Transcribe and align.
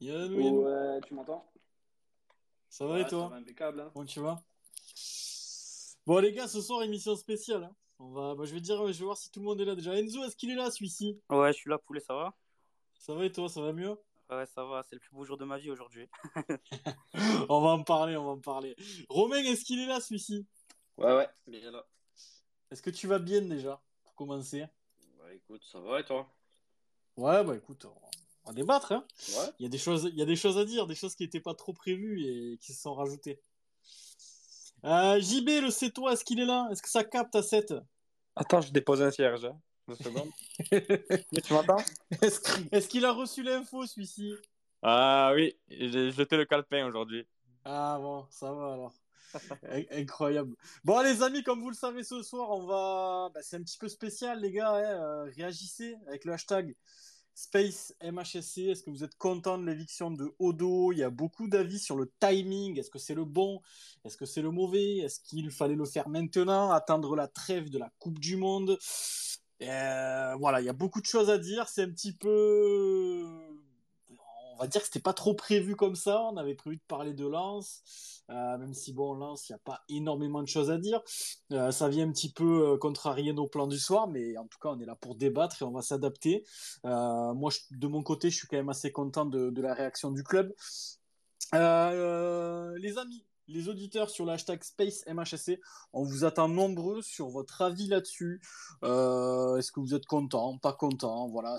Yann, 0.00 0.32
Ouais, 0.34 1.00
tu 1.06 1.14
m'entends? 1.14 1.50
Ça 2.68 2.86
va 2.86 3.00
et 3.00 3.06
toi 3.06 3.24
Ça 3.24 3.28
va 3.28 3.36
impeccable. 3.36 3.80
Hein. 3.80 3.90
Bon, 3.94 4.04
tu 4.04 4.20
vas? 4.20 4.42
Bon, 6.06 6.18
les 6.18 6.32
gars, 6.32 6.46
ce 6.46 6.60
soir, 6.60 6.82
émission 6.82 7.16
spéciale. 7.16 7.64
Hein. 7.64 7.74
On 7.98 8.10
va... 8.10 8.34
Bah, 8.34 8.44
je, 8.44 8.54
vais 8.54 8.60
dire, 8.60 8.86
je 8.92 8.98
vais 8.98 9.04
voir 9.04 9.16
si 9.16 9.30
tout 9.30 9.40
le 9.40 9.46
monde 9.46 9.60
est 9.60 9.64
là 9.64 9.74
déjà. 9.74 9.98
Enzo, 9.98 10.22
est-ce 10.24 10.36
qu'il 10.36 10.50
est 10.50 10.54
là, 10.54 10.70
celui-ci? 10.70 11.18
Ouais, 11.30 11.52
je 11.52 11.58
suis 11.58 11.70
là, 11.70 11.78
poulet, 11.78 12.00
ça 12.00 12.14
va? 12.14 12.34
Ça 12.98 13.14
va 13.14 13.24
et 13.24 13.32
toi, 13.32 13.48
ça 13.48 13.62
va 13.62 13.72
mieux? 13.72 13.96
Ouais, 14.28 14.46
ça 14.46 14.64
va, 14.64 14.82
c'est 14.82 14.96
le 14.96 15.00
plus 15.00 15.14
beau 15.14 15.24
jour 15.24 15.36
de 15.36 15.44
ma 15.44 15.56
vie 15.56 15.70
aujourd'hui. 15.70 16.08
on 17.48 17.60
va 17.60 17.70
en 17.70 17.82
parler, 17.82 18.16
on 18.16 18.24
va 18.24 18.30
en 18.32 18.40
parler. 18.40 18.76
Romain, 19.08 19.38
est-ce 19.38 19.64
qu'il 19.64 19.80
est 19.80 19.86
là, 19.86 20.00
celui-ci? 20.00 20.46
Ouais, 20.98 21.14
ouais, 21.14 21.28
bien 21.46 21.70
là. 21.70 21.86
Est-ce 22.70 22.82
que 22.82 22.90
tu 22.90 23.06
vas 23.06 23.18
bien 23.18 23.42
déjà, 23.42 23.80
pour 24.02 24.14
commencer? 24.14 24.66
Bah 25.18 25.32
écoute, 25.32 25.64
ça 25.64 25.80
va 25.80 26.00
et 26.00 26.04
toi? 26.04 26.28
Ouais, 27.16 27.44
bah 27.44 27.54
écoute, 27.56 27.86
on 28.46 28.50
va 28.50 28.54
débattre. 28.54 28.92
Hein 28.92 29.04
ouais. 29.30 29.50
Il, 29.58 29.64
y 29.64 29.66
a 29.66 29.68
des 29.68 29.78
choses, 29.78 30.08
il 30.12 30.18
y 30.18 30.22
a 30.22 30.24
des 30.24 30.36
choses 30.36 30.56
à 30.56 30.64
dire, 30.64 30.86
des 30.86 30.94
choses 30.94 31.14
qui 31.16 31.24
n'étaient 31.24 31.40
pas 31.40 31.54
trop 31.54 31.72
prévues 31.72 32.22
et 32.24 32.58
qui 32.58 32.72
se 32.72 32.80
sont 32.80 32.94
rajoutées. 32.94 33.40
Euh, 34.84 35.20
JB, 35.20 35.48
le 35.62 35.70
c'est 35.70 35.90
toi, 35.90 36.12
est-ce 36.12 36.24
qu'il 36.24 36.38
est 36.38 36.46
là? 36.46 36.68
Est-ce 36.70 36.82
que 36.82 36.88
ça 36.88 37.02
capte 37.02 37.34
à 37.34 37.42
7 37.42 37.74
Attends, 38.36 38.60
je 38.60 38.72
dépose 38.72 39.02
un 39.02 39.10
cierge. 39.10 39.44
Hein. 39.46 39.58
Deux 39.88 39.96
secondes. 39.96 40.30
tu 41.44 41.52
m'entends? 41.52 41.82
Est-ce 42.22 42.88
qu'il 42.88 43.04
a 43.04 43.12
reçu 43.12 43.42
l'info, 43.42 43.86
celui-ci? 43.86 44.34
Ah 44.82 45.32
oui, 45.34 45.56
j'ai 45.68 46.10
jeté 46.12 46.36
le 46.36 46.44
calepin 46.44 46.86
aujourd'hui. 46.86 47.26
Ah 47.64 47.98
bon, 48.00 48.26
ça 48.30 48.52
va 48.52 48.74
alors. 48.74 48.94
Incroyable. 49.90 50.54
Bon, 50.84 51.00
les 51.00 51.22
amis, 51.22 51.42
comme 51.42 51.60
vous 51.60 51.70
le 51.70 51.74
savez 51.74 52.04
ce 52.04 52.22
soir, 52.22 52.50
on 52.50 52.64
va. 52.64 53.30
Bah, 53.34 53.40
c'est 53.42 53.56
un 53.56 53.62
petit 53.62 53.78
peu 53.78 53.88
spécial, 53.88 54.40
les 54.40 54.52
gars. 54.52 54.74
Hein. 54.74 55.02
Euh, 55.02 55.30
réagissez 55.36 55.96
avec 56.06 56.24
le 56.24 56.32
hashtag 56.32 56.76
Space 57.36 57.94
MHSC. 58.02 58.70
Est-ce 58.70 58.82
que 58.82 58.88
vous 58.88 59.04
êtes 59.04 59.16
content 59.18 59.58
de 59.58 59.66
l'éviction 59.66 60.10
de 60.10 60.34
Odo? 60.38 60.90
Il 60.92 60.98
y 60.98 61.02
a 61.02 61.10
beaucoup 61.10 61.48
d'avis 61.48 61.78
sur 61.78 61.94
le 61.94 62.10
timing. 62.18 62.78
Est-ce 62.78 62.88
que 62.88 62.98
c'est 62.98 63.14
le 63.14 63.26
bon? 63.26 63.60
Est-ce 64.04 64.16
que 64.16 64.24
c'est 64.24 64.40
le 64.40 64.50
mauvais? 64.50 64.96
Est-ce 64.98 65.20
qu'il 65.20 65.50
fallait 65.50 65.74
le 65.76 65.84
faire 65.84 66.08
maintenant 66.08 66.70
Attendre 66.72 67.14
la 67.14 67.28
trêve 67.28 67.68
de 67.68 67.78
la 67.78 67.90
Coupe 67.98 68.18
du 68.18 68.36
Monde? 68.36 68.78
Euh, 69.62 70.34
Voilà, 70.38 70.62
il 70.62 70.64
y 70.64 70.70
a 70.70 70.72
beaucoup 70.72 71.02
de 71.02 71.06
choses 71.06 71.28
à 71.28 71.36
dire. 71.36 71.68
C'est 71.68 71.82
un 71.82 71.90
petit 71.90 72.14
peu. 72.14 73.45
On 74.56 74.62
va 74.62 74.68
dire 74.68 74.80
que 74.80 74.86
c'était 74.86 75.00
pas 75.00 75.12
trop 75.12 75.34
prévu 75.34 75.76
comme 75.76 75.94
ça. 75.94 76.22
On 76.22 76.36
avait 76.38 76.54
prévu 76.54 76.76
de 76.76 76.82
parler 76.88 77.12
de 77.12 77.26
Lance. 77.26 78.22
Euh, 78.30 78.58
même 78.58 78.72
si 78.72 78.92
bon, 78.92 79.14
Lance, 79.14 79.48
il 79.48 79.52
n'y 79.52 79.56
a 79.56 79.58
pas 79.58 79.82
énormément 79.90 80.42
de 80.42 80.48
choses 80.48 80.70
à 80.70 80.78
dire. 80.78 81.02
Euh, 81.52 81.70
ça 81.70 81.88
vient 81.88 82.08
un 82.08 82.12
petit 82.12 82.32
peu 82.32 82.72
euh, 82.72 82.78
contrarier 82.78 83.32
nos 83.34 83.46
plans 83.46 83.66
du 83.66 83.78
soir, 83.78 84.08
mais 84.08 84.36
en 84.38 84.46
tout 84.46 84.58
cas, 84.58 84.70
on 84.70 84.80
est 84.80 84.86
là 84.86 84.96
pour 84.96 85.14
débattre 85.14 85.60
et 85.60 85.64
on 85.64 85.72
va 85.72 85.82
s'adapter. 85.82 86.44
Moi, 86.84 87.50
de 87.70 87.86
mon 87.86 88.02
côté, 88.02 88.30
je 88.30 88.36
suis 88.36 88.48
quand 88.48 88.56
même 88.56 88.70
assez 88.70 88.90
content 88.92 89.26
de, 89.26 89.60
la 89.60 89.74
réaction 89.74 90.10
du 90.10 90.22
club. 90.22 90.54
Les 91.52 91.58
amis, 92.98 93.24
les 93.48 93.68
auditeurs 93.68 94.10
sur 94.10 94.24
le 94.24 94.32
hashtag 94.32 94.62
SpaceMHSC, 94.62 95.60
on 95.92 96.02
vous 96.02 96.24
attend 96.24 96.48
nombreux 96.48 97.02
sur 97.02 97.28
votre 97.28 97.62
avis 97.62 97.88
là-dessus. 97.88 98.40
Euh, 98.84 99.56
est-ce 99.56 99.72
que 99.72 99.80
vous 99.80 99.94
êtes 99.94 100.06
content, 100.06 100.58
pas 100.58 100.72
content? 100.72 101.28
Voilà. 101.28 101.56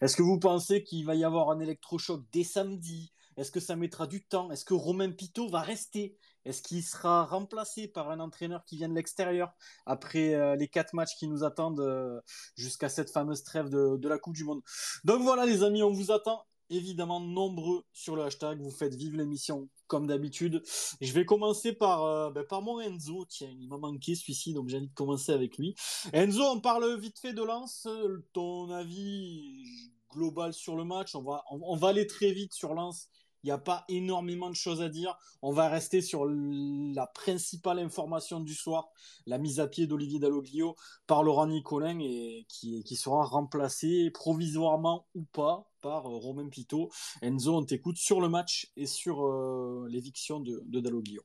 Est-ce 0.00 0.16
que 0.16 0.22
vous 0.22 0.38
pensez 0.38 0.82
qu'il 0.82 1.04
va 1.04 1.14
y 1.14 1.24
avoir 1.24 1.50
un 1.50 1.60
électrochoc 1.60 2.22
dès 2.32 2.44
samedi? 2.44 3.12
Est-ce 3.36 3.50
que 3.50 3.60
ça 3.60 3.76
mettra 3.76 4.06
du 4.06 4.24
temps? 4.24 4.50
Est-ce 4.50 4.64
que 4.64 4.72
Romain 4.72 5.10
Pitot 5.10 5.48
va 5.48 5.60
rester? 5.60 6.16
Est-ce 6.46 6.62
qu'il 6.62 6.82
sera 6.82 7.24
remplacé 7.24 7.86
par 7.88 8.10
un 8.10 8.20
entraîneur 8.20 8.64
qui 8.64 8.76
vient 8.76 8.88
de 8.88 8.94
l'extérieur 8.94 9.52
après 9.84 10.34
euh, 10.34 10.56
les 10.56 10.68
quatre 10.68 10.94
matchs 10.94 11.16
qui 11.18 11.28
nous 11.28 11.44
attendent 11.44 11.80
euh, 11.80 12.20
jusqu'à 12.56 12.88
cette 12.88 13.10
fameuse 13.10 13.42
trêve 13.42 13.68
de, 13.68 13.96
de 13.96 14.08
la 14.08 14.18
Coupe 14.18 14.34
du 14.34 14.44
Monde? 14.44 14.62
Donc 15.04 15.22
voilà 15.22 15.44
les 15.44 15.62
amis, 15.64 15.82
on 15.82 15.92
vous 15.92 16.12
attend 16.12 16.46
évidemment 16.70 17.20
nombreux 17.20 17.84
sur 17.92 18.16
le 18.16 18.22
hashtag. 18.22 18.60
Vous 18.60 18.70
faites 18.70 18.94
vivre 18.94 19.16
l'émission 19.16 19.68
comme 19.86 20.06
d'habitude. 20.06 20.62
Je 21.00 21.12
vais 21.12 21.24
commencer 21.24 21.72
par, 21.72 22.04
euh, 22.04 22.30
ben, 22.30 22.44
par 22.44 22.62
mon 22.62 22.80
Enzo. 22.80 23.24
Tiens, 23.28 23.54
il 23.60 23.68
m'a 23.68 23.78
manqué 23.78 24.14
celui-ci, 24.14 24.52
donc 24.52 24.68
j'ai 24.68 24.78
envie 24.78 24.88
de 24.88 24.94
commencer 24.94 25.32
avec 25.32 25.58
lui. 25.58 25.74
Enzo, 26.12 26.42
on 26.42 26.60
parle 26.60 26.98
vite 26.98 27.18
fait 27.18 27.32
de 27.32 27.42
Lens. 27.42 27.86
Ton 28.32 28.70
avis 28.70 29.92
global 30.10 30.54
sur 30.54 30.76
le 30.76 30.84
match 30.84 31.14
on 31.14 31.22
va, 31.22 31.44
on, 31.50 31.76
va 31.76 31.88
aller 31.88 32.06
très 32.06 32.32
vite 32.32 32.54
sur 32.54 32.74
Lens. 32.74 33.08
Il 33.46 33.50
n'y 33.50 33.52
a 33.52 33.58
pas 33.58 33.84
énormément 33.88 34.50
de 34.50 34.56
choses 34.56 34.82
à 34.82 34.88
dire. 34.88 35.16
On 35.40 35.52
va 35.52 35.68
rester 35.68 36.00
sur 36.00 36.26
la 36.26 37.06
principale 37.06 37.78
information 37.78 38.40
du 38.40 38.54
soir, 38.54 38.88
la 39.24 39.38
mise 39.38 39.60
à 39.60 39.68
pied 39.68 39.86
d'Olivier 39.86 40.18
Dalloglio 40.18 40.74
par 41.06 41.22
Laurent 41.22 41.46
Nicolin 41.46 42.00
et 42.00 42.44
qui, 42.48 42.96
sera 42.96 43.24
remplacé 43.24 44.10
provisoirement 44.10 45.06
ou 45.14 45.22
pas 45.22 45.70
par 45.80 46.06
euh, 46.06 46.16
Romain 46.16 46.48
Pitot. 46.48 46.90
Enzo, 47.22 47.54
on 47.54 47.64
t'écoute 47.64 47.98
sur 47.98 48.20
le 48.20 48.28
match 48.28 48.72
et 48.76 48.86
sur 48.86 49.24
euh, 49.24 49.86
l'éviction 49.88 50.40
de, 50.40 50.64
de 50.64 50.80
Dalloglio. 50.80 51.22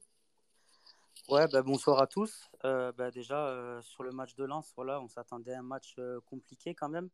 Ouais, 1.28 1.48
bah, 1.52 1.64
bonsoir 1.64 2.00
à 2.04 2.06
tous. 2.06 2.52
Euh, 2.66 2.92
bah, 2.92 3.10
déjà, 3.10 3.82
sur 3.82 4.04
le 4.04 4.12
match 4.12 4.36
de 4.36 4.44
Lens, 4.44 4.72
voilà, 4.76 5.02
on 5.02 5.08
s'attendait 5.08 5.54
à 5.54 5.60
un 5.60 5.64
match 5.64 5.96
compliqué 6.28 6.76
quand 6.76 6.90
même. 6.90 7.10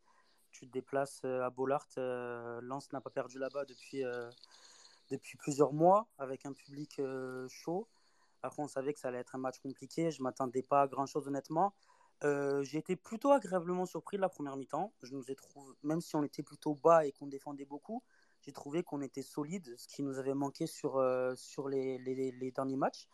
Tu 0.52 0.68
te 0.68 0.74
déplaces 0.74 1.24
à 1.24 1.50
Bollard. 1.50 1.88
Lens 1.96 2.92
n'a 2.92 3.00
pas 3.00 3.10
perdu 3.10 3.40
là-bas 3.40 3.64
depuis, 3.64 4.04
depuis 5.10 5.38
plusieurs 5.38 5.74
mois 5.74 6.08
avec 6.18 6.46
un 6.46 6.54
public 6.54 7.02
chaud. 7.48 7.88
Après, 8.44 8.62
on 8.62 8.68
savait 8.68 8.94
que 8.94 9.00
ça 9.00 9.10
allait 9.10 9.20
être 9.20 9.36
un 9.36 9.40
match 9.40 9.60
compliqué. 9.60 10.12
Je 10.12 10.20
ne 10.20 10.24
m'attendais 10.24 10.62
pas 10.62 10.84
à 10.84 10.88
grand-chose, 10.88 11.28
honnêtement. 11.28 11.74
Euh, 12.24 12.64
j'ai 12.64 12.80
été 12.80 12.96
plutôt 12.96 13.32
agréablement 13.32 13.86
surpris 13.86 14.18
de 14.18 14.22
la 14.22 14.30
première 14.30 14.56
mi-temps. 14.58 14.94
Je 15.04 15.14
nous 15.14 15.30
ai 15.30 15.36
trouvé, 15.36 15.74
même 15.84 16.02
si 16.02 16.16
on 16.16 16.24
était 16.24 16.44
plutôt 16.44 16.76
bas 16.76 17.06
et 17.06 17.12
qu'on 17.12 17.28
défendait 17.28 17.66
beaucoup, 17.66 18.04
j'ai 18.42 18.52
trouvé 18.52 18.84
qu'on 18.84 19.02
était 19.02 19.22
solide, 19.22 19.76
ce 19.78 19.88
qui 19.88 20.04
nous 20.04 20.18
avait 20.18 20.34
manqué 20.34 20.68
sur, 20.68 20.98
euh, 20.98 21.36
sur 21.36 21.68
les, 21.70 21.98
les, 22.00 22.52
derniers 22.52 22.78
matchs. 22.78 23.08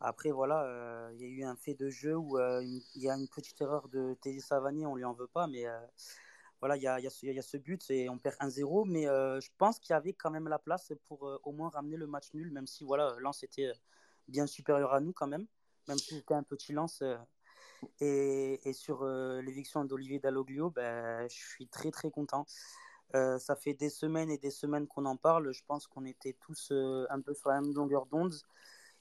Après, 0.00 0.30
voilà, 0.30 0.64
euh, 0.64 1.10
il 1.14 1.20
y 1.20 1.24
a 1.24 1.28
eu 1.28 1.44
un 1.44 1.56
fait 1.56 1.74
de 1.74 1.88
jeu 1.88 2.14
où 2.14 2.38
il 2.38 2.82
y 2.96 3.08
a 3.08 3.14
une 3.14 3.28
petite 3.28 3.60
erreur 3.60 3.88
de 3.88 4.14
Teddy 4.20 4.40
Savani, 4.40 4.84
on 4.86 4.94
lui 4.94 5.04
en 5.04 5.14
veut 5.14 5.28
pas, 5.28 5.46
mais 5.46 5.64
voilà, 6.60 6.76
il 6.76 6.82
y 6.82 6.86
a, 6.88 7.10
ce, 7.10 7.56
but 7.56 7.90
et 7.90 8.08
on 8.08 8.18
perd 8.18 8.36
1-0, 8.40 8.88
mais 8.88 9.04
je 9.04 9.48
pense 9.58 9.78
qu'il 9.78 9.92
y 9.92 9.96
avait 9.96 10.14
quand 10.14 10.30
même 10.30 10.48
la 10.48 10.58
place 10.58 10.92
pour 11.04 11.40
au 11.42 11.52
moins 11.52 11.68
ramener 11.68 11.96
le 11.96 12.06
match 12.06 12.32
nul, 12.34 12.50
même 12.50 12.66
si 12.66 12.84
voilà, 12.84 13.14
Lens 13.18 13.42
était 13.42 13.72
bien 14.28 14.46
supérieur 14.46 14.92
à 14.92 15.00
nous 15.00 15.12
quand 15.12 15.26
même, 15.26 15.46
même 15.88 15.98
si 15.98 16.16
c'était 16.16 16.34
un 16.34 16.42
petit 16.42 16.72
Lens. 16.72 17.02
Et, 18.00 18.68
et, 18.68 18.72
sur 18.72 19.02
euh, 19.02 19.40
l'éviction 19.42 19.84
d'Olivier 19.84 20.18
Dalloglio, 20.18 20.70
ben, 20.70 21.28
je 21.28 21.34
suis 21.34 21.68
très 21.68 21.90
très 21.90 22.10
content. 22.10 22.46
Euh, 23.14 23.38
ça 23.38 23.54
fait 23.56 23.74
des 23.74 23.90
semaines 23.90 24.30
et 24.30 24.38
des 24.38 24.50
semaines 24.50 24.86
qu'on 24.86 25.04
en 25.04 25.16
parle. 25.16 25.52
Je 25.52 25.62
pense 25.66 25.86
qu'on 25.86 26.04
était 26.04 26.36
tous 26.40 26.70
euh, 26.72 27.06
un 27.10 27.20
peu 27.20 27.34
sur 27.34 27.50
la 27.50 27.60
même 27.60 27.72
longueur 27.72 28.06
d'onde. 28.06 28.34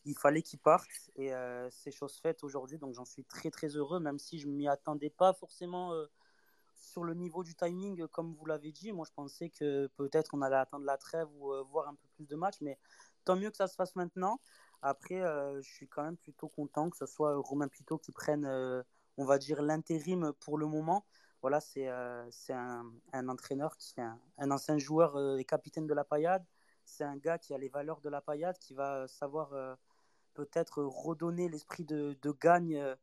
Il 0.06 0.16
fallait 0.18 0.44
qu'il 0.44 0.60
parte 0.60 1.10
et 1.16 1.32
c'est 1.72 1.90
chose 1.90 2.20
faite 2.22 2.44
aujourd'hui. 2.44 2.78
Donc 2.78 2.94
j'en 2.94 3.06
suis 3.06 3.26
très 3.26 3.50
très 3.50 3.70
heureux, 3.70 4.00
même 4.00 4.20
si 4.20 4.38
je 4.38 4.48
ne 4.48 4.54
m'y 4.54 4.68
attendais 4.68 5.10
pas 5.10 5.34
forcément 5.34 5.94
sur 6.76 7.04
le 7.04 7.14
niveau 7.14 7.44
du 7.44 7.56
timing, 7.56 8.08
comme 8.08 8.34
vous 8.34 8.46
l'avez 8.46 8.72
dit. 8.72 8.92
Moi 8.92 9.06
je 9.08 9.14
pensais 9.14 9.50
que 9.50 9.88
peut-être 9.98 10.34
on 10.34 10.42
allait 10.42 10.56
attendre 10.56 10.86
la 10.86 10.98
trêve 10.98 11.28
ou 11.40 11.54
voir 11.72 11.88
un 11.88 11.96
peu 11.96 12.08
plus 12.16 12.28
de 12.28 12.36
matchs, 12.36 12.62
mais 12.62 12.78
tant 13.26 13.36
mieux 13.36 13.50
que 13.50 13.58
ça 13.58 13.68
se 13.68 13.76
fasse 13.76 13.96
maintenant. 13.96 14.40
Après, 14.82 15.20
euh, 15.22 15.62
je 15.64 15.74
suis 15.74 15.88
quand 15.88 16.04
même 16.04 16.16
plutôt 16.16 16.48
content 16.48 16.92
que 16.92 16.98
ce 16.98 17.08
soit 17.08 17.36
Romain 17.38 17.68
Pitot 17.68 17.98
qui 17.98 18.12
prenne, 18.12 18.46
euh, 18.46 18.84
on 19.18 19.26
va 19.26 19.40
dire, 19.40 19.64
l'intérim 19.64 20.32
pour 20.40 20.60
le 20.60 20.68
moment. 20.68 21.06
Voilà, 21.42 21.60
c'est 21.60 21.88
euh, 21.88 22.30
un, 22.50 22.92
un, 23.12 23.28
entraîneur 23.28 23.78
qui 23.78 24.00
un, 24.00 24.20
un 24.38 24.52
ancien 24.52 24.78
joueur 24.78 25.40
et 25.40 25.44
capitaine 25.44 25.88
de 25.88 25.94
la 25.96 26.04
paillade. 26.04 26.46
C'est 26.86 27.04
un 27.04 27.18
gars 27.18 27.40
qui 27.40 27.56
a 27.56 27.58
les 27.58 27.70
valeurs 27.70 28.00
de 28.00 28.10
la 28.10 28.22
paillade, 28.22 28.60
qui 28.60 28.76
va 28.76 29.08
savoir 29.08 29.50
peut-être 30.36 30.84
redonner 30.84 31.50
l'esprit 31.50 31.84
de, 31.84 32.16
de, 32.22 32.32
gagne. 32.32 32.96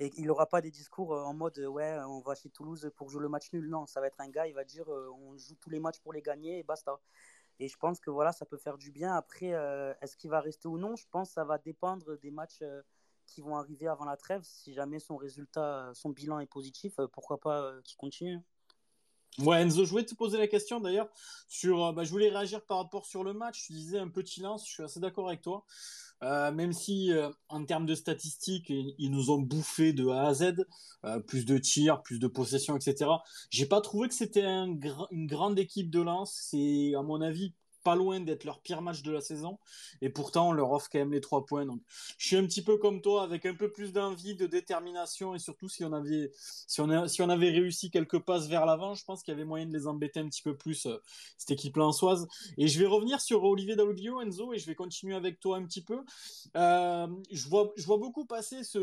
Et 0.00 0.12
il 0.16 0.26
n'aura 0.26 0.46
pas 0.46 0.60
des 0.60 0.70
discours 0.70 1.12
en 1.12 1.34
mode 1.34 1.58
ouais, 1.58 1.98
on 2.08 2.20
va 2.20 2.34
chez 2.34 2.50
Toulouse 2.50 2.90
pour 2.96 3.10
jouer 3.10 3.22
le 3.22 3.28
match 3.28 3.52
nul. 3.52 3.68
Non, 3.68 3.86
ça 3.86 4.00
va 4.00 4.08
être 4.08 4.20
un 4.20 4.28
gars, 4.28 4.46
il 4.46 4.54
va 4.54 4.64
dire 4.64 4.88
on 4.88 5.36
joue 5.36 5.54
tous 5.60 5.70
les 5.70 5.78
matchs 5.78 6.00
pour 6.00 6.12
les 6.12 6.22
gagner 6.22 6.58
et 6.58 6.62
basta. 6.62 6.98
Et 7.60 7.68
je 7.68 7.76
pense 7.76 8.00
que 8.00 8.10
voilà, 8.10 8.32
ça 8.32 8.46
peut 8.46 8.56
faire 8.56 8.78
du 8.78 8.90
bien. 8.90 9.14
Après, 9.14 9.52
euh, 9.52 9.92
est-ce 10.00 10.16
qu'il 10.16 10.30
va 10.30 10.40
rester 10.40 10.66
ou 10.66 10.78
non? 10.78 10.96
Je 10.96 11.06
pense 11.10 11.28
que 11.28 11.34
ça 11.34 11.44
va 11.44 11.58
dépendre 11.58 12.18
des 12.18 12.30
matchs 12.30 12.62
euh, 12.62 12.80
qui 13.26 13.42
vont 13.42 13.54
arriver 13.56 13.86
avant 13.86 14.06
la 14.06 14.16
trêve. 14.16 14.40
Si 14.44 14.72
jamais 14.72 14.98
son 14.98 15.16
résultat, 15.18 15.90
son 15.94 16.08
bilan 16.08 16.40
est 16.40 16.46
positif, 16.46 16.98
euh, 16.98 17.06
pourquoi 17.06 17.38
pas 17.38 17.74
qu'il 17.84 17.98
continue 17.98 18.40
Ouais, 19.38 19.62
Enzo, 19.62 19.84
je 19.84 19.90
voulais 19.90 20.04
te 20.04 20.14
poser 20.14 20.38
la 20.38 20.48
question 20.48 20.80
d'ailleurs 20.80 21.08
sur. 21.48 21.92
Bah, 21.92 22.04
je 22.04 22.10
voulais 22.10 22.28
réagir 22.28 22.62
par 22.62 22.78
rapport 22.78 23.06
sur 23.06 23.24
le 23.24 23.32
match. 23.32 23.64
Tu 23.66 23.72
disais 23.72 23.98
un 23.98 24.08
petit 24.08 24.40
lance, 24.40 24.66
je 24.66 24.72
suis 24.72 24.82
assez 24.82 25.00
d'accord 25.00 25.28
avec 25.28 25.40
toi. 25.40 25.64
Euh, 26.22 26.52
même 26.52 26.72
si 26.72 27.12
euh, 27.12 27.30
en 27.48 27.64
termes 27.64 27.86
de 27.86 27.94
statistiques, 27.94 28.68
ils 28.68 29.10
nous 29.10 29.30
ont 29.30 29.38
bouffé 29.38 29.92
de 29.94 30.06
A 30.08 30.26
à 30.26 30.34
Z, 30.34 30.66
euh, 31.04 31.18
plus 31.20 31.46
de 31.46 31.56
tirs, 31.56 32.02
plus 32.02 32.18
de 32.18 32.26
possession, 32.26 32.76
etc. 32.76 33.10
J'ai 33.48 33.64
pas 33.66 33.80
trouvé 33.80 34.08
que 34.08 34.14
c'était 34.14 34.44
une 34.44 35.26
grande 35.26 35.58
équipe 35.58 35.90
de 35.90 36.00
lance. 36.00 36.36
C'est 36.50 36.92
à 36.94 37.02
mon 37.02 37.22
avis 37.22 37.54
pas 37.82 37.94
loin 37.94 38.20
d'être 38.20 38.44
leur 38.44 38.60
pire 38.60 38.82
match 38.82 39.02
de 39.02 39.12
la 39.12 39.20
saison. 39.20 39.58
Et 40.00 40.08
pourtant, 40.10 40.48
on 40.48 40.52
leur 40.52 40.72
offre 40.72 40.88
quand 40.90 40.98
même 40.98 41.12
les 41.12 41.20
trois 41.20 41.44
points. 41.46 41.66
Donc, 41.66 41.80
je 42.18 42.26
suis 42.26 42.36
un 42.36 42.44
petit 42.44 42.62
peu 42.62 42.76
comme 42.76 43.00
toi, 43.00 43.22
avec 43.22 43.46
un 43.46 43.54
peu 43.54 43.70
plus 43.70 43.92
d'envie, 43.92 44.34
de 44.34 44.46
détermination. 44.46 45.34
Et 45.34 45.38
surtout, 45.38 45.68
si 45.68 45.84
on 45.84 45.92
avait, 45.92 46.30
si 46.34 46.80
on, 46.80 47.28
avait 47.28 47.50
réussi 47.50 47.90
quelques 47.90 48.18
passes 48.20 48.48
vers 48.48 48.66
l'avant, 48.66 48.94
je 48.94 49.04
pense 49.04 49.22
qu'il 49.22 49.32
y 49.32 49.36
avait 49.36 49.44
moyen 49.44 49.66
de 49.66 49.72
les 49.72 49.86
embêter 49.86 50.20
un 50.20 50.28
petit 50.28 50.42
peu 50.42 50.56
plus, 50.56 50.86
euh, 50.86 50.96
cette 51.38 51.50
équipe 51.50 51.76
lançoise. 51.76 52.28
Et 52.58 52.68
je 52.68 52.78
vais 52.78 52.86
revenir 52.86 53.20
sur 53.20 53.44
Olivier 53.44 53.76
Dalloglio, 53.76 54.20
Enzo, 54.20 54.52
et 54.52 54.58
je 54.58 54.66
vais 54.66 54.74
continuer 54.74 55.14
avec 55.14 55.40
toi 55.40 55.56
un 55.56 55.64
petit 55.64 55.82
peu. 55.82 56.00
Euh, 56.56 57.06
je, 57.30 57.48
vois, 57.48 57.72
je 57.76 57.84
vois 57.84 57.98
beaucoup 57.98 58.24
passer 58.24 58.64
ce, 58.64 58.78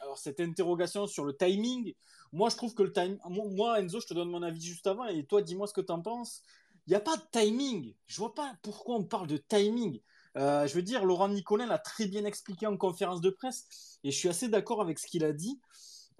alors, 0.00 0.18
cette 0.18 0.40
interrogation 0.40 1.06
sur 1.06 1.24
le 1.24 1.36
timing. 1.36 1.94
Moi, 2.32 2.48
je 2.48 2.56
trouve 2.56 2.74
que 2.74 2.82
le 2.82 2.92
timing. 2.92 3.18
Moi, 3.28 3.80
Enzo, 3.80 4.00
je 4.00 4.06
te 4.06 4.14
donne 4.14 4.30
mon 4.30 4.42
avis 4.42 4.60
juste 4.60 4.86
avant, 4.86 5.06
et 5.06 5.24
toi, 5.24 5.42
dis-moi 5.42 5.66
ce 5.66 5.74
que 5.74 5.80
tu 5.80 5.92
en 5.92 6.00
penses. 6.00 6.42
N'y 6.90 6.96
a 6.96 7.00
pas 7.00 7.16
de 7.16 7.22
timing. 7.30 7.94
Je 8.06 8.16
vois 8.16 8.34
pas 8.34 8.52
pourquoi 8.62 8.96
on 8.96 9.04
parle 9.04 9.28
de 9.28 9.36
timing. 9.36 10.00
Euh, 10.36 10.66
je 10.66 10.74
veux 10.74 10.82
dire, 10.82 11.04
Laurent 11.04 11.28
Nicolin 11.28 11.66
l'a 11.66 11.78
très 11.78 12.06
bien 12.06 12.24
expliqué 12.24 12.66
en 12.66 12.76
conférence 12.76 13.20
de 13.20 13.30
presse, 13.30 13.98
et 14.02 14.10
je 14.10 14.16
suis 14.16 14.28
assez 14.28 14.48
d'accord 14.48 14.80
avec 14.80 14.98
ce 14.98 15.06
qu'il 15.06 15.24
a 15.24 15.32
dit. 15.32 15.60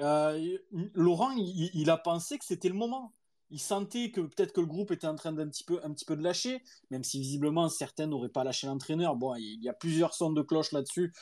Euh, 0.01 0.59
Laurent, 0.95 1.33
il, 1.33 1.91
a 1.91 1.97
pensé 1.97 2.39
que 2.39 2.45
c'était 2.45 2.69
le 2.69 2.75
moment. 2.75 3.13
Il 3.51 3.59
sentait 3.59 4.13
que 4.13 4.21
peut-être 4.21 4.53
que 4.53 4.61
le 4.61 4.67
groupe 4.69 4.93
était 4.93 5.09
en 5.09 5.17
train 5.17 5.33
d'un 5.33 5.49
petit 5.49 5.65
peu, 5.65 5.81
un 5.83 5.93
petit 5.93 6.05
peu 6.05 6.15
de 6.15 6.23
lâcher, 6.23 6.63
même 6.91 7.03
si 7.03 7.19
visiblement 7.19 7.69
certains 7.69 8.07
n'auraient 8.07 8.29
pas 8.29 8.45
lâché 8.45 8.69
l'entraîneur. 8.69 9.17
Bon, 9.17 9.35
il 9.35 9.61
y 9.61 9.69
a 9.69 9.73
plusieurs 9.73 10.15
sons 10.15 10.31
de 10.31 10.43
cloche 10.43 10.71
là-dessus. 10.71 11.13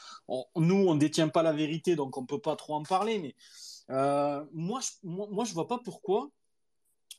nous, 0.56 0.84
on 0.88 0.94
détient 0.94 1.28
pas 1.28 1.42
la 1.42 1.54
vérité, 1.54 1.96
donc 1.96 2.18
on 2.18 2.26
peut 2.26 2.40
pas 2.40 2.54
trop 2.54 2.74
en 2.74 2.82
parler. 2.82 3.18
Mais 3.18 3.34
euh, 3.90 4.44
moi, 4.52 4.80
je, 4.80 4.90
moi, 5.04 5.26
moi, 5.30 5.46
je 5.46 5.54
vois 5.54 5.66
pas 5.66 5.78
pourquoi 5.82 6.30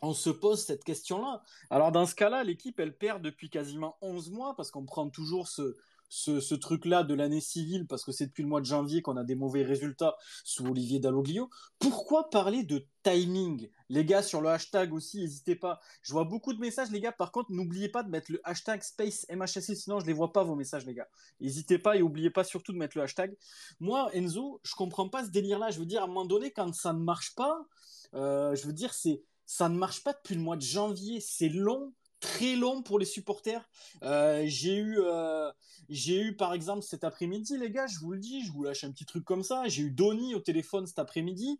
on 0.01 0.13
se 0.13 0.29
pose 0.29 0.63
cette 0.63 0.83
question-là. 0.83 1.43
Alors 1.69 1.91
dans 1.91 2.05
ce 2.05 2.15
cas-là, 2.15 2.43
l'équipe, 2.43 2.79
elle 2.79 2.95
perd 2.95 3.21
depuis 3.21 3.49
quasiment 3.49 3.97
11 4.01 4.31
mois 4.31 4.55
parce 4.55 4.71
qu'on 4.71 4.85
prend 4.85 5.09
toujours 5.09 5.47
ce, 5.47 6.55
truc-là 6.55 7.03
de 7.03 7.13
l'année 7.13 7.41
civile 7.41 7.85
parce 7.85 8.03
que 8.03 8.11
c'est 8.11 8.27
depuis 8.27 8.43
le 8.43 8.49
mois 8.49 8.61
de 8.61 8.65
janvier 8.65 9.01
qu'on 9.01 9.17
a 9.17 9.23
des 9.23 9.35
mauvais 9.35 9.63
résultats 9.63 10.15
sous 10.43 10.65
Olivier 10.65 10.99
Dalloglio. 10.99 11.49
Pourquoi 11.79 12.29
parler 12.29 12.63
de 12.63 12.85
timing? 13.03 13.69
Les 13.89 14.05
gars, 14.05 14.23
sur 14.23 14.39
le 14.41 14.49
hashtag 14.49 14.93
aussi, 14.93 15.19
n'hésitez 15.19 15.55
pas. 15.55 15.79
Je 16.01 16.13
vois 16.13 16.23
beaucoup 16.23 16.53
de 16.53 16.59
messages, 16.59 16.91
les 16.91 17.01
gars. 17.01 17.11
Par 17.11 17.31
contre, 17.31 17.51
n'oubliez 17.51 17.89
pas 17.89 18.03
de 18.03 18.09
mettre 18.09 18.31
le 18.31 18.39
hashtag 18.43 18.81
Space 18.81 19.25
MHSC, 19.29 19.75
sinon 19.75 19.99
je 19.99 20.05
les 20.05 20.13
vois 20.13 20.31
pas 20.31 20.43
vos 20.43 20.55
messages, 20.55 20.85
les 20.85 20.93
gars. 20.93 21.09
N'hésitez 21.41 21.77
pas 21.77 21.95
et 21.95 21.99
n'oubliez 21.99 22.29
pas 22.29 22.43
surtout 22.43 22.71
de 22.71 22.77
mettre 22.77 22.97
le 22.97 23.03
hashtag. 23.03 23.35
Moi, 23.79 24.09
Enzo, 24.13 24.61
je 24.63 24.75
comprends 24.75 25.09
pas 25.09 25.25
ce 25.25 25.29
délire-là. 25.29 25.71
Je 25.71 25.79
veux 25.79 25.85
dire, 25.85 26.01
à 26.01 26.05
un 26.05 26.07
moment 26.07 26.25
donné, 26.25 26.51
quand 26.51 26.73
ça 26.73 26.93
ne 26.93 26.99
marche 26.99 27.35
pas, 27.35 27.65
euh, 28.13 28.55
je 28.55 28.65
veux 28.65 28.73
dire, 28.73 28.93
c'est 28.93 29.23
ça 29.49 29.67
ne 29.67 29.75
marche 29.75 30.03
pas 30.03 30.13
depuis 30.13 30.35
le 30.35 30.41
mois 30.41 30.57
de 30.57 30.61
janvier. 30.61 31.19
C'est 31.19 31.49
long, 31.49 31.91
très 32.19 32.55
long 32.55 32.83
pour 32.83 32.99
les 32.99 33.05
supporters. 33.05 33.67
Euh, 34.03 34.43
j'ai 34.45 34.75
eu, 34.75 34.99
euh, 34.99 35.51
j'ai 35.89 36.21
eu 36.21 36.35
par 36.35 36.53
exemple 36.53 36.83
cet 36.83 37.03
après-midi, 37.03 37.57
les 37.57 37.71
gars, 37.71 37.87
je 37.87 37.97
vous 37.97 38.11
le 38.11 38.19
dis, 38.19 38.45
je 38.45 38.51
vous 38.51 38.61
lâche 38.61 38.83
un 38.83 38.91
petit 38.91 39.07
truc 39.07 39.25
comme 39.25 39.41
ça. 39.41 39.63
J'ai 39.67 39.81
eu 39.81 39.89
Donny 39.89 40.35
au 40.35 40.39
téléphone 40.39 40.85
cet 40.85 40.99
après-midi 40.99 41.59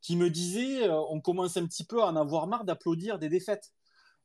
qui 0.00 0.16
me 0.16 0.30
disait, 0.30 0.88
euh, 0.88 0.98
on 1.10 1.20
commence 1.20 1.58
un 1.58 1.66
petit 1.66 1.84
peu 1.84 2.02
à 2.02 2.06
en 2.06 2.16
avoir 2.16 2.46
marre 2.46 2.64
d'applaudir 2.64 3.18
des 3.18 3.28
défaites. 3.28 3.70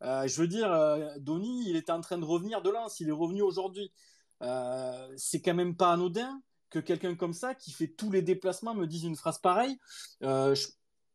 je 0.02 0.34
veux 0.40 0.48
dire, 0.48 0.72
Donny, 1.19 1.69
il 1.69 1.75
était 1.75 1.92
en 1.92 2.00
train 2.00 2.18
de 2.18 2.24
revenir 2.24 2.62
de 2.62 2.69
Lens, 2.69 3.02
il 3.02 3.10
est 3.10 3.12
revenu 3.12 3.42
aujourd'hui. 3.42 3.92
c'est 5.18 5.42
quand 5.42 5.54
même 5.54 5.75
pas 5.75 5.92
anodin 5.92 6.42
que 6.69 6.80
quelqu'un 6.80 7.16
comme 7.16 7.34
ça, 7.34 7.56
qui 7.56 7.74
fait 7.74 7.90
tous 7.90 8.10
les 8.10 8.22
déplacements, 8.22 8.74
me 8.74 8.88
dise 8.88 9.04
une 9.04 9.18
phrase 9.18 9.40
pareille. 9.40 9.78
je, 10.22 10.66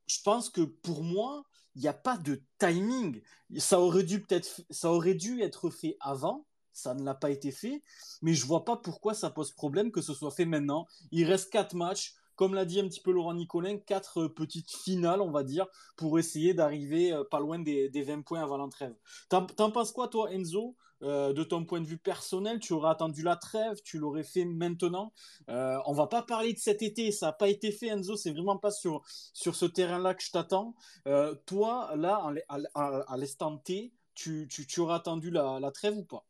je 0.07 0.23
pense 0.23 0.51
que 0.51 0.61
pour 0.61 1.03
moi, 1.03 1.43
il 1.77 1.83
n'y 1.83 1.89
a 1.89 1.93
pas 1.93 2.17
de 2.17 2.43
timing. 2.59 3.23
Ça 3.59 3.81
aurait 3.81 4.03
dû 4.03 5.43
être 5.43 5.71
fait 5.71 5.97
avant. 6.01 6.47
Ça 6.73 6.95
ne 6.95 7.05
l'a 7.05 7.15
pas 7.15 7.31
été 7.31 7.53
fait, 7.53 7.83
mais 8.21 8.35
je 8.35 8.45
vois 8.45 8.67
pas 8.67 8.77
pourquoi 8.77 9.15
ça 9.15 9.31
pose 9.31 9.53
problème 9.53 9.91
que 9.91 10.03
ce 10.03 10.13
soit 10.13 10.31
fait 10.31 10.45
maintenant. 10.45 10.87
Il 11.11 11.25
reste 11.25 11.51
quatre 11.51 11.75
matchs, 11.75 12.15
comme 12.35 12.53
l'a 12.53 12.67
dit 12.67 12.81
un 12.81 12.89
petit 12.89 13.01
peu 13.01 13.13
Laurent 13.13 13.33
Nicolin, 13.33 13.79
quatre 13.79 14.27
petites 14.29 14.71
finales, 14.71 15.23
on 15.23 15.31
va 15.31 15.43
dire, 15.43 15.67
pour 15.97 16.19
essayer 16.19 16.53
d'arriver 16.53 17.15
euh, 17.15 17.25
pas 17.25 17.41
loin 17.41 17.59
des, 17.59 17.89
des 17.89 18.03
20 18.03 18.21
points 18.23 18.43
avant 18.43 18.59
l'entrée. 18.59 18.91
T'en 19.31 19.71
penses 19.71 19.93
quoi, 19.93 20.09
toi, 20.09 20.31
Enzo? 20.31 20.77
Euh, 21.03 21.35
de 21.35 21.45
ton 21.45 21.65
point 21.65 21.81
de 21.81 21.87
vue 21.87 21.99
personnel, 21.99 22.59
tu 22.59 22.73
aurais 22.73 22.91
attendu 22.91 23.23
la 23.23 23.37
trêve, 23.37 23.81
tu 23.83 23.99
l'aurais 23.99 24.23
fait 24.23 24.45
maintenant. 24.47 25.13
Euh, 25.51 25.79
on 25.85 25.93
va 25.93 26.07
pas 26.07 26.23
parler 26.23 26.55
de 26.55 26.59
cet 26.59 26.83
été, 26.83 27.13
ça 27.13 27.27
n'a 27.27 27.33
pas 27.33 27.49
été 27.49 27.71
fait, 27.71 27.89
Enzo. 27.89 28.17
C'est 28.17 28.31
vraiment 28.31 28.57
pas 28.57 28.71
sur 28.71 29.03
sur 29.35 29.55
ce 29.55 29.67
terrain-là 29.67 30.15
que 30.15 30.23
je 30.23 30.31
t'attends. 30.31 30.75
Euh, 31.07 31.35
toi, 31.47 31.93
là, 31.97 32.33
à, 32.75 33.17
l'instant 33.17 33.59
T, 33.59 33.93
tu, 34.15 34.49
tu, 34.49 34.81
aurais 34.81 34.95
attendu 34.95 35.31
la, 35.31 35.61
la, 35.61 35.71
trêve 35.71 35.99
ou 35.99 36.05
pas? 36.05 36.25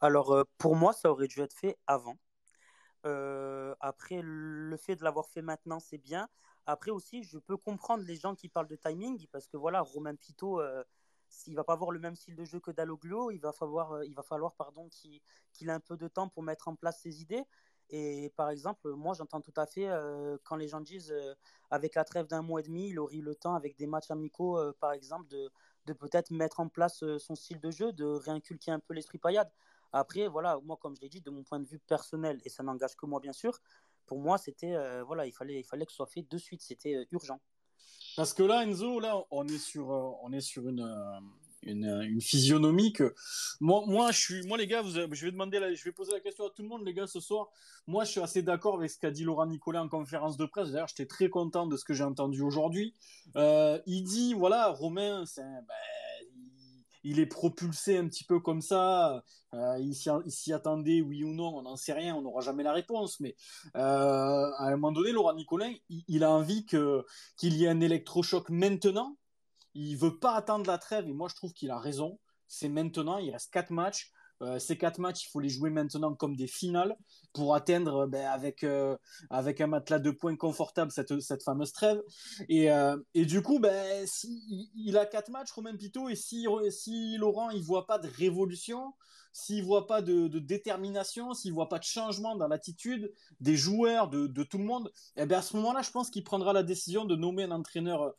Alors, 0.00 0.32
euh, 0.32 0.44
pour 0.58 0.76
moi, 0.76 0.92
ça 0.92 1.10
aurait 1.10 1.26
dû 1.26 1.40
être 1.40 1.56
fait 1.58 1.76
avant. 1.86 2.16
après, 3.80 4.20
le 4.22 4.76
fait 4.76 4.94
de 4.94 5.02
l'avoir 5.02 5.28
fait 5.28 5.42
maintenant, 5.42 5.80
c'est 5.80 5.98
bien. 5.98 6.28
Après 6.66 6.92
aussi, 6.92 7.24
je 7.24 7.38
peux 7.38 7.56
comprendre 7.56 8.04
les 8.04 8.14
gens 8.14 8.36
qui 8.36 8.48
parlent 8.48 8.68
de 8.68 8.76
timing 8.76 9.26
parce 9.32 9.48
que 9.48 9.56
voilà, 9.56 9.80
Romain 9.80 10.14
Pito, 10.14 10.60
s'il 11.30 11.54
va 11.54 11.64
pas 11.64 11.74
avoir 11.74 11.92
le 11.92 12.00
même 12.00 12.16
style 12.16 12.34
de 12.34 12.44
jeu 12.44 12.60
que 12.60 12.70
Dalloglio, 12.72 13.30
il 13.30 13.38
va 13.38 13.52
falloir, 13.52 13.92
euh, 13.92 14.04
il 14.04 14.14
va 14.14 14.22
falloir 14.22 14.54
pardon, 14.54 14.88
qu'il 14.88 15.68
ait 15.68 15.72
un 15.72 15.80
peu 15.80 15.96
de 15.96 16.08
temps 16.08 16.28
pour 16.28 16.42
mettre 16.42 16.68
en 16.68 16.74
place 16.74 17.00
ses 17.00 17.22
idées. 17.22 17.44
Et 17.88 18.32
par 18.36 18.50
exemple, 18.50 18.90
moi 18.92 19.14
j'entends 19.14 19.40
tout 19.40 19.54
à 19.56 19.66
fait 19.66 19.88
euh, 19.88 20.36
quand 20.44 20.56
les 20.56 20.68
gens 20.68 20.80
disent 20.80 21.10
euh, 21.12 21.34
avec 21.70 21.94
la 21.94 22.04
trêve 22.04 22.26
d'un 22.26 22.42
mois 22.42 22.60
et 22.60 22.62
demi, 22.64 22.88
il 22.88 22.98
aurait 22.98 23.16
eu 23.16 23.22
le 23.22 23.34
temps 23.34 23.54
avec 23.54 23.76
des 23.76 23.86
matchs 23.86 24.10
amicaux, 24.10 24.58
par 24.80 24.92
exemple, 24.92 25.28
de, 25.28 25.50
de 25.86 25.92
peut-être 25.92 26.30
mettre 26.30 26.60
en 26.60 26.68
place 26.68 27.04
son 27.18 27.34
style 27.34 27.60
de 27.60 27.70
jeu, 27.70 27.92
de 27.92 28.04
réinculquer 28.04 28.72
un 28.72 28.80
peu 28.80 28.94
l'esprit 28.94 29.18
paillade. 29.18 29.50
Après, 29.92 30.28
voilà, 30.28 30.58
moi 30.62 30.76
comme 30.80 30.94
je 30.96 31.00
l'ai 31.00 31.08
dit, 31.08 31.20
de 31.20 31.30
mon 31.30 31.42
point 31.42 31.60
de 31.60 31.66
vue 31.66 31.80
personnel, 31.80 32.40
et 32.44 32.48
ça 32.48 32.62
n'engage 32.62 32.96
que 32.96 33.06
moi 33.06 33.20
bien 33.20 33.32
sûr, 33.32 33.58
pour 34.06 34.20
moi 34.20 34.38
c'était, 34.38 34.76
voilà, 35.02 35.26
il 35.26 35.32
fallait, 35.32 35.60
il 35.60 35.64
fallait 35.64 35.86
que 35.86 35.92
ce 35.92 35.96
soit 35.96 36.06
fait 36.06 36.22
de 36.22 36.38
suite, 36.38 36.62
c'était 36.62 37.06
urgent. 37.10 37.40
Parce 38.16 38.34
que 38.34 38.42
là, 38.42 38.64
Enzo, 38.64 39.00
là, 39.00 39.16
on 39.30 39.46
est 39.46 39.58
sur, 39.58 39.92
euh, 39.92 40.10
on 40.22 40.32
est 40.32 40.40
sur 40.40 40.68
une, 40.68 40.80
euh, 40.80 41.20
une, 41.62 42.02
une, 42.02 42.20
physionomie 42.20 42.92
que 42.92 43.14
moi, 43.60 43.84
moi, 43.86 44.10
je 44.12 44.18
suis, 44.18 44.46
moi 44.46 44.58
les 44.58 44.66
gars, 44.66 44.82
je 44.84 45.24
vais 45.24 45.30
demander, 45.30 45.74
je 45.74 45.84
vais 45.84 45.92
poser 45.92 46.12
la 46.12 46.20
question 46.20 46.46
à 46.46 46.50
tout 46.50 46.62
le 46.62 46.68
monde, 46.68 46.84
les 46.84 46.94
gars, 46.94 47.06
ce 47.06 47.20
soir. 47.20 47.48
Moi, 47.86 48.04
je 48.04 48.10
suis 48.10 48.20
assez 48.20 48.42
d'accord 48.42 48.76
avec 48.76 48.90
ce 48.90 48.98
qu'a 48.98 49.10
dit 49.10 49.24
Laurent 49.24 49.46
Nicolas 49.46 49.82
en 49.82 49.88
conférence 49.88 50.36
de 50.36 50.46
presse. 50.46 50.70
D'ailleurs, 50.70 50.88
j'étais 50.88 51.06
très 51.06 51.28
content 51.28 51.66
de 51.66 51.76
ce 51.76 51.84
que 51.84 51.94
j'ai 51.94 52.04
entendu 52.04 52.42
aujourd'hui. 52.42 52.94
Euh, 53.36 53.78
il 53.86 54.02
dit, 54.04 54.34
voilà, 54.34 54.68
Romain, 54.68 55.24
c'est, 55.26 55.42
ben, 55.42 55.74
il 57.02 57.18
est 57.18 57.26
propulsé 57.26 57.96
un 57.96 58.06
petit 58.08 58.24
peu 58.24 58.40
comme 58.40 58.60
ça. 58.60 59.22
Euh, 59.54 59.78
il 59.78 59.94
s'y 59.94 60.52
attendait, 60.52 61.00
oui 61.00 61.24
ou 61.24 61.32
non, 61.32 61.56
on 61.56 61.62
n'en 61.62 61.76
sait 61.76 61.92
rien, 61.92 62.14
on 62.14 62.22
n'aura 62.22 62.40
jamais 62.40 62.62
la 62.62 62.72
réponse. 62.72 63.20
Mais 63.20 63.36
euh, 63.76 64.50
à 64.58 64.66
un 64.66 64.70
moment 64.72 64.92
donné, 64.92 65.12
Laurent 65.12 65.34
Nicolin, 65.34 65.72
il, 65.88 66.24
a 66.24 66.30
envie 66.30 66.66
que 66.66 67.04
qu'il 67.36 67.56
y 67.56 67.64
ait 67.64 67.68
un 67.68 67.80
électrochoc 67.80 68.50
maintenant. 68.50 69.16
Il 69.74 69.96
veut 69.96 70.18
pas 70.18 70.34
attendre 70.34 70.66
la 70.66 70.78
trêve 70.78 71.08
et 71.08 71.12
moi 71.12 71.28
je 71.28 71.36
trouve 71.36 71.52
qu'il 71.52 71.70
a 71.70 71.78
raison. 71.78 72.18
C'est 72.48 72.68
maintenant, 72.68 73.18
il 73.18 73.30
reste 73.30 73.52
quatre 73.52 73.70
matchs. 73.70 74.12
Euh, 74.42 74.58
ces 74.58 74.78
quatre 74.78 74.98
matchs, 74.98 75.24
il 75.24 75.30
faut 75.30 75.40
les 75.40 75.48
jouer 75.48 75.70
maintenant 75.70 76.14
comme 76.14 76.34
des 76.34 76.46
finales 76.46 76.96
pour 77.32 77.54
atteindre 77.54 78.06
ben, 78.06 78.26
avec, 78.26 78.64
euh, 78.64 78.96
avec 79.28 79.60
un 79.60 79.66
matelas 79.66 79.98
de 79.98 80.10
points 80.10 80.36
confortable 80.36 80.90
cette, 80.90 81.20
cette 81.20 81.42
fameuse 81.42 81.72
trêve. 81.72 82.00
Et, 82.48 82.70
euh, 82.70 82.96
et 83.14 83.26
du 83.26 83.42
coup, 83.42 83.58
ben, 83.58 84.06
si, 84.06 84.70
il 84.74 84.96
a 84.96 85.06
quatre 85.06 85.30
matchs, 85.30 85.52
Romain 85.52 85.76
Pito, 85.76 86.08
et 86.08 86.16
si, 86.16 86.46
si 86.70 87.16
Laurent 87.18 87.50
il 87.50 87.62
voit 87.62 87.86
pas 87.86 87.98
de 87.98 88.08
révolution, 88.08 88.94
s'il 89.32 89.62
voit 89.62 89.86
pas 89.86 90.02
de, 90.02 90.26
détermination, 90.38 91.34
s'il 91.34 91.52
voit 91.52 91.68
pas 91.68 91.78
de 91.78 91.84
changement 91.84 92.34
dans 92.34 92.48
l'attitude 92.48 93.12
des 93.38 93.56
joueurs, 93.56 94.08
de, 94.08 94.42
tout 94.42 94.58
le 94.58 94.64
monde, 94.64 94.90
eh 95.16 95.26
bien 95.26 95.38
à 95.38 95.42
ce 95.42 95.56
moment-là, 95.56 95.82
je 95.82 95.90
pense 95.90 96.10
qu'il 96.10 96.24
prendra 96.24 96.52
la 96.52 96.64
décision 96.64 97.04
de 97.04 97.14
nommer 97.14 97.44
un 97.44 97.52
entraîneur 97.52 98.12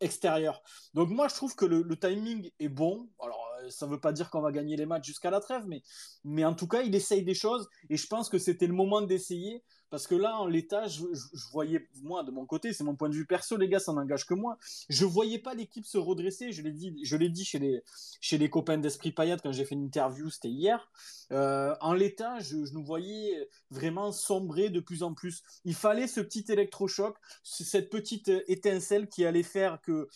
extérieur. 0.00 0.60
Donc 0.92 1.08
moi, 1.08 1.28
je 1.28 1.34
trouve 1.34 1.54
que 1.54 1.64
le, 1.64 1.82
le 1.82 1.96
timing 1.96 2.50
est 2.58 2.68
bon. 2.68 3.08
Alors 3.22 3.48
ça 3.70 3.86
ne 3.86 3.92
veut 3.92 4.00
pas 4.00 4.12
dire 4.12 4.30
qu'on 4.30 4.40
va 4.40 4.52
gagner 4.52 4.76
les 4.76 4.86
matchs 4.86 5.06
jusqu'à 5.06 5.30
la 5.30 5.40
trêve, 5.40 5.64
mais, 5.66 5.82
mais 6.24 6.44
en 6.44 6.54
tout 6.54 6.68
cas, 6.68 6.82
il 6.82 6.94
essaye 6.94 7.22
des 7.22 7.34
choses 7.34 7.68
et 7.90 7.96
je 7.96 8.06
pense 8.06 8.28
que 8.28 8.38
c'était 8.38 8.66
le 8.66 8.74
moment 8.74 9.02
d'essayer 9.02 9.62
parce 9.90 10.06
que 10.06 10.14
là, 10.14 10.36
en 10.38 10.46
l'état, 10.46 10.86
je, 10.86 11.02
voyais, 11.50 11.88
moi, 12.02 12.22
de 12.22 12.30
mon 12.30 12.44
côté, 12.44 12.72
c'est 12.72 12.84
mon 12.84 12.94
point 12.94 13.08
de 13.08 13.14
vue 13.14 13.24
perso, 13.24 13.56
les 13.56 13.68
gars, 13.68 13.78
ça 13.78 13.92
n'engage 13.92 14.26
que 14.26 14.34
moi. 14.34 14.58
Je 14.90 15.06
voyais 15.06 15.38
pas 15.38 15.54
l'équipe 15.54 15.86
se 15.86 15.96
redresser. 15.96 16.52
Je 16.52 16.62
l'ai 16.62 16.72
dit, 16.72 16.90
dit 16.92 17.44
chez 17.44 17.58
les, 17.58 17.82
chez 18.20 18.36
les 18.36 18.50
copains 18.50 18.76
d'Esprit 18.76 19.12
Payade 19.12 19.40
quand 19.42 19.52
j'ai 19.52 19.64
fait 19.64 19.74
une 19.74 19.84
interview, 19.84 20.28
c'était 20.28 20.50
hier. 20.50 20.90
Euh, 21.32 21.74
en 21.80 21.94
l'état, 21.94 22.38
je, 22.40 22.64
je 22.64 22.74
nous 22.74 22.84
voyais 22.84 23.48
vraiment 23.70 24.12
sombrer 24.12 24.68
de 24.68 24.80
plus 24.80 25.02
en 25.02 25.14
plus. 25.14 25.42
Il 25.64 25.74
fallait 25.74 26.06
ce 26.06 26.20
petit 26.20 26.44
électrochoc, 26.48 27.16
cette 27.42 27.88
petite 27.88 28.30
étincelle 28.46 29.08
qui 29.08 29.24
allait 29.24 29.42
faire 29.42 29.80
que 29.80 30.08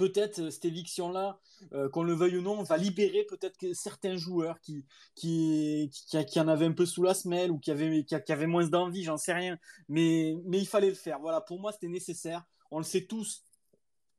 peut-être 0.00 0.38
euh, 0.40 0.50
cette 0.50 0.64
éviction-là, 0.64 1.38
euh, 1.74 1.90
qu'on 1.90 2.02
le 2.02 2.14
veuille 2.14 2.38
ou 2.38 2.42
non, 2.42 2.62
va 2.62 2.78
libérer 2.78 3.24
peut-être 3.28 3.74
certains 3.74 4.16
joueurs 4.16 4.58
qui, 4.60 4.86
qui, 5.14 5.90
qui, 6.26 6.40
en 6.40 6.48
avaient 6.48 6.64
un 6.64 6.72
peu 6.72 6.86
sous 6.86 7.02
la 7.02 7.12
semelle 7.12 7.50
ou 7.50 7.58
qui 7.58 7.70
avaient, 7.70 8.46
moins 8.46 8.66
d'envie, 8.66 9.04
j'en 9.04 9.18
sais 9.18 9.34
rien. 9.34 9.58
Mais, 9.88 10.36
mais 10.46 10.58
il 10.58 10.66
fallait 10.66 10.88
le 10.88 10.94
faire. 10.94 11.20
Voilà, 11.20 11.42
pour 11.42 11.60
moi, 11.60 11.70
c'était 11.72 11.88
nécessaire. 11.88 12.44
On 12.70 12.78
le 12.78 12.84
sait 12.84 13.04
tous. 13.04 13.44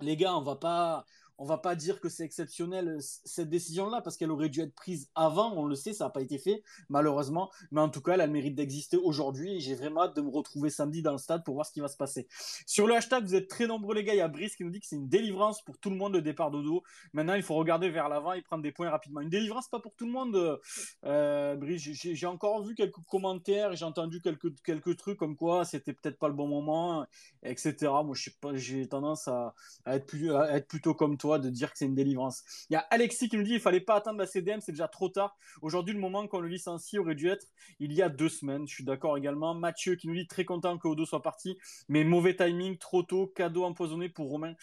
Les 0.01 0.15
gars, 0.15 0.35
on 0.35 0.41
va 0.41 0.55
pas, 0.55 1.03
on 1.41 1.45
va 1.45 1.57
pas 1.57 1.73
dire 1.73 1.99
que 1.99 2.07
c'est 2.07 2.23
exceptionnel 2.23 2.87
euh, 2.87 2.97
cette 2.99 3.49
décision-là 3.49 4.01
parce 4.01 4.15
qu'elle 4.15 4.29
aurait 4.29 4.49
dû 4.49 4.61
être 4.61 4.75
prise 4.75 5.09
avant. 5.15 5.53
On 5.55 5.65
le 5.65 5.73
sait, 5.73 5.91
ça 5.91 6.03
n'a 6.03 6.09
pas 6.11 6.21
été 6.21 6.37
fait 6.37 6.63
malheureusement. 6.87 7.49
Mais 7.71 7.81
en 7.81 7.89
tout 7.89 7.99
cas, 7.99 8.13
elle 8.13 8.21
a 8.21 8.27
le 8.27 8.31
mérite 8.31 8.53
d'exister 8.53 8.97
aujourd'hui. 8.97 9.55
Et 9.55 9.59
j'ai 9.59 9.73
vraiment 9.73 10.03
hâte 10.03 10.15
de 10.15 10.21
me 10.21 10.29
retrouver 10.29 10.69
samedi 10.69 11.01
dans 11.01 11.13
le 11.13 11.17
stade 11.17 11.43
pour 11.43 11.55
voir 11.55 11.65
ce 11.65 11.71
qui 11.71 11.79
va 11.79 11.87
se 11.87 11.97
passer. 11.97 12.27
Sur 12.67 12.85
le 12.85 12.93
hashtag, 12.93 13.23
vous 13.23 13.33
êtes 13.33 13.47
très 13.47 13.65
nombreux 13.65 13.95
les 13.95 14.03
gars. 14.03 14.13
Il 14.13 14.17
y 14.17 14.21
a 14.21 14.27
Brice 14.27 14.55
qui 14.55 14.63
nous 14.63 14.69
dit 14.69 14.79
que 14.79 14.85
c'est 14.85 14.97
une 14.97 15.09
délivrance 15.09 15.63
pour 15.63 15.79
tout 15.79 15.89
le 15.89 15.95
monde 15.95 16.13
le 16.13 16.21
départ 16.21 16.51
d'Odo. 16.51 16.83
Maintenant, 17.13 17.33
il 17.33 17.43
faut 17.43 17.55
regarder 17.55 17.89
vers 17.89 18.07
l'avant 18.07 18.33
et 18.33 18.43
prendre 18.43 18.61
des 18.61 18.71
points 18.71 18.91
rapidement. 18.91 19.21
Une 19.21 19.29
délivrance 19.29 19.67
pas 19.67 19.79
pour 19.79 19.95
tout 19.95 20.05
le 20.05 20.11
monde. 20.11 20.59
Euh, 21.05 21.55
Brice, 21.55 21.81
j'ai 21.81 22.27
encore 22.27 22.63
vu 22.63 22.75
quelques 22.75 23.01
commentaires, 23.09 23.75
j'ai 23.75 23.85
entendu 23.85 24.21
quelques 24.21 24.61
quelques 24.63 24.95
trucs 24.95 25.17
comme 25.17 25.35
quoi 25.35 25.65
c'était 25.65 25.93
peut-être 25.93 26.19
pas 26.19 26.27
le 26.27 26.35
bon 26.35 26.47
moment, 26.47 27.07
etc. 27.41 27.75
Moi, 27.81 28.13
je 28.13 28.25
sais 28.25 28.35
pas, 28.39 28.55
j'ai 28.55 28.87
tendance 28.87 29.27
à, 29.27 29.55
être 29.87 30.05
plus 30.05 30.35
à 30.35 30.55
être 30.55 30.67
plutôt 30.67 30.93
comme 30.93 31.17
toi 31.17 31.30
de 31.39 31.49
dire 31.49 31.71
que 31.71 31.77
c'est 31.77 31.85
une 31.85 31.95
délivrance. 31.95 32.43
Il 32.69 32.73
y 32.73 32.75
a 32.75 32.85
Alexis 32.89 33.29
qui 33.29 33.37
nous 33.37 33.43
dit 33.43 33.53
il 33.53 33.59
fallait 33.59 33.81
pas 33.81 33.95
attendre 33.95 34.19
la 34.19 34.27
CDM, 34.27 34.59
c'est 34.61 34.71
déjà 34.71 34.87
trop 34.87 35.09
tard. 35.09 35.37
Aujourd'hui, 35.61 35.93
le 35.93 35.99
moment 35.99 36.27
qu'on 36.27 36.39
le 36.39 36.47
licencie 36.47 36.97
aurait 36.97 37.15
dû 37.15 37.29
être 37.29 37.47
il 37.79 37.93
y 37.93 38.01
a 38.01 38.09
deux 38.09 38.29
semaines. 38.29 38.67
Je 38.67 38.73
suis 38.73 38.83
d'accord 38.83 39.17
également. 39.17 39.53
Mathieu 39.53 39.95
qui 39.95 40.07
nous 40.07 40.15
dit 40.15 40.27
très 40.27 40.45
content 40.45 40.77
que 40.77 40.87
Odo 40.87 41.05
soit 41.05 41.21
parti, 41.21 41.57
mais 41.87 42.03
mauvais 42.03 42.35
timing, 42.35 42.77
trop 42.77 43.03
tôt, 43.03 43.27
cadeau 43.27 43.63
empoisonné 43.63 44.09
pour 44.09 44.29
Romain. 44.29 44.55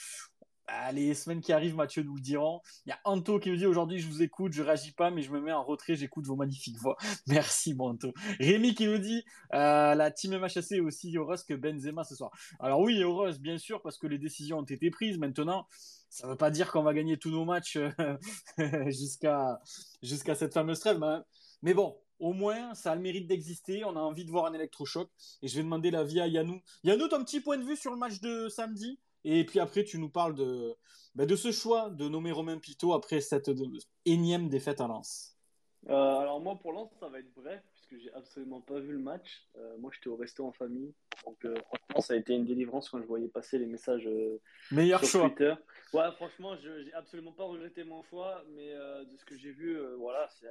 Ah, 0.70 0.92
les 0.92 1.14
semaines 1.14 1.40
qui 1.40 1.54
arrivent, 1.54 1.76
Mathieu 1.76 2.02
nous 2.02 2.14
le 2.14 2.20
diront. 2.20 2.60
Il 2.84 2.90
y 2.90 2.92
a 2.92 2.98
Anto 3.04 3.38
qui 3.38 3.50
nous 3.50 3.56
dit 3.56 3.64
aujourd'hui, 3.64 4.00
je 4.00 4.06
vous 4.06 4.22
écoute, 4.22 4.52
je 4.52 4.62
réagis 4.62 4.92
pas, 4.92 5.10
mais 5.10 5.22
je 5.22 5.32
me 5.32 5.40
mets 5.40 5.52
en 5.52 5.64
retrait, 5.64 5.96
j'écoute 5.96 6.26
vos 6.26 6.36
magnifiques 6.36 6.76
voix. 6.76 6.98
Merci, 7.26 7.72
bon 7.72 7.92
Anto. 7.92 8.12
Rémi 8.38 8.74
qui 8.74 8.86
nous 8.86 8.98
dit 8.98 9.24
euh, 9.54 9.94
la 9.94 10.10
team 10.10 10.36
MHC 10.36 10.72
est 10.72 10.80
aussi 10.80 11.16
heureuse 11.16 11.42
que 11.42 11.54
Benzema 11.54 12.04
ce 12.04 12.14
soir. 12.14 12.30
Alors 12.60 12.80
oui, 12.80 13.00
heureuse, 13.00 13.40
bien 13.40 13.56
sûr, 13.56 13.80
parce 13.80 13.96
que 13.96 14.06
les 14.06 14.18
décisions 14.18 14.58
ont 14.58 14.62
été 14.62 14.90
prises. 14.90 15.16
Maintenant, 15.16 15.66
ça 16.08 16.26
ne 16.26 16.32
veut 16.32 16.38
pas 16.38 16.50
dire 16.50 16.70
qu'on 16.72 16.82
va 16.82 16.94
gagner 16.94 17.16
tous 17.18 17.30
nos 17.30 17.44
matchs 17.44 17.76
euh, 17.76 18.16
jusqu'à 18.90 20.34
cette 20.34 20.54
fameuse 20.54 20.80
trêve. 20.80 21.00
Mais 21.62 21.74
bon, 21.74 21.96
au 22.18 22.32
moins, 22.32 22.74
ça 22.74 22.92
a 22.92 22.94
le 22.94 23.00
mérite 23.00 23.26
d'exister. 23.26 23.84
On 23.84 23.96
a 23.96 24.00
envie 24.00 24.24
de 24.24 24.30
voir 24.30 24.46
un 24.46 24.54
électrochoc. 24.54 25.08
Et 25.42 25.48
je 25.48 25.56
vais 25.56 25.62
demander 25.62 25.90
l'avis 25.90 26.20
à 26.20 26.26
Yannou. 26.26 26.60
Yannou, 26.84 27.08
ton 27.08 27.24
petit 27.24 27.40
point 27.40 27.56
de 27.56 27.64
vue 27.64 27.76
sur 27.76 27.90
le 27.90 27.98
match 27.98 28.20
de 28.20 28.48
samedi? 28.48 28.98
Et 29.24 29.44
puis 29.44 29.60
après, 29.60 29.84
tu 29.84 29.98
nous 29.98 30.08
parles 30.08 30.34
de, 30.34 30.74
bah, 31.14 31.26
de 31.26 31.36
ce 31.36 31.52
choix 31.52 31.90
de 31.90 32.08
nommer 32.08 32.32
Romain 32.32 32.58
Pitot 32.58 32.92
après 32.92 33.20
cette 33.20 33.50
énième 34.04 34.48
défaite 34.48 34.80
à 34.80 34.86
Lens. 34.86 35.36
Euh, 35.88 36.18
alors 36.18 36.40
moi, 36.40 36.56
pour 36.60 36.72
Lens, 36.72 36.90
ça 36.98 37.08
va 37.08 37.18
être 37.18 37.32
bref, 37.34 37.62
puisque 37.88 38.02
j'ai 38.02 38.12
absolument 38.12 38.60
pas 38.60 38.78
vu 38.78 38.92
le 38.92 38.98
match. 38.98 39.46
Euh, 39.56 39.76
moi, 39.78 39.90
j'étais 39.94 40.08
au 40.08 40.16
resto 40.16 40.46
en 40.46 40.52
famille. 40.52 40.94
Donc 41.24 41.44
euh, 41.44 41.54
franchement, 41.62 42.00
ça 42.00 42.14
a 42.14 42.16
été 42.16 42.34
une 42.34 42.44
délivrance 42.44 42.88
quand 42.88 43.00
je 43.00 43.06
voyais 43.06 43.28
passer 43.28 43.58
les 43.58 43.66
messages 43.66 44.08
Meilleur 44.70 45.00
sur 45.04 45.20
choix. 45.20 45.28
Twitter. 45.30 45.54
Ouais, 45.92 46.10
franchement, 46.12 46.56
je 46.56 46.84
j'ai 46.84 46.92
absolument 46.92 47.32
pas 47.32 47.44
regretté 47.44 47.84
mon 47.84 48.02
choix, 48.04 48.44
mais 48.54 48.72
de 48.72 49.16
ce 49.16 49.24
que 49.24 49.36
j'ai 49.36 49.52
vu, 49.52 49.78
voilà, 49.96 50.28
c'est 50.38 50.48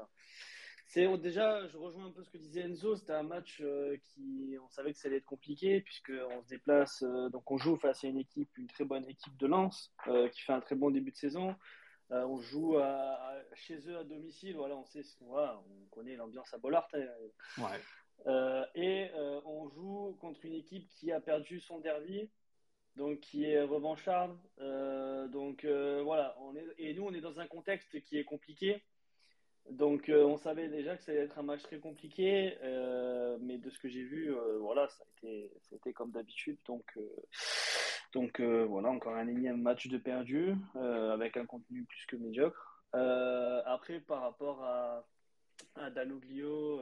c'est 0.87 1.05
déjà, 1.17 1.67
je 1.67 1.77
rejoins 1.77 2.05
un 2.05 2.11
peu 2.11 2.23
ce 2.23 2.29
que 2.29 2.37
disait 2.37 2.61
Enzo. 2.61 2.95
C'était 2.95 3.13
un 3.13 3.23
match 3.23 3.59
euh, 3.61 3.97
qui, 3.97 4.57
on 4.63 4.69
savait 4.69 4.93
que 4.93 4.97
ça 4.97 5.09
allait 5.09 5.17
être 5.17 5.25
compliqué 5.25 5.81
puisque 5.81 6.13
on 6.31 6.41
se 6.41 6.47
déplace, 6.47 7.03
euh, 7.03 7.29
donc 7.29 7.51
on 7.51 7.57
joue 7.57 7.75
face 7.75 8.05
à 8.05 8.07
une 8.07 8.17
équipe, 8.17 8.49
une 8.57 8.67
très 8.67 8.85
bonne 8.85 9.05
équipe 9.05 9.35
de 9.37 9.47
Lens 9.47 9.93
euh, 10.07 10.29
qui 10.29 10.41
fait 10.41 10.53
un 10.53 10.61
très 10.61 10.75
bon 10.75 10.89
début 10.89 11.11
de 11.11 11.17
saison. 11.17 11.55
On 12.09 12.39
joue 12.39 12.77
chez 13.53 13.79
eux 13.89 13.97
à 13.97 14.03
domicile. 14.03 14.55
Voilà, 14.55 14.75
on 14.75 14.85
sait, 14.85 15.03
voilà, 15.21 15.61
on 15.69 15.85
connaît 15.89 16.15
l'ambiance 16.15 16.53
à 16.53 16.57
Bollard. 16.57 16.87
Hein. 16.93 17.07
Ouais. 17.57 18.69
et 18.75 19.11
on 19.45 19.69
joue 19.69 20.17
contre 20.19 20.45
une 20.45 20.55
équipe 20.55 20.87
qui 20.89 21.11
a 21.11 21.19
perdu 21.19 21.59
son 21.59 21.79
derby, 21.79 22.29
donc 22.95 23.19
qui 23.19 23.45
est 23.45 23.61
revancharde. 23.61 24.37
donc 25.31 25.65
voilà, 25.65 26.35
on 26.41 26.55
est, 26.55 26.65
et 26.77 26.93
nous 26.93 27.03
on 27.03 27.13
est 27.13 27.21
dans 27.21 27.39
un 27.39 27.47
contexte 27.47 28.01
qui 28.01 28.17
est 28.17 28.25
compliqué. 28.25 28.83
Donc 29.71 30.07
euh, 30.07 30.23
on 30.23 30.37
savait 30.37 30.69
déjà 30.69 30.95
que 30.95 31.03
ça 31.03 31.11
allait 31.11 31.21
être 31.21 31.37
un 31.37 31.43
match 31.43 31.61
très 31.63 31.79
compliqué, 31.79 32.57
euh, 32.63 33.37
mais 33.41 33.57
de 33.57 33.69
ce 33.69 33.79
que 33.79 33.89
j'ai 33.89 34.03
vu, 34.03 34.33
euh, 34.33 34.57
voilà, 34.59 34.87
ça 34.87 35.03
a 35.03 35.27
été, 35.27 35.93
comme 35.93 36.11
d'habitude. 36.11 36.57
Donc, 36.65 36.97
donc 38.13 38.41
voilà, 38.41 38.89
encore 38.89 39.15
un 39.15 39.27
énième 39.27 39.61
match 39.61 39.87
de 39.87 39.97
perdu 39.97 40.55
avec 40.75 41.37
un 41.37 41.45
contenu 41.45 41.83
plus 41.83 42.05
que 42.07 42.15
médiocre. 42.15 42.83
après, 42.93 43.99
par 43.99 44.21
rapport 44.21 44.63
à, 44.63 45.07
à 45.75 45.89
Daloglio 45.89 46.81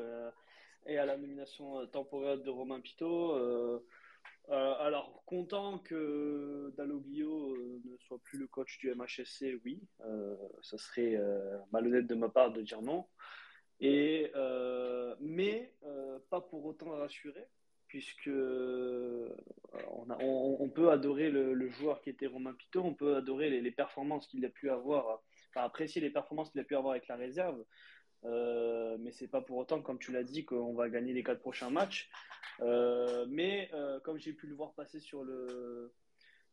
et 0.86 0.98
à 0.98 1.05
la 1.05 1.17
nomination 1.17 1.86
temporaire 1.88 2.38
de 2.38 2.50
Romain 2.50 2.79
Pitot, 2.79 3.82
euh, 4.50 4.75
alors, 4.79 5.24
content 5.25 5.79
que 5.79 6.72
Dalloglio 6.77 7.55
euh, 7.55 7.82
ne 7.84 7.98
soit 7.98 8.20
plus 8.20 8.38
le 8.38 8.48
coach 8.48 8.77
du 8.77 8.94
MHSC, 8.94 9.60
oui. 9.65 9.82
Euh, 10.01 10.36
ça 10.62 10.77
serait 10.77 11.17
malhonnête 11.72 12.08
de 12.08 12.15
ma 12.15 12.29
part 12.29 12.51
de 12.51 12.62
dire 12.62 12.82
non. 12.82 13.05
Et, 13.79 14.32
mais 15.20 15.74
pas 16.29 16.41
pour 16.41 16.65
autant 16.65 16.91
rassurer, 16.91 17.48
puisque 17.95 18.29
on, 20.19 20.69
peut 20.69 20.91
adorer 20.91 21.31
le, 21.31 21.69
joueur 21.69 22.01
qui 22.01 22.09
était 22.09 22.27
Romain 22.27 22.53
Pitot, 22.53 22.83
on 22.83 22.93
peut 22.93 23.15
adorer 23.15 23.49
les, 23.49 23.71
performances 23.71 24.27
qu'il 24.27 24.43
a 24.43 24.49
pu 24.49 24.69
avoir, 24.69 25.23
enfin 25.49 25.65
apprécier 25.65 26.01
les 26.01 26.09
performances 26.09 26.49
qu'il 26.49 26.59
a 26.59 26.65
pu 26.65 26.75
avoir 26.75 26.91
avec 26.91 27.07
la 27.07 27.15
réserve. 27.15 27.63
mais 28.23 29.11
c'est 29.11 29.29
pas 29.29 29.39
pour 29.39 29.55
autant, 29.55 29.81
comme 29.81 29.97
tu 29.97 30.11
l'as 30.11 30.23
dit, 30.23 30.43
qu'on 30.43 30.73
va 30.73 30.89
gagner 30.89 31.13
les 31.13 31.23
quatre 31.23 31.39
prochains 31.39 31.69
matchs. 31.69 32.09
Euh, 32.59 33.25
mais 33.29 33.69
euh, 33.73 34.01
comme 34.01 34.19
j'ai 34.19 34.33
pu 34.33 34.47
le 34.47 34.55
voir 34.55 34.73
passer 34.73 34.99
sur 34.99 35.23
le, 35.23 35.93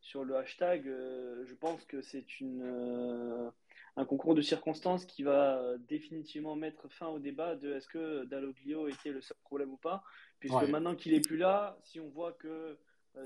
sur 0.02 0.24
le 0.24 0.36
hashtag, 0.36 0.86
euh, 0.86 1.44
je 1.46 1.54
pense 1.54 1.84
que 1.84 2.02
c'est 2.02 2.40
une, 2.40 3.50
un 3.96 4.04
concours 4.04 4.34
de 4.34 4.42
circonstances 4.42 5.06
qui 5.06 5.22
va 5.22 5.62
définitivement 5.88 6.56
mettre 6.56 6.88
fin 6.88 7.06
au 7.06 7.18
débat 7.18 7.56
de 7.56 7.72
est-ce 7.72 7.88
que 7.88 8.24
Dalloglio 8.24 8.88
était 8.88 9.10
le 9.10 9.20
seul 9.20 9.36
problème 9.42 9.72
ou 9.72 9.76
pas. 9.78 10.02
Puisque 10.40 10.68
maintenant 10.68 10.96
qu'il 10.96 11.14
est 11.14 11.26
plus 11.26 11.36
là, 11.36 11.78
si 11.84 12.00
on 12.00 12.08
voit 12.08 12.32
que 12.32 12.76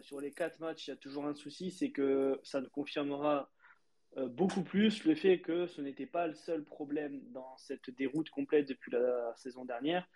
sur 0.03 0.21
les 0.21 0.33
quatre 0.33 0.61
matchs, 0.61 0.87
il 0.87 0.91
y 0.91 0.93
a 0.93 0.97
toujours 0.97 1.27
un 1.27 1.35
souci, 1.35 1.71
c'est 1.71 1.91
que 1.91 2.39
ça 2.43 2.61
confirmera 2.73 3.51
beaucoup 4.29 4.63
plus 4.63 5.05
le 5.05 5.15
fait 5.15 5.41
que 5.41 5.67
ce 5.67 5.81
n'était 5.81 6.07
pas 6.07 6.27
le 6.27 6.35
seul 6.35 6.63
problème 6.63 7.21
dans 7.33 7.57
cette 7.57 7.91
déroute 7.91 8.29
complète 8.31 8.69
depuis 8.69 8.91
la 8.91 9.35
saison 9.37 9.65
dernière 9.65 10.07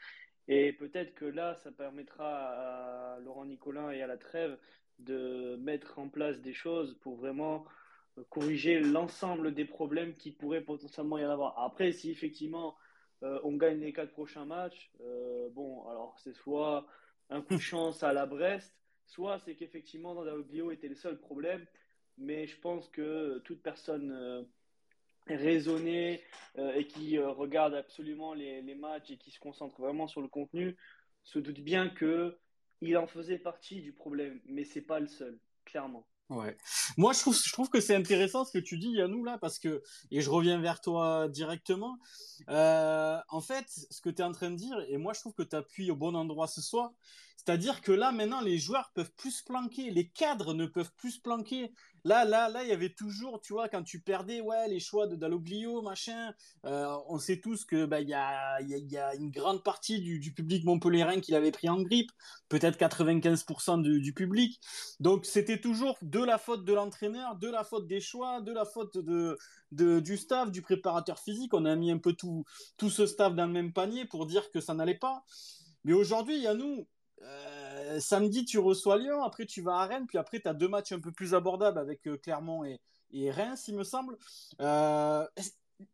et 0.52 0.72
peut-être 0.72 1.14
que 1.14 1.24
là, 1.24 1.54
ça 1.62 1.70
permettra 1.70 3.14
à 3.14 3.20
Laurent 3.20 3.44
Nicolin 3.44 3.92
et 3.92 4.02
à 4.02 4.08
la 4.08 4.16
Trêve 4.16 4.58
de 5.04 5.56
mettre 5.56 5.98
en 5.98 6.08
place 6.08 6.40
des 6.40 6.52
choses 6.52 6.96
pour 7.00 7.16
vraiment 7.16 7.64
corriger 8.28 8.80
l'ensemble 8.80 9.54
des 9.54 9.64
problèmes 9.64 10.14
qui 10.14 10.32
pourraient 10.32 10.60
potentiellement 10.60 11.18
y 11.18 11.24
en 11.24 11.30
avoir. 11.30 11.58
Après, 11.58 11.92
si 11.92 12.10
effectivement 12.10 12.76
euh, 13.22 13.40
on 13.44 13.56
gagne 13.56 13.80
les 13.80 13.92
quatre 13.92 14.12
prochains 14.12 14.44
matchs, 14.44 14.90
euh, 15.00 15.48
bon, 15.50 15.86
alors 15.88 16.18
c'est 16.18 16.34
soit 16.34 16.86
un 17.30 17.40
coup 17.42 17.54
de 17.54 17.60
chance 17.72 18.02
à 18.02 18.12
la 18.12 18.26
Brest, 18.26 18.74
soit 19.06 19.38
c'est 19.40 19.54
qu'effectivement 19.54 20.14
dans 20.14 20.38
Bio 20.38 20.70
était 20.70 20.88
le 20.88 20.94
seul 20.94 21.18
problème. 21.18 21.66
Mais 22.18 22.46
je 22.46 22.58
pense 22.60 22.88
que 22.88 23.38
toute 23.44 23.62
personne 23.62 24.12
euh, 24.12 24.42
raisonné 25.26 26.22
euh, 26.58 26.74
et 26.74 26.86
qui 26.86 27.18
euh, 27.18 27.30
regarde 27.30 27.74
absolument 27.74 28.34
les, 28.34 28.62
les, 28.62 28.74
matchs 28.74 29.10
et 29.10 29.16
qui 29.16 29.30
se 29.30 29.40
concentre 29.40 29.80
vraiment 29.80 30.06
sur 30.06 30.20
le 30.20 30.28
contenu 30.28 30.76
se 31.22 31.38
doute 31.38 31.60
bien 31.60 31.88
que 31.88 32.38
il 32.80 32.96
en 32.96 33.06
faisait 33.06 33.38
partie 33.38 33.80
du 33.80 33.92
problème, 33.92 34.40
mais 34.46 34.64
c'est 34.64 34.80
pas 34.80 35.00
le 35.00 35.06
seul, 35.06 35.38
clairement. 35.64 36.06
Ouais. 36.30 36.56
Moi, 36.96 37.12
je 37.12 37.18
trouve, 37.20 37.36
je 37.36 37.52
trouve 37.52 37.68
que 37.68 37.80
c'est 37.80 37.94
intéressant 37.94 38.44
ce 38.44 38.52
que 38.52 38.58
tu 38.58 38.78
dis, 38.78 38.92
Yannou, 38.92 39.24
là, 39.24 39.36
parce 39.36 39.58
que, 39.58 39.82
et 40.12 40.20
je 40.20 40.30
reviens 40.30 40.60
vers 40.60 40.80
toi 40.80 41.28
directement. 41.28 41.98
Euh, 42.48 43.18
en 43.28 43.40
fait, 43.40 43.64
ce 43.68 44.00
que 44.00 44.10
tu 44.10 44.22
es 44.22 44.24
en 44.24 44.30
train 44.30 44.50
de 44.52 44.56
dire, 44.56 44.76
et 44.88 44.96
moi, 44.96 45.12
je 45.12 45.20
trouve 45.20 45.34
que 45.34 45.42
tu 45.42 45.56
appuies 45.56 45.90
au 45.90 45.96
bon 45.96 46.14
endroit 46.14 46.46
ce 46.46 46.60
soir, 46.60 46.92
c'est-à-dire 47.42 47.80
que 47.80 47.90
là, 47.90 48.12
maintenant, 48.12 48.42
les 48.42 48.58
joueurs 48.58 48.90
peuvent 48.94 49.12
plus 49.16 49.30
se 49.30 49.44
planquer, 49.44 49.90
les 49.90 50.06
cadres 50.06 50.52
ne 50.52 50.66
peuvent 50.66 50.92
plus 50.98 51.12
se 51.12 51.20
planquer. 51.22 51.72
Là, 52.04 52.26
là, 52.26 52.50
là, 52.50 52.64
il 52.64 52.68
y 52.68 52.72
avait 52.72 52.92
toujours, 52.92 53.40
tu 53.40 53.54
vois, 53.54 53.70
quand 53.70 53.82
tu 53.82 53.98
perdais, 53.98 54.42
ouais, 54.42 54.68
les 54.68 54.78
choix 54.78 55.06
de 55.06 55.16
Dalloglio, 55.16 55.80
machin. 55.80 56.34
Euh, 56.66 56.94
on 57.08 57.18
sait 57.18 57.40
tous 57.40 57.64
que 57.64 57.86
bah 57.86 58.02
y 58.02 58.12
a, 58.12 58.60
y 58.60 58.96
a, 58.98 59.14
une 59.14 59.30
grande 59.30 59.64
partie 59.64 60.00
du, 60.00 60.34
public 60.34 60.64
montpelliérain 60.66 61.20
qui 61.20 61.32
l'avait 61.32 61.50
pris 61.50 61.70
en 61.70 61.80
grippe, 61.80 62.10
peut-être 62.50 62.78
95% 62.78 63.80
du, 63.80 64.12
public. 64.12 64.60
Donc 65.00 65.24
c'était 65.24 65.62
toujours 65.62 65.96
de 66.02 66.22
la 66.22 66.36
faute 66.36 66.66
de 66.66 66.74
l'entraîneur, 66.74 67.36
de 67.36 67.48
la 67.48 67.64
faute 67.64 67.86
des 67.86 68.02
choix, 68.02 68.42
de 68.42 68.52
la 68.52 68.66
faute 68.66 68.98
de, 68.98 69.38
du 69.70 70.18
staff, 70.18 70.50
du 70.50 70.60
préparateur 70.60 71.18
physique. 71.18 71.54
On 71.54 71.64
a 71.64 71.74
mis 71.74 71.90
un 71.90 71.98
peu 71.98 72.12
tout, 72.12 72.44
tout 72.76 72.90
ce 72.90 73.06
staff 73.06 73.34
dans 73.34 73.46
le 73.46 73.52
même 73.52 73.72
panier 73.72 74.04
pour 74.04 74.26
dire 74.26 74.50
que 74.50 74.60
ça 74.60 74.74
n'allait 74.74 74.98
pas. 74.98 75.24
Mais 75.84 75.94
aujourd'hui, 75.94 76.36
il 76.36 76.42
y 76.42 76.46
a 76.46 76.52
nous, 76.52 76.86
euh, 77.22 78.00
samedi, 78.00 78.44
tu 78.44 78.58
reçois 78.58 78.98
Lyon, 78.98 79.22
après 79.22 79.46
tu 79.46 79.60
vas 79.60 79.76
à 79.76 79.86
Rennes, 79.86 80.06
puis 80.06 80.18
après 80.18 80.40
tu 80.40 80.48
as 80.48 80.54
deux 80.54 80.68
matchs 80.68 80.92
un 80.92 81.00
peu 81.00 81.12
plus 81.12 81.34
abordables 81.34 81.78
avec 81.78 82.06
euh, 82.06 82.16
Clermont 82.16 82.64
et, 82.64 82.80
et, 83.12 83.30
Reims, 83.30 83.68
il 83.68 83.76
me 83.76 83.84
semble. 83.84 84.16
Euh, 84.60 85.26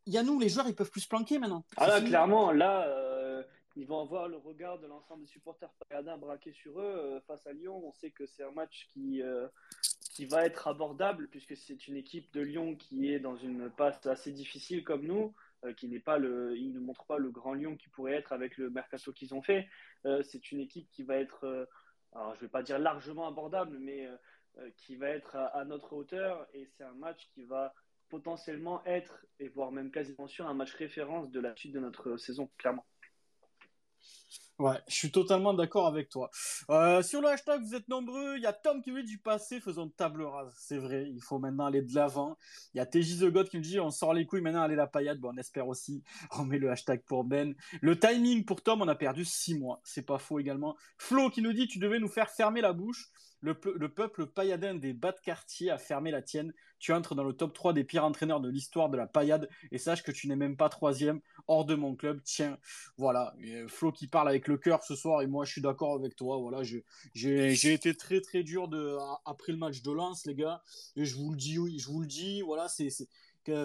nous 0.05 0.39
les 0.39 0.49
joueurs, 0.49 0.67
ils 0.67 0.75
peuvent 0.75 0.91
plus 0.91 1.01
se 1.01 1.07
planquer 1.07 1.39
maintenant. 1.39 1.63
Ah 1.77 1.87
là, 1.87 2.01
clairement, 2.01 2.51
là, 2.51 2.87
euh, 2.87 3.43
ils 3.75 3.85
vont 3.85 4.01
avoir 4.01 4.27
le 4.27 4.37
regard 4.37 4.79
de 4.79 4.87
l'ensemble 4.87 5.23
des 5.23 5.31
supporters 5.31 5.69
paradins 5.89 6.17
braqués 6.17 6.53
sur 6.53 6.79
eux 6.79 7.21
face 7.27 7.45
à 7.45 7.53
Lyon. 7.53 7.81
On 7.85 7.93
sait 7.93 8.11
que 8.11 8.25
c'est 8.25 8.43
un 8.43 8.51
match 8.51 8.87
qui, 8.93 9.21
qui 10.13 10.25
va 10.25 10.45
être 10.45 10.67
abordable 10.67 11.27
puisque 11.27 11.55
c'est 11.55 11.87
une 11.87 11.95
équipe 11.95 12.33
de 12.33 12.41
Lyon 12.41 12.75
qui 12.75 13.11
est 13.11 13.19
dans 13.19 13.35
une 13.35 13.69
passe 13.69 14.05
assez 14.07 14.31
difficile 14.31 14.83
comme 14.83 15.05
nous, 15.05 15.33
qui 15.73 15.87
n'est 15.87 15.99
pas 15.99 16.17
le, 16.17 16.57
il 16.57 16.73
ne 16.73 16.79
montre 16.79 17.05
pas 17.05 17.17
le 17.17 17.29
grand 17.29 17.53
Lyon 17.53 17.75
qui 17.75 17.89
pourrait 17.89 18.13
être 18.13 18.33
avec 18.33 18.57
le 18.57 18.69
mercato 18.69 19.11
qu'ils 19.13 19.33
ont 19.33 19.41
fait. 19.41 19.67
Euh, 20.05 20.21
c'est 20.23 20.51
une 20.51 20.59
équipe 20.59 20.89
qui 20.91 21.03
va 21.03 21.15
être, 21.15 21.45
euh, 21.45 21.65
alors 22.13 22.35
je 22.35 22.41
vais 22.41 22.47
pas 22.47 22.63
dire 22.63 22.79
largement 22.79 23.27
abordable, 23.27 23.77
mais 23.79 24.07
qui 24.75 24.95
va 24.95 25.09
être 25.09 25.35
à, 25.35 25.63
notre 25.65 25.93
hauteur 25.93 26.47
et 26.51 26.65
c'est 26.65 26.83
un 26.83 26.95
match 26.95 27.29
qui 27.35 27.43
va 27.43 27.75
potentiellement 28.09 28.83
être 28.85 29.23
et 29.39 29.49
voire 29.49 29.71
même 29.71 29.91
quasiment 29.91 30.27
sûr 30.27 30.47
un 30.47 30.55
match 30.55 30.73
référence 30.73 31.29
de 31.29 31.39
la 31.39 31.55
suite 31.55 31.73
de 31.73 31.79
notre 31.79 32.17
saison, 32.17 32.49
clairement. 32.57 32.85
Ouais, 34.59 34.77
je 34.87 34.95
suis 34.95 35.11
totalement 35.11 35.53
d'accord 35.53 35.85
avec 35.85 36.09
toi. 36.09 36.31
Euh, 36.71 37.03
sur 37.03 37.21
le 37.21 37.27
hashtag, 37.27 37.61
vous 37.61 37.75
êtes 37.75 37.87
nombreux. 37.89 38.37
Il 38.37 38.41
y 38.41 38.47
a 38.47 38.53
Tom 38.53 38.81
qui 38.81 38.91
dit 38.91 39.03
du 39.03 39.19
passé, 39.19 39.59
faisons 39.59 39.87
table 39.87 40.23
rase. 40.23 40.51
C'est 40.57 40.79
vrai, 40.79 41.07
il 41.13 41.21
faut 41.21 41.37
maintenant 41.37 41.67
aller 41.67 41.83
de 41.83 41.93
l'avant. 41.93 42.39
Il 42.73 42.77
y 42.77 42.79
a 42.79 42.87
TJ 42.87 43.19
The 43.19 43.25
God 43.25 43.49
qui 43.49 43.57
me 43.57 43.61
dit 43.61 43.79
on 43.79 43.91
sort 43.91 44.15
les 44.15 44.25
couilles, 44.25 44.41
maintenant 44.41 44.63
allez 44.63 44.75
la 44.75 44.87
paillade. 44.87 45.19
Bon, 45.19 45.31
on 45.31 45.37
espère 45.37 45.67
aussi. 45.67 46.03
On 46.39 46.45
met 46.45 46.57
le 46.57 46.71
hashtag 46.71 47.03
pour 47.03 47.23
Ben. 47.23 47.53
Le 47.81 47.99
timing 47.99 48.45
pour 48.45 48.63
Tom, 48.63 48.81
on 48.81 48.87
a 48.87 48.95
perdu 48.95 49.25
6 49.25 49.59
mois. 49.59 49.79
C'est 49.83 50.01
pas 50.01 50.17
faux 50.17 50.39
également. 50.39 50.75
Flo 50.97 51.29
qui 51.29 51.43
nous 51.43 51.53
dit 51.53 51.67
tu 51.67 51.77
devais 51.77 51.99
nous 51.99 52.09
faire 52.09 52.29
fermer 52.31 52.61
la 52.61 52.73
bouche. 52.73 53.11
Le, 53.41 53.53
peuple 53.53 54.25
pailladin 54.25 54.75
des 54.75 54.93
bas 54.93 55.11
de 55.11 55.19
quartier 55.19 55.69
a 55.69 55.77
fermé 55.77 56.11
la 56.11 56.21
tienne. 56.21 56.53
Tu 56.79 56.93
entres 56.93 57.15
dans 57.15 57.23
le 57.23 57.33
top 57.33 57.53
3 57.53 57.73
des 57.73 57.83
pires 57.83 58.03
entraîneurs 58.03 58.39
de 58.39 58.49
l'histoire 58.49 58.89
de 58.89 58.97
la 58.97 59.07
paillade 59.07 59.49
et 59.71 59.77
sache 59.77 60.03
que 60.03 60.11
tu 60.11 60.27
n'es 60.27 60.35
même 60.35 60.57
pas 60.57 60.69
troisième 60.69 61.21
hors 61.47 61.65
de 61.65 61.75
mon 61.75 61.95
club. 61.95 62.21
Tiens, 62.23 62.57
voilà. 62.97 63.35
Flo 63.67 63.91
qui 63.91 64.07
parle 64.07 64.29
avec 64.29 64.47
le 64.47 64.57
cœur 64.57 64.83
ce 64.83 64.95
soir 64.95 65.21
et 65.21 65.27
moi 65.27 65.45
je 65.45 65.51
suis 65.51 65.61
d'accord 65.61 65.95
avec 65.95 66.15
toi. 66.15 66.37
Voilà, 66.37 66.61
j'ai 67.13 67.73
été 67.73 67.95
très 67.95 68.21
très 68.21 68.43
dur 68.43 68.69
après 69.25 69.51
le 69.51 69.57
match 69.57 69.81
de 69.81 69.91
Lens, 69.91 70.25
les 70.25 70.35
gars. 70.35 70.61
Et 70.95 71.05
je 71.05 71.15
vous 71.15 71.31
le 71.31 71.37
dis, 71.37 71.57
oui, 71.57 71.79
je 71.79 71.87
vous 71.87 72.01
le 72.01 72.07
dis. 72.07 72.41
Voilà, 72.41 72.67
c'est 72.67 72.89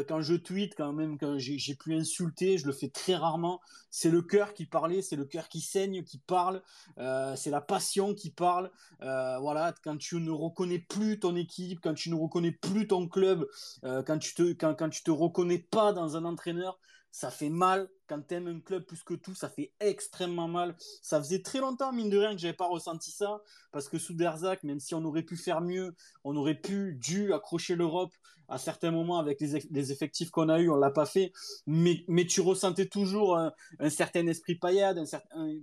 quand 0.08 0.20
je 0.20 0.34
tweete, 0.34 0.74
quand 0.76 0.92
même, 0.92 1.18
quand 1.18 1.38
j'ai 1.38 1.74
pu 1.74 1.94
insulter, 1.94 2.58
je 2.58 2.66
le 2.66 2.72
fais 2.72 2.88
très 2.88 3.14
rarement. 3.14 3.60
C'est 3.90 4.10
le 4.10 4.22
cœur 4.22 4.54
qui 4.54 4.66
parlait, 4.66 5.02
c'est 5.02 5.16
le 5.16 5.24
cœur 5.24 5.48
qui 5.48 5.60
saigne, 5.60 6.02
qui 6.02 6.18
parle, 6.18 6.62
euh, 6.98 7.36
c'est 7.36 7.50
la 7.50 7.60
passion 7.60 8.14
qui 8.14 8.30
parle. 8.30 8.70
Euh, 9.02 9.38
voilà, 9.38 9.74
quand 9.84 9.98
tu 9.98 10.16
ne 10.16 10.30
reconnais 10.30 10.78
plus 10.78 11.18
ton 11.18 11.36
équipe, 11.36 11.80
quand 11.82 11.94
tu 11.94 12.10
ne 12.10 12.14
reconnais 12.14 12.52
plus 12.52 12.86
ton 12.86 13.08
club, 13.08 13.46
euh, 13.84 14.02
quand 14.02 14.18
tu 14.18 14.34
te, 14.34 14.52
quand 14.52 14.88
tu 14.88 15.02
te 15.02 15.10
reconnais 15.10 15.58
pas 15.58 15.92
dans 15.92 16.16
un 16.16 16.24
entraîneur, 16.24 16.78
ça 17.12 17.30
fait 17.30 17.50
mal 17.50 17.88
quand 18.08 18.26
tu 18.26 18.34
aimes 18.34 18.48
un 18.48 18.60
club 18.60 18.84
plus 18.84 19.04
que 19.04 19.14
tout, 19.14 19.34
ça 19.34 19.48
fait 19.48 19.72
extrêmement 19.80 20.48
mal. 20.48 20.74
Ça 21.02 21.22
faisait 21.22 21.42
très 21.42 21.60
longtemps, 21.60 21.92
mine 21.92 22.10
de 22.10 22.18
rien, 22.18 22.32
que 22.32 22.40
j'avais 22.40 22.54
pas 22.54 22.66
ressenti 22.66 23.10
ça, 23.10 23.42
parce 23.70 23.88
que 23.88 23.98
sous 23.98 24.14
Derzac, 24.14 24.64
même 24.64 24.80
si 24.80 24.94
on 24.94 25.04
aurait 25.04 25.22
pu 25.22 25.36
faire 25.36 25.60
mieux, 25.60 25.94
on 26.24 26.34
aurait 26.36 26.58
pu, 26.58 26.94
dû 26.94 27.32
accrocher 27.32 27.76
l'Europe 27.76 28.12
à 28.48 28.58
certains 28.58 28.90
moments 28.90 29.18
avec 29.18 29.40
les, 29.40 29.92
effectifs 29.92 30.30
qu'on 30.30 30.48
a 30.48 30.58
eu, 30.58 30.68
on 30.68 30.76
l'a 30.76 30.90
pas 30.90 31.06
fait, 31.06 31.32
mais, 31.66 32.04
tu 32.26 32.40
ressentais 32.40 32.86
toujours 32.86 33.36
un, 33.36 33.52
certain 33.90 34.26
esprit 34.26 34.56
paillade, 34.56 35.02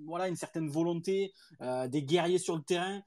voilà, 0.06 0.28
une 0.28 0.36
certaine 0.36 0.70
volonté, 0.70 1.34
euh, 1.62 1.88
des 1.88 2.04
guerriers 2.04 2.40
sur 2.40 2.56
le 2.56 2.64
terrain. 2.64 3.02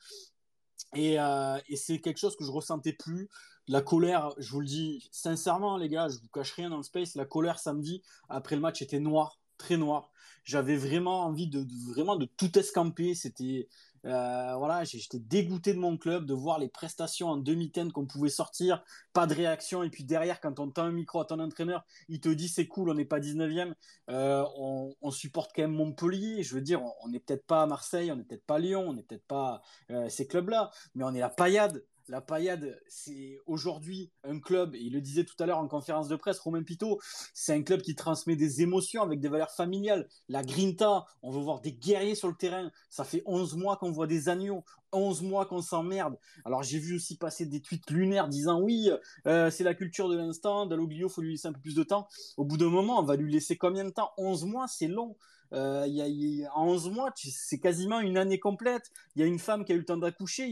Et, 0.95 1.19
euh, 1.19 1.59
et 1.69 1.77
c'est 1.77 2.01
quelque 2.01 2.19
chose 2.19 2.37
que 2.37 2.45
je 2.45 2.51
ressentais 2.51 2.93
plus 2.93 3.29
la 3.69 3.81
colère, 3.81 4.33
je 4.39 4.51
vous 4.51 4.61
le 4.61 4.67
dis 4.67 5.09
sincèrement, 5.13 5.77
les 5.77 5.89
gars, 5.89 6.09
je 6.09 6.19
vous 6.19 6.29
cache 6.29 6.53
rien 6.53 6.71
dans 6.71 6.79
le 6.79 6.83
space. 6.83 7.15
La 7.15 7.25
colère 7.25 7.59
samedi 7.59 8.03
après 8.29 8.57
le 8.57 8.63
match 8.63 8.83
était 8.83 9.01
noire, 9.01 9.39
très 9.59 9.77
noire. 9.77 10.11
J'avais 10.45 10.77
vraiment 10.77 11.21
envie 11.21 11.47
de, 11.47 11.65
vraiment 11.89 12.17
de 12.17 12.25
tout 12.25 12.59
escamper. 12.59 13.15
C'était 13.15 13.69
euh, 14.05 14.55
voilà, 14.57 14.83
j'étais 14.85 15.21
dégoûté 15.21 15.75
de 15.75 15.79
mon 15.79 15.97
club, 15.97 16.27
de 16.27 16.35
voir 16.35 16.59
les 16.59 16.69
prestations 16.69 17.29
en 17.29 17.37
demi-teinte 17.37 17.93
qu'on 17.93 18.07
pouvait 18.07 18.31
sortir, 18.31 18.83
pas 19.13 19.27
de 19.27 19.35
réaction, 19.35 19.83
et 19.85 19.91
puis 19.91 20.05
derrière, 20.05 20.41
quand 20.41 20.59
on 20.59 20.71
tend 20.71 20.83
un 20.83 20.91
micro 20.91 21.21
à 21.21 21.25
ton 21.25 21.39
entraîneur, 21.39 21.85
il 22.09 22.21
te 22.21 22.29
dit 22.29 22.49
c'est 22.49 22.67
cool, 22.67 22.91
on 22.91 22.95
n'est 22.95 23.05
pas 23.05 23.21
19e, 23.21 23.75
euh, 24.11 24.45
on, 24.57 25.11
supporte 25.13 25.53
quand 25.55 25.63
même 25.63 25.73
Montpellier, 25.73 26.43
je 26.43 26.55
veux 26.55 26.61
dire, 26.61 26.83
on 27.03 27.09
n'est 27.09 27.21
peut-être 27.21 27.47
pas 27.47 27.63
à 27.63 27.67
Marseille, 27.67 28.11
on 28.11 28.17
n'est 28.17 28.25
peut-être 28.25 28.45
pas 28.45 28.57
à 28.57 28.59
Lyon, 28.59 28.87
on 28.89 28.95
n'est 28.95 29.03
peut-être 29.03 29.27
pas 29.27 29.63
euh, 29.91 30.09
ces 30.09 30.27
clubs-là, 30.27 30.71
mais 30.95 31.05
on 31.05 31.15
est 31.15 31.21
la 31.21 31.29
paillade, 31.29 31.85
la 32.09 32.21
Paillade, 32.21 32.81
c'est 32.89 33.39
aujourd'hui 33.47 34.11
un 34.25 34.41
club, 34.41 34.75
il 34.75 34.93
le 34.93 35.01
disait 35.01 35.25
tout 35.25 35.35
à 35.39 35.47
l'heure 35.47 35.59
en 35.59 35.69
conférence 35.69 36.09
de 36.09 36.17
presse, 36.17 36.39
Romain 36.39 36.63
Pito, 36.63 37.01
c'est 37.35 37.53
un 37.55 37.63
club 37.63 37.83
qui 37.83 37.95
transmet 37.95 38.37
des 38.37 38.63
émotions 38.63 39.03
avec 39.03 39.21
des 39.21 39.29
valeurs 39.29 39.51
familiales. 39.51 40.09
La 40.29 40.43
Grinta, 40.43 41.05
on 41.23 41.31
veut 41.31 41.41
voir 41.41 41.61
des 41.61 41.73
guerriers 41.73 42.15
sur 42.15 42.29
le 42.29 42.35
terrain. 42.35 42.71
Ça 42.91 43.05
fait 43.05 43.23
11 43.27 43.57
mois 43.57 43.77
qu'on 43.77 43.91
voit 43.91 44.07
des 44.07 44.29
agneaux, 44.29 44.65
11 44.93 45.23
mois 45.23 45.47
qu'on 45.47 45.63
s'emmerde. 45.63 46.19
Alors 46.45 46.63
j'ai 46.63 46.79
vu 46.79 46.97
aussi 46.97 47.17
passer 47.17 47.47
des 47.47 47.61
tweets 47.61 47.91
lunaires 47.91 48.29
disant 48.29 48.61
oui, 48.61 48.91
euh, 49.27 49.51
c'est 49.51 49.65
la 49.65 49.75
culture 49.75 50.09
de 50.09 50.17
l'instant, 50.17 50.67
Dalloglio, 50.67 51.09
faut 51.09 51.23
lui 51.23 51.33
laisser 51.33 51.49
un 51.49 51.53
peu 51.53 51.61
plus 51.61 51.75
de 51.75 51.83
temps. 51.83 52.09
Au 52.37 52.45
bout 52.45 52.57
d'un 52.57 52.71
moment, 52.71 52.99
on 52.99 53.05
va 53.05 53.17
lui 53.17 53.33
laisser 53.33 53.57
combien 53.57 53.85
de 53.85 53.91
temps? 53.91 54.11
11 54.19 54.45
mois, 54.45 54.67
c'est 54.69 54.89
long. 54.89 55.17
Euh, 55.53 55.87
y 55.87 56.01
y 56.01 56.45
a, 56.45 56.57
en 56.57 56.69
11 56.69 56.91
mois, 56.91 57.13
c'est 57.17 57.59
quasiment 57.59 58.01
une 58.01 58.17
année 58.17 58.39
complète. 58.39 58.91
Il 59.15 59.21
y 59.21 59.23
a 59.23 59.27
une 59.27 59.39
femme 59.39 59.65
qui 59.65 59.73
a 59.73 59.75
eu 59.75 59.79
le 59.79 59.85
temps 59.85 59.97
d'accoucher. 59.97 60.49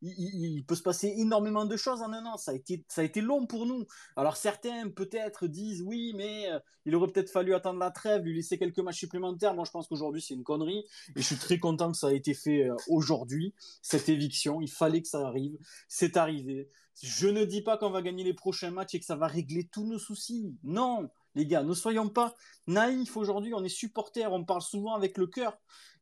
Il, 0.00 0.64
peut 0.66 0.74
se 0.74 0.82
passer 0.82 1.14
énormément 1.16 1.64
de 1.64 1.76
choses 1.76 2.02
en 2.02 2.12
un 2.12 2.24
an. 2.26 2.36
Ça 2.36 2.52
a 2.52 2.54
été, 2.54 2.84
a 2.96 3.20
long 3.20 3.46
pour 3.46 3.66
nous. 3.66 3.86
Alors 4.16 4.36
certains 4.36 4.88
peut-être 4.90 5.46
disent 5.46 5.82
oui, 5.82 6.12
mais 6.14 6.50
euh, 6.50 6.58
il 6.84 6.94
aurait 6.94 7.08
peut-être 7.08 7.30
fallu 7.30 7.54
attendre 7.54 7.78
la 7.78 7.90
trêve, 7.90 8.22
lui 8.22 8.34
laisser 8.34 8.58
quelques 8.58 8.78
matchs 8.78 9.00
supplémentaires. 9.00 9.54
Moi, 9.54 9.64
je 9.64 9.70
pense 9.70 9.88
qu'aujourd'hui, 9.88 10.22
c'est 10.22 10.34
une 10.34 10.44
connerie. 10.44 10.84
Et 11.16 11.20
je 11.20 11.26
suis 11.26 11.36
très 11.36 11.58
content 11.58 11.90
que 11.90 11.98
ça 11.98 12.12
ait 12.12 12.16
été 12.16 12.34
fait 12.34 12.68
euh, 12.68 12.76
aujourd'hui, 12.88 13.54
cette 13.82 14.08
éviction. 14.08 14.60
Il 14.60 14.70
fallait 14.70 15.02
que 15.02 15.08
ça 15.08 15.26
arrive. 15.26 15.58
C'est 15.88 16.16
arrivé. 16.16 16.68
Je 17.02 17.28
ne 17.28 17.44
dis 17.44 17.62
pas 17.62 17.78
qu'on 17.78 17.90
va 17.90 18.02
gagner 18.02 18.24
les 18.24 18.34
prochains 18.34 18.70
matchs 18.70 18.94
et 18.94 19.00
que 19.00 19.06
ça 19.06 19.16
va 19.16 19.26
régler 19.26 19.64
tous 19.64 19.86
nos 19.86 19.98
soucis. 19.98 20.54
Non, 20.62 21.08
les 21.34 21.46
gars, 21.46 21.62
ne 21.62 21.74
soyons 21.74 22.08
pas 22.08 22.34
naïfs 22.66 23.16
aujourd'hui. 23.16 23.54
On 23.54 23.64
est 23.64 23.68
supporters, 23.68 24.32
on 24.32 24.44
parle 24.44 24.62
souvent 24.62 24.94
avec 24.94 25.18
le 25.18 25.26
cœur. 25.26 25.56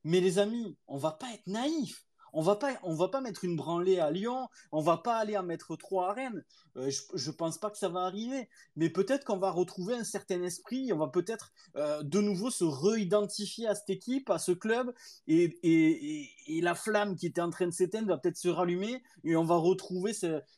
Mais 0.04 0.20
les 0.20 0.38
amis, 0.38 0.76
on 0.86 0.96
va 0.96 1.12
pas 1.12 1.32
être 1.32 1.46
naïfs. 1.46 2.04
On 2.32 2.42
va 2.42 2.56
pas, 2.56 2.74
on 2.82 2.94
va 2.94 3.08
pas 3.08 3.20
mettre 3.20 3.44
une 3.44 3.56
branlée 3.56 3.98
à 4.00 4.10
Lyon. 4.10 4.48
On 4.70 4.80
va 4.80 4.98
pas 4.98 5.16
aller 5.16 5.36
en 5.36 5.42
mettre 5.42 5.76
trois 5.76 6.10
à 6.10 6.12
Rennes. 6.12 6.44
Euh, 6.78 6.90
je, 7.14 7.30
ne 7.30 7.34
pense 7.34 7.58
pas 7.58 7.70
que 7.70 7.78
ça 7.78 7.88
va 7.88 8.00
arriver. 8.00 8.48
Mais 8.76 8.90
peut-être 8.90 9.24
qu'on 9.24 9.38
va 9.38 9.50
retrouver 9.50 9.94
un 9.94 10.04
certain 10.04 10.42
esprit. 10.42 10.92
On 10.92 10.98
va 10.98 11.08
peut-être 11.08 11.52
euh, 11.76 12.02
de 12.02 12.20
nouveau 12.20 12.50
se 12.50 12.64
réidentifier 12.64 13.66
à 13.66 13.74
cette 13.74 13.90
équipe, 13.90 14.30
à 14.30 14.38
ce 14.38 14.52
club. 14.52 14.92
Et, 15.26 16.30
la 16.60 16.74
flamme 16.74 17.14
qui 17.14 17.26
était 17.26 17.40
en 17.40 17.50
train 17.50 17.66
de 17.66 17.72
s'éteindre 17.72 18.08
va 18.08 18.18
peut-être 18.18 18.36
se 18.36 18.48
rallumer. 18.48 19.02
Et 19.24 19.36
on 19.36 19.44
va 19.44 19.56
retrouver 19.56 20.12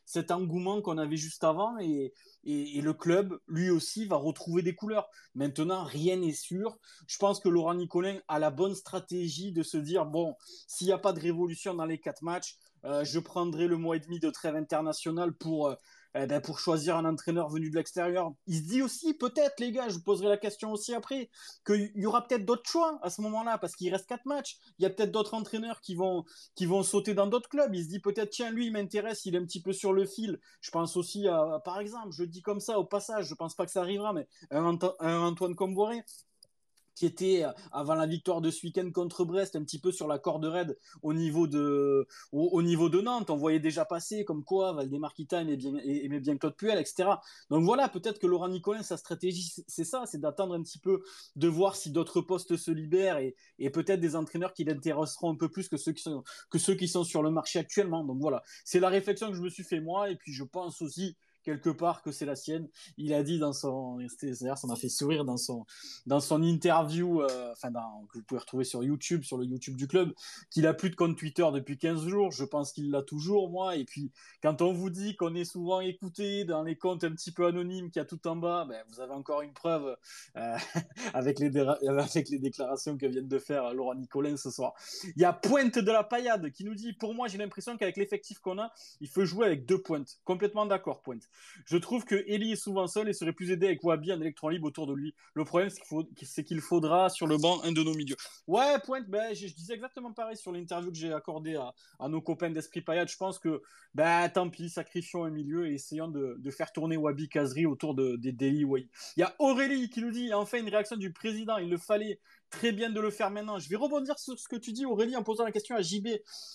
cet 0.05 0.31
engouement 0.31 0.81
qu'on 0.83 0.99
avait 0.99 1.17
juste 1.17 1.45
avant. 1.45 1.79
Et, 1.79 2.13
le 2.45 2.93
club, 2.93 3.39
lui 3.49 3.71
aussi, 3.71 4.07
va 4.07 4.17
retrouver 4.17 4.63
des 4.63 4.75
couleurs. 4.75 5.09
Maintenant, 5.35 5.85
rien 5.85 6.17
n'est 6.17 6.33
sûr. 6.33 6.79
Je 7.07 7.19
pense 7.19 7.41
que 7.41 7.49
Laurent 7.49 7.75
Nicolin 7.75 8.19
a 8.29 8.39
la 8.39 8.51
bonne 8.51 8.75
stratégie 8.75 9.53
de 9.53 9.63
se 9.63 9.77
dire, 9.77 10.07
bon, 10.07 10.37
s'il 10.67 10.87
n'y 10.87 10.93
a 10.93 10.99
pas 10.99 11.13
de 11.13 11.21
révolution 11.21 11.75
dans 11.75 11.85
les 11.85 11.99
quatre 11.99 12.23
matchs, 12.23 12.57
euh, 12.85 13.05
je 13.05 13.19
prendrai 13.19 13.67
le 13.67 13.77
mois 13.77 13.97
et 13.97 14.01
demi 14.01 14.21
de 14.21 14.31
trêve 14.31 14.57
internationale 14.57 15.35
pour 15.35 15.77
eh 16.15 16.27
ben, 16.27 16.41
pour 16.41 16.59
choisir 16.59 16.97
un 16.97 17.05
entraîneur 17.05 17.49
venu 17.49 17.71
de 17.71 17.77
l'extérieur. 17.77 18.33
Il 18.47 18.57
se 18.57 18.63
dit 18.63 18.83
aussi, 18.83 19.15
peut-être, 19.15 19.61
les 19.61 19.71
gars, 19.71 19.89
je 19.89 19.95
vous 19.95 20.03
poserai 20.03 20.29
la 20.29 20.37
question 20.37 20.73
aussi 20.73 20.93
après, 20.93 21.31
qu'il 21.65 21.93
y 21.95 22.07
aura 22.07 22.27
peut-être 22.27 22.45
d'autres 22.45 22.69
choix 22.69 22.99
à 23.03 23.11
ce 23.11 23.21
moment-là, 23.21 23.59
parce 23.59 23.77
qu'il 23.77 23.93
reste 23.93 24.09
quatre 24.09 24.27
matchs. 24.27 24.59
Il 24.79 24.83
y 24.83 24.87
a 24.87 24.91
peut-être 24.91 25.13
d'autres 25.13 25.35
entraîneurs 25.35 25.81
qui 25.81 25.95
vont, 25.95 26.25
qui 26.57 26.67
vont 26.67 26.83
sauter 26.83 27.15
dans 27.15 27.27
d'autres 27.27 27.49
clubs. 27.49 27.75
Il 27.75 27.85
se 27.85 27.89
dit 27.89 28.01
peut-être, 28.01 28.31
tiens, 28.31 28.51
lui, 28.51 28.67
il 28.67 28.73
m'intéresse, 28.73 29.25
il 29.25 29.35
est 29.35 29.39
un 29.39 29.45
petit 29.45 29.63
peu 29.63 29.73
sur 29.73 29.93
le 29.93 30.05
fil. 30.05 30.41
Je 30.61 30.71
pense 30.71 30.97
aussi 30.97 31.29
à, 31.29 31.61
par 31.65 31.79
exemple, 31.79 32.11
je 32.11 32.25
dis 32.25 32.43
comme 32.43 32.61
ça 32.61 32.79
au 32.79 32.85
passage, 32.85 33.27
je 33.27 33.35
pense 33.35 33.55
pas 33.55 33.65
que 33.65 33.73
ça 33.73 33.81
arrivera, 33.81 34.13
mais 34.13 34.27
un, 34.51 34.79
Antoine 35.01 35.55
Comboiré, 35.55 36.03
qui 37.01 37.07
était 37.07 37.45
euh, 37.45 37.53
avant 37.73 37.95
la 37.95 38.07
victoire 38.07 38.43
de 38.43 38.51
ce 38.51 38.67
week-end 38.67 38.91
contre 38.93 39.25
Brest 39.25 39.57
un 39.57 39.63
petit 39.63 39.79
peu 39.79 39.91
sur 39.91 40.07
la 40.07 40.19
corde 40.19 40.45
raide 40.45 40.79
au 41.03 41.15
niveau 41.15 41.47
de 41.47 42.07
au, 42.31 42.61
niveau 42.61 42.91
de 42.91 43.01
Nantes. 43.01 43.31
On 43.31 43.37
voyait 43.37 43.59
déjà 43.59 43.87
passer 43.87 44.27
comme 44.27 44.45
quoi 44.45 44.75
Valdemar 44.75 45.15
Kita 45.15 45.41
aimait 45.41 45.57
bien, 45.57 45.75
aimait 45.79 46.21
bien 46.21 46.37
Claude 46.37 46.57
Puel 46.57 46.79
etc 46.79 47.09
donc 47.49 47.65
voilà 47.65 47.89
peut-être 47.89 48.19
que 48.19 48.27
Laurent 48.27 48.49
Nicolin 48.49 48.83
sa 48.83 48.99
stratégie 48.99 49.51
c'est 49.67 49.85
ça 49.85 50.05
c'est 50.05 50.21
d'attendre 50.21 50.53
un 50.53 50.63
petit 50.63 50.79
peu 50.79 51.03
de 51.37 51.49
voir 51.49 51.75
si 51.75 51.91
d'autres 51.91 52.21
postes 52.21 52.59
se 52.59 52.71
libèrent 52.71 53.17
et, 53.17 53.35
et 53.59 53.71
peut-être 53.71 54.01
des 54.01 54.15
entraîneurs 54.15 54.53
qui 54.53 54.65
l'intéresseront 54.65 55.31
un 55.31 55.37
peu 55.37 55.49
plus 55.49 55.71
que 55.71 55.79
ceux 55.79 55.93
qui 55.93 56.03
sont 56.03 56.23
que 56.51 56.59
ceux 56.59 56.75
qui 56.75 56.87
sont 56.87 57.05
sur 57.05 57.23
le 57.23 57.31
marché 57.31 57.59
actuellement. 57.59 58.05
Donc 58.05 58.19
voilà 58.21 58.43
c'est 58.67 58.79
la 58.79 58.91
réflexion 58.91 59.31
que 59.31 59.37
je 59.37 59.43
me 59.43 59.49
suis 59.49 59.65
fait 59.65 59.81
moi 59.81 60.11
et 60.11 60.17
puis 60.17 60.35
je 60.35 60.45
pense 60.45 60.83
aussi 60.83 61.17
quelque 61.43 61.71
part 61.71 62.03
que 62.03 62.13
c'est 62.13 62.27
la 62.27 62.37
sienne. 62.37 62.69
Il 62.97 63.15
a 63.15 63.23
dit 63.23 63.39
dans 63.39 63.53
son, 63.53 63.99
d'ailleurs 64.41 64.59
ça 64.59 64.67
m'a 64.67 64.77
fait 64.77 64.89
sourire 64.89 65.25
dans 65.25 65.37
son, 65.37 65.65
dans 66.07 66.21
son 66.21 66.43
interview, 66.43 67.23
euh, 67.23 67.53
enfin 67.53 67.71
que 68.13 68.19
vous 68.19 68.25
pouvez 68.25 68.41
retrouver 68.41 68.65
sur 68.65 68.83
YouTube, 68.83 69.23
sur 69.23 69.39
le 69.39 69.45
YouTube 69.45 69.77
du 69.77 69.87
club, 69.87 70.13
qu'il 70.51 70.67
a 70.67 70.75
plus 70.75 70.91
de 70.91 70.97
compte 70.97 71.17
Twitter 71.17 71.47
depuis 71.53 71.79
15 71.79 72.07
jours. 72.07 72.31
Je 72.31 72.45
pense 72.45 72.73
qu'il 72.73 72.91
l'a 72.91 73.03
toujours 73.03 73.51
moi. 73.51 73.77
Et 73.77 73.85
puis 73.85 74.13
quand 74.43 74.63
on 74.63 74.73
vous 74.73 74.91
dit 74.91 75.17
qu'on 75.17 75.35
est 75.35 75.45
souvent 75.45 75.81
écouté 75.81 76.45
dans 76.45 76.63
les 76.63 76.77
comptes 76.77 77.05
un 77.05 77.13
petit 77.13 77.33
peu 77.33 77.47
anonymes 77.47 77.91
qu'il 77.91 78.01
y 78.01 78.03
a 78.03 78.07
tout 78.07 78.27
en 78.27 78.37
bas, 78.37 78.67
ben, 78.69 78.83
vous 78.89 79.01
avez 79.01 79.13
encore 79.13 79.43
une 79.43 79.53
preuve 79.53 79.97
euh, 80.37 80.57
avec 81.15 81.39
les 81.39 81.51
avec 81.59 82.29
les 82.29 82.39
déclarations 82.39 82.97
que 82.97 83.07
vient 83.07 83.23
de 83.23 83.39
faire 83.39 83.73
Laurent 83.75 83.95
Nicolin 83.95 84.37
ce 84.37 84.51
soir. 84.51 84.75
Il 85.17 85.23
y 85.23 85.25
a 85.25 85.33
Pointe 85.33 85.79
de 85.79 85.91
la 85.91 86.05
Paillade 86.05 86.51
qui 86.51 86.65
nous 86.65 86.75
dit, 86.75 86.93
pour 86.93 87.15
moi 87.15 87.29
j'ai 87.29 87.39
l'impression 87.39 87.77
qu'avec 87.77 87.97
l'effectif 87.97 88.39
qu'on 88.39 88.59
a, 88.59 88.73
il 89.01 89.09
faut 89.09 89.25
jouer 89.25 89.47
avec 89.47 89.67
deux 89.67 89.81
pointes. 89.81 90.19
Complètement 90.25 90.67
d'accord, 90.67 91.03
Pointe. 91.03 91.30
Je 91.67 91.77
trouve 91.77 92.05
que 92.05 92.15
Eli 92.27 92.53
est 92.53 92.57
souvent 92.57 92.87
seul 92.87 93.09
et 93.09 93.13
serait 93.13 93.33
plus 93.33 93.51
aidé 93.51 93.67
avec 93.67 93.83
Wabi 93.85 94.13
en 94.13 94.21
électron 94.21 94.49
libre 94.49 94.67
autour 94.67 94.87
de 94.87 94.95
lui. 94.95 95.15
Le 95.35 95.45
problème, 95.45 95.71
c'est 96.23 96.45
qu'il 96.45 96.61
faudra 96.61 97.09
sur 97.09 97.27
le 97.27 97.37
banc 97.37 97.63
un 97.63 97.73
de 97.73 97.83
nos 97.83 97.95
milieux. 97.95 98.17
Ouais, 98.47 98.79
Pointe, 98.85 99.09
ben, 99.09 99.35
je, 99.35 99.47
disais 99.47 99.75
exactement 99.75 100.13
pareil 100.13 100.37
sur 100.37 100.53
l'interview 100.53 100.91
que 100.91 100.97
j'ai 100.97 101.13
accordée 101.13 101.57
à, 101.57 102.09
nos 102.09 102.21
copains 102.21 102.51
d'Esprit 102.51 102.81
Payade. 102.81 103.09
Je 103.09 103.17
pense 103.17 103.39
que, 103.39 103.63
ben, 103.95 104.29
tant 104.29 104.49
pis, 104.49 104.69
sacrifions 104.69 105.25
un 105.25 105.31
milieu 105.31 105.69
et 105.69 105.75
essayons 105.75 106.09
de, 106.09 106.51
faire 106.51 106.73
tourner 106.73 106.97
Wabi 106.97 107.29
Kazri 107.29 107.67
autour 107.67 107.95
de, 107.95 108.17
des 108.17 108.33
Deli 108.33 108.67
Il 109.17 109.21
y 109.21 109.23
a 109.23 109.35
Aurélie 109.39 109.89
qui 109.89 110.03
nous 110.03 110.11
dit, 110.11 110.33
enfin 110.35 110.59
une 110.59 110.69
réaction 110.69 110.97
du 110.97 111.13
président, 111.13 111.59
il 111.59 111.71
le 111.71 111.79
fallait 111.79 112.19
très 112.51 112.73
bien 112.73 112.91
de 112.91 113.01
le 113.01 113.11
faire 113.11 113.31
maintenant. 113.31 113.59
Je 113.59 113.69
vais 113.69 113.77
rebondir 113.77 114.19
sur 114.19 114.39
ce 114.39 114.49
que 114.49 114.57
tu 114.57 114.73
dis, 114.73 114.85
Aurélie, 114.85 115.17
en 115.17 115.23
posant 115.23 115.45
la 115.45 115.53
question 115.53 115.77
à 115.77 115.83
JB. 115.83 116.09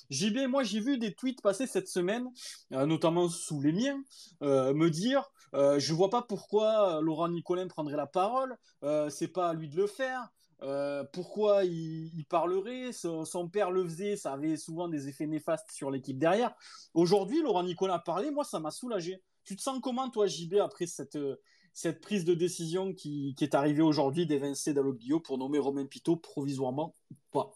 JB, 0.10 0.48
moi, 0.48 0.64
j'ai 0.64 0.80
vu 0.80 0.98
des 0.98 1.14
tweets 1.14 1.42
passer 1.42 1.66
cette 1.66 1.88
semaine, 1.88 2.28
euh, 2.74 2.86
notamment 2.86 3.30
sous 3.30 3.62
les 3.62 3.72
miens, 3.72 4.02
euh, 4.44 4.74
me 4.74 4.90
dire 4.90 5.24
euh, 5.54 5.80
je 5.80 5.94
vois 5.94 6.10
pas 6.10 6.22
pourquoi 6.22 7.00
Laurent 7.02 7.30
Nicolin 7.30 7.68
prendrait 7.68 7.96
la 7.96 8.08
parole, 8.08 8.58
c'est 9.10 9.30
pas 9.30 9.50
à 9.50 9.54
lui 9.54 9.70
de 9.70 9.78
le 9.78 9.88
faire. 9.88 10.30
pourquoi 11.14 11.64
il, 11.64 12.26
parlerait 12.30 12.92
son, 12.92 13.50
père 13.50 13.72
le 13.72 13.84
faisait, 13.86 14.18
ça 14.18 14.34
avait 14.34 14.58
souvent 14.58 14.90
des 14.90 15.08
effets 15.08 15.28
néfastes 15.28 15.72
sur 15.72 15.92
l'équipe 15.92 16.18
derrière. 16.18 16.54
Aujourd'hui, 16.94 17.42
Laurent 17.42 17.64
Nicolin 17.64 17.94
a 17.94 18.00
parlé, 18.00 18.32
moi 18.32 18.44
ça 18.44 18.60
m'a 18.60 18.72
soulagé. 18.72 19.22
Tu 19.44 19.56
te 19.56 19.62
sens 19.62 19.80
comment, 19.82 20.10
toi, 20.10 20.28
JB, 20.28 20.56
après 20.56 20.88
cette, 20.88 21.18
cette 21.76 22.00
prise 22.00 22.24
de 22.24 22.34
décision 22.34 22.94
qui, 22.94 23.36
est 23.42 23.54
arrivée 23.54 23.82
aujourd'hui 23.82 24.26
d'évincer 24.26 24.74
Dalloglio 24.74 25.20
pour 25.20 25.38
nommer 25.38 25.60
Romain 25.60 25.86
Pito 25.86 26.16
provisoirement 26.16 26.96
ou 27.12 27.16
pas? 27.32 27.52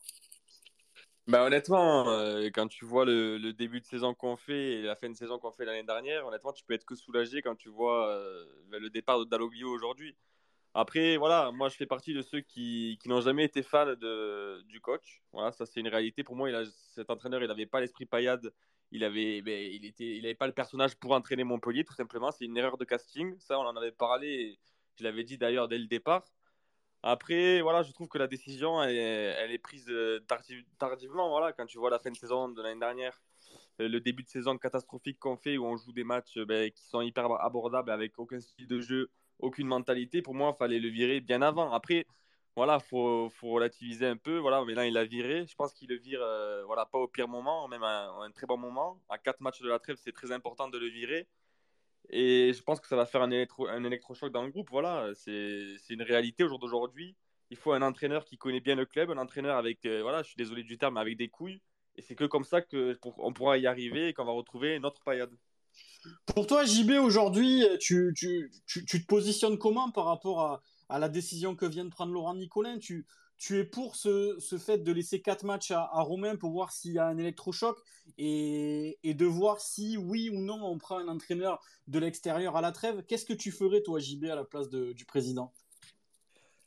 Bah 1.26 1.46
honnêtement, 1.46 2.10
euh, 2.10 2.50
quand 2.54 2.68
tu 2.68 2.84
vois 2.84 3.06
le, 3.06 3.54
début 3.54 3.80
de 3.80 3.86
saison 3.86 4.14
qu'on 4.14 4.36
fait 4.36 4.74
et 4.74 4.82
la 4.82 4.98
fin 4.98 5.10
de 5.10 5.16
saison 5.16 5.40
qu'on 5.40 5.52
fait 5.52 5.64
l'année 5.64 5.84
dernière, 5.86 6.28
honnêtement, 6.28 6.52
tu 6.52 6.66
peux 6.66 6.74
être 6.74 6.84
que 6.84 6.96
soulagé 6.96 7.42
quand 7.42 7.56
tu 7.56 7.70
vois 7.70 8.10
euh, 8.10 8.46
le 8.72 8.90
départ 8.90 9.20
de 9.20 9.24
Dalloglio 9.24 9.70
aujourd'hui. 9.70 10.18
Après, 10.74 11.16
voilà, 11.16 11.52
moi 11.54 11.70
je 11.70 11.78
fais 11.78 11.86
partie 11.86 12.14
de 12.14 12.22
ceux 12.22 12.42
qui, 12.42 13.00
n'ont 13.06 13.22
jamais 13.22 13.46
été 13.46 13.64
fans 13.64 13.86
de, 13.86 14.62
du 14.64 14.82
coach. 14.82 15.24
Voilà, 15.32 15.54
ça 15.54 15.66
c'est 15.66 15.80
une 15.80 15.88
réalité. 15.88 16.26
Pour 16.26 16.36
moi, 16.36 16.50
il 16.50 16.56
a, 16.56 16.66
cet 16.94 17.10
entraîneur, 17.10 17.42
il 17.42 17.48
n'avait 17.48 17.66
pas 17.66 17.80
l'esprit 17.80 18.06
paillade 18.06 18.52
il 18.92 19.04
avait, 19.04 19.42
ben, 19.42 19.72
il 19.72 19.86
était, 19.86 20.18
il 20.18 20.26
avait 20.26 20.36
pas 20.36 20.48
le 20.48 20.54
personnage 20.54 20.96
pour 20.96 21.12
entraîner 21.12 21.44
Montpellier, 21.44 21.84
tout 21.84 21.94
simplement. 21.94 22.32
C'est 22.32 22.46
une 22.46 22.58
erreur 22.58 22.78
de 22.78 22.86
casting. 22.86 23.36
Ça, 23.40 23.60
on 23.60 23.64
en 23.64 23.76
avait 23.76 23.92
parlé. 23.92 24.58
je 24.98 25.04
l'avais 25.04 25.24
dit 25.24 25.38
d'ailleurs 25.38 25.68
dès 25.68 25.78
le 25.78 25.88
départ. 25.88 26.26
Après, 27.04 27.62
voilà, 27.62 27.82
je 27.84 27.92
trouve 27.94 28.10
que 28.10 28.18
la 28.18 28.28
décision, 28.28 28.82
elle, 28.84 28.96
elle 28.96 29.52
est 29.52 29.58
prise 29.58 29.86
euh, 29.90 30.20
tardivement. 30.80 31.30
Voilà, 31.30 31.54
quand 31.54 31.66
tu 31.66 31.78
vois 31.78 31.90
la 31.90 32.00
fin 32.00 32.12
de 32.12 32.18
saison 32.18 32.50
de 32.50 32.62
l'année 32.62 32.80
dernière, 32.80 33.22
euh, 33.80 33.88
le 33.88 34.02
début 34.02 34.24
de 34.24 34.28
saison 34.28 34.58
catastrophique 34.58 35.18
qu'on 35.20 35.38
fait, 35.38 35.58
où 35.58 35.66
on 35.66 35.78
joue 35.78 35.94
des 35.94 36.04
matchs 36.04 36.38
ben, 36.40 36.70
qui 36.72 36.84
sont 36.84 37.02
hyper 37.02 37.32
abordables 37.42 37.92
avec 37.92 38.20
aucun 38.20 38.42
style 38.42 38.68
de 38.68 38.82
jeu, 38.82 39.10
aucune 39.40 39.68
mentalité. 39.68 40.22
Pour 40.22 40.36
moi, 40.36 40.52
il 40.54 40.58
fallait 40.58 40.80
le 40.80 40.90
virer 40.90 41.22
bien 41.22 41.42
avant. 41.42 41.72
Après, 41.72 42.06
voilà, 42.60 42.82
faut, 42.82 43.30
faut 43.30 43.52
relativiser 43.52 44.06
un 44.06 44.18
peu. 44.18 44.38
Voilà, 44.38 44.66
mais 44.66 44.74
là, 44.74 44.86
il 44.86 44.98
a 44.98 45.06
viré. 45.06 45.46
Je 45.48 45.56
pense 45.56 45.74
qu'il 45.74 45.88
le 45.88 45.96
vire, 45.96 46.20
euh, 46.22 46.62
voilà, 46.66 46.86
pas 46.86 46.98
au 46.98 47.08
pire 47.08 47.30
moment, 47.30 47.70
même 47.70 47.84
à, 47.84 48.12
un 48.22 48.32
très 48.32 48.48
bon 48.48 48.58
moment. 48.58 49.02
À 49.08 49.18
quatre 49.18 49.40
matchs 49.40 49.62
de 49.62 49.70
la 49.70 49.80
trêve, 49.80 49.96
c'est 49.98 50.12
très 50.12 50.34
important 50.34 50.68
de 50.68 50.78
le 50.78 50.88
virer. 50.88 51.26
Et 52.10 52.52
je 52.54 52.62
pense 52.62 52.82
que 52.82 52.88
ça 52.88 52.98
va 52.98 53.06
faire 53.06 53.22
un, 53.22 53.32
électro, 53.32 53.70
un 53.70 53.86
électrochoc 53.86 54.34
dans 54.34 54.44
le 54.44 54.50
groupe. 54.50 54.70
Voilà, 54.72 55.10
c'est 55.16 55.78
une 55.90 56.02
réalité 56.02 56.44
au 56.44 56.50
jour 56.50 56.60
d'aujourd'hui. 56.60 57.16
Il 57.50 57.56
faut 57.56 57.72
un 57.72 57.82
entraîneur 57.82 58.26
qui 58.26 58.38
connaît 58.38 58.60
bien 58.60 58.76
le 58.76 58.86
club, 58.86 59.10
un 59.10 59.18
entraîneur 59.18 59.56
avec, 59.56 59.86
euh, 59.86 60.02
voilà, 60.02 60.22
je 60.24 60.28
suis 60.28 60.38
désolé 60.38 60.64
du 60.64 60.78
terme, 60.78 60.98
avec 60.98 61.16
des 61.16 61.30
couilles. 61.30 61.62
Et 61.96 62.02
c'est 62.02 62.16
que 62.16 62.26
comme 62.26 62.44
ça 62.44 62.62
qu'on 62.62 63.32
pourra 63.32 63.58
y 63.58 63.68
arriver 63.68 64.10
et 64.10 64.14
qu'on 64.14 64.26
va 64.26 64.34
retrouver 64.34 64.80
notre 64.80 65.02
paillade. 65.02 65.32
Pour 66.36 66.46
toi, 66.46 66.66
JB, 66.66 66.92
aujourd'hui, 67.02 67.66
tu, 67.80 68.14
te 68.14 69.06
positionnes 69.08 69.58
comment 69.58 69.92
par 69.92 70.04
rapport 70.04 70.42
à, 70.42 70.62
à 70.90 71.00
la 71.00 71.10
décision 71.10 71.56
que 71.56 71.66
vient 71.66 71.86
de 71.86 71.90
prendre 71.90 72.12
Laurent 72.12 72.36
Nicolin. 72.36 72.78
Tu, 72.80 73.06
tu 73.38 73.58
es 73.58 73.64
pour 73.64 73.96
ce, 73.96 74.36
ce, 74.40 74.58
fait 74.58 74.80
de 74.80 74.92
laisser 74.92 75.22
quatre 75.22 75.46
matchs 75.46 75.72
à, 75.72 75.88
Romain 76.02 76.36
pour 76.36 76.52
voir 76.52 76.72
s'il 76.72 76.94
y 76.94 77.00
a 77.00 77.06
un 77.08 77.18
électrochoc 77.18 77.80
et, 78.18 79.00
et, 79.04 79.14
de 79.14 79.26
voir 79.26 79.62
si, 79.62 79.98
oui 79.98 80.30
ou 80.30 80.40
non, 80.40 80.62
on 80.64 80.78
prend 80.78 80.98
un 80.98 81.08
entraîneur 81.08 81.62
de 81.88 82.00
l'extérieur 82.00 82.58
à 82.58 82.62
la 82.62 82.72
trêve. 82.72 83.04
Qu'est-ce 83.08 83.26
que 83.26 83.34
tu 83.34 83.52
ferais, 83.52 83.82
toi, 83.82 84.00
JB, 84.00 84.26
à 84.26 84.36
la 84.36 84.44
place 84.44 84.70
du 84.70 85.06
président? 85.06 85.54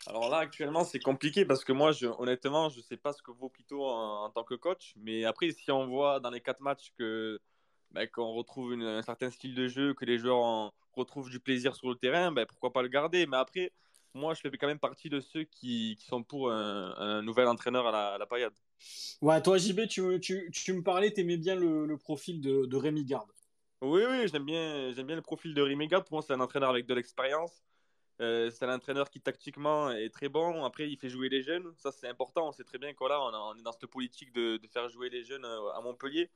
Alors 0.07 0.31
là, 0.31 0.39
actuellement, 0.39 0.83
c'est 0.83 0.99
compliqué 0.99 1.45
parce 1.45 1.63
que 1.63 1.73
moi, 1.73 1.93
je, 1.93 2.07
honnêtement, 2.07 2.69
je 2.71 2.79
ne 2.79 2.83
sais 2.83 2.97
pas 2.97 3.13
ce 3.13 3.23
que 3.23 3.31
vaut 3.31 3.49
Pito 3.49 3.85
en, 3.85 4.25
en, 4.25 4.31
tant 4.31 4.43
que 4.43 4.55
coach. 4.55 4.95
Mais 4.97 5.25
après, 5.25 5.51
si 5.53 5.71
on 5.71 5.87
voit 5.87 6.21
dans 6.21 6.31
les 6.31 6.41
quatre 6.41 6.61
matchs 6.61 6.93
que 6.99 7.39
ben, 7.93 8.09
qu'on 8.09 8.33
retrouve 8.33 8.73
un 8.73 9.03
certain 9.03 9.31
style 9.31 9.55
de 9.55 9.69
jeu, 9.69 9.95
que 9.95 10.05
les 10.05 10.19
joueurs 10.19 10.73
retrouvent 10.95 11.31
du 11.31 11.39
plaisir 11.39 11.77
sur 11.77 11.89
le 11.89 11.97
terrain, 11.97 12.33
ben, 12.33 12.47
pourquoi 12.47 12.73
pas 12.73 12.83
le 12.83 12.89
garder? 12.89 13.27
Mais 13.27 13.37
après, 13.37 13.73
moi, 14.15 14.35
je 14.35 14.41
fais 14.41 14.51
quand 14.57 14.67
même 14.67 14.79
partie 14.79 15.09
de 15.09 15.21
ceux 15.21 15.45
qui, 15.45 15.97
qui 15.99 16.07
sont 16.07 16.23
pour 16.23 16.51
un, 16.51 17.23
nouvel 17.23 17.49
entraîneur 17.49 17.87
à 17.87 17.93
la, 17.93 18.15
à 18.15 18.19
la 18.19 18.27
paillade. 18.27 18.55
Ouais, 19.21 19.41
toi, 19.43 19.59
JB, 19.59 19.87
tu, 19.89 20.21
tu, 20.21 20.51
tu 20.53 20.73
me 20.73 20.83
parlais, 20.83 21.13
tu 21.13 21.21
aimais 21.21 21.37
bien 21.37 21.55
le, 21.55 21.87
le 21.87 21.97
profil 21.97 22.41
de, 22.41 22.67
de, 22.67 22.77
Rémi 22.77 23.05
Garde. 23.05 23.31
Oui, 23.81 24.03
oui, 24.09 24.29
j'aime 24.29 24.45
bien, 24.45 24.93
j'aime 24.93 25.07
bien 25.07 25.17
le 25.17 25.23
profil 25.23 25.55
de 25.55 25.63
Rémi 25.63 25.89
Garde. 25.89 26.05
Pour 26.05 26.17
moi, 26.17 26.23
c'est 26.23 26.33
un 26.33 26.41
entraîneur 26.41 26.71
avec 26.71 26.87
de 26.87 26.95
l'expérience. 26.95 27.63
Euh, 28.21 28.51
c'est 28.51 28.65
un 28.65 28.75
entraîneur 28.75 29.11
qui, 29.11 29.21
tactiquement, 29.21 29.91
est 29.91 30.11
très 30.11 30.29
bon. 30.29 30.65
Après, 30.65 30.89
il 30.89 30.97
fait 30.97 31.09
jouer 31.09 31.29
les 31.29 31.43
jeunes. 31.43 31.73
Ça, 31.77 31.91
c'est 31.91 32.09
important. 32.09 32.49
On 32.49 32.53
sait 32.53 32.65
très 32.65 32.79
bien 32.79 32.93
qu'on 32.95 33.07
on, 33.11 33.57
est 33.57 33.63
dans 33.63 33.73
cette 33.73 33.87
politique 33.87 34.33
de, 34.33 34.59
de, 34.59 34.69
faire 34.69 34.89
jouer 34.89 35.09
les 35.09 35.25
jeunes 35.25 35.45
euh, 35.45 35.73
à 35.73 35.81
Montpellier. 35.81 36.31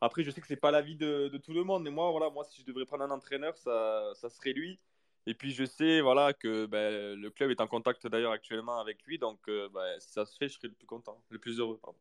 Après, 0.00 0.22
je 0.22 0.30
sais 0.30 0.40
que 0.40 0.46
c'est 0.46 0.56
pas 0.56 0.70
l'avis 0.70 0.96
de, 0.96 1.28
de, 1.28 1.38
tout 1.38 1.54
le 1.54 1.64
monde, 1.64 1.82
mais 1.84 1.90
moi, 1.90 2.10
voilà, 2.10 2.28
moi, 2.28 2.44
si 2.44 2.60
je 2.60 2.66
devrais 2.66 2.84
prendre 2.84 3.04
un 3.04 3.10
entraîneur, 3.10 3.56
ça, 3.56 4.12
ça 4.14 4.28
serait 4.28 4.52
lui. 4.52 4.78
Et 5.26 5.34
puis 5.34 5.52
je 5.52 5.64
sais 5.64 6.00
voilà, 6.00 6.32
que 6.32 6.66
ben, 6.66 7.18
le 7.18 7.30
club 7.30 7.50
est 7.50 7.60
en 7.60 7.66
contact 7.66 8.06
d'ailleurs 8.06 8.32
actuellement 8.32 8.78
avec 8.78 9.02
lui, 9.04 9.18
donc 9.18 9.38
euh, 9.48 9.68
ben, 9.72 9.98
si 9.98 10.12
ça 10.12 10.26
se 10.26 10.36
fait, 10.36 10.48
je 10.48 10.54
serai 10.54 10.68
le 10.68 10.74
plus 10.74 10.86
content, 10.86 11.22
le 11.30 11.38
plus 11.38 11.58
heureux. 11.58 11.78
Pardon. 11.82 11.98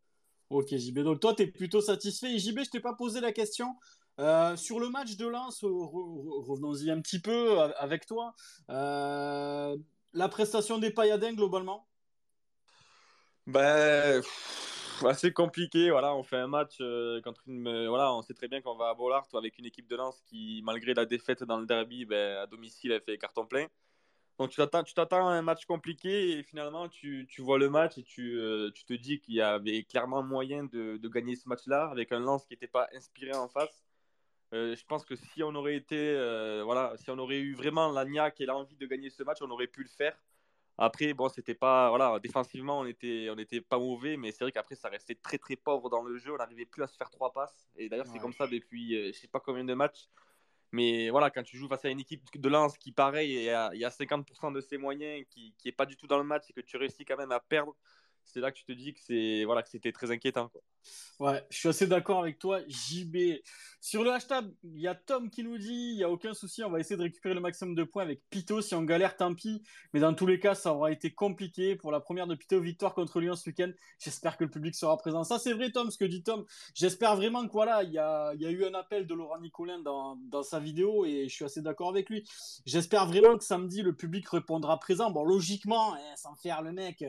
Ok 0.49 0.75
JB, 0.75 0.99
donc 0.99 1.19
toi 1.19 1.33
tu 1.33 1.43
es 1.43 1.47
plutôt 1.47 1.81
satisfait. 1.81 2.33
Et 2.33 2.39
JB, 2.39 2.59
je 2.65 2.69
t'ai 2.69 2.79
pas 2.79 2.93
posé 2.93 3.21
la 3.21 3.31
question. 3.31 3.75
Euh, 4.19 4.55
sur 4.55 4.79
le 4.79 4.89
match 4.89 5.15
de 5.15 5.25
Lens, 5.25 5.63
revenons-y 5.63 6.91
un 6.91 7.01
petit 7.01 7.19
peu 7.19 7.59
avec 7.59 8.05
toi. 8.05 8.36
Euh, 8.69 9.75
la 10.13 10.29
prestation 10.29 10.77
des 10.77 10.91
Payadins 10.91 11.33
globalement? 11.33 11.88
Ben 13.47 14.21
assez 15.08 15.32
compliqué. 15.34 15.91
Voilà, 15.91 16.15
on 16.15 16.23
fait 16.23 16.38
un 16.38 16.47
match 16.47 16.77
euh, 16.82 17.21
contre 17.21 17.41
une. 17.47 17.67
Euh, 17.67 17.89
voilà, 17.89 18.13
on 18.13 18.21
sait 18.21 18.34
très 18.34 18.47
bien 18.47 18.62
qu'on 18.62 18.75
va 18.75 18.89
à 18.89 18.93
Bollard 18.93 19.27
avec 19.34 19.58
une 19.58 19.65
équipe 19.65 19.88
de 19.88 19.95
Lens 19.95 20.21
qui, 20.25 20.62
malgré 20.63 20.93
la 20.93 21.06
défaite 21.06 21.43
dans 21.43 21.58
le 21.58 21.65
derby, 21.65 22.06
ben, 22.06 22.38
à 22.38 22.47
domicile, 22.47 22.93
a 22.93 22.99
fait 22.99 23.17
carton 23.17 23.45
plein. 23.45 23.67
Donc 24.39 24.49
tu 24.49 24.58
t'attends, 24.58 24.84
tu 24.84 24.93
t'attends 24.93 25.27
à 25.27 25.34
un 25.34 25.41
match 25.43 25.65
compliqué 25.65 26.39
et 26.39 26.43
finalement 26.43 26.89
tu, 26.89 27.27
tu 27.29 27.41
vois 27.41 27.60
le 27.60 27.69
match 27.69 27.99
et 27.99 28.03
tu, 28.03 28.36
euh, 28.39 28.71
tu 28.71 28.84
te 28.84 28.93
dis 28.93 29.19
qu'il 29.19 29.36
y 29.36 29.41
avait 29.41 29.84
clairement 29.84 30.23
moyen 30.23 30.63
de, 30.63 30.97
de 30.97 31.08
gagner 31.08 31.36
ce 31.36 31.47
match-là 31.47 31.89
avec 31.91 32.12
un 32.12 32.19
Lens 32.19 32.45
qui 32.45 32.53
n'était 32.53 32.67
pas 32.67 32.89
inspiré 32.95 33.34
en 33.36 33.47
face. 33.47 33.86
je 34.51 34.84
pense 34.86 35.06
que 35.06 35.15
si 35.15 35.43
on 35.43 35.53
aurait 35.56 35.75
été, 35.75 36.15
voilà, 36.63 36.93
si 36.97 37.12
on 37.12 37.19
aurait 37.19 37.39
eu 37.39 37.53
vraiment 37.53 37.91
la 37.91 38.06
niaque 38.06 38.41
et 38.41 38.45
l'envie 38.47 38.75
de 38.75 38.86
gagner 38.88 39.10
ce 39.12 39.23
match, 39.23 39.38
on 39.41 39.51
aurait 39.51 39.67
pu 39.67 39.84
le 39.84 39.89
faire. 39.89 40.17
Après, 40.77 41.13
bon, 41.13 41.29
c'était 41.29 41.53
pas. 41.53 41.89
Voilà, 41.89 42.19
défensivement, 42.19 42.79
on 42.79 42.86
était, 42.86 43.29
on 43.29 43.38
était 43.38 43.62
pas 43.62 43.77
mauvais, 43.77 44.17
mais 44.17 44.31
c'est 44.31 44.43
vrai 44.43 44.51
qu'après, 44.51 44.75
ça 44.75 44.89
restait 44.89 45.15
très 45.15 45.38
très 45.38 45.55
pauvre 45.55 45.89
dans 45.89 46.01
le 46.01 46.17
jeu. 46.17 46.33
On 46.33 46.38
n'arrivait 46.38 46.65
plus 46.65 46.83
à 46.83 46.88
se 46.88 46.97
faire 46.97 47.09
trois 47.09 47.31
passes. 47.31 47.69
Et 47.75 47.89
d'ailleurs, 47.89 48.07
c'est 48.07 48.19
comme 48.19 48.33
ça 48.33 48.47
depuis 48.47 48.95
euh, 48.95 49.12
je 49.13 49.19
sais 49.19 49.27
pas 49.27 49.39
combien 49.39 49.63
de 49.63 49.73
matchs. 49.73 50.09
Mais 50.71 51.12
voilà, 51.12 51.29
quand 51.29 51.43
tu 51.43 51.55
joues 51.55 51.67
face 51.67 51.86
à 51.86 51.89
une 51.89 51.99
équipe 51.99 52.23
de 52.36 52.49
lance 52.49 52.79
qui, 52.79 52.91
pareil, 52.91 53.31
il 53.31 53.43
y 53.43 53.49
a, 53.86 53.89
50% 53.89 54.51
de 54.51 54.59
ses 54.59 54.77
moyens, 54.77 55.23
qui, 55.29 55.53
qui 55.59 55.67
est 55.67 55.71
pas 55.71 55.86
du 55.86 55.95
tout 55.95 56.07
dans 56.07 56.17
le 56.17 56.23
match 56.23 56.45
et 56.49 56.53
que 56.53 56.62
tu 56.62 56.77
réussis 56.77 57.05
quand 57.05 57.17
même 57.17 57.31
à 57.31 57.39
perdre, 57.39 57.75
c'est 58.23 58.39
là 58.39 58.51
que 58.51 58.57
tu 58.57 58.65
te 58.65 58.71
dis 58.71 58.93
que 58.93 58.99
c'est 58.99 59.43
voilà 59.45 59.62
que 59.62 59.69
c'était 59.69 59.91
très 59.91 60.09
inquiétant. 60.09 60.49
Quoi. 60.49 60.62
Ouais, 61.19 61.43
je 61.49 61.57
suis 61.57 61.69
assez 61.69 61.87
d'accord 61.87 62.19
avec 62.19 62.39
toi, 62.39 62.59
JB. 62.67 63.39
Sur 63.79 64.03
le 64.03 64.11
hashtag, 64.11 64.49
il 64.63 64.79
y 64.79 64.87
a 64.87 64.95
Tom 64.95 65.29
qui 65.29 65.43
nous 65.43 65.57
dit 65.57 65.91
il 65.91 65.95
n'y 65.97 66.03
a 66.03 66.09
aucun 66.09 66.33
souci, 66.33 66.63
on 66.63 66.69
va 66.69 66.79
essayer 66.79 66.95
de 66.95 67.01
récupérer 67.01 67.35
le 67.35 67.41
maximum 67.41 67.75
de 67.75 67.83
points 67.83 68.03
avec 68.03 68.21
Pito. 68.29 68.61
Si 68.61 68.73
on 68.75 68.83
galère, 68.83 69.17
tant 69.17 69.35
pis. 69.35 69.61
Mais 69.93 69.99
dans 69.99 70.13
tous 70.13 70.25
les 70.25 70.39
cas, 70.39 70.55
ça 70.55 70.73
aura 70.73 70.91
été 70.91 71.11
compliqué. 71.11 71.75
Pour 71.75 71.91
la 71.91 71.99
première 71.99 72.25
de 72.25 72.35
Pito, 72.35 72.59
victoire 72.59 72.93
contre 72.93 73.19
Lyon 73.19 73.35
ce 73.35 73.49
week-end. 73.49 73.71
J'espère 73.99 74.37
que 74.37 74.45
le 74.45 74.49
public 74.49 74.73
sera 74.73 74.97
présent. 74.97 75.23
Ça, 75.23 75.37
c'est 75.37 75.53
vrai, 75.53 75.71
Tom, 75.71 75.91
ce 75.91 75.97
que 75.97 76.05
dit 76.05 76.23
Tom. 76.23 76.45
J'espère 76.73 77.15
vraiment 77.15 77.45
que 77.45 77.51
voilà, 77.51 77.83
il 77.83 77.91
y 77.91 77.99
a, 77.99 78.33
eu 78.33 78.65
un 78.65 78.73
appel 78.73 79.05
de 79.05 79.13
Laurent 79.13 79.39
Nicolin 79.39 79.79
dans, 79.79 80.15
dans 80.15 80.43
sa 80.43 80.59
vidéo 80.59 81.05
et 81.05 81.27
je 81.27 81.33
suis 81.33 81.45
assez 81.45 81.61
d'accord 81.61 81.89
avec 81.89 82.09
lui. 82.09 82.27
J'espère 82.65 83.05
vraiment 83.05 83.37
que 83.37 83.43
samedi, 83.43 83.81
le 83.81 83.93
public 83.93 84.27
répondra 84.29 84.79
présent. 84.79 85.11
Bon, 85.11 85.23
logiquement, 85.23 85.93
hein, 85.95 86.15
sans 86.15 86.35
faire 86.35 86.61
le 86.61 86.71
mec. 86.71 87.03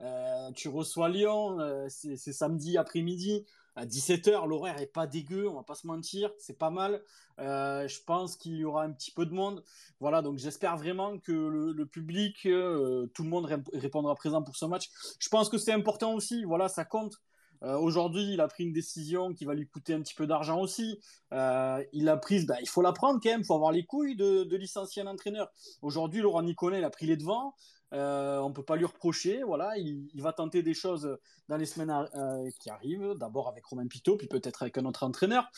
Euh, 0.00 0.50
tu 0.52 0.68
reçois 0.68 1.08
Lyon, 1.08 1.58
euh, 1.58 1.86
c'est 1.88 2.32
samedi 2.32 2.78
après-midi 2.78 3.44
à 3.74 3.84
17h, 3.86 4.46
l'horaire 4.46 4.80
est 4.80 4.92
pas 4.92 5.06
dégueu, 5.06 5.48
on 5.48 5.54
va 5.54 5.62
pas 5.62 5.76
se 5.76 5.86
mentir, 5.86 6.30
c'est 6.38 6.58
pas 6.58 6.70
mal. 6.70 7.00
Euh, 7.38 7.86
je 7.86 8.00
pense 8.02 8.36
qu'il 8.36 8.56
y 8.56 8.64
aura 8.64 8.82
un 8.82 8.92
petit 8.92 9.12
peu 9.12 9.24
de 9.24 9.32
monde. 9.32 9.62
Voilà, 10.00 10.20
donc 10.20 10.38
j'espère 10.38 10.76
vraiment 10.76 11.18
que 11.18 11.32
le, 11.32 11.86
public, 11.86 12.42
tout 12.42 13.22
le 13.22 13.28
monde 13.28 13.46
répondra 13.72 14.14
présent 14.16 14.42
pour 14.42 14.56
ce 14.56 14.64
match. 14.64 14.88
Je 15.20 15.28
pense 15.28 15.48
que 15.48 15.58
c'est 15.58 15.72
important 15.72 16.14
aussi, 16.14 16.42
voilà, 16.44 16.68
ça 16.68 16.84
compte. 16.84 17.20
Aujourd'hui, 17.62 18.32
il 18.32 18.40
a 18.40 18.46
pris 18.46 18.64
une 18.64 18.72
décision 18.72 19.32
qui 19.32 19.44
va 19.44 19.54
lui 19.54 19.66
coûter 19.66 19.92
un 19.94 20.00
petit 20.00 20.14
peu 20.14 20.26
d'argent 20.26 20.60
aussi. 20.60 20.98
il 21.30 22.08
a 22.08 22.16
pris, 22.16 22.46
bah, 22.46 22.56
il 22.60 22.68
faut 22.68 22.82
la 22.82 22.92
prendre 22.92 23.20
quand 23.22 23.30
même, 23.30 23.42
il 23.42 23.46
faut 23.46 23.54
avoir 23.54 23.70
les 23.70 23.84
couilles 23.84 24.16
de, 24.16 24.56
licencier 24.56 25.02
un 25.02 25.06
entraîneur. 25.06 25.52
Aujourd'hui, 25.82 26.20
Laurent 26.20 26.42
Nicolet, 26.42 26.82
a 26.82 26.90
pris 26.90 27.06
les 27.06 27.16
devants. 27.16 27.54
Euh, 27.94 28.38
on 28.38 28.52
peut 28.52 28.64
pas 28.64 28.76
lui 28.76 28.84
reprocher. 28.84 29.42
Voilà, 29.42 29.76
il, 29.78 30.10
va 30.20 30.32
tenter 30.32 30.62
des 30.62 30.74
choses 30.74 31.18
dans 31.48 31.56
les 31.56 31.66
semaines 31.66 31.90
euh, 31.90 32.50
qui 32.60 32.70
arrivent. 32.70 33.14
D'abord 33.18 33.48
avec 33.48 33.64
Romain 33.64 33.86
Pitot, 33.86 34.16
puis 34.16 34.26
peut-être 34.26 34.62
avec 34.62 34.78
un 34.78 34.84
autre 34.84 35.04
entraîneur. 35.04 35.50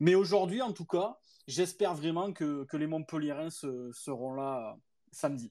Mais 0.00 0.14
aujourd'hui, 0.14 0.62
en 0.62 0.72
tout 0.72 0.86
cas, 0.86 1.18
j'espère 1.46 1.94
vraiment 1.94 2.32
que, 2.32 2.64
que 2.64 2.76
les 2.76 2.86
Montpellierins 2.86 3.50
seront 3.50 4.34
là 4.34 4.76
samedi. 5.12 5.50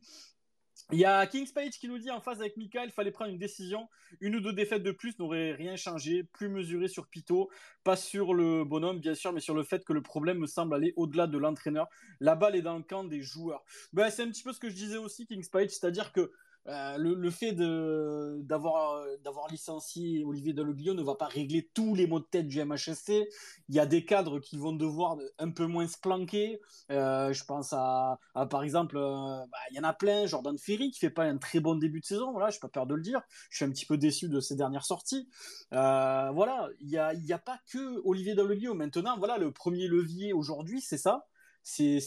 Il 0.91 0.99
y 0.99 1.05
a 1.05 1.25
Kings 1.25 1.51
Page 1.51 1.79
qui 1.79 1.87
nous 1.87 1.97
dit 1.97 2.11
en 2.11 2.21
phase 2.21 2.39
avec 2.39 2.57
Mika, 2.57 2.85
il 2.85 2.91
fallait 2.91 3.11
prendre 3.11 3.31
une 3.31 3.37
décision. 3.37 3.87
Une 4.21 4.35
ou 4.35 4.39
deux 4.39 4.53
défaites 4.53 4.83
de 4.83 4.91
plus 4.91 5.17
n'auraient 5.17 5.53
rien 5.53 5.75
changé. 5.75 6.23
Plus 6.23 6.47
mesuré 6.47 6.87
sur 6.87 7.07
Pito, 7.07 7.49
pas 7.83 7.95
sur 7.95 8.33
le 8.33 8.63
bonhomme 8.63 8.99
bien 8.99 9.15
sûr, 9.15 9.33
mais 9.33 9.39
sur 9.39 9.55
le 9.55 9.63
fait 9.63 9.83
que 9.83 9.93
le 9.93 10.01
problème 10.01 10.37
me 10.39 10.47
semble 10.47 10.75
aller 10.75 10.93
au-delà 10.95 11.27
de 11.27 11.37
l'entraîneur. 11.37 11.87
La 12.19 12.35
balle 12.35 12.55
est 12.55 12.61
dans 12.61 12.77
le 12.77 12.83
camp 12.83 13.03
des 13.03 13.21
joueurs. 13.21 13.63
Ben, 13.93 14.09
c'est 14.09 14.23
un 14.23 14.29
petit 14.29 14.43
peu 14.43 14.53
ce 14.53 14.59
que 14.59 14.69
je 14.69 14.75
disais 14.75 14.97
aussi, 14.97 15.25
Kings 15.25 15.49
Page, 15.49 15.69
c'est-à-dire 15.69 16.11
que 16.11 16.31
euh, 16.67 16.97
le, 16.97 17.29
fait 17.29 17.51
d'avoir 17.53 19.05
d'avoir 19.23 19.47
licencié 19.49 20.23
Olivier 20.25 20.53
Dalloglio 20.53 20.95
ne 20.95 21.03
va 21.03 21.13
pas 21.13 21.27
régler 21.27 21.69
tous 21.73 21.93
les 21.93 22.07
maux 22.07 22.19
de 22.19 22.25
tête 22.25 22.47
du 22.47 22.63
MHSC. 22.63 23.27
Il 23.69 23.75
y 23.75 23.79
a 23.79 23.85
des 23.85 24.03
cadres 24.03 24.39
qui 24.39 24.57
vont 24.57 24.73
devoir 24.73 25.17
un 25.37 25.51
peu 25.51 25.67
moins 25.67 25.87
se 25.87 25.97
planquer. 25.97 26.59
Euh, 26.91 27.33
je 27.33 27.45
pense 27.45 27.71
à, 27.73 28.19
par 28.49 28.63
exemple, 28.63 28.97
euh, 28.97 29.45
bah, 29.51 29.57
il 29.69 29.77
y 29.77 29.79
en 29.79 29.83
a 29.83 29.93
plein. 29.93 30.25
Jordan 30.25 30.57
Ferry 30.57 30.89
qui 30.89 30.99
fait 30.99 31.09
pas 31.11 31.25
un 31.25 31.37
très 31.37 31.59
bon 31.59 31.75
début 31.75 31.99
de 31.99 32.05
saison. 32.05 32.31
Voilà, 32.31 32.49
je 32.49 32.59
pas 32.59 32.69
peur 32.69 32.87
de 32.87 32.95
le 32.95 33.01
dire. 33.01 33.21
Je 33.49 33.57
suis 33.57 33.65
un 33.65 33.69
petit 33.69 33.85
peu 33.85 33.97
déçu 33.97 34.27
de 34.27 34.39
ses 34.39 34.55
dernières 34.55 34.85
sorties. 34.85 35.29
voilà, 35.71 36.69
il 36.79 36.89
y 36.89 36.97
a, 36.97 37.39
pas 37.39 37.59
que 37.71 38.01
Olivier 38.05 38.33
Dalloglio. 38.33 38.73
Maintenant, 38.73 39.17
voilà, 39.17 39.37
le 39.37 39.51
premier 39.51 39.87
levier 39.87 40.33
aujourd'hui, 40.33 40.81
c'est 40.81 40.97
ça. 40.97 41.27
C'est 41.63 41.99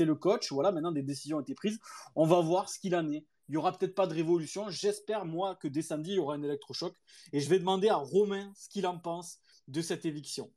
le 0.00 0.14
coach. 0.14 0.52
Voilà, 0.52 0.72
maintenant 0.72 0.92
des 0.92 1.02
décisions 1.02 1.38
ont 1.38 1.40
été 1.40 1.54
prises. 1.54 1.80
On 2.14 2.26
va 2.26 2.40
voir 2.40 2.68
ce 2.68 2.78
qu'il 2.78 2.94
en 2.94 3.08
est. 3.10 3.26
Il 3.48 3.52
n'y 3.52 3.56
aura 3.58 3.76
peut-être 3.76 3.94
pas 3.94 4.06
de 4.06 4.14
révolution. 4.14 4.68
J'espère, 4.70 5.26
moi, 5.26 5.56
que 5.56 5.68
dès 5.68 5.82
samedi, 5.82 6.12
il 6.12 6.16
y 6.16 6.18
aura 6.18 6.34
un 6.34 6.42
électrochoc. 6.42 6.94
Et 7.32 7.40
je 7.40 7.48
vais 7.50 7.58
demander 7.58 7.88
à 7.88 7.96
Romain 7.96 8.50
ce 8.56 8.68
qu'il 8.68 8.86
en 8.86 8.98
pense 8.98 9.38
de 9.68 9.82
cette 9.82 10.06
éviction. 10.06 10.50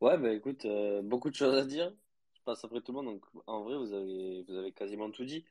Ouais, 0.00 0.18
bah 0.18 0.32
écoute, 0.32 0.64
euh, 0.64 1.02
beaucoup 1.02 1.30
de 1.30 1.36
choses 1.36 1.54
à 1.54 1.64
dire. 1.64 1.92
Je 2.34 2.42
passe 2.42 2.64
après 2.64 2.80
tout 2.80 2.92
le 2.92 2.96
monde. 2.96 3.14
Donc, 3.14 3.24
en 3.46 3.62
vrai, 3.62 3.76
vous 3.76 3.92
avez, 3.92 4.42
vous 4.42 4.54
avez 4.54 4.72
quasiment 4.72 5.10
tout 5.10 5.24
dit. 5.24 5.44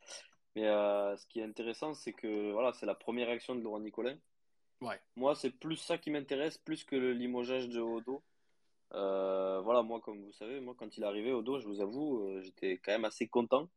Mais 0.55 0.67
euh, 0.67 1.15
ce 1.17 1.25
qui 1.27 1.39
est 1.39 1.43
intéressant, 1.43 1.93
c'est 1.93 2.13
que 2.13 2.51
voilà, 2.51 2.73
c'est 2.73 2.85
la 2.85 2.95
première 2.95 3.29
action 3.29 3.55
de 3.55 3.61
Laurent 3.61 3.79
Nicolin. 3.79 4.17
Ouais. 4.81 4.99
Moi, 5.15 5.33
c'est 5.35 5.49
plus 5.49 5.77
ça 5.77 5.97
qui 5.97 6.11
m'intéresse, 6.11 6.57
plus 6.57 6.83
que 6.83 6.95
le 6.95 7.13
limogeage 7.13 7.69
de 7.69 7.79
Odo. 7.79 8.21
Euh, 8.93 9.61
voilà, 9.61 9.81
moi, 9.81 10.01
comme 10.01 10.23
vous 10.23 10.33
savez, 10.33 10.59
moi, 10.59 10.75
quand 10.77 10.97
il 10.97 11.03
est 11.03 11.07
arrivé, 11.07 11.31
Odo, 11.31 11.59
je 11.59 11.67
vous 11.67 11.81
avoue, 11.81 12.39
j'étais 12.41 12.79
quand 12.83 12.91
même 12.91 13.05
assez 13.05 13.27
content 13.27 13.69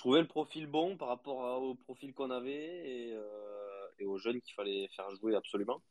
trouvais 0.00 0.20
le 0.20 0.26
profil 0.26 0.66
bon 0.66 0.96
par 0.96 1.08
rapport 1.08 1.62
au 1.62 1.74
profil 1.74 2.12
qu'on 2.14 2.30
avait 2.30 2.88
et, 2.88 3.12
euh, 3.12 3.88
et, 3.98 4.06
aux 4.06 4.18
jeunes 4.18 4.40
qu'il 4.40 4.54
fallait 4.54 4.88
faire 4.88 5.14
jouer 5.16 5.36
absolument. 5.36 5.82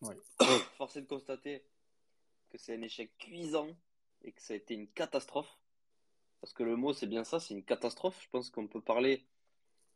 Ouais. 0.00 0.16
Force 0.76 0.96
est 0.96 1.02
de 1.02 1.06
constater 1.06 1.62
que 2.50 2.58
c'est 2.58 2.74
un 2.74 2.82
échec 2.82 3.10
cuisant 3.18 3.68
et 4.22 4.32
que 4.32 4.42
ça 4.42 4.54
a 4.54 4.56
été 4.56 4.74
une 4.74 4.88
catastrophe. 4.88 5.58
Parce 6.40 6.52
que 6.52 6.62
le 6.62 6.76
mot, 6.76 6.92
c'est 6.92 7.06
bien 7.06 7.24
ça, 7.24 7.38
c'est 7.40 7.54
une 7.54 7.62
catastrophe. 7.62 8.18
Je 8.22 8.28
pense 8.30 8.50
qu'on 8.50 8.66
peut 8.66 8.80
parler 8.80 9.24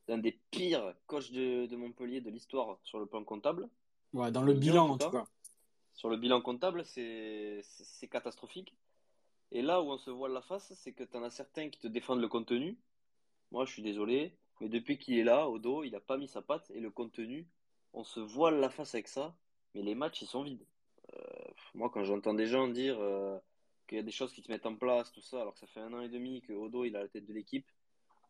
d'un 0.07 0.19
des 0.19 0.38
pires 0.51 0.95
coachs 1.07 1.33
de, 1.33 1.66
de 1.66 1.77
Montpellier 1.77 2.21
de 2.21 2.31
l'histoire 2.31 2.79
sur 2.85 3.01
le 3.01 3.07
plan 3.07 3.25
comptable. 3.25 3.69
Ouais, 4.12 4.31
dans 4.31 4.42
le 4.42 4.55
bilan, 4.55 4.90
en 4.90 4.99
tout 4.99 5.11
cas. 5.11 5.27
Sur 5.95 6.11
le 6.11 6.16
bilan 6.16 6.40
comptable, 6.42 6.85
c'est 6.85 7.64
catastrophique. 8.11 8.75
Et 9.51 9.62
là 9.62 9.81
où 9.81 9.90
on 9.90 9.99
se 9.99 10.11
voit 10.11 10.29
la 10.29 10.42
face, 10.42 10.73
c'est 10.75 10.92
que 10.92 11.05
tu 11.05 11.16
en 11.16 11.23
as 11.23 11.31
certains 11.31 11.71
qui 11.71 11.79
te 11.79 11.88
défendent 11.88 12.21
le 12.21 12.29
contenu 12.29 12.77
moi, 13.50 13.64
je 13.64 13.72
suis 13.72 13.82
désolé, 13.82 14.32
mais 14.61 14.68
depuis 14.68 14.98
qu'il 14.98 15.18
est 15.18 15.24
là, 15.24 15.48
au 15.48 15.59
dos, 15.59 15.85
il 15.85 15.92
n'a 15.92 16.00
pas 16.00 16.16
mis 16.16 16.28
sa 16.28 16.42
patte 16.42 16.70
et 16.70 16.80
le 16.80 16.90
contenu, 16.90 17.46
on 17.92 18.04
se 18.04 18.20
voile 18.20 18.61
la 18.61 18.70
face 18.70 18.94
avec 18.94 19.09
ça, 19.09 19.37
mais 19.74 19.82
les 19.82 19.94
matchs, 19.94 20.22
ils 20.22 20.26
sont 20.26 20.42
vides. 20.42 20.66
Euh, 21.14 21.22
moi, 21.74 21.90
quand 21.90 22.04
j'entends 22.04 22.35
des 22.35 22.46
gens 22.46 22.68
dire 22.68 22.96
euh, 23.00 23.38
qu'il 23.87 23.96
y 23.96 24.00
a 24.00 24.04
des 24.04 24.11
choses 24.11 24.32
qui 24.32 24.42
se 24.42 24.50
mettent 24.50 24.66
en 24.66 24.76
place, 24.76 25.12
tout 25.12 25.20
ça, 25.20 25.40
alors 25.40 25.54
que 25.54 25.61
ça 25.61 25.66
fait 25.66 25.80
un 25.80 25.92
an 25.92 26.00
et 26.00 26.09
demi 26.09 26.42
que 26.42 26.52
Odo, 26.52 26.85
il 26.85 26.96
a 26.96 27.00
la 27.00 27.09
tête 27.09 27.26
de 27.26 27.32
l'équipe, 27.32 27.66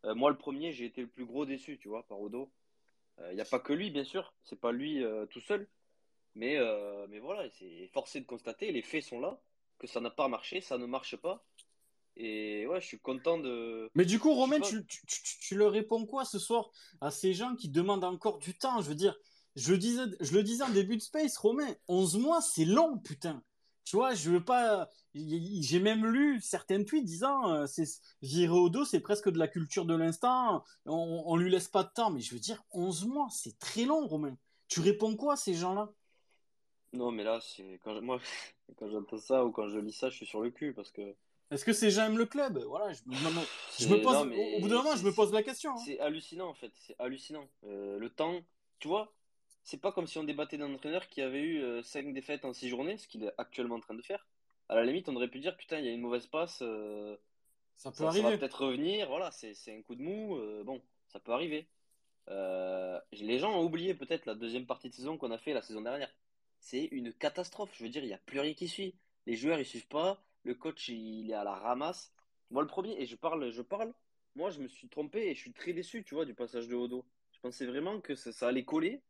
euh, 0.05 0.15
moi, 0.15 0.31
le 0.31 0.37
premier, 0.37 0.73
j'ai 0.73 0.85
été 0.85 1.01
le 1.01 1.09
plus 1.09 1.25
gros 1.25 1.47
déçu, 1.47 1.79
tu 1.79 1.89
vois, 1.89 2.07
par 2.07 2.21
Odo. 2.21 2.51
Il 3.31 3.35
n'y 3.35 3.41
a 3.41 3.47
pas 3.47 3.61
que 3.61 3.73
lui, 3.73 3.91
bien 3.91 4.05
sûr, 4.05 4.35
c'est 4.43 4.61
pas 4.61 4.73
lui 4.73 5.03
tout 5.31 5.41
seul, 5.41 5.67
mais, 6.35 6.59
mais 7.09 7.19
voilà, 7.19 7.49
c'est 7.49 7.89
forcé 7.95 8.21
de 8.21 8.27
constater, 8.27 8.71
les 8.73 8.83
faits 8.83 9.05
sont 9.05 9.21
là, 9.21 9.41
que 9.79 9.87
ça 9.87 10.03
n'a 10.03 10.11
pas 10.11 10.29
marché, 10.29 10.61
ça 10.61 10.77
ne 10.77 10.85
marche 10.85 11.17
pas, 11.17 11.43
et 12.17 12.67
ouais, 12.67 12.81
je 12.81 12.87
suis 12.87 12.99
content 12.99 13.39
de. 13.39 13.91
Mais 13.95 14.07
du 14.07 14.19
coup, 14.19 14.33
Romain, 14.33 14.61
tu, 14.61 14.87
tu, 14.87 15.07
tu, 15.07 15.55
leur 15.55 15.73
réponds 15.73 16.07
quoi 16.07 16.25
ce 16.25 16.39
soir 16.39 16.71
à 17.01 17.11
ces 17.11 17.35
gens 17.35 17.55
qui 17.55 17.69
demandent 17.69 18.05
encore 18.05 18.39
du 18.39 18.57
temps? 18.57 18.81
Je 18.81 18.89
veux 18.89 18.95
dire, 18.95 19.17
je, 19.55 19.75
disais, 19.75 20.05
je 20.21 20.33
le 20.33 20.43
disais 20.43 20.65
en 20.65 20.71
début 20.71 20.97
de 20.97 21.03
Space, 21.03 21.37
Romain, 21.37 21.75
11 21.89 22.19
mois, 22.19 22.41
c'est 22.41 22.65
long, 22.65 22.99
putain. 22.99 23.43
Tu 23.85 23.97
vois, 23.97 24.15
je 24.15 24.31
veux 24.31 24.45
pas. 24.45 24.89
J'ai 25.15 25.79
même 25.79 26.07
lu 26.07 26.41
certains 26.41 26.83
tweets 26.85 27.05
disant 27.05 27.51
euh, 27.51 27.67
c'est 27.67 27.85
virer 28.23 28.53
au 28.53 28.69
dos, 28.69 28.85
c'est 28.85 29.01
presque 29.01 29.31
de 29.31 29.39
la 29.39 29.47
culture 29.47 29.85
de 29.85 29.95
l'instant. 29.95 30.65
On, 30.87 31.23
on 31.27 31.37
lui 31.37 31.51
laisse 31.51 31.69
pas 31.69 31.85
de 31.85 31.91
temps. 31.95 32.11
Mais 32.11 32.21
je 32.21 32.35
veux 32.35 32.41
dire, 32.41 32.65
11 32.73 33.07
mois, 33.07 33.29
c'est 33.31 33.59
très 33.59 33.85
long, 33.85 34.07
Romain. 34.07 34.37
Tu 34.69 34.81
réponds 34.81 35.17
quoi 35.17 35.35
à 35.35 35.37
ces 35.37 35.55
gens-là? 35.55 35.93
Non, 36.93 37.11
mais 37.11 37.25
là, 37.25 37.41
c'est 37.43 37.79
quand 37.85 38.01
moi, 38.01 38.21
quand 38.77 38.89
j'entends 38.89 39.19
ça 39.19 39.45
ou 39.45 39.53
quand 39.53 39.69
je 39.69 39.79
lis 39.79 39.93
ça, 39.93 40.09
je 40.09 40.17
suis 40.17 40.27
sur 40.27 40.41
le 40.41 40.51
cul 40.51 40.73
parce 40.73 40.91
que 40.91 41.15
est-ce 41.51 41.65
que 41.65 41.73
ces 41.73 41.91
gens 41.91 42.07
aiment 42.07 42.19
le 42.19 42.27
club? 42.27 42.59
Voilà, 42.65 42.93
je 42.93 43.03
me, 43.89 44.03
pose, 44.03 44.17
au 44.17 44.61
bout 44.61 44.69
d'un 44.69 44.83
moment, 44.83 44.97
je 44.97 45.05
me 45.05 45.13
pose 45.13 45.33
la 45.33 45.45
question. 45.45 45.73
Hein. 45.73 45.83
C'est 45.85 46.01
hallucinant 46.01 46.49
en 46.49 46.55
fait, 46.55 46.73
c'est 46.75 46.97
hallucinant. 46.99 47.49
Euh, 47.65 47.99
le 47.99 48.11
temps, 48.11 48.41
tu 48.81 48.89
vois, 48.89 49.15
c'est 49.63 49.81
pas 49.81 49.93
comme 49.93 50.09
si 50.09 50.19
on 50.19 50.25
débattait 50.25 50.59
d'un 50.59 50.73
entraîneur 50.75 51.07
qui 51.07 51.23
avait 51.23 51.43
eu 51.43 51.83
5 51.85 52.07
euh, 52.07 52.13
défaites 52.13 52.45
en 52.45 52.53
6 52.53 52.69
journées, 52.69 52.99
ce 52.99 53.07
qu'il 53.07 53.23
est 53.23 53.33
actuellement 53.39 53.77
en 53.77 53.81
train 53.81 53.95
de 53.95 54.03
faire. 54.03 54.27
À 54.69 54.75
la 54.75 54.85
limite, 54.85 55.09
on 55.09 55.15
aurait 55.15 55.29
pu 55.29 55.39
dire 55.39 55.57
putain, 55.57 55.79
il 55.79 55.85
y 55.85 55.89
a 55.89 55.93
une 55.93 56.01
mauvaise 56.01 56.27
passe, 56.27 56.59
euh, 56.63 57.17
ça 57.77 57.93
peut 57.93 58.05
arriver. 58.05 58.23
Ça 58.23 58.31
va 58.31 58.39
peut-être 58.39 58.65
revenir, 58.65 59.09
voilà, 59.09 59.31
c'est 59.31 59.55
un 59.69 59.83
coup 59.83 59.95
de 59.95 60.03
mou, 60.03 60.37
bon, 60.65 60.83
ça 61.07 61.21
peut 61.21 61.33
arriver. 61.33 61.69
les 62.27 63.39
gens 63.39 63.53
ont 63.53 63.63
oublié 63.63 63.95
peut-être 63.95 64.27
la 64.27 64.35
deuxième 64.35 64.67
partie 64.67 64.91
de 64.91 64.95
saison 64.95 65.17
qu'on 65.17 65.31
a 65.31 65.39
fait 65.39 65.53
la 65.53 65.63
saison 65.63 65.83
dernière. 65.83 66.13
C'est 66.59 66.87
une 66.87 67.13
catastrophe, 67.13 67.71
je 67.79 67.85
veux 67.85 67.91
dire, 67.91 68.03
il 68.03 68.09
n'y 68.09 68.15
a 68.15 68.19
plus 68.19 68.41
rien 68.41 68.55
qui 68.55 68.67
suit. 68.67 68.97
Les 69.27 69.37
joueurs, 69.37 69.61
ils 69.61 69.67
suivent 69.67 69.87
pas 69.87 70.21
le 70.47 70.55
coach 70.55 70.89
il 70.89 71.31
est 71.31 71.35
à 71.35 71.45
la 71.45 71.55
ramasse. 71.55 72.13
Moi 72.51 72.63
le 72.63 72.69
premier, 72.69 72.93
et 73.01 73.07
je 73.07 73.17
parle, 73.17 73.51
je 73.51 73.63
parle, 73.63 73.93
moi 74.37 74.51
je 74.51 74.61
me 74.61 74.69
suis 74.69 74.89
trompé 74.89 75.27
et 75.27 75.35
je 75.35 75.41
suis 75.41 75.53
très 75.53 75.73
déçu, 75.73 76.05
tu 76.05 76.15
vois, 76.15 76.25
du 76.25 76.35
passage 76.35 76.69
de 76.69 76.75
Odo. 76.75 77.05
Je 77.33 77.41
pensais 77.41 77.67
vraiment 77.67 78.01
que 78.01 78.15
ça, 78.15 78.49
allait 78.49 78.65
coller, 78.65 79.03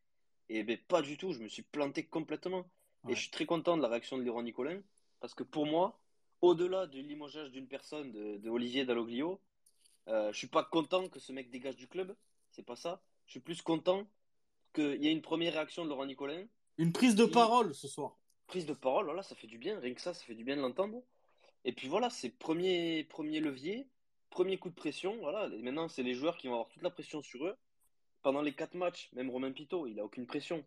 et 0.48 0.64
ben 0.64 0.78
pas 0.88 1.02
du 1.02 1.16
tout, 1.16 1.32
je 1.32 1.40
me 1.40 1.48
suis 1.48 1.62
planté 1.62 2.06
complètement. 2.06 2.66
Et 3.08 3.14
je 3.14 3.20
suis 3.20 3.30
très 3.30 3.46
content 3.46 3.76
de 3.76 3.82
la 3.82 3.88
réaction 3.88 4.18
de 4.18 4.24
Laurent 4.24 4.42
Nicolin, 4.42 4.80
parce 5.20 5.32
que 5.32 5.44
pour 5.44 5.64
moi, 5.64 6.00
au-delà 6.40 6.88
du 6.88 7.02
limogeage 7.02 7.52
d'une 7.52 7.68
personne, 7.68 8.10
de, 8.10 8.48
Olivier 8.48 8.84
Dalloglio, 8.84 9.40
euh, 10.08 10.32
je 10.32 10.38
suis 10.38 10.48
pas 10.48 10.64
content 10.64 11.08
que 11.08 11.20
ce 11.20 11.32
mec 11.32 11.50
dégage 11.50 11.76
du 11.76 11.86
club, 11.86 12.16
c'est 12.50 12.64
pas 12.64 12.74
ça. 12.74 13.00
Je 13.26 13.32
suis 13.32 13.40
plus 13.40 13.62
content 13.62 14.08
qu'il 14.74 15.04
y 15.04 15.08
ait 15.08 15.12
une 15.12 15.22
première 15.22 15.52
réaction 15.52 15.84
de 15.84 15.90
Laurent 15.90 16.06
Nicolin. 16.06 16.44
Une 16.78 16.92
prise 16.92 17.14
de 17.14 17.26
parole 17.26 17.74
ce 17.74 17.86
soir. 17.86 18.16
Prise 18.48 18.66
de 18.66 18.74
parole, 18.74 19.04
voilà, 19.04 19.22
ça 19.22 19.36
fait 19.36 19.46
du 19.46 19.58
bien, 19.58 19.78
rien 19.78 19.94
que 19.94 20.00
ça, 20.00 20.14
ça 20.14 20.24
fait 20.24 20.34
du 20.34 20.44
bien 20.44 20.56
de 20.56 20.62
l'entendre. 20.62 21.02
Et 21.66 21.72
puis 21.72 21.88
voilà, 21.88 22.08
c'est 22.10 22.30
premier, 22.30 23.04
premier 23.04 23.40
levier, 23.40 23.86
premier 24.30 24.56
coup 24.58 24.70
de 24.70 24.74
pression. 24.74 25.16
Voilà. 25.18 25.48
Et 25.54 25.62
maintenant, 25.62 25.88
c'est 25.88 26.02
les 26.02 26.14
joueurs 26.14 26.38
qui 26.38 26.46
vont 26.46 26.54
avoir 26.54 26.68
toute 26.68 26.82
la 26.82 26.90
pression 26.90 27.22
sur 27.22 27.44
eux. 27.46 27.56
Pendant 28.22 28.42
les 28.42 28.54
quatre 28.54 28.74
matchs, 28.74 29.10
même 29.14 29.30
Romain 29.30 29.52
Pito, 29.52 29.86
il 29.86 29.96
n'a 29.96 30.04
aucune 30.04 30.26
pression. 30.26 30.64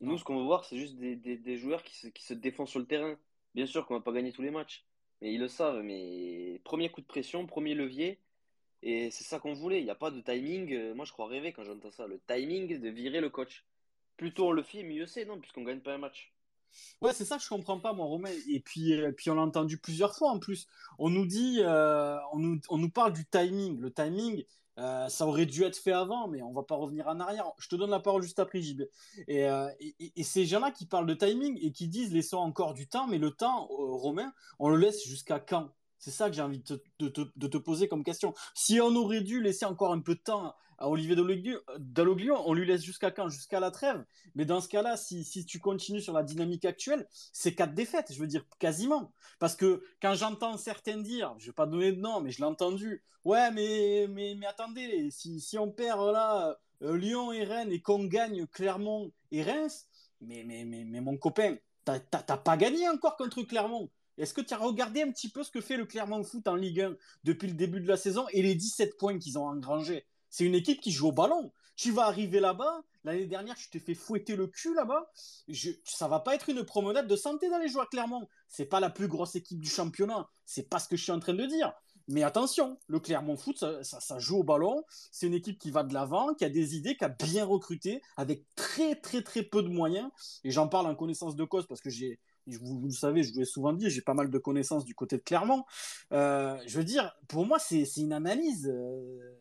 Nous, 0.00 0.18
ce 0.18 0.24
qu'on 0.24 0.38
veut 0.38 0.44
voir, 0.44 0.64
c'est 0.64 0.78
juste 0.78 0.96
des, 0.96 1.16
des, 1.16 1.36
des 1.36 1.56
joueurs 1.58 1.82
qui 1.82 1.96
se, 1.96 2.08
qui 2.08 2.22
se 2.24 2.34
défendent 2.34 2.68
sur 2.68 2.80
le 2.80 2.86
terrain. 2.86 3.18
Bien 3.54 3.66
sûr 3.66 3.86
qu'on 3.86 3.94
va 3.94 4.00
pas 4.00 4.12
gagner 4.12 4.32
tous 4.32 4.42
les 4.42 4.50
matchs, 4.50 4.84
mais 5.20 5.32
ils 5.34 5.40
le 5.40 5.48
savent. 5.48 5.82
Mais 5.82 6.60
premier 6.64 6.90
coup 6.90 7.00
de 7.00 7.06
pression, 7.06 7.46
premier 7.46 7.74
levier, 7.74 8.20
et 8.82 9.10
c'est 9.10 9.24
ça 9.24 9.38
qu'on 9.40 9.54
voulait. 9.54 9.80
Il 9.80 9.84
n'y 9.84 9.90
a 9.90 9.94
pas 9.94 10.10
de 10.10 10.20
timing. 10.20 10.72
Euh, 10.74 10.94
Moi, 10.94 11.04
je 11.04 11.12
crois 11.12 11.28
rêver 11.28 11.52
quand 11.52 11.64
j'entends 11.64 11.90
ça. 11.92 12.06
Le 12.06 12.20
timing 12.26 12.78
de 12.80 12.88
virer 12.88 13.20
le 13.20 13.30
coach. 13.30 13.64
Plus 14.16 14.32
tôt 14.34 14.48
on 14.48 14.52
le 14.52 14.62
fait, 14.62 14.82
mieux 14.84 15.06
c'est, 15.06 15.24
non 15.24 15.38
Puisqu'on 15.40 15.62
gagne 15.64 15.80
pas 15.80 15.94
un 15.94 15.98
match. 15.98 16.31
Ouais, 17.00 17.12
c'est 17.12 17.24
ça 17.24 17.36
que 17.36 17.42
je 17.42 17.48
comprends 17.48 17.78
pas, 17.80 17.92
moi, 17.92 18.06
Romain. 18.06 18.30
Et 18.48 18.60
puis, 18.60 18.94
euh, 18.94 19.12
puis 19.12 19.30
on 19.30 19.34
l'a 19.34 19.42
entendu 19.42 19.78
plusieurs 19.78 20.14
fois 20.14 20.30
en 20.30 20.38
plus. 20.38 20.66
On 20.98 21.10
nous 21.10 21.26
dit, 21.26 21.58
euh, 21.60 22.18
on, 22.32 22.38
nous, 22.38 22.60
on 22.68 22.78
nous 22.78 22.90
parle 22.90 23.12
du 23.12 23.24
timing. 23.26 23.78
Le 23.80 23.92
timing, 23.92 24.44
euh, 24.78 25.08
ça 25.08 25.26
aurait 25.26 25.46
dû 25.46 25.64
être 25.64 25.76
fait 25.76 25.92
avant, 25.92 26.28
mais 26.28 26.42
on 26.42 26.52
va 26.52 26.62
pas 26.62 26.76
revenir 26.76 27.06
en 27.08 27.20
arrière. 27.20 27.50
Je 27.58 27.68
te 27.68 27.76
donne 27.76 27.90
la 27.90 28.00
parole 28.00 28.22
juste 28.22 28.38
après, 28.38 28.62
JB. 28.62 28.82
Et, 29.28 29.46
euh, 29.46 29.68
et, 29.80 30.12
et 30.16 30.22
ces 30.22 30.46
gens-là 30.46 30.70
qui 30.70 30.86
parlent 30.86 31.06
de 31.06 31.14
timing 31.14 31.58
et 31.60 31.72
qui 31.72 31.88
disent 31.88 32.12
laissons 32.12 32.38
encore 32.38 32.74
du 32.74 32.88
temps, 32.88 33.06
mais 33.06 33.18
le 33.18 33.30
temps, 33.30 33.66
Romain, 33.68 34.32
on 34.58 34.70
le 34.70 34.76
laisse 34.76 35.04
jusqu'à 35.06 35.40
quand? 35.40 35.70
C'est 35.98 36.10
ça 36.10 36.28
que 36.28 36.34
j'ai 36.34 36.42
envie 36.42 36.58
de, 36.58 37.08
te, 37.08 37.20
de 37.36 37.46
te 37.46 37.58
poser 37.58 37.86
comme 37.86 38.02
question. 38.02 38.34
Si 38.54 38.80
on 38.80 38.96
aurait 38.96 39.20
dû 39.20 39.40
laisser 39.40 39.66
encore 39.66 39.92
un 39.92 40.00
peu 40.00 40.16
de 40.16 40.20
temps 40.20 40.52
à 40.82 40.88
Olivier 40.88 41.14
Dalloglio, 41.78 42.42
on 42.44 42.54
lui 42.54 42.66
laisse 42.66 42.82
jusqu'à 42.82 43.12
quand? 43.12 43.28
Jusqu'à 43.28 43.60
la 43.60 43.70
trêve. 43.70 44.04
Mais 44.34 44.44
dans 44.44 44.60
ce 44.60 44.66
cas-là, 44.66 44.96
si, 44.96 45.22
si 45.22 45.46
tu 45.46 45.60
continues 45.60 46.00
sur 46.00 46.12
la 46.12 46.24
dynamique 46.24 46.64
actuelle, 46.64 47.06
c'est 47.32 47.54
quatre 47.54 47.72
défaites, 47.72 48.12
je 48.12 48.18
veux 48.18 48.26
dire 48.26 48.44
quasiment. 48.58 49.12
Parce 49.38 49.54
que 49.54 49.84
quand 50.00 50.14
j'entends 50.14 50.58
certains 50.58 50.96
dire, 50.96 51.36
je 51.38 51.46
vais 51.46 51.52
pas 51.52 51.66
donner 51.66 51.92
de 51.92 52.00
nom, 52.00 52.20
mais 52.20 52.32
je 52.32 52.38
l'ai 52.38 52.46
entendu, 52.46 53.04
ouais, 53.24 53.52
mais, 53.52 54.08
mais, 54.10 54.34
mais 54.36 54.46
attendez, 54.46 55.08
si, 55.12 55.40
si 55.40 55.56
on 55.56 55.70
perd 55.70 56.00
là 56.12 56.58
euh, 56.82 56.96
Lyon 56.96 57.30
et 57.30 57.44
Rennes 57.44 57.70
et 57.70 57.80
qu'on 57.80 58.04
gagne 58.04 58.48
Clermont 58.48 59.12
et 59.30 59.44
Reims, 59.44 59.86
mais, 60.20 60.42
mais, 60.44 60.64
mais, 60.64 60.82
mais 60.82 61.00
mon 61.00 61.16
copain, 61.16 61.58
t'as 61.84 62.00
pas 62.00 62.56
gagné 62.56 62.88
encore 62.88 63.16
contre 63.16 63.42
Clermont. 63.44 63.88
Est-ce 64.18 64.34
que 64.34 64.40
tu 64.40 64.52
as 64.52 64.58
regardé 64.58 65.02
un 65.02 65.12
petit 65.12 65.30
peu 65.30 65.44
ce 65.44 65.50
que 65.52 65.60
fait 65.60 65.76
le 65.76 65.86
Clermont 65.86 66.24
Foot 66.24 66.48
en 66.48 66.56
Ligue 66.56 66.80
1 66.80 66.96
depuis 67.22 67.46
le 67.46 67.54
début 67.54 67.80
de 67.80 67.88
la 67.88 67.96
saison 67.96 68.26
et 68.32 68.42
les 68.42 68.56
17 68.56 68.98
points 68.98 69.18
qu'ils 69.20 69.38
ont 69.38 69.46
engrangés? 69.46 70.06
C'est 70.32 70.44
une 70.44 70.54
équipe 70.54 70.80
qui 70.80 70.90
joue 70.90 71.08
au 71.08 71.12
ballon. 71.12 71.52
Tu 71.76 71.92
vas 71.92 72.06
arriver 72.06 72.40
là-bas. 72.40 72.82
L'année 73.04 73.26
dernière, 73.26 73.54
tu 73.54 73.68
t'es 73.68 73.78
fait 73.78 73.94
fouetter 73.94 74.34
le 74.34 74.46
cul 74.46 74.74
là-bas. 74.74 75.10
Je, 75.46 75.70
ça 75.84 76.08
va 76.08 76.20
pas 76.20 76.34
être 76.34 76.48
une 76.48 76.64
promenade 76.64 77.06
de 77.06 77.16
santé 77.16 77.50
dans 77.50 77.58
les 77.58 77.68
joueurs, 77.68 77.90
clairement. 77.90 78.26
C'est 78.48 78.64
pas 78.64 78.80
la 78.80 78.88
plus 78.88 79.08
grosse 79.08 79.36
équipe 79.36 79.60
du 79.60 79.68
championnat. 79.68 80.26
C'est 80.46 80.70
pas 80.70 80.78
ce 80.78 80.88
que 80.88 80.96
je 80.96 81.02
suis 81.02 81.12
en 81.12 81.20
train 81.20 81.34
de 81.34 81.44
dire. 81.44 81.74
Mais 82.08 82.22
attention, 82.22 82.78
le 82.88 82.98
Clermont 82.98 83.36
Foot, 83.36 83.62
ça, 83.82 84.18
joue 84.18 84.38
au 84.38 84.42
ballon. 84.42 84.82
C'est 85.10 85.26
une 85.26 85.34
équipe 85.34 85.58
qui 85.58 85.70
va 85.70 85.82
de 85.82 85.92
l'avant, 85.92 86.32
qui 86.32 86.46
a 86.46 86.48
des 86.48 86.76
idées, 86.76 86.96
qui 86.96 87.04
a 87.04 87.10
bien 87.10 87.44
recruté, 87.44 88.00
avec 88.16 88.46
très 88.56 88.94
très 88.96 89.22
très 89.22 89.42
peu 89.42 89.62
de 89.62 89.68
moyens. 89.68 90.08
Et 90.44 90.50
j'en 90.50 90.66
parle 90.66 90.86
en 90.86 90.94
connaissance 90.94 91.36
de 91.36 91.44
cause 91.44 91.66
parce 91.66 91.82
que 91.82 91.90
j'ai, 91.90 92.18
vous, 92.46 92.80
vous, 92.80 92.86
le 92.86 92.92
savez, 92.92 93.22
je 93.22 93.34
vous 93.34 93.40
l'ai 93.40 93.44
souvent 93.44 93.74
dit, 93.74 93.90
j'ai 93.90 94.00
pas 94.00 94.14
mal 94.14 94.30
de 94.30 94.38
connaissances 94.38 94.86
du 94.86 94.94
côté 94.94 95.18
de 95.18 95.22
Clermont. 95.22 95.64
Euh, 96.12 96.58
je 96.66 96.78
veux 96.78 96.84
dire, 96.84 97.14
pour 97.28 97.44
moi, 97.44 97.58
c'est 97.58 97.84
une 97.98 98.14
analyse. 98.14 98.66
Euh, 98.66 99.38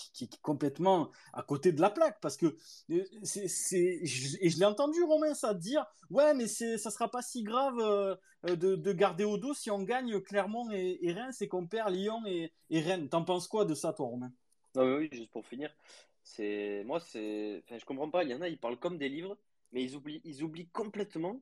qui, 0.00 0.28
qui, 0.28 0.36
est 0.36 0.40
complètement 0.40 1.10
à 1.32 1.42
côté 1.42 1.72
de 1.72 1.80
la 1.80 1.90
plaque 1.90 2.20
parce 2.20 2.36
que 2.36 2.56
euh, 2.90 3.04
c'est 3.22 3.46
et 3.74 4.06
je 4.06 4.58
l'ai 4.58 4.64
entendu 4.64 5.02
Romain 5.02 5.34
ça 5.34 5.54
dire 5.54 5.84
ouais 6.10 6.34
mais 6.34 6.46
c'est 6.46 6.78
ça 6.78 6.90
sera 6.90 7.10
pas 7.10 7.22
si 7.22 7.42
grave 7.42 7.78
euh, 7.78 8.16
de, 8.44 8.76
de, 8.76 8.92
garder 8.92 9.24
au 9.24 9.36
dos 9.36 9.54
si 9.54 9.70
on 9.70 9.82
gagne 9.82 10.20
Clermont 10.20 10.70
et, 10.70 10.98
et 11.02 11.12
Reims 11.12 11.40
et 11.42 11.48
qu'on 11.48 11.66
perd 11.66 11.92
Lyon 11.92 12.22
et, 12.26 12.52
et 12.70 12.80
Rennes 12.80 13.08
t'en 13.08 13.24
penses 13.24 13.48
quoi 13.48 13.64
de 13.64 13.74
ça 13.74 13.92
toi 13.92 14.06
Romain? 14.06 14.32
Non 14.74 14.84
mais 14.84 14.96
oui 14.96 15.08
juste 15.12 15.30
pour 15.30 15.46
finir 15.46 15.70
c'est 16.22 16.84
moi 16.84 17.00
c'est 17.00 17.62
enfin 17.64 17.78
je 17.78 17.84
comprends 17.84 18.10
pas 18.10 18.24
il 18.24 18.30
y 18.30 18.34
en 18.34 18.40
a 18.40 18.48
ils 18.48 18.58
parlent 18.58 18.78
comme 18.78 18.98
des 18.98 19.08
livres 19.08 19.36
mais 19.72 19.82
ils 19.82 19.96
oublient 19.96 20.20
ils 20.24 20.42
oublient 20.42 20.68
complètement 20.68 21.40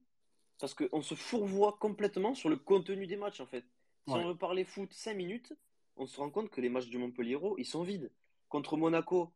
parce 0.58 0.74
qu'on 0.74 1.02
se 1.02 1.14
fourvoie 1.14 1.76
complètement 1.78 2.34
sur 2.34 2.48
le 2.48 2.56
contenu 2.56 3.06
des 3.06 3.16
matchs 3.16 3.40
en 3.40 3.46
fait. 3.46 3.64
Si 4.08 4.14
ouais. 4.14 4.20
on 4.20 4.28
veut 4.28 4.36
parler 4.36 4.64
foot 4.64 4.92
5 4.92 5.14
minutes 5.14 5.54
on 5.98 6.06
se 6.06 6.18
rend 6.18 6.30
compte 6.30 6.50
que 6.50 6.60
les 6.60 6.68
matchs 6.68 6.88
du 6.88 6.98
Montpellier 6.98 7.38
ils 7.58 7.66
sont 7.66 7.82
vides 7.82 8.10
contre 8.48 8.76
Monaco 8.76 9.32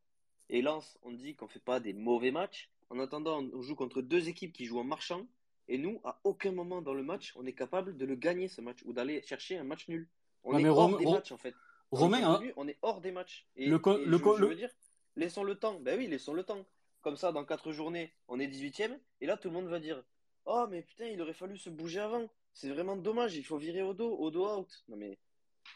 et 0.49 0.63
Lens, 0.63 0.99
on 1.03 1.13
dit 1.13 1.35
qu'on 1.35 1.47
ne 1.47 1.51
fait 1.51 1.61
pas 1.61 1.81
des 1.81 1.93
mauvais 1.93 2.31
matchs. 2.31 2.71
En 2.91 2.99
attendant, 2.99 3.43
on 3.55 3.63
joue 3.63 3.75
contre 3.75 4.03
deux 4.03 4.29
équipes 4.29 4.53
qui 4.53 4.67
jouent 4.67 4.81
en 4.81 4.85
marchant. 4.85 5.27
Et 5.69 5.79
nous, 5.79 6.01
à 6.05 6.21
aucun 6.25 6.53
moment 6.53 6.83
dans 6.83 6.95
le 6.95 7.03
match, 7.03 7.33
on 7.37 7.47
est 7.47 7.53
capable 7.53 7.97
de 7.97 8.05
le 8.05 8.17
gagner 8.17 8.49
ce 8.49 8.61
match 8.61 8.79
ou 8.85 8.93
d'aller 8.93 9.23
chercher 9.23 9.57
un 9.57 9.65
match 9.65 9.89
nul. 9.89 10.09
On 10.45 10.59
est 10.59 10.69
hors 10.69 10.99
des 10.99 11.07
matchs 11.07 11.33
en 11.33 11.39
fait. 11.39 11.55
Romain, 11.91 12.23
hein. 12.25 12.41
on 12.57 12.67
est 12.69 12.79
hors 12.83 13.01
des 13.01 13.13
matchs. 13.13 13.47
Et, 13.57 13.67
le, 13.67 13.77
et 13.77 14.05
le, 14.07 14.19
je, 14.19 14.25
je 14.25 14.45
veux 14.45 14.55
dire, 14.55 14.71
laissons 15.17 15.45
le 15.45 15.55
temps. 15.55 15.79
Ben 15.81 15.99
oui, 15.99 16.07
laissons 16.07 16.33
le 16.33 16.43
temps. 16.43 16.65
Comme 17.03 17.17
ça, 17.17 17.33
dans 17.33 17.45
quatre 17.45 17.73
journées, 17.73 18.13
on 18.29 18.41
est 18.41 18.47
18ème. 18.47 18.99
Et 19.21 19.27
là, 19.27 19.37
tout 19.37 19.49
le 19.49 19.55
monde 19.55 19.69
va 19.69 19.79
dire 19.79 20.03
Oh, 20.47 20.67
mais 20.71 20.83
putain, 20.83 21.07
il 21.07 21.21
aurait 21.21 21.35
fallu 21.35 21.57
se 21.59 21.71
bouger 21.71 22.01
avant. 22.01 22.29
C'est 22.53 22.71
vraiment 22.71 22.97
dommage. 22.97 23.37
Il 23.37 23.45
faut 23.45 23.59
virer 23.59 23.83
au 23.83 23.95
dos, 23.95 24.15
au 24.17 24.31
dos 24.31 24.47
out. 24.59 24.85
Non, 24.89 24.97
mais 24.97 25.19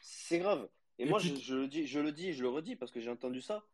c'est 0.03 0.39
grave. 0.39 0.69
Et, 0.99 1.05
et 1.05 1.07
moi, 1.07 1.19
je, 1.19 1.35
je, 1.35 1.55
le 1.55 1.69
dis, 1.69 1.87
je 1.87 2.01
le 2.01 2.13
dis, 2.13 2.33
je 2.33 2.43
le 2.43 2.49
redis 2.49 2.77
parce 2.77 2.91
que 2.91 3.01
j'ai 3.01 3.11
entendu 3.11 3.41
ça. 3.41 3.65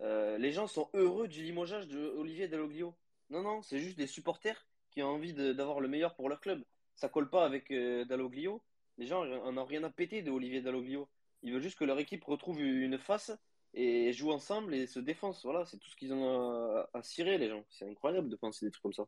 Euh, 0.00 0.38
les 0.38 0.52
gens 0.52 0.66
sont 0.66 0.88
heureux 0.94 1.28
du 1.28 1.42
limogeage 1.42 1.88
de 1.88 1.98
Olivier 2.16 2.48
Dalloglio. 2.48 2.94
Non, 3.30 3.42
non, 3.42 3.62
c'est 3.62 3.78
juste 3.78 3.98
des 3.98 4.06
supporters 4.06 4.66
qui 4.90 5.02
ont 5.02 5.08
envie 5.08 5.34
d'avoir 5.34 5.80
le 5.80 5.88
meilleur 5.88 6.14
pour 6.14 6.28
leur 6.28 6.40
club. 6.40 6.64
Ça 6.94 7.08
colle 7.08 7.30
pas 7.30 7.44
avec 7.44 7.70
euh, 7.70 8.04
Dalloglio. 8.04 8.62
Les 8.96 9.06
gens 9.06 9.22
en 9.22 9.56
ont 9.56 9.64
rien 9.64 9.84
à 9.84 9.90
péter 9.90 10.22
de 10.22 10.30
Olivier 10.30 10.60
Dalloglio. 10.60 11.08
Ils 11.42 11.52
veulent 11.52 11.62
juste 11.62 11.78
que 11.78 11.84
leur 11.84 11.98
équipe 11.98 12.24
retrouve 12.24 12.60
une 12.60 12.98
face 12.98 13.32
et 13.74 14.12
joue 14.12 14.32
ensemble 14.32 14.74
et 14.74 14.86
se 14.86 14.98
défense. 14.98 15.44
Voilà, 15.44 15.64
c'est 15.66 15.78
tout 15.78 15.88
ce 15.88 15.96
qu'ils 15.96 16.12
ont 16.12 16.76
à, 16.76 16.90
à 16.94 17.02
cirer, 17.02 17.38
les 17.38 17.48
gens. 17.48 17.64
C'est 17.68 17.88
incroyable 17.88 18.28
de 18.28 18.36
penser 18.36 18.66
des 18.66 18.72
trucs 18.72 18.82
comme 18.82 18.92
ça. 18.92 19.06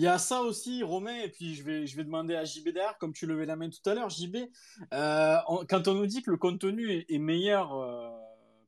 Il 0.00 0.04
y 0.04 0.06
a 0.06 0.16
ça 0.16 0.40
aussi, 0.40 0.82
Romain, 0.82 1.14
et 1.14 1.28
puis 1.28 1.54
je 1.54 1.62
vais, 1.62 1.86
je 1.86 1.94
vais 1.94 2.04
demander 2.04 2.34
à 2.34 2.42
JB 2.42 2.70
derrière, 2.70 2.96
comme 2.96 3.12
tu 3.12 3.26
levais 3.26 3.44
la 3.44 3.54
main 3.54 3.68
tout 3.68 3.86
à 3.86 3.92
l'heure, 3.92 4.08
JB, 4.08 4.48
euh, 4.94 5.36
quand 5.68 5.88
on 5.88 5.92
nous 5.92 6.06
dit 6.06 6.22
que 6.22 6.30
le 6.30 6.38
contenu 6.38 6.90
est, 6.90 7.04
est 7.10 7.18
meilleur 7.18 7.74
euh, 7.74 8.08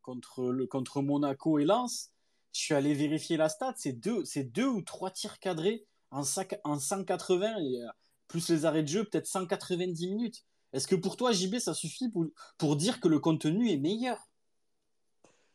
contre, 0.02 0.52
le, 0.52 0.66
contre 0.66 1.00
Monaco 1.00 1.58
et 1.58 1.64
Lens, 1.64 2.10
je 2.52 2.60
suis 2.60 2.74
allé 2.74 2.92
vérifier 2.92 3.38
la 3.38 3.48
stat, 3.48 3.72
c'est 3.78 3.94
deux, 3.94 4.24
deux 4.52 4.66
ou 4.66 4.82
trois 4.82 5.10
tirs 5.10 5.38
cadrés 5.38 5.86
en, 6.10 6.22
sac, 6.22 6.60
en 6.64 6.78
180, 6.78 7.56
et, 7.60 7.80
euh, 7.80 7.88
plus 8.28 8.50
les 8.50 8.66
arrêts 8.66 8.82
de 8.82 8.88
jeu, 8.88 9.04
peut-être 9.04 9.26
190 9.26 10.08
minutes. 10.08 10.44
Est-ce 10.74 10.86
que 10.86 10.96
pour 10.96 11.16
toi, 11.16 11.32
JB, 11.32 11.60
ça 11.60 11.72
suffit 11.72 12.10
pour, 12.10 12.26
pour 12.58 12.76
dire 12.76 13.00
que 13.00 13.08
le 13.08 13.20
contenu 13.20 13.70
est 13.70 13.78
meilleur? 13.78 14.18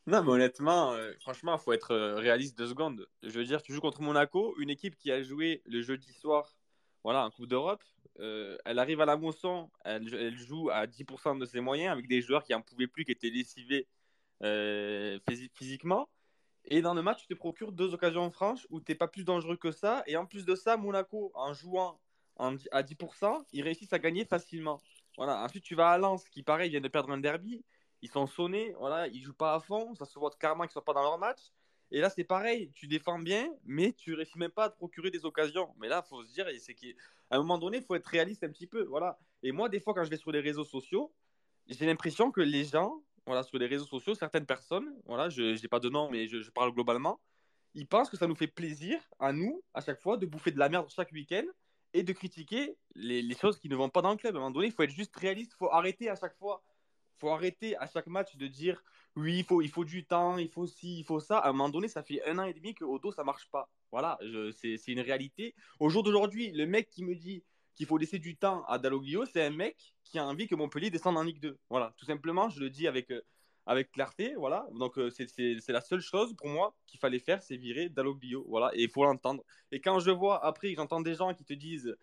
Non, 0.08 0.24
mais 0.24 0.30
honnêtement, 0.32 0.93
euh, 0.93 1.12
franchement, 1.20 1.58
il 1.58 1.60
faut 1.60 1.74
être 1.74 1.91
euh, 1.91 2.15
réaliste 2.15 2.58
deux 2.58 2.67
secondes. 2.67 3.06
Je 3.24 3.30
veux 3.38 3.43
dire, 3.43 3.62
tu 3.62 3.74
joues 3.74 3.82
contre 3.82 4.02
Monaco, 4.02 4.56
une 4.58 4.70
équipe 4.70 4.96
qui 4.96 5.12
a 5.12 5.22
joué 5.22 5.62
le 5.65 5.82
jeudi 5.82 6.13
soir 6.13 6.56
voilà, 7.04 7.26
en 7.26 7.30
Coupe 7.30 7.48
d'Europe. 7.48 7.84
Euh, 8.20 8.58
elle 8.63 8.80
arrive 8.80 9.02
à 9.02 9.06
la 9.06 9.17
moisson, 9.17 9.70
elle, 9.84 10.38
joue 10.38 10.70
à 10.70 10.88
10% 10.88 11.38
de 11.38 11.46
ses 11.46 11.60
moyens 11.60 11.91
avec 11.91 12.08
des 12.08 12.22
joueurs 12.22 12.46
qui 12.46 12.54
n'en 12.54 12.62
pouvaient 12.62 12.88
plus, 12.88 13.04
qui 13.04 13.12
étaient 13.12 13.30
lessivés 13.30 13.86
physiquement. 15.56 16.08
Et 16.65 16.82
dans 16.82 16.93
le 16.93 17.02
match, 17.02 17.22
tu 17.22 17.28
te 17.28 17.34
procures 17.34 17.74
deux 17.74 17.93
occasions 17.93 18.30
franches 18.32 18.65
où 18.70 18.80
tu 18.80 18.91
n'es 18.91 18.96
pas 18.96 19.08
plus 19.10 19.26
dangereux 19.26 19.58
que 19.58 19.72
ça. 19.72 20.04
Et 20.08 20.15
en 20.15 20.26
plus 20.26 20.46
de 20.46 20.56
ça, 20.56 20.78
Monaco, 20.78 21.32
en 21.36 21.54
jouant 21.54 22.00
à 22.38 22.84
10%, 22.84 23.43
ils 23.52 23.62
réussissent 23.62 23.93
à 23.93 24.00
gagner 24.00 24.24
facilement. 24.24 24.80
Voilà. 25.17 25.43
Ensuite, 25.43 25.63
tu 25.65 25.76
vas 25.76 25.89
à 25.89 25.98
Lens, 25.98 26.30
qui 26.30 26.43
pareil 26.43 26.70
vient 26.70 26.82
de 26.82 26.88
perdre 26.88 27.12
un 27.12 27.17
derby 27.17 27.63
ils 28.02 28.10
sont 28.10 28.28
sonnés, 28.28 28.74
voilà, 28.80 29.08
ils 29.08 29.22
jouent 29.22 29.34
pas 29.34 29.56
à 29.56 29.60
fond, 29.60 29.96
ça 29.96 30.06
se 30.06 30.18
voit 30.20 30.32
carrément 30.40 30.64
qu'ils 30.64 30.74
sont 30.74 30.82
pas 30.82 30.94
dans 30.94 31.04
leur 31.04 31.18
match. 31.18 31.52
Et 31.90 32.02
là, 32.02 32.10
c'est 32.10 32.26
pareil, 32.26 32.72
tu 32.74 32.88
défends 32.88 33.20
bien, 33.20 33.50
mais 33.64 33.94
tu 33.94 34.14
réussis 34.14 34.38
même 34.38 34.52
pas 34.52 34.66
à 34.66 34.70
te 34.70 34.76
procurer 34.76 35.10
des 35.10 35.26
occasions. 35.26 35.74
Mais 35.78 35.88
là, 35.88 36.02
faut 36.02 36.24
se 36.24 36.34
dire, 36.34 36.46
c'est 36.60 36.74
qu'à 36.74 36.88
un 37.32 37.38
moment 37.38 37.58
donné, 37.58 37.78
il 37.78 37.84
faut 37.84 37.96
être 37.96 38.08
réaliste 38.08 38.44
un 38.44 38.50
petit 38.50 38.68
peu, 38.68 38.84
voilà. 38.84 39.18
Et 39.42 39.52
moi, 39.52 39.70
des 39.70 39.80
fois, 39.80 39.94
quand 39.94 40.04
je 40.04 40.10
vais 40.10 40.18
sur 40.18 40.32
les 40.32 40.42
réseaux 40.42 40.66
sociaux, 40.66 41.14
j'ai 41.68 41.86
l'impression 41.86 42.32
que 42.32 42.42
les 42.42 42.66
gens, 42.66 43.02
voilà, 43.26 43.44
sur 43.44 43.58
les 43.58 43.68
réseaux 43.68 43.86
sociaux, 43.86 44.16
certaines 44.16 44.46
personnes, 44.46 44.94
voilà, 45.06 45.30
je 45.30 45.60
n'ai 45.62 45.68
pas 45.70 45.80
de 45.80 45.90
nom, 45.90 46.10
mais 46.12 46.28
je, 46.28 46.50
parle 46.52 46.74
globalement, 46.74 47.22
ils 47.74 47.88
pensent 47.88 48.10
que 48.10 48.18
ça 48.18 48.28
nous 48.28 48.36
fait 48.36 48.48
plaisir 48.48 49.00
à 49.20 49.32
nous, 49.32 49.64
à 49.74 49.82
chaque 49.82 50.02
fois, 50.02 50.18
de 50.18 50.26
bouffer 50.26 50.52
de 50.52 50.60
la 50.60 50.68
merde 50.68 50.88
chaque 50.90 51.12
week-end 51.14 51.46
et 51.94 52.04
de 52.04 52.12
critiquer 52.12 52.76
les, 52.96 53.22
les 53.22 53.36
choses 53.36 53.60
qui 53.60 53.70
ne 53.70 53.76
vont 53.76 53.90
pas 53.90 54.02
dans 54.02 54.12
le 54.12 54.18
club. 54.18 54.36
À 54.36 54.40
un 54.40 54.42
moment 54.42 54.52
donné, 54.52 54.68
il 54.68 54.74
faut 54.74 54.84
être 54.84 54.92
juste 54.92 55.16
réaliste, 55.16 55.54
il 55.56 55.58
faut 55.58 55.72
arrêter 55.72 56.10
à 56.10 56.16
chaque 56.16 56.36
fois 56.36 56.64
faut 57.17 57.30
arrêter 57.30 57.75
à 57.77 57.88
chaque 57.88 58.08
match 58.08 58.36
de 58.36 58.47
dire 58.47 58.84
oui, 59.15 59.39
il 59.39 59.43
faut, 59.43 59.62
il 59.62 59.69
faut 59.69 59.86
du 59.86 60.06
temps, 60.06 60.38
il 60.38 60.49
faut 60.49 60.67
ci, 60.67 60.99
il 60.99 61.03
faut 61.03 61.19
ça. 61.19 61.39
À 61.39 61.49
un 61.49 61.51
moment 61.51 61.69
donné, 61.69 61.88
ça 61.88 62.03
fait 62.03 62.23
un 62.27 62.38
an 62.38 62.43
et 62.43 62.53
demi 62.53 62.75
que 62.75 62.86
Auto, 62.86 63.12
ça 63.12 63.23
marche 63.23 63.49
pas. 63.49 63.69
Voilà, 63.91 64.19
c'est 64.53 64.88
une 64.88 64.99
réalité. 64.99 65.56
Au 65.80 65.89
jour 65.89 66.03
d'aujourd'hui, 66.03 66.51
le 66.51 66.67
mec 66.67 66.89
qui 66.89 67.03
me 67.03 67.15
dit 67.15 67.43
qu'il 67.75 67.86
faut 67.86 67.97
laisser 67.97 68.19
du 68.19 68.36
temps 68.36 68.63
à 68.65 68.77
Dalloglio, 68.80 69.25
c'est 69.25 69.43
un 69.43 69.49
mec 69.49 69.95
qui 70.03 70.19
a 70.19 70.25
envie 70.25 70.47
que 70.47 70.56
Montpellier 70.56 70.89
descende 70.89 71.17
en 71.17 71.23
Ligue 71.23 71.39
2. 71.39 71.58
Voilà, 71.69 71.93
tout 71.97 72.06
simplement, 72.06 72.49
je 72.49 72.60
le 72.60 72.69
dis 72.69 72.88
avec, 72.88 73.12
euh, 73.12 73.21
avec 73.65 73.91
clarté. 73.91 74.36
Voilà, 74.36 74.67
donc 74.73 74.97
euh, 74.99 75.10
c'est 75.10 75.67
la 75.69 75.82
seule 75.82 76.01
chose 76.01 76.36
pour 76.36 76.47
moi 76.47 76.75
qu'il 76.86 76.99
fallait 76.99 77.19
faire, 77.19 77.41
c'est 77.41 77.58
virer 77.58 77.89
Dalloglio. 77.89 78.45
Voilà, 78.47 78.71
et 78.73 78.84
il 78.84 78.89
faut 78.89 79.03
l'entendre. 79.03 79.43
Et 79.71 79.80
quand 79.80 79.99
je 79.99 80.12
vois 80.12 80.43
après, 80.45 80.73
j'entends 80.75 81.01
des 81.01 81.15
gens 81.15 81.34
qui 81.34 81.45
te 81.45 81.53
disent 81.53 81.95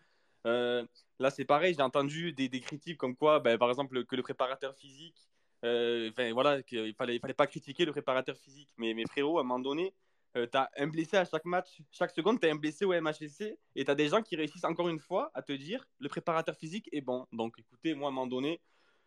là, 0.45 1.31
c'est 1.31 1.45
pareil, 1.45 1.75
j'ai 1.75 1.83
entendu 1.83 2.33
des, 2.33 2.61
critiques 2.61 2.99
comme 2.99 3.17
quoi, 3.17 3.41
ben, 3.41 3.59
par 3.59 3.69
exemple, 3.71 4.05
que 4.05 4.17
le 4.17 4.23
préparateur 4.23 4.75
physique, 4.75 5.29
euh, 5.65 6.11
voilà, 6.33 6.63
qu'il 6.63 6.95
fallait, 6.95 7.19
fallait 7.19 7.35
pas 7.35 7.47
critiquer 7.47 7.85
le 7.85 7.93
préparateur 7.93 8.37
physique. 8.37 8.69
Mais 8.77 8.93
mes 8.95 9.07
frérots, 9.07 9.39
à 9.39 9.41
un 9.41 9.45
moment 9.45 9.61
donné, 9.61 9.95
euh, 10.37 10.47
tu 10.51 10.59
as 10.59 10.71
un 10.77 10.89
blessé 10.89 11.17
à 11.17 11.25
chaque 11.25 11.45
match, 11.45 11.81
chaque 11.91 12.11
seconde, 12.11 12.41
tu 12.41 12.47
as 12.47 12.51
un 12.51 12.57
blessé 12.57 12.85
au 12.85 12.93
MHSC, 12.93 13.57
et 13.77 13.85
tu 13.85 13.91
as 13.91 13.95
des 13.95 14.09
gens 14.09 14.21
qui 14.21 14.37
réussissent 14.37 14.65
encore 14.65 14.89
une 14.89 14.99
fois 14.99 15.31
à 15.35 15.43
te 15.43 15.53
dire 15.53 15.87
le 15.99 16.09
préparateur 16.09 16.57
physique 16.57 16.89
est 16.93 17.01
bon. 17.01 17.27
Donc 17.33 17.55
écoutez, 17.59 17.95
moi 17.95 18.09
à 18.09 18.11
un 18.11 18.15
moment 18.15 18.27
donné, 18.27 18.61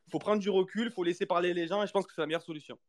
faut 0.10 0.20
prendre 0.20 0.42
du 0.42 0.50
recul, 0.50 0.90
faut 0.90 1.04
laisser 1.04 1.26
parler 1.26 1.54
les 1.54 1.68
gens, 1.68 1.84
et 1.84 1.88
je 1.88 1.92
pense 1.92 2.08
que 2.08 2.14
c'est 2.14 2.22
la 2.22 2.28
meilleure 2.28 2.42
solution. 2.42 2.80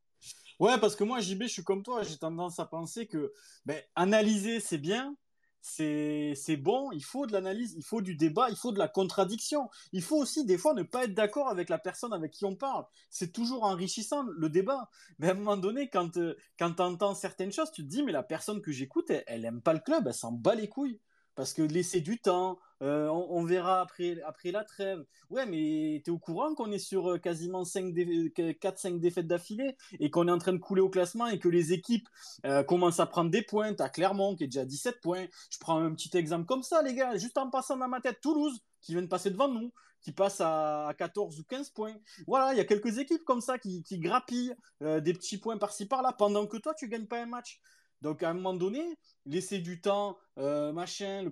Ouais, 0.61 0.79
parce 0.79 0.97
que 0.97 1.05
moi, 1.05 1.21
JB, 1.21 1.43
je 1.45 1.49
suis 1.49 1.65
comme 1.65 1.83
toi, 1.83 2.03
j'ai 2.03 2.17
tendance 2.17 2.59
à 2.59 2.67
penser 2.67 3.07
que 3.07 3.33
ben, 3.65 3.81
analyser, 3.95 4.61
c'est 4.61 4.79
bien, 4.79 5.17
c'est 5.61 6.57
bon, 6.57 6.91
il 6.93 7.05
faut 7.05 7.27
de 7.27 7.33
l'analyse, 7.33 7.75
il 7.77 7.85
faut 7.85 8.01
du 8.01 8.15
débat, 8.15 8.49
il 8.51 8.57
faut 8.57 8.73
de 8.73 8.79
la 8.79 8.89
contradiction. 8.89 9.69
Il 9.93 10.03
faut 10.03 10.17
aussi 10.17 10.45
des 10.45 10.59
fois 10.59 10.75
ne 10.75 10.83
pas 10.83 11.05
être 11.05 11.15
d'accord 11.15 11.49
avec 11.49 11.69
la 11.69 11.79
personne 11.79 12.13
avec 12.13 12.33
qui 12.33 12.45
on 12.45 12.57
parle. 12.57 12.85
C'est 13.11 13.33
toujours 13.33 13.65
enrichissant 13.65 14.23
le 14.23 14.49
débat. 14.49 14.91
Mais 15.19 15.29
à 15.29 15.33
un 15.33 15.35
moment 15.35 15.57
donné, 15.57 15.89
quand, 15.89 16.17
euh, 16.17 16.37
quand 16.59 16.75
tu 16.75 16.83
entends 16.83 17.15
certaines 17.15 17.53
choses, 17.53 17.71
tu 17.73 17.83
te 17.83 17.89
dis, 17.89 18.03
mais 18.03 18.13
la 18.13 18.23
personne 18.23 18.63
que 18.63 18.73
j'écoute, 18.73 19.11
elle, 19.11 19.25
elle 19.27 19.45
aime 19.45 19.61
pas 19.61 19.73
le 19.73 19.81
club, 19.81 20.07
elle 20.07 20.15
s'en 20.15 20.33
bat 20.33 20.55
les 20.55 20.69
couilles 20.69 21.01
parce 21.39 21.55
que 21.55 21.63
laisser 21.63 22.01
du 22.01 22.19
temps, 22.19 22.59
euh, 22.83 23.07
on, 23.07 23.45
verra 23.45 23.81
après, 23.81 24.21
après 24.27 24.51
la 24.51 24.65
trêve. 24.65 25.05
Ouais, 25.31 25.47
mais 25.47 26.03
tu 26.05 26.11
es 26.11 26.13
au 26.13 26.19
courant 26.19 26.53
qu'on 26.57 26.73
est 26.73 26.81
sur 26.81 27.13
euh, 27.13 27.19
quasiment 27.19 27.63
4-5 27.63 28.99
défaites 28.99 29.29
d'affilée 29.29 29.77
et 30.01 30.11
qu'on 30.11 30.27
est 30.27 30.33
en 30.33 30.39
train 30.39 30.53
de 30.53 30.59
couler 30.59 30.83
au 30.83 30.89
classement 30.89 31.29
et 31.29 31.39
que 31.39 31.49
les 31.49 31.73
équipes 31.73 32.09
euh, 32.45 32.65
commencent 32.65 32.99
à 32.99 33.07
prendre 33.07 33.31
des 33.31 33.43
points? 33.43 33.73
T'as 33.73 33.89
Clermont 33.89 34.35
qui 34.35 34.45
est 34.45 34.47
déjà 34.49 34.63
à 34.63 34.65
17 34.65 35.01
points. 35.01 35.27
Je 35.49 35.59
prends 35.61 35.79
un 35.79 35.95
petit 35.95 36.11
exemple 36.17 36.45
comme 36.45 36.65
ça, 36.65 36.83
les 36.83 36.93
gars, 36.93 37.17
juste 37.17 37.39
en 37.39 37.49
passant 37.51 37.77
dans 37.77 37.87
ma 37.87 38.01
tête, 38.01 38.21
Toulouse 38.21 38.59
qui 38.81 38.95
vient 38.95 39.03
de 39.03 39.07
passer 39.07 39.31
devant 39.31 39.49
nous, 39.49 39.73
qui 40.01 40.11
passe 40.11 40.41
à 40.41 40.93
14 40.99 41.39
ou 41.39 41.45
15 41.45 41.71
points. 41.71 41.95
Voilà, 42.27 42.53
il 42.53 42.57
y 42.57 42.61
a 42.61 42.65
quelques 42.65 42.99
équipes 42.99 43.25
comme 43.25 43.41
ça 43.41 43.59
qui, 43.59 43.85
qui 43.85 44.01
grappillent 44.01 44.57
des 44.81 45.13
petits 45.13 45.39
points 45.39 45.59
par-ci 45.59 45.87
par-là 45.87 46.13
pendant 46.13 46.49
que 46.49 46.57
toi, 46.57 46.75
tu 46.75 46.89
gagnes 46.89 47.07
pas 47.07 47.23
un 47.23 47.27
match. 47.27 47.61
Donc 48.03 48.23
à 48.23 48.31
un 48.31 48.35
moment 48.35 48.55
donné, 48.55 48.83
laisser 49.27 49.59
du 49.59 49.81
temps, 49.81 50.17
euh, 50.39 50.73
machin, 50.73 51.23
le, 51.23 51.31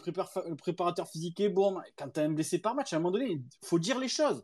préparateur 0.56 1.08
physique 1.08 1.40
est 1.40 1.48
bon. 1.48 1.80
Quand 1.96 2.10
tu 2.10 2.20
as 2.20 2.24
un 2.24 2.30
blessé 2.30 2.58
par 2.58 2.74
match, 2.74 2.92
à 2.92 2.96
un 2.96 2.98
moment 2.98 3.12
donné, 3.12 3.32
il 3.32 3.42
faut 3.64 3.78
dire 3.78 3.98
les 3.98 4.08
choses. 4.08 4.42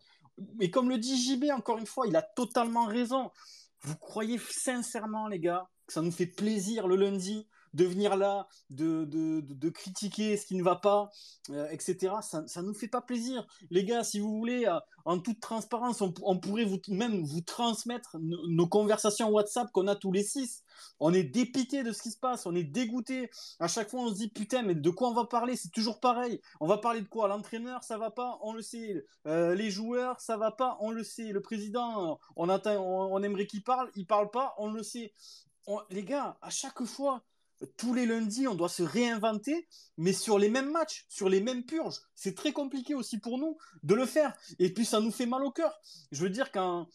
Et 0.60 0.70
comme 0.70 0.88
le 0.88 0.98
dit 0.98 1.16
JB, 1.16 1.50
encore 1.52 1.78
une 1.78 1.86
fois, 1.86 2.06
il 2.06 2.16
a 2.16 2.22
totalement 2.22 2.86
raison. 2.86 3.30
Vous 3.82 3.96
croyez 3.96 4.38
sincèrement, 4.38 5.26
les 5.26 5.40
gars, 5.40 5.68
que 5.86 5.92
ça 5.92 6.02
nous 6.02 6.12
fait 6.12 6.26
plaisir 6.26 6.86
le 6.86 6.96
lundi? 6.96 7.46
De 7.74 7.84
venir 7.84 8.16
là, 8.16 8.48
de, 8.70 9.04
de, 9.04 9.40
de, 9.40 9.68
critiquer 9.70 10.36
ce 10.36 10.46
qui 10.46 10.54
ne 10.56 10.62
va 10.62 10.76
pas, 10.76 11.10
euh, 11.50 11.68
etc. 11.70 12.14
Ça 12.20 12.42
ne 12.62 12.66
nous 12.66 12.74
fait 12.74 12.88
pas 12.88 13.00
plaisir. 13.00 13.46
Les 13.70 13.84
gars, 13.84 14.04
si 14.04 14.20
vous 14.20 14.36
voulez, 14.36 14.66
euh, 14.66 14.78
en 15.04 15.18
toute 15.18 15.40
transparence, 15.40 16.00
on, 16.00 16.38
pourrait 16.38 16.64
vous, 16.64 16.78
même 16.88 17.24
vous 17.24 17.40
transmettre 17.40 18.16
nos, 18.20 18.66
conversations 18.66 19.30
WhatsApp 19.30 19.70
qu'on 19.72 19.88
a 19.88 19.96
tous 19.96 20.12
les 20.12 20.22
six. 20.22 20.62
On 21.00 21.12
est 21.12 21.24
dépité 21.24 21.82
de 21.82 21.92
ce 21.92 22.02
qui 22.02 22.10
se 22.10 22.18
passe, 22.18 22.46
on 22.46 22.54
est 22.54 22.64
dégoûté. 22.64 23.30
À 23.58 23.68
chaque 23.68 23.90
fois, 23.90 24.00
on 24.00 24.08
se 24.08 24.14
dit 24.14 24.28
putain, 24.28 24.62
mais 24.62 24.74
de 24.74 24.90
quoi 24.90 25.08
on 25.08 25.14
va 25.14 25.24
parler? 25.24 25.56
C'est 25.56 25.70
toujours 25.70 26.00
pareil. 26.00 26.40
On 26.60 26.66
va 26.66 26.78
parler 26.78 27.00
de 27.00 27.08
quoi? 27.08 27.28
L'entraîneur, 27.28 27.82
ça 27.84 27.98
va 27.98 28.10
pas, 28.10 28.38
on 28.42 28.52
le 28.52 28.62
sait. 28.62 29.04
Euh, 29.26 29.54
les 29.54 29.70
joueurs, 29.70 30.20
ça 30.20 30.36
va 30.36 30.50
pas, 30.50 30.76
on 30.80 30.90
le 30.90 31.04
sait. 31.04 31.32
Le 31.32 31.40
président, 31.40 32.18
on, 32.36 33.22
aimerait 33.22 33.46
qu'il 33.46 33.62
parle, 33.62 33.90
il 33.96 34.06
parle 34.06 34.30
pas, 34.30 34.54
on 34.58 34.70
le 34.70 34.82
sait. 34.82 35.12
les 35.90 36.04
gars, 36.04 36.36
à 36.42 36.50
chaque 36.50 36.84
fois, 36.84 37.22
tous 37.76 37.94
les 37.94 38.06
lundis, 38.06 38.48
on 38.48 38.54
doit 38.54 38.68
se 38.68 38.82
réinventer, 38.82 39.68
mais 39.96 40.12
sur 40.12 40.38
les 40.38 40.48
mêmes 40.48 40.70
matchs, 40.70 41.04
sur 41.08 41.28
les 41.28 41.40
mêmes 41.40 41.64
purges. 41.64 42.00
C'est 42.14 42.34
très 42.34 42.52
compliqué 42.52 42.94
aussi 42.94 43.18
pour 43.18 43.38
nous 43.38 43.56
de 43.82 43.94
le 43.94 44.06
faire. 44.06 44.34
Et 44.58 44.72
puis, 44.72 44.84
ça 44.84 45.00
nous 45.00 45.10
fait 45.10 45.26
mal 45.26 45.44
au 45.44 45.50
cœur. 45.50 45.78
Je 46.10 46.22
veux 46.22 46.30
dire, 46.30 46.50
quand, 46.52 46.88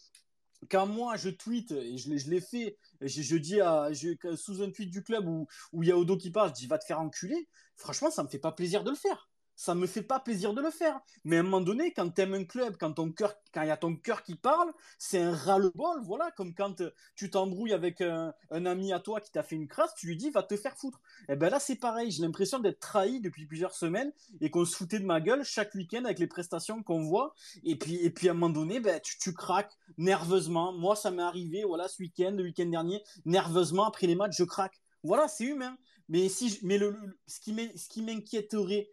quand 0.70 0.88
moi, 0.88 1.15
je 1.18 1.30
tweete, 1.30 1.72
et 1.72 1.97
je, 1.97 2.30
l'ai 2.30 2.41
fait, 2.41 2.78
je, 3.01 3.38
dis 3.38 3.61
à, 3.61 3.89
sous 4.36 4.61
un 4.61 4.72
tweet 4.72 4.89
du 4.89 5.03
club 5.03 5.28
où, 5.28 5.47
il 5.82 5.88
y 5.88 5.91
a 5.91 5.97
Odo 5.97 6.18
qui 6.18 6.32
parle, 6.32 6.49
je 6.49 6.55
dis 6.55 6.68
va 6.68 6.78
te 6.78 6.86
faire 6.86 6.99
enculer. 6.99 7.47
Franchement, 7.76 8.11
ça 8.11 8.24
me 8.24 8.28
fait 8.28 8.39
pas 8.39 8.51
plaisir 8.51 8.84
de 8.84 8.89
le 8.89 8.95
faire 8.95 9.30
ça 9.57 9.73
me 9.73 9.87
fait 9.87 10.03
pas 10.03 10.19
plaisir 10.19 10.53
de 10.53 10.61
le 10.61 10.69
faire. 10.69 11.01
Mais 11.25 11.37
à 11.37 11.39
un 11.39 11.43
moment 11.43 11.61
donné, 11.61 11.91
quand 11.91 12.07
tu 12.13 12.21
aimes 12.21 12.35
un 12.35 12.45
club, 12.45 12.77
quand 12.79 12.93
il 12.93 13.67
y 13.67 13.71
a 13.71 13.75
ton 13.75 13.95
cœur 13.95 14.21
qui 14.21 14.35
parle, 14.35 14.71
c'est 14.99 15.19
un 15.19 15.33
ras-le-bol, 15.33 16.01
voilà, 16.03 16.29
comme 16.31 16.53
quand 16.53 16.79
euh, 16.81 16.91
tu 17.15 17.31
t'embrouilles 17.31 17.73
avec 17.73 18.01
un, 18.01 18.33
ami 18.51 18.93
à 18.93 18.99
toi 18.99 19.19
qui 19.19 19.31
t'a 19.31 19.41
fait 19.41 19.55
une 19.55 19.67
crasse, 19.67 19.95
tu 19.95 20.07
lui 20.07 20.15
dis 20.15 20.29
va 20.29 20.43
te 20.43 20.55
faire 20.55 20.77
foutre. 20.77 21.01
Et 21.21 21.33
eh 21.33 21.35
ben 21.35 21.49
là, 21.49 21.59
c'est 21.59 21.75
pareil, 21.75 22.11
j'ai 22.11 22.21
l'impression 22.21 22.59
d'être 22.59 22.79
trahi 22.79 23.19
depuis 23.19 23.47
plusieurs 23.47 23.73
semaines 23.73 24.13
et 24.41 24.51
qu'on 24.51 24.63
se 24.63 24.75
foutait 24.75 24.99
de 24.99 25.05
ma 25.05 25.19
gueule 25.19 25.43
chaque 25.43 25.73
week-end 25.73 26.05
avec 26.05 26.19
les 26.19 26.27
prestations 26.27 26.83
qu'on 26.83 27.01
voit. 27.01 27.33
Et 27.63 27.75
puis, 27.75 27.95
et 27.95 28.11
puis 28.11 28.27
à 28.29 28.31
un 28.31 28.35
moment 28.35 28.53
donné, 28.53 28.79
ben, 28.79 29.01
tu, 29.01 29.17
tu 29.17 29.33
craques 29.33 29.73
nerveusement. 29.97 30.71
Moi, 30.71 30.95
ça 30.95 31.09
m'est 31.09 31.23
arrivé, 31.23 31.63
voilà, 31.63 31.87
ce 31.87 32.03
week-end, 32.03 32.31
le 32.37 32.43
week-end 32.43 32.67
dernier, 32.67 33.01
nerveusement, 33.25 33.87
après 33.87 34.05
les 34.05 34.15
matchs, 34.15 34.37
je 34.37 34.43
craque. 34.43 34.79
Voilà, 35.03 35.27
c'est 35.27 35.45
humain. 35.45 35.77
Mais 36.09 36.29
si, 36.29 36.59
mais 36.63 36.77
le, 36.77 36.95
ce 37.25 37.39
qui 37.39 38.01
m'inquiéterait 38.01 38.89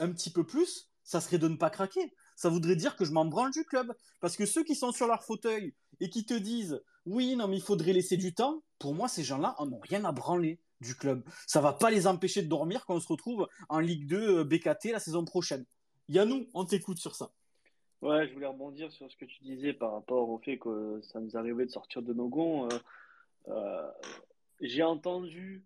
un 0.00 0.10
petit 0.10 0.30
peu 0.30 0.44
plus, 0.44 0.90
ça 1.04 1.20
serait 1.20 1.38
de 1.38 1.48
ne 1.48 1.56
pas 1.56 1.70
craquer. 1.70 2.12
Ça 2.36 2.48
voudrait 2.48 2.76
dire 2.76 2.96
que 2.96 3.04
je 3.04 3.12
m'en 3.12 3.24
branle 3.24 3.52
du 3.52 3.64
club. 3.64 3.92
Parce 4.20 4.36
que 4.36 4.46
ceux 4.46 4.64
qui 4.64 4.74
sont 4.74 4.92
sur 4.92 5.06
leur 5.06 5.22
fauteuil 5.22 5.74
et 6.00 6.10
qui 6.10 6.24
te 6.24 6.34
disent 6.34 6.82
oui, 7.06 7.36
non, 7.36 7.48
mais 7.48 7.56
il 7.56 7.62
faudrait 7.62 7.92
laisser 7.92 8.16
du 8.16 8.34
temps, 8.34 8.62
pour 8.78 8.94
moi, 8.94 9.08
ces 9.08 9.24
gens-là 9.24 9.54
en 9.58 9.72
ont 9.72 9.80
rien 9.80 10.04
à 10.04 10.12
branler 10.12 10.60
du 10.80 10.94
club. 10.94 11.22
Ça 11.46 11.60
va 11.60 11.72
pas 11.72 11.90
les 11.90 12.06
empêcher 12.06 12.42
de 12.42 12.48
dormir 12.48 12.84
quand 12.86 12.94
on 12.94 13.00
se 13.00 13.08
retrouve 13.08 13.48
en 13.68 13.78
Ligue 13.78 14.06
2 14.06 14.38
euh, 14.38 14.44
BKT 14.44 14.92
la 14.92 14.98
saison 14.98 15.24
prochaine. 15.24 15.64
Yannou, 16.08 16.46
on 16.54 16.64
t'écoute 16.64 16.98
sur 16.98 17.14
ça. 17.14 17.32
Ouais, 18.02 18.26
je 18.28 18.32
voulais 18.32 18.46
rebondir 18.46 18.90
sur 18.92 19.10
ce 19.10 19.16
que 19.16 19.26
tu 19.26 19.42
disais 19.42 19.74
par 19.74 19.92
rapport 19.92 20.28
au 20.30 20.38
fait 20.38 20.58
que 20.58 21.00
ça 21.02 21.20
nous 21.20 21.36
arrivait 21.36 21.66
de 21.66 21.70
sortir 21.70 22.00
de 22.02 22.14
nos 22.14 22.28
gonds. 22.28 22.66
Euh, 22.66 22.78
euh, 23.48 23.90
j'ai 24.60 24.82
entendu 24.82 25.64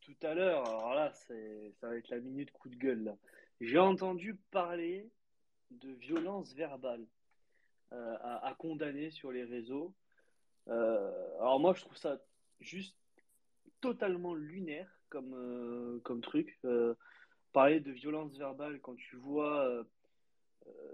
tout 0.00 0.16
à 0.22 0.34
l'heure, 0.34 0.66
alors 0.68 0.94
là, 0.94 1.12
ça 1.12 1.34
va 1.82 1.96
être 1.96 2.08
la 2.08 2.18
minute 2.18 2.50
coup 2.52 2.68
de 2.68 2.76
gueule. 2.76 3.04
Là. 3.04 3.16
J'ai 3.60 3.78
entendu 3.78 4.36
parler 4.50 5.10
de 5.70 5.90
violence 5.90 6.54
verbale 6.54 7.04
euh, 7.92 8.16
à, 8.20 8.54
condamner 8.58 9.10
sur 9.10 9.32
les 9.32 9.44
réseaux. 9.44 9.94
Euh, 10.68 11.36
alors 11.38 11.58
moi, 11.58 11.74
je 11.74 11.80
trouve 11.80 11.96
ça 11.96 12.20
juste 12.60 12.96
totalement 13.80 14.34
lunaire 14.34 14.88
comme, 15.08 15.34
euh, 15.34 15.98
comme 16.04 16.20
truc. 16.20 16.60
parler 17.52 17.80
de 17.80 17.90
violence 17.90 18.36
verbale 18.36 18.80
quand 18.80 18.94
tu 18.94 19.16
vois 19.16 19.84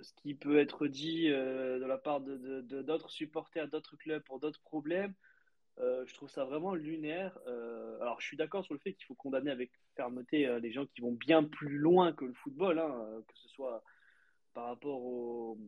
ce 0.03 0.13
qui 0.15 0.35
peut 0.35 0.59
être 0.59 0.87
dit 0.87 1.29
de 1.29 1.85
la 1.85 1.99
part 1.99 2.21
de 2.21 2.61
d'autres 2.83 3.11
supporters, 3.11 3.69
d'autres 3.69 3.97
clubs 3.97 4.23
pour 4.23 4.39
d'autres 4.39 4.63
problèmes, 4.63 5.15
euh, 5.81 6.05
je 6.07 6.15
trouve 6.15 6.31
ça 6.31 6.45
vraiment 6.45 6.75
lunaire. 6.75 7.37
Euh, 7.47 8.01
alors, 8.01 8.21
je 8.21 8.27
suis 8.27 8.37
d'accord 8.37 8.65
sur 8.65 8.75
le 8.75 8.81
fait 8.81 8.93
qu'il 8.93 9.07
faut 9.07 9.15
condamner 9.15 9.51
avec 9.51 9.71
fermeté 9.97 10.47
euh, 10.47 10.61
les 10.61 10.73
gens 10.73 10.87
qui 10.87 11.01
vont 11.01 11.13
bien 11.13 11.43
plus 11.43 11.79
loin 11.79 12.13
que 12.13 12.25
le 12.25 12.35
football, 12.35 12.79
hein, 12.79 13.23
que 13.27 13.37
ce 13.37 13.49
soit 13.49 13.83
par 14.53 14.67
rapport 14.67 15.03
au, 15.03 15.59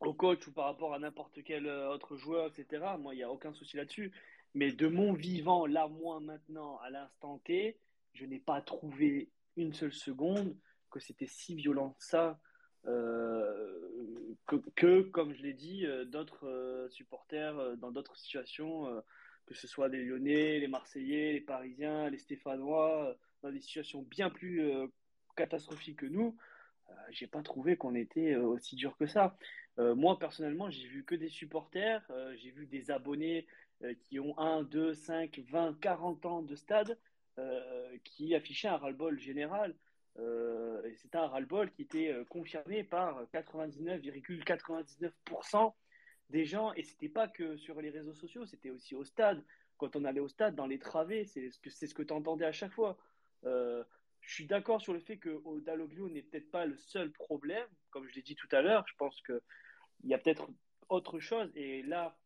au, 0.00 0.14
coach 0.14 0.46
ou 0.46 0.52
par 0.52 0.64
rapport 0.64 0.94
à 0.94 0.98
n'importe 0.98 1.42
quel 1.44 1.68
autre 1.68 2.16
joueur, 2.16 2.46
etc. 2.46 2.84
Moi, 2.98 3.14
il 3.14 3.18
n'y 3.18 3.22
a 3.22 3.30
aucun 3.30 3.52
souci 3.52 3.76
là-dessus. 3.76 4.10
Mais 4.54 4.72
de 4.72 4.88
mon 4.88 5.12
vivant, 5.12 5.66
là, 5.66 5.86
moi, 5.86 6.18
maintenant, 6.20 6.78
à 6.78 6.88
l'instant 6.88 7.38
T, 7.44 7.78
je 8.14 8.24
n'ai 8.24 8.38
pas 8.38 8.62
trouvé 8.62 9.28
une 9.56 9.74
seule 9.74 9.92
seconde 9.92 10.56
que 10.90 10.98
c'était 10.98 11.26
si 11.26 11.54
violent 11.54 11.94
ça. 11.98 12.38
que, 12.84 14.56
que, 14.76 15.02
comme 15.02 15.34
je 15.34 15.42
l'ai 15.42 15.52
dit, 15.52 15.84
d'autres 16.06 16.88
supporters 16.90 17.76
dans 17.76 17.90
d'autres 17.90 18.16
situations 18.16 19.02
que 19.46 19.54
ce 19.54 19.66
soit 19.66 19.88
les 19.88 20.04
Lyonnais, 20.04 20.58
les 20.58 20.68
Marseillais, 20.68 21.32
les 21.32 21.40
Parisiens, 21.40 22.10
les 22.10 22.18
Stéphanois, 22.18 23.10
euh, 23.10 23.14
dans 23.42 23.50
des 23.50 23.60
situations 23.60 24.02
bien 24.02 24.28
plus 24.28 24.62
euh, 24.62 24.88
catastrophiques 25.36 26.00
que 26.00 26.06
nous, 26.06 26.36
euh, 26.90 26.94
j'ai 27.10 27.28
pas 27.28 27.42
trouvé 27.42 27.76
qu'on 27.76 27.94
était 27.94 28.36
aussi 28.36 28.76
dur 28.76 28.96
que 28.96 29.06
ça. 29.06 29.36
moi, 29.78 30.18
personnellement, 30.18 30.70
j'ai 30.70 30.88
vu 30.88 31.04
que 31.04 31.14
des 31.14 31.28
supporters, 31.28 32.02
j'ai 32.36 32.50
vu 32.50 32.66
des 32.66 32.90
abonnés 32.90 33.46
qui 34.00 34.18
ont 34.18 34.38
1, 34.38 34.62
2, 34.62 34.94
5, 34.94 35.38
20, 35.50 35.78
40 35.80 36.24
ans 36.24 36.40
de 36.42 36.54
stade 36.54 36.98
qui 38.04 38.34
affichaient 38.34 38.68
un 38.68 38.78
ras-le-bol 38.78 39.20
général. 39.20 39.74
et 40.18 40.94
c'était 40.94 41.18
un 41.18 41.26
ras-le-bol 41.26 41.70
qui 41.72 41.82
était 41.82 42.16
confirmé 42.30 42.84
par 42.84 43.22
99,99% 43.34 45.74
des 46.30 46.44
gens, 46.44 46.72
et 46.74 46.82
c'était 46.82 47.08
pas 47.08 47.28
que 47.28 47.56
sur 47.56 47.80
les 47.80 47.90
réseaux 47.90 48.14
sociaux, 48.14 48.46
c'était 48.46 48.70
aussi 48.70 48.94
au 48.94 49.04
stade. 49.04 49.44
Quand 49.78 49.94
on 49.96 50.04
allait 50.04 50.20
au 50.20 50.28
stade, 50.28 50.54
dans 50.54 50.66
les 50.66 50.78
travées, 50.78 51.24
c'est 51.24 51.50
ce 51.50 51.60
que, 51.60 51.70
ce 51.70 51.94
que 51.94 52.02
tu 52.02 52.12
entendais 52.12 52.44
à 52.44 52.52
chaque 52.52 52.72
fois. 52.72 52.98
Euh, 53.44 53.84
je 54.20 54.34
suis 54.34 54.46
d'accord 54.46 54.80
sur 54.80 54.92
le 54.92 55.00
fait 55.00 55.18
que 55.18 55.40
Daloglio 55.60 56.08
n'est 56.08 56.22
peut-être 56.22 56.50
pas 56.50 56.66
le 56.66 56.76
seul 56.76 57.12
problème. 57.12 57.66
Comme 57.90 58.08
je 58.08 58.14
l'ai 58.14 58.22
dit 58.22 58.34
tout 58.34 58.48
à 58.50 58.60
l'heure, 58.60 58.84
je 58.88 58.94
pense 58.96 59.20
qu'il 59.22 59.40
y 60.04 60.14
a 60.14 60.18
peut-être 60.18 60.48
autre 60.88 61.20
chose. 61.20 61.50
Et 61.54 61.82
là, 61.82 62.18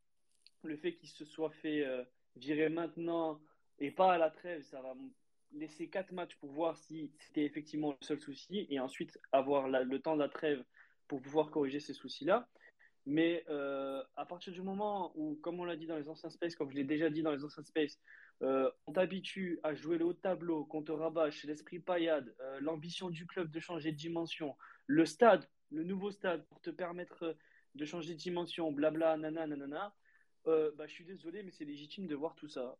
le 0.62 0.76
fait 0.76 0.94
qu'il 0.94 1.08
se 1.08 1.24
soit 1.24 1.50
fait 1.50 1.84
euh, 1.84 2.02
virer 2.36 2.70
maintenant 2.70 3.40
et 3.78 3.90
pas 3.90 4.14
à 4.14 4.18
la 4.18 4.30
trêve, 4.30 4.62
ça 4.62 4.80
va 4.80 4.94
laisser 5.52 5.88
quatre 5.88 6.12
matchs 6.12 6.36
pour 6.36 6.50
voir 6.52 6.76
si 6.76 7.12
c'était 7.18 7.44
effectivement 7.44 7.90
le 8.00 8.06
seul 8.06 8.20
souci 8.20 8.66
et 8.70 8.78
ensuite 8.80 9.18
avoir 9.32 9.68
le 9.68 9.98
temps 9.98 10.14
de 10.14 10.22
la 10.22 10.28
trêve 10.28 10.64
pour 11.08 11.20
pouvoir 11.20 11.50
corriger 11.50 11.80
ces 11.80 11.92
soucis-là. 11.92 12.48
Mais 13.06 13.44
euh, 13.48 14.02
à 14.16 14.26
partir 14.26 14.52
du 14.52 14.62
moment 14.62 15.12
où, 15.14 15.36
comme 15.42 15.58
on 15.58 15.64
l'a 15.64 15.76
dit 15.76 15.86
dans 15.86 15.96
les 15.96 16.08
anciens 16.08 16.30
spaces, 16.30 16.54
comme 16.54 16.70
je 16.70 16.76
l'ai 16.76 16.84
déjà 16.84 17.10
dit 17.10 17.22
dans 17.22 17.32
les 17.32 17.44
anciens 17.44 17.64
spaces, 17.64 17.98
euh, 18.42 18.70
on 18.86 18.92
t'habitue 18.92 19.58
à 19.62 19.74
jouer 19.74 19.98
le 19.98 20.06
haut 20.06 20.14
tableau, 20.14 20.64
qu'on 20.64 20.82
te 20.82 20.92
rabâche 20.92 21.44
l'esprit 21.44 21.78
paillade, 21.78 22.34
euh, 22.40 22.58
l'ambition 22.60 23.10
du 23.10 23.26
club 23.26 23.50
de 23.50 23.60
changer 23.60 23.92
de 23.92 23.96
dimension, 23.96 24.56
le 24.86 25.04
stade, 25.04 25.48
le 25.70 25.84
nouveau 25.84 26.10
stade 26.10 26.44
pour 26.46 26.60
te 26.60 26.70
permettre 26.70 27.36
de 27.74 27.84
changer 27.84 28.14
de 28.14 28.18
dimension, 28.18 28.72
blabla, 28.72 29.16
nana, 29.16 29.46
nanana. 29.46 29.94
Euh, 30.46 30.70
bah, 30.76 30.86
je 30.86 30.92
suis 30.92 31.04
désolé, 31.04 31.42
mais 31.42 31.50
c'est 31.50 31.66
légitime 31.66 32.06
de 32.06 32.14
voir 32.14 32.34
tout 32.34 32.48
ça. 32.48 32.76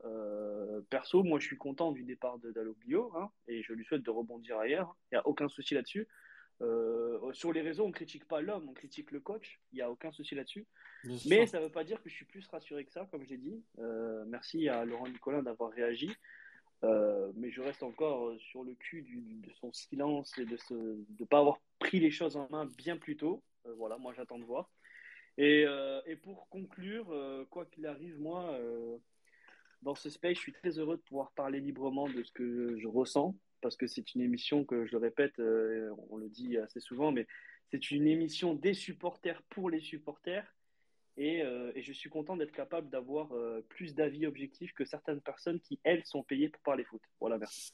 perso, 0.88 1.22
moi, 1.22 1.38
je 1.38 1.46
suis 1.46 1.58
content 1.58 1.92
du 1.92 2.04
départ 2.04 2.38
de 2.38 2.50
Dalloglio 2.52 3.12
hein, 3.16 3.30
et 3.46 3.62
je 3.62 3.72
lui 3.74 3.84
souhaite 3.84 4.02
de 4.02 4.10
rebondir 4.10 4.58
ailleurs. 4.58 4.96
Il 5.10 5.14
n'y 5.14 5.18
a 5.18 5.26
aucun 5.26 5.48
souci 5.48 5.74
là-dessus. 5.74 6.08
Euh, 6.62 7.32
sur 7.32 7.52
les 7.52 7.62
réseaux, 7.62 7.84
on 7.84 7.92
critique 7.92 8.26
pas 8.26 8.40
l'homme, 8.40 8.68
on 8.68 8.74
critique 8.74 9.10
le 9.12 9.20
coach. 9.20 9.60
Il 9.72 9.76
n'y 9.76 9.82
a 9.82 9.90
aucun 9.90 10.12
souci 10.12 10.34
là-dessus. 10.34 10.66
Mais 11.26 11.46
ça 11.46 11.58
ne 11.58 11.64
veut 11.64 11.70
pas 11.70 11.84
dire 11.84 12.02
que 12.02 12.08
je 12.08 12.14
suis 12.14 12.24
plus 12.24 12.46
rassuré 12.48 12.84
que 12.84 12.92
ça, 12.92 13.06
comme 13.10 13.24
j'ai 13.24 13.38
dit. 13.38 13.62
Euh, 13.78 14.24
merci 14.26 14.68
à 14.68 14.84
Laurent 14.84 15.08
Nicolas 15.08 15.42
d'avoir 15.42 15.70
réagi. 15.70 16.10
Euh, 16.82 17.30
mais 17.34 17.50
je 17.50 17.60
reste 17.60 17.82
encore 17.82 18.34
sur 18.38 18.64
le 18.64 18.74
cul 18.74 19.02
de 19.02 19.52
son 19.52 19.72
silence 19.72 20.36
et 20.38 20.44
de 20.46 20.56
ne 20.70 21.24
pas 21.24 21.38
avoir 21.38 21.60
pris 21.78 22.00
les 22.00 22.10
choses 22.10 22.36
en 22.36 22.48
main 22.50 22.66
bien 22.78 22.96
plus 22.96 23.16
tôt. 23.16 23.42
voilà, 23.76 23.98
moi 23.98 24.12
j'attends 24.14 24.38
de 24.38 24.44
voir. 24.44 24.70
Et, 25.38 25.64
et 26.06 26.16
pour 26.16 26.48
conclure, 26.48 27.46
quoi 27.48 27.64
qu'il 27.66 27.86
arrive, 27.86 28.18
moi, 28.20 28.58
dans 29.82 29.94
ce 29.94 30.10
space, 30.10 30.34
je 30.34 30.40
suis 30.40 30.52
très 30.52 30.78
heureux 30.78 30.96
de 30.96 31.02
pouvoir 31.02 31.32
parler 31.32 31.60
librement 31.60 32.08
de 32.08 32.22
ce 32.22 32.32
que 32.32 32.76
je 32.78 32.88
ressens 32.88 33.34
parce 33.60 33.76
que 33.76 33.86
c'est 33.86 34.14
une 34.14 34.20
émission 34.20 34.64
que 34.64 34.86
je 34.86 34.92
le 34.92 34.98
répète, 34.98 35.38
euh, 35.38 35.94
on 36.10 36.16
le 36.16 36.28
dit 36.28 36.56
assez 36.58 36.80
souvent, 36.80 37.12
mais 37.12 37.26
c'est 37.70 37.90
une 37.90 38.06
émission 38.06 38.54
des 38.54 38.74
supporters 38.74 39.42
pour 39.50 39.70
les 39.70 39.80
supporters. 39.80 40.54
Et, 41.16 41.42
euh, 41.42 41.72
je 41.76 41.92
suis 41.92 42.10
content 42.10 42.36
d'être 42.36 42.52
capable 42.52 42.88
d'avoir 42.88 43.32
euh, 43.32 43.64
plus 43.68 43.94
d'avis 43.94 44.26
objectifs 44.26 44.72
que 44.72 44.84
certaines 44.84 45.20
personnes 45.20 45.60
qui, 45.60 45.78
elles, 45.84 46.04
sont 46.04 46.22
payées 46.22 46.48
pour 46.48 46.62
parler 46.62 46.84
foot. 46.84 47.02
Voilà, 47.20 47.38
merci. 47.38 47.72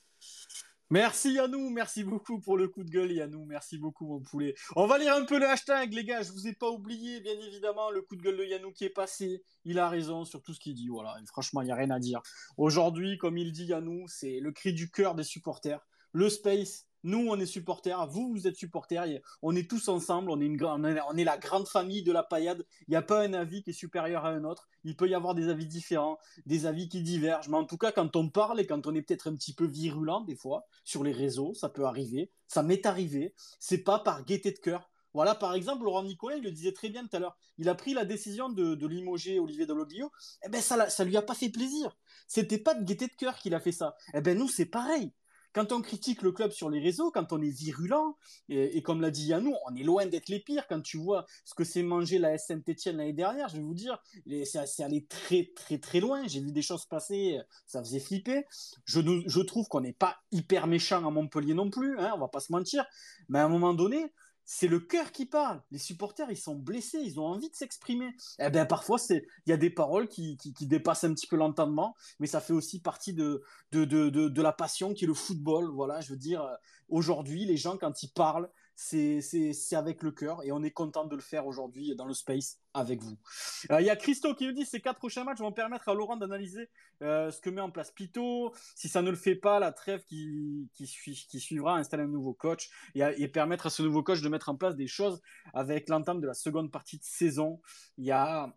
Merci 0.91 1.33
Yannou, 1.33 1.69
merci 1.71 2.05
beaucoup 2.05 2.39
pour 2.39 2.57
le 2.57 2.69
coup 2.69 2.85
de 2.85 2.91
gueule 2.91 3.11
Yannou, 3.11 3.45
merci 3.45 3.77
beaucoup 3.77 4.07
mon 4.07 4.21
poulet. 4.21 4.55
On 4.77 4.87
va 4.87 4.99
lire 4.99 5.17
un 5.17 5.25
peu 5.25 5.37
le 5.41 5.49
hashtag 5.49 5.93
les 5.93 6.05
gars, 6.05 6.23
je 6.23 6.31
vous 6.31 6.47
ai 6.47 6.53
pas 6.53 6.71
oublié 6.71 7.21
bien 7.21 7.37
évidemment 7.41 7.91
le 7.91 8.03
coup 8.03 8.15
de 8.15 8.23
gueule 8.23 8.37
de 8.37 8.45
Yannou 8.45 8.71
qui 8.71 8.85
est 8.85 8.91
passé. 8.91 9.43
Il 9.65 9.81
a 9.81 9.89
raison 9.89 10.25
sur 10.25 10.43
tout 10.43 10.55
ce 10.55 10.61
qu'il 10.61 10.75
dit, 10.75 10.87
voilà, 10.87 11.17
franchement 11.27 11.61
il 11.63 11.65
n'y 11.65 11.73
a 11.73 11.75
rien 11.75 11.91
à 11.91 11.99
dire. 11.99 12.23
Aujourd'hui, 12.57 13.19
comme 13.19 13.37
il 13.37 13.51
dit 13.51 13.65
Yannou, 13.65 14.07
c'est 14.07 14.39
le 14.39 14.53
cri 14.53 14.73
du 14.75 14.89
cœur 14.89 15.17
des 15.17 15.25
supporters. 15.25 15.85
Le 16.13 16.31
space, 16.31 16.86
nous, 17.07 17.29
on 17.29 17.39
est 17.39 17.47
supporters. 17.47 18.05
Vous, 18.09 18.33
vous 18.33 18.49
êtes 18.49 18.57
supporters. 18.57 19.21
On 19.41 19.55
est 19.55 19.71
tous 19.71 19.87
ensemble. 19.89 20.29
On 20.29 20.41
est, 20.41 21.25
la 21.25 21.39
grande 21.39 21.69
famille 21.69 22.03
de 22.03 22.11
la 22.11 22.25
paillade. 22.25 22.67
Il 22.89 22.91
n'y 22.91 22.97
a 22.97 23.03
pas 23.03 23.23
un 23.23 23.33
avis 23.33 23.63
qui 23.63 23.71
est 23.71 23.73
supérieur 23.73 24.25
à 24.25 24.31
un 24.31 24.43
autre. 24.43 24.69
Il 24.83 24.97
peut 24.97 25.09
y 25.09 25.15
avoir 25.15 25.37
des 25.37 25.49
avis 25.49 25.67
différents, 25.67 26.19
des 26.47 26.67
avis 26.67 26.89
qui 26.89 27.03
divergent. 27.03 27.49
Mais 27.49 27.57
en 27.59 27.65
tout 27.65 27.79
cas, 27.79 27.93
quand 27.93 28.17
on 28.17 28.29
parle 28.29 28.59
et 28.59 28.67
quand 28.67 28.89
on 28.89 28.95
est 28.97 29.03
peut-être 29.03 29.29
un 29.29 29.37
petit 29.37 29.55
peu 29.55 29.67
virulent, 29.67 30.23
des 30.23 30.35
fois, 30.35 30.67
sur 30.83 31.05
les 31.05 31.13
réseaux, 31.13 31.55
ça 31.55 31.69
peut 31.69 31.85
arriver. 31.85 32.33
Ça 32.49 32.65
m'est 32.65 32.87
arrivé. 32.87 33.35
C'est 33.61 33.85
pas 33.85 34.01
par 34.01 34.25
gaieté 34.25 34.51
de 34.51 34.59
cœur. 34.59 34.91
Voilà, 35.15 35.37
par 35.37 35.55
exemple, 35.55 35.85
Laurent 35.85 36.03
Nicolas, 36.03 36.37
il 36.37 36.43
le 36.43 36.51
disait 36.51 36.73
très 36.73 36.89
bien 36.89 37.07
tout 37.07 37.15
à 37.15 37.21
l'heure. 37.21 37.39
Il 37.57 37.69
a 37.69 37.77
pris 37.77 37.95
la 37.95 38.05
décision 38.05 38.49
de, 38.49 38.85
limoger 38.85 39.39
Olivier 39.39 39.65
Deloglio. 39.65 40.11
Eh 40.45 40.49
ben, 40.49 40.61
ça, 40.61 40.91
ça 40.91 41.05
lui 41.05 41.17
a 41.17 41.23
pas 41.23 41.35
fait 41.35 41.51
plaisir. 41.51 41.97
C'était 42.27 42.59
pas 42.59 42.75
de 42.75 42.85
gaieté 42.85 43.07
de 43.07 43.15
cœur 43.15 43.39
qu'il 43.39 43.55
a 43.55 43.61
fait 43.61 43.71
ça. 43.71 43.95
Eh 44.13 44.21
ben, 44.21 44.37
nous, 44.37 44.49
c'est 44.49 44.67
pareil 44.67 45.13
quand 45.57 45.73
on 45.73 45.81
critique 45.81 46.21
le 46.21 46.33
club 46.33 46.51
sur 46.51 46.69
les 46.69 46.81
réseaux, 46.81 47.11
quand 47.11 47.33
on 47.33 47.41
est 47.41 47.49
virulent, 47.49 48.19
et, 48.51 48.83
comme 48.83 49.01
l'a 49.01 49.11
dit 49.11 49.29
Yannou, 49.29 49.55
on 49.67 49.75
est 49.75 49.85
loin 49.85 50.05
d'être 50.05 50.29
les 50.29 50.39
pires. 50.39 50.67
Quand 50.69 50.83
tu 50.83 50.99
vois 50.99 51.25
ce 51.47 51.55
que 51.55 51.65
s'est 51.65 51.83
mangé 51.83 52.19
la 52.19 52.37
Saint-Etienne 52.37 52.99
l'année 52.99 53.15
dernière, 53.15 53.49
je 53.49 53.57
vais 53.57 53.63
vous 53.63 53.73
dire, 53.73 53.99
c'est 54.45 54.83
allé 54.83 55.07
très 55.07 55.51
très 55.57 55.79
très 55.79 56.01
loin. 56.01 56.29
J'ai 56.29 56.41
vu 56.41 56.53
des 56.53 56.61
choses 56.61 56.85
passer, 56.85 57.41
ça 57.67 57.83
faisait 57.83 58.01
flipper. 58.01 58.45
Je, 58.85 59.01
je 59.25 59.41
trouve 59.41 59.67
qu'on 59.69 59.81
n'est 59.81 59.95
pas 59.95 60.19
hyper 60.31 60.67
méchant 60.67 61.07
à 61.07 61.11
Montpellier 61.11 61.55
non 61.55 61.71
plus, 61.71 61.99
hein, 61.99 62.13
on 62.15 62.19
va 62.19 62.29
pas 62.29 62.41
se 62.41 62.53
mentir. 62.53 62.85
Mais 63.31 63.39
à 63.39 63.47
un 63.47 63.49
moment 63.49 63.73
donné, 63.73 64.13
c'est 64.47 64.69
le 64.69 64.79
cœur 64.79 65.11
qui 65.11 65.27
parle. 65.27 65.61
Les 65.73 65.79
supporters, 65.79 66.31
ils 66.31 66.37
sont 66.37 66.55
blessés, 66.55 67.01
ils 67.03 67.19
ont 67.19 67.27
envie 67.27 67.51
de 67.51 67.57
s'exprimer. 67.57 68.15
Eh 68.39 68.49
bien, 68.49 68.65
parfois, 68.65 68.97
c'est, 68.97 69.27
il 69.45 69.51
y 69.51 69.53
a 69.53 69.57
des 69.57 69.71
paroles 69.71 70.09
qui, 70.09 70.37
qui, 70.37 70.67
dépassent 70.67 71.03
un 71.03 71.13
petit 71.13 71.27
peu 71.27 71.37
l'entendement, 71.37 71.97
mais 72.21 72.29
ça 72.29 72.41
fait 72.41 72.53
aussi 72.53 72.81
partie 72.81 73.13
de, 73.13 73.43
de, 73.73 73.85
de, 73.85 74.09
de, 74.09 74.43
la 74.43 74.53
passion 74.53 74.95
qui 74.95 75.05
est 75.05 75.09
le 75.09 75.15
football. 75.15 75.69
Voilà, 75.75 76.01
je 76.01 76.11
veux 76.11 76.19
dire, 76.19 76.43
euh, 76.43 76.55
aujourd'hui, 76.89 77.45
les 77.45 77.57
gens, 77.57 77.77
quand 77.77 78.05
ils 78.05 78.13
parlent, 78.13 78.49
c'est 78.77 79.75
avec 79.75 80.03
le 80.03 80.13
cœur 80.13 80.45
et 80.45 80.53
on 80.53 80.63
est 80.63 80.71
content 80.71 81.07
de 81.07 81.17
le 81.17 81.23
faire 81.23 81.47
aujourd'hui 81.47 81.97
dans 81.97 82.07
le 82.07 82.15
space 82.15 82.59
avec 82.75 83.03
vous. 83.03 83.17
Euh, 83.71 83.81
il 83.81 83.87
y 83.87 83.91
a 83.91 83.97
Christo 83.97 84.35
qui 84.35 84.47
nous 84.47 84.53
dit 84.53 84.67
ces 84.67 84.81
quatre 84.81 84.99
prochains 84.99 85.25
matchs 85.25 85.39
vont 85.39 85.53
permettre 85.53 85.89
à 85.89 85.95
Laurent 85.95 86.17
d'analyser 86.17 86.69
euh, 87.03 87.31
ce 87.31 87.41
que 87.41 87.49
met 87.49 87.63
en 87.63 87.71
place 87.71 87.91
Pito. 87.91 88.53
Si 88.75 88.89
ça 88.89 89.01
ne 89.01 89.11
le 89.11 89.17
fait 89.17 89.35
pas, 89.35 89.59
la 89.59 89.73
trêve 89.73 90.05
qui, 90.05 90.69
suivra 90.77 91.79
installer 91.79 92.03
un 92.03 92.09
nouveau 92.09 92.35
coach 92.35 92.69
et, 92.95 93.01
et, 93.17 93.29
permettre 93.29 93.67
à 93.67 93.71
ce 93.71 93.83
nouveau 93.83 94.03
coach 94.03 94.21
de 94.21 94.29
mettre 94.29 94.51
en 94.51 94.57
place 94.57 94.77
des 94.77 94.87
choses 94.87 95.23
avec 95.55 95.89
l'entame 95.89 96.21
de 96.21 96.27
la 96.27 96.35
seconde 96.35 96.71
partie 96.71 96.99
de 96.99 97.05
saison. 97.05 97.61
Il 97.97 98.05
y 98.05 98.13
a 98.13 98.55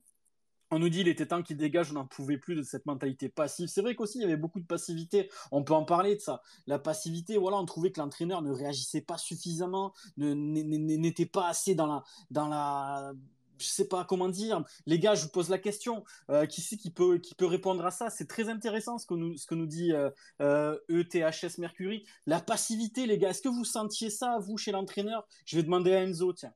on 0.72 0.80
nous 0.80 0.90
dit 0.90 1.02
il 1.02 1.08
était 1.08 1.28
temps 1.28 1.42
qu'il 1.42 1.58
dégage, 1.58 1.92
on 1.92 1.96
n'en 1.96 2.06
pouvait 2.06 2.38
plus 2.38 2.56
de 2.56 2.64
cette 2.64 2.86
mentalité 2.86 3.30
passive. 3.30 3.68
C'est 3.68 3.82
vrai 3.82 3.96
qu'aussi 3.96 4.20
il 4.20 4.22
y 4.22 4.26
avait 4.26 4.38
beaucoup 4.38 4.60
de 4.60 4.66
passivité. 4.66 5.30
On 5.52 5.64
peut 5.64 5.74
en 5.74 5.86
parler 5.86 6.16
de 6.16 6.22
ça. 6.22 6.42
La 6.68 6.80
passivité, 6.80 7.38
voilà, 7.38 7.58
on 7.58 7.66
trouvait 7.66 7.92
que 7.92 8.00
l'entraîneur 8.00 8.42
ne 8.42 8.52
réagissait 8.52 9.02
pas 9.02 9.18
suffisamment, 9.18 9.94
n'était 10.18 11.26
pas 11.26 11.48
assez 11.48 11.76
dans 11.76 11.88
la, 11.88 12.04
dans 12.32 12.48
la, 12.48 13.14
je 13.60 13.66
sais 13.68 13.88
pas 13.88 14.06
comment 14.06 14.30
dire. 14.30 14.64
Les 14.86 15.00
gars, 15.00 15.16
je 15.16 15.24
vous 15.24 15.30
pose 15.30 15.50
la 15.50 15.58
question. 15.60 16.04
Euh, 16.30 16.46
qui 16.46 16.62
c'est 16.62 16.78
qui 16.78 16.92
peut, 16.92 17.18
qui 17.20 17.36
peut 17.36 17.46
répondre 17.46 17.86
à 17.86 17.92
ça? 17.92 18.10
C'est 18.10 18.28
très 18.28 18.50
intéressant 18.50 18.98
ce 18.98 19.06
que 19.06 19.14
nous, 19.14 19.38
ce 19.38 19.46
que 19.46 19.56
nous 19.56 19.68
dit 19.68 19.92
euh, 19.92 20.10
euh, 20.42 20.78
ETHS 20.90 21.58
Mercury. 21.60 22.06
La 22.26 22.40
passivité, 22.40 23.06
les 23.06 23.18
gars. 23.18 23.30
Est-ce 23.30 23.42
que 23.42 23.50
vous 23.50 23.66
sentiez 23.66 24.10
ça, 24.10 24.40
vous, 24.40 24.58
chez 24.58 24.72
l'entraîneur? 24.72 25.28
Je 25.46 25.58
vais 25.58 25.64
demander 25.64 25.94
à 25.94 26.04
Enzo, 26.04 26.34
tiens. 26.34 26.54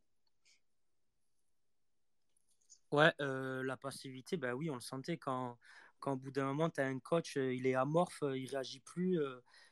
Ouais, 2.94 3.12
euh, 3.22 3.64
la 3.64 3.76
passivité, 3.76 4.38
bah 4.38 4.54
oui, 4.54 4.70
on 4.70 4.76
le 4.76 4.80
sentait 4.80 5.18
quand, 5.18 5.58
quand 6.00 6.14
au 6.14 6.16
bout 6.16 6.30
d'un 6.30 6.46
moment, 6.46 6.70
tu 6.70 6.80
as 6.80 6.86
un 6.86 7.00
coach, 7.00 7.38
euh, 7.38 7.52
il 7.52 7.66
est 7.66 7.74
amorphe, 7.74 8.22
euh, 8.22 8.38
il 8.38 8.48
réagit 8.52 8.82
plus, 8.82 9.20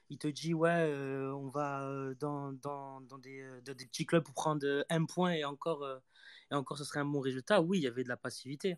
il 0.09 0.17
te 0.17 0.28
dit, 0.28 0.55
ouais, 0.55 0.91
on 1.32 1.47
va 1.49 1.88
dans, 2.19 2.51
dans, 2.51 2.99
dans 3.01 3.19
des, 3.19 3.47
des, 3.63 3.76
petits 3.76 4.07
clubs 4.07 4.24
pour 4.24 4.34
prendre 4.34 4.86
un 4.89 5.05
point 5.05 5.34
et 5.34 5.45
encore, 5.45 5.88
et 6.49 6.55
encore 6.55 6.80
ce 6.80 6.84
serait 6.84 6.99
un 7.01 7.05
bon 7.05 7.19
résultat. 7.19 7.61
Oui, 7.61 7.78
il 7.78 7.84
y 7.84 7.88
avait 7.88 8.03
de 8.03 8.09
la 8.09 8.17
passivité. 8.17 8.78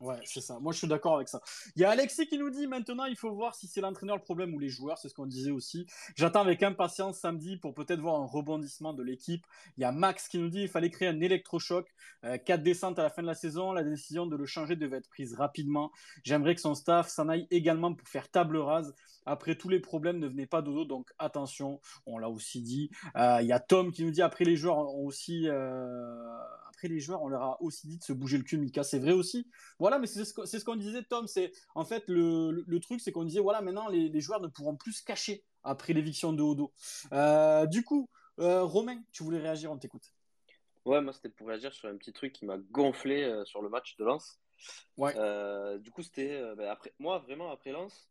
Ouais, 0.00 0.20
c'est 0.24 0.40
ça. 0.40 0.60
Moi, 0.60 0.72
je 0.72 0.78
suis 0.78 0.86
d'accord 0.86 1.16
avec 1.16 1.28
ça. 1.28 1.40
Il 1.74 1.82
y 1.82 1.84
a 1.84 1.90
Alexis 1.90 2.28
qui 2.28 2.38
nous 2.38 2.50
dit 2.50 2.68
maintenant, 2.68 3.04
il 3.06 3.16
faut 3.16 3.32
voir 3.32 3.56
si 3.56 3.66
c'est 3.66 3.80
l'entraîneur 3.80 4.16
le 4.16 4.22
problème 4.22 4.54
ou 4.54 4.60
les 4.60 4.68
joueurs. 4.68 4.96
C'est 4.96 5.08
ce 5.08 5.14
qu'on 5.14 5.26
disait 5.26 5.50
aussi. 5.50 5.86
J'attends 6.14 6.42
avec 6.42 6.62
impatience 6.62 7.18
samedi 7.18 7.56
pour 7.56 7.74
peut-être 7.74 8.00
voir 8.00 8.20
un 8.20 8.26
rebondissement 8.26 8.94
de 8.94 9.02
l'équipe. 9.02 9.44
Il 9.76 9.80
y 9.80 9.84
a 9.84 9.90
Max 9.90 10.28
qui 10.28 10.38
nous 10.38 10.50
dit 10.50 10.62
il 10.62 10.68
fallait 10.68 10.90
créer 10.90 11.08
un 11.08 11.20
électrochoc. 11.20 11.92
Euh, 12.24 12.38
quatre 12.38 12.62
descentes 12.62 13.00
à 13.00 13.02
la 13.02 13.10
fin 13.10 13.22
de 13.22 13.26
la 13.26 13.34
saison. 13.34 13.72
La 13.72 13.82
décision 13.82 14.26
de 14.26 14.36
le 14.36 14.46
changer 14.46 14.76
devait 14.76 14.98
être 14.98 15.08
prise 15.08 15.34
rapidement. 15.34 15.90
J'aimerais 16.22 16.54
que 16.54 16.60
son 16.60 16.76
staff 16.76 17.08
s'en 17.08 17.28
aille 17.28 17.48
également 17.50 17.92
pour 17.92 18.06
faire 18.06 18.30
table 18.30 18.56
rase. 18.58 18.94
Après, 19.26 19.56
tous 19.56 19.68
les 19.68 19.80
problèmes 19.80 20.20
ne 20.20 20.28
venaient 20.28 20.46
pas 20.46 20.62
de 20.62 20.70
dos, 20.70 20.84
donc 20.84 21.10
attention. 21.18 21.80
On 22.06 22.18
l'a 22.18 22.30
aussi 22.30 22.62
dit. 22.62 22.90
Euh, 23.16 23.38
il 23.40 23.48
y 23.48 23.52
a 23.52 23.58
Tom 23.58 23.90
qui 23.90 24.04
nous 24.04 24.12
dit 24.12 24.22
après 24.22 24.44
les 24.44 24.56
joueurs 24.56 24.78
ont 24.78 25.04
aussi. 25.04 25.48
Euh 25.48 26.38
après 26.78 26.86
les 26.86 27.00
joueurs, 27.00 27.22
on 27.22 27.28
leur 27.28 27.42
a 27.42 27.60
aussi 27.60 27.88
dit 27.88 27.98
de 27.98 28.04
se 28.04 28.12
bouger 28.12 28.38
le 28.38 28.44
cul, 28.44 28.56
Mika. 28.56 28.84
C'est 28.84 29.00
vrai 29.00 29.10
aussi. 29.10 29.50
Voilà, 29.80 29.98
mais 29.98 30.06
c'est 30.06 30.24
ce 30.24 30.64
qu'on 30.64 30.76
disait, 30.76 31.02
Tom. 31.02 31.26
C'est 31.26 31.50
en 31.74 31.84
fait 31.84 32.04
le, 32.06 32.78
truc, 32.80 33.00
c'est 33.00 33.10
qu'on 33.10 33.24
disait 33.24 33.40
voilà, 33.40 33.60
maintenant 33.62 33.88
les, 33.88 34.20
joueurs 34.20 34.40
ne 34.40 34.46
pourront 34.46 34.76
plus 34.76 34.92
se 34.92 35.04
cacher 35.04 35.42
après 35.64 35.92
l'éviction 35.92 36.32
de 36.32 36.40
Odo. 36.40 36.72
Euh, 37.12 37.66
du 37.66 37.82
coup, 37.82 38.08
euh, 38.38 38.62
Romain, 38.62 39.02
tu 39.10 39.24
voulais 39.24 39.40
réagir, 39.40 39.72
on 39.72 39.78
t'écoute. 39.78 40.12
Ouais, 40.84 41.00
moi 41.00 41.12
c'était 41.12 41.28
pour 41.28 41.48
réagir 41.48 41.74
sur 41.74 41.88
un 41.88 41.96
petit 41.96 42.12
truc 42.12 42.32
qui 42.32 42.46
m'a 42.46 42.56
gonflé 42.56 43.24
euh, 43.24 43.44
sur 43.44 43.60
le 43.60 43.68
match 43.68 43.96
de 43.96 44.04
Lens. 44.04 44.38
Ouais. 44.96 45.14
du 45.80 45.90
coup, 45.90 46.02
c'était 46.02 46.40
bah, 46.56 46.70
après 46.70 46.92
moi 47.00 47.18
vraiment 47.18 47.50
après 47.50 47.72
Lens. 47.72 48.08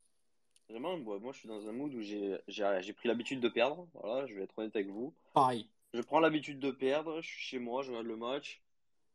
Vraiment, 0.70 0.98
moi 0.98 1.32
je 1.32 1.40
suis 1.40 1.48
dans 1.48 1.66
un 1.70 1.72
mood 1.72 1.94
où 1.94 2.02
j'ai 2.02 2.94
pris 2.94 3.08
l'habitude 3.08 3.40
de 3.40 3.48
perdre. 3.48 3.88
Voilà, 3.94 4.28
je 4.28 4.36
vais 4.36 4.44
être 4.44 4.60
honnête 4.60 4.76
avec 4.76 4.90
vous. 4.90 5.14
Pareil. 5.34 5.70
Je 5.94 6.02
prends 6.02 6.20
l'habitude 6.20 6.60
de 6.60 6.72
perdre, 6.72 7.22
je 7.22 7.28
suis 7.28 7.42
chez 7.42 7.60
moi, 7.60 7.82
je 7.82 7.90
regarde 7.90 8.08
le 8.08 8.18
match. 8.18 8.62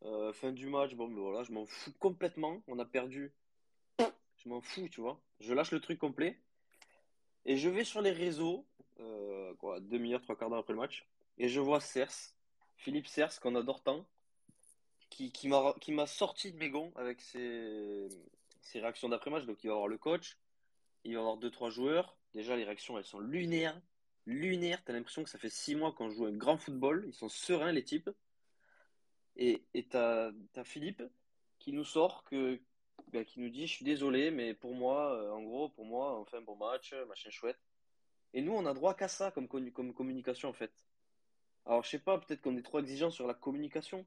Euh, 0.04 0.32
fin 0.32 0.52
du 0.52 0.66
match, 0.66 0.94
bon, 0.94 1.08
ben 1.08 1.20
voilà, 1.20 1.44
je 1.44 1.52
m'en 1.52 1.66
fous 1.66 1.92
complètement. 1.98 2.62
On 2.66 2.78
a 2.78 2.84
perdu. 2.84 3.32
Je 3.98 4.48
m'en 4.48 4.60
fous, 4.60 4.88
tu 4.88 5.00
vois. 5.00 5.20
Je 5.38 5.52
lâche 5.54 5.70
le 5.70 5.80
truc 5.80 5.98
complet. 5.98 6.40
Et 7.44 7.56
je 7.56 7.68
vais 7.68 7.84
sur 7.84 8.00
les 8.00 8.10
réseaux, 8.10 8.66
euh, 9.00 9.54
quoi, 9.54 9.80
demi-heure, 9.80 10.22
trois 10.22 10.36
quarts 10.36 10.50
d'heure 10.50 10.60
après 10.60 10.72
le 10.72 10.78
match. 10.78 11.06
Et 11.38 11.48
je 11.48 11.60
vois 11.60 11.80
Cers, 11.80 12.34
Philippe 12.76 13.06
Cers, 13.06 13.38
qu'on 13.40 13.54
adore 13.54 13.82
tant, 13.82 14.06
qui, 15.10 15.30
qui 15.30 15.48
m'a 15.48 16.06
sorti 16.06 16.52
de 16.52 16.58
mes 16.58 16.70
gonds 16.70 16.92
avec 16.96 17.20
ses, 17.20 18.08
réactions 18.74 19.08
d'après-match. 19.08 19.44
Donc, 19.44 19.62
il 19.62 19.68
va 19.68 19.74
avoir 19.74 19.88
le 19.88 19.98
coach, 19.98 20.38
il 21.04 21.14
va 21.14 21.20
avoir 21.20 21.36
deux, 21.36 21.50
trois 21.50 21.70
joueurs. 21.70 22.16
Déjà, 22.34 22.56
les 22.56 22.64
réactions, 22.64 22.98
elles 22.98 23.04
sont 23.04 23.20
lunaires 23.20 23.80
lunaire. 24.26 24.82
T'as 24.84 24.92
l'impression 24.92 25.24
que 25.24 25.30
ça 25.30 25.38
fait 25.38 25.50
six 25.50 25.74
mois 25.74 25.92
qu'on 25.92 26.10
joue 26.10 26.26
un 26.26 26.32
grand 26.32 26.56
football. 26.56 27.04
Ils 27.06 27.14
sont 27.14 27.28
sereins, 27.28 27.72
les 27.72 27.84
types. 27.84 28.10
Et 29.36 29.62
t'as 29.90 30.30
as 30.56 30.64
Philippe 30.64 31.02
qui 31.58 31.72
nous 31.72 31.84
sort 31.84 32.24
que 32.24 32.60
bah, 33.12 33.24
qui 33.24 33.40
nous 33.40 33.50
dit 33.50 33.66
Je 33.66 33.74
suis 33.74 33.84
désolé, 33.84 34.30
mais 34.30 34.54
pour 34.54 34.74
moi, 34.74 35.14
euh, 35.14 35.30
en 35.30 35.42
gros, 35.42 35.68
pour 35.70 35.84
moi, 35.84 36.18
on 36.18 36.24
fait 36.24 36.38
un 36.38 36.42
bon 36.42 36.56
match, 36.56 36.94
machin 37.08 37.30
chouette. 37.30 37.58
Et 38.34 38.42
nous, 38.42 38.52
on 38.52 38.66
a 38.66 38.74
droit 38.74 38.94
qu'à 38.94 39.08
ça 39.08 39.30
comme, 39.30 39.48
comme 39.48 39.92
communication, 39.94 40.48
en 40.48 40.52
fait. 40.52 40.72
Alors, 41.66 41.84
je 41.84 41.90
sais 41.90 41.98
pas, 41.98 42.18
peut-être 42.18 42.40
qu'on 42.42 42.56
est 42.56 42.62
trop 42.62 42.80
exigeant 42.80 43.10
sur 43.10 43.26
la 43.26 43.34
communication, 43.34 44.06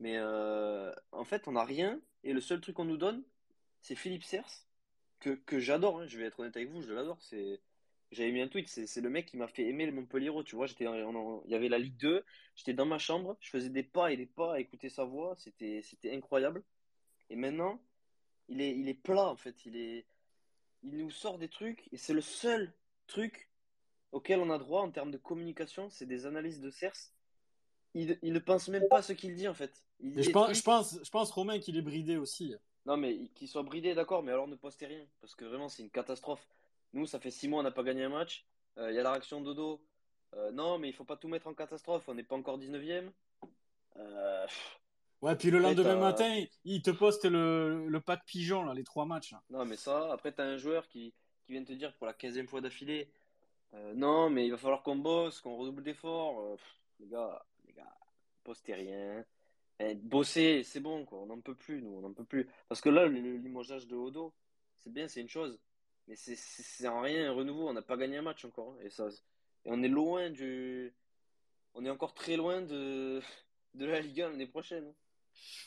mais 0.00 0.16
euh, 0.16 0.92
en 1.12 1.24
fait, 1.24 1.46
on 1.48 1.52
n'a 1.52 1.64
rien. 1.64 2.00
Et 2.24 2.32
le 2.32 2.40
seul 2.40 2.60
truc 2.60 2.76
qu'on 2.76 2.84
nous 2.84 2.96
donne, 2.96 3.22
c'est 3.82 3.94
Philippe 3.94 4.24
Sers, 4.24 4.66
que, 5.20 5.30
que 5.30 5.58
j'adore, 5.60 6.00
hein, 6.00 6.06
je 6.06 6.18
vais 6.18 6.24
être 6.24 6.40
honnête 6.40 6.56
avec 6.56 6.70
vous, 6.70 6.82
je 6.82 6.92
l'adore. 6.92 7.18
C'est... 7.20 7.60
J'avais 8.12 8.32
mis 8.32 8.40
un 8.40 8.48
tweet, 8.48 8.68
c'est, 8.68 9.00
le 9.00 9.08
mec 9.08 9.26
qui 9.26 9.36
m'a 9.36 9.46
fait 9.46 9.66
aimer 9.66 9.86
le 9.86 9.92
Montpellier. 9.92 10.32
Tu 10.44 10.56
vois, 10.56 10.66
j'étais 10.66 10.84
il 10.84 11.50
y 11.50 11.54
avait 11.54 11.68
la 11.68 11.78
Ligue 11.78 11.96
2, 11.98 12.24
j'étais 12.56 12.74
dans 12.74 12.86
ma 12.86 12.98
chambre, 12.98 13.36
je 13.40 13.50
faisais 13.50 13.68
des 13.68 13.84
pas 13.84 14.10
et 14.10 14.16
des 14.16 14.26
pas 14.26 14.54
à 14.54 14.60
écouter 14.60 14.88
sa 14.88 15.04
voix, 15.04 15.34
c'était, 15.36 15.80
c'était 15.82 16.12
incroyable. 16.12 16.64
Et 17.28 17.36
maintenant, 17.36 17.80
il 18.48 18.60
est, 18.60 18.76
il 18.76 18.88
est 18.88 18.94
plat 18.94 19.28
en 19.28 19.36
fait, 19.36 19.64
il, 19.64 19.76
est, 19.76 20.06
il 20.82 20.96
nous 20.96 21.10
sort 21.10 21.38
des 21.38 21.48
trucs 21.48 21.88
et 21.92 21.96
c'est 21.96 22.12
le 22.12 22.20
seul 22.20 22.72
truc 23.06 23.48
auquel 24.10 24.40
on 24.40 24.50
a 24.50 24.58
droit 24.58 24.82
en 24.82 24.90
termes 24.90 25.12
de 25.12 25.18
communication, 25.18 25.88
c'est 25.88 26.06
des 26.06 26.26
analyses 26.26 26.60
de 26.60 26.70
CERS. 26.70 27.12
Il, 27.94 28.18
il, 28.22 28.32
ne 28.32 28.38
pense 28.40 28.68
même 28.68 28.88
pas 28.88 29.02
ce 29.02 29.12
qu'il 29.12 29.34
dit 29.36 29.46
en 29.46 29.54
fait. 29.54 29.84
je, 30.00 30.30
pense, 30.30 30.56
je, 30.56 30.62
pense, 30.62 30.98
je 31.02 31.10
pense, 31.10 31.30
Romain, 31.30 31.60
qu'il 31.60 31.76
est 31.76 31.82
bridé 31.82 32.16
aussi. 32.16 32.54
Non, 32.86 32.96
mais 32.96 33.28
qu'il 33.34 33.48
soit 33.48 33.62
bridé, 33.62 33.94
d'accord, 33.94 34.22
mais 34.22 34.32
alors 34.32 34.48
ne 34.48 34.56
postez 34.56 34.86
rien. 34.86 35.04
Parce 35.20 35.34
que 35.34 35.44
vraiment, 35.44 35.68
c'est 35.68 35.82
une 35.82 35.90
catastrophe. 35.90 36.46
Nous, 36.92 37.06
ça 37.06 37.20
fait 37.20 37.30
six 37.30 37.48
mois, 37.48 37.60
on 37.60 37.62
n'a 37.62 37.70
pas 37.70 37.82
gagné 37.82 38.04
un 38.04 38.08
match. 38.08 38.44
Euh, 38.78 38.90
il 38.90 38.96
y 38.96 38.98
a 38.98 39.02
la 39.02 39.12
réaction 39.12 39.40
de 39.40 39.46
Dodo. 39.46 39.80
Euh, 40.34 40.52
non, 40.52 40.78
mais 40.78 40.88
il 40.88 40.94
faut 40.94 41.04
pas 41.04 41.16
tout 41.16 41.28
mettre 41.28 41.46
en 41.46 41.54
catastrophe. 41.54 42.08
On 42.08 42.14
n'est 42.14 42.22
pas 42.22 42.36
encore 42.36 42.58
19ème. 42.58 43.10
Euh... 43.96 44.46
Ouais, 45.22 45.36
puis 45.36 45.50
le 45.50 45.58
lendemain 45.58 45.96
matin, 45.96 46.44
il 46.64 46.82
te 46.82 46.90
poste 46.90 47.26
le, 47.26 47.86
le 47.88 48.00
pack 48.00 48.24
pigeon, 48.24 48.64
là, 48.64 48.72
les 48.72 48.84
trois 48.84 49.04
matchs. 49.04 49.34
Non, 49.50 49.66
mais 49.66 49.76
ça, 49.76 50.10
après, 50.12 50.32
tu 50.32 50.40
as 50.40 50.44
un 50.44 50.56
joueur 50.56 50.88
qui, 50.88 51.12
qui 51.44 51.52
vient 51.52 51.64
te 51.64 51.72
dire 51.72 51.92
pour 51.94 52.06
la 52.06 52.14
15e 52.14 52.46
fois 52.46 52.60
d'affilée 52.60 53.10
euh, 53.74 53.94
non, 53.94 54.30
mais 54.30 54.46
il 54.46 54.50
va 54.50 54.56
falloir 54.56 54.82
qu'on 54.82 54.96
bosse, 54.96 55.40
qu'on 55.40 55.56
redouble 55.56 55.82
d'efforts. 55.82 56.40
Euh, 56.40 56.56
les 56.98 57.06
gars, 57.06 57.44
les 57.66 57.72
gars, 57.72 57.94
postez 58.44 58.74
rien. 58.74 59.24
Eh, 59.78 59.94
bosser, 59.94 60.62
c'est 60.64 60.80
bon, 60.80 61.04
quoi. 61.04 61.20
On 61.20 61.26
n'en 61.26 61.40
peut 61.40 61.54
plus, 61.54 61.82
nous, 61.82 61.90
on 61.90 62.00
n'en 62.00 62.12
peut 62.12 62.24
plus. 62.24 62.48
Parce 62.68 62.80
que 62.80 62.88
là, 62.88 63.06
le, 63.06 63.36
limogeage 63.36 63.86
de 63.86 63.96
Odo, 63.96 64.34
c'est 64.78 64.92
bien, 64.92 65.08
c'est 65.08 65.20
une 65.20 65.28
chose. 65.28 65.58
Mais 66.10 66.16
c'est 66.16 66.88
en 66.88 67.02
rien 67.02 67.30
un 67.30 67.32
renouveau. 67.32 67.68
On 67.68 67.72
n'a 67.72 67.82
pas 67.82 67.96
gagné 67.96 68.16
un 68.16 68.22
match 68.22 68.44
encore. 68.44 68.74
Hein, 68.82 68.84
et, 68.84 69.14
on 69.64 69.80
est 69.80 69.88
loin 69.88 70.28
du. 70.28 70.92
On 71.74 71.84
est 71.84 71.90
encore 71.90 72.14
très 72.14 72.36
loin 72.36 72.62
de, 72.62 73.22
la 73.74 74.00
Ligue 74.00 74.22
1 74.22 74.30
l'année 74.30 74.48
prochaine. 74.48 74.86
Hein. 74.88 74.94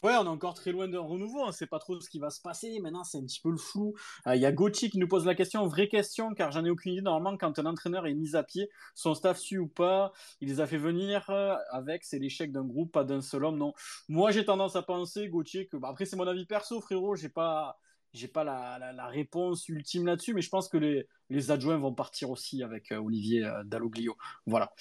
Ouais, 0.04 0.14
on 0.18 0.26
est 0.26 0.28
encore 0.28 0.54
très 0.54 0.74
loin 0.74 0.90
d'un 0.90 1.00
renouveau. 1.00 1.40
On 1.40 1.48
ne 1.48 1.54
sait 1.54 1.66
pas 1.66 1.80
trop 1.80 1.98
ce 2.02 2.10
qui 2.10 2.20
va 2.20 2.30
se 2.30 2.42
passer. 2.42 2.78
Maintenant, 2.82 3.06
c'est 3.06 3.20
un 3.20 3.24
petit 3.24 3.40
peu 3.40 3.52
le 3.52 3.58
flou. 3.58 3.94
Euh, 4.28 4.36
il 4.36 4.42
y 4.42 4.46
a 4.46 4.52
Gauthier 4.52 4.90
qui 4.90 5.00
nous 5.00 5.08
pose 5.08 5.26
la 5.26 5.34
question, 5.34 5.66
vraie 5.66 5.88
question, 5.88 6.34
car 6.34 6.52
j'en 6.52 6.66
ai 6.66 6.70
aucune 6.70 6.92
idée. 6.92 7.02
Normalement, 7.02 7.38
quand 7.38 7.58
un 7.58 7.66
entraîneur 7.66 8.06
est 8.06 8.14
mis 8.14 8.36
à 8.36 8.44
pied, 8.44 8.70
son 8.96 9.16
staff 9.16 9.40
suit 9.40 9.58
ou 9.58 9.70
pas, 9.70 10.12
il 10.42 10.50
les 10.50 10.60
a 10.60 10.68
fait 10.68 10.78
venir 10.78 11.30
euh, 11.30 11.56
avec, 11.72 12.04
c'est 12.04 12.20
l'échec 12.20 12.52
d'un 12.52 12.66
groupe, 12.66 12.92
pas 12.92 13.06
d'un 13.06 13.22
seul 13.22 13.46
homme. 13.46 13.58
Non. 13.58 13.74
Moi, 14.10 14.32
j'ai 14.32 14.44
tendance 14.44 14.76
à 14.76 14.82
penser, 14.82 15.30
Gauthier, 15.30 15.68
que 15.68 15.78
bah, 15.78 15.88
après, 15.90 16.04
c'est 16.04 16.18
mon 16.18 16.28
avis 16.28 16.46
perso, 16.46 16.82
frérot. 16.82 17.16
J'ai 17.16 17.30
pas 17.30 17.80
j'ai 18.14 18.28
pas 18.28 18.44
la, 18.44 19.08
réponse 19.08 19.68
ultime 19.70 20.06
là-dessus, 20.06 20.34
mais 20.34 20.42
je 20.42 20.50
pense 20.50 20.70
que 20.70 20.78
les, 20.78 21.08
adjoints 21.50 21.78
vont 21.78 21.94
partir 21.94 22.30
aussi 22.30 22.62
avec 22.62 22.92
euh, 22.92 22.98
Olivier 22.98 23.44
euh, 23.44 23.64
Dalloglio. 23.64 24.16
Voilà. 24.46 24.72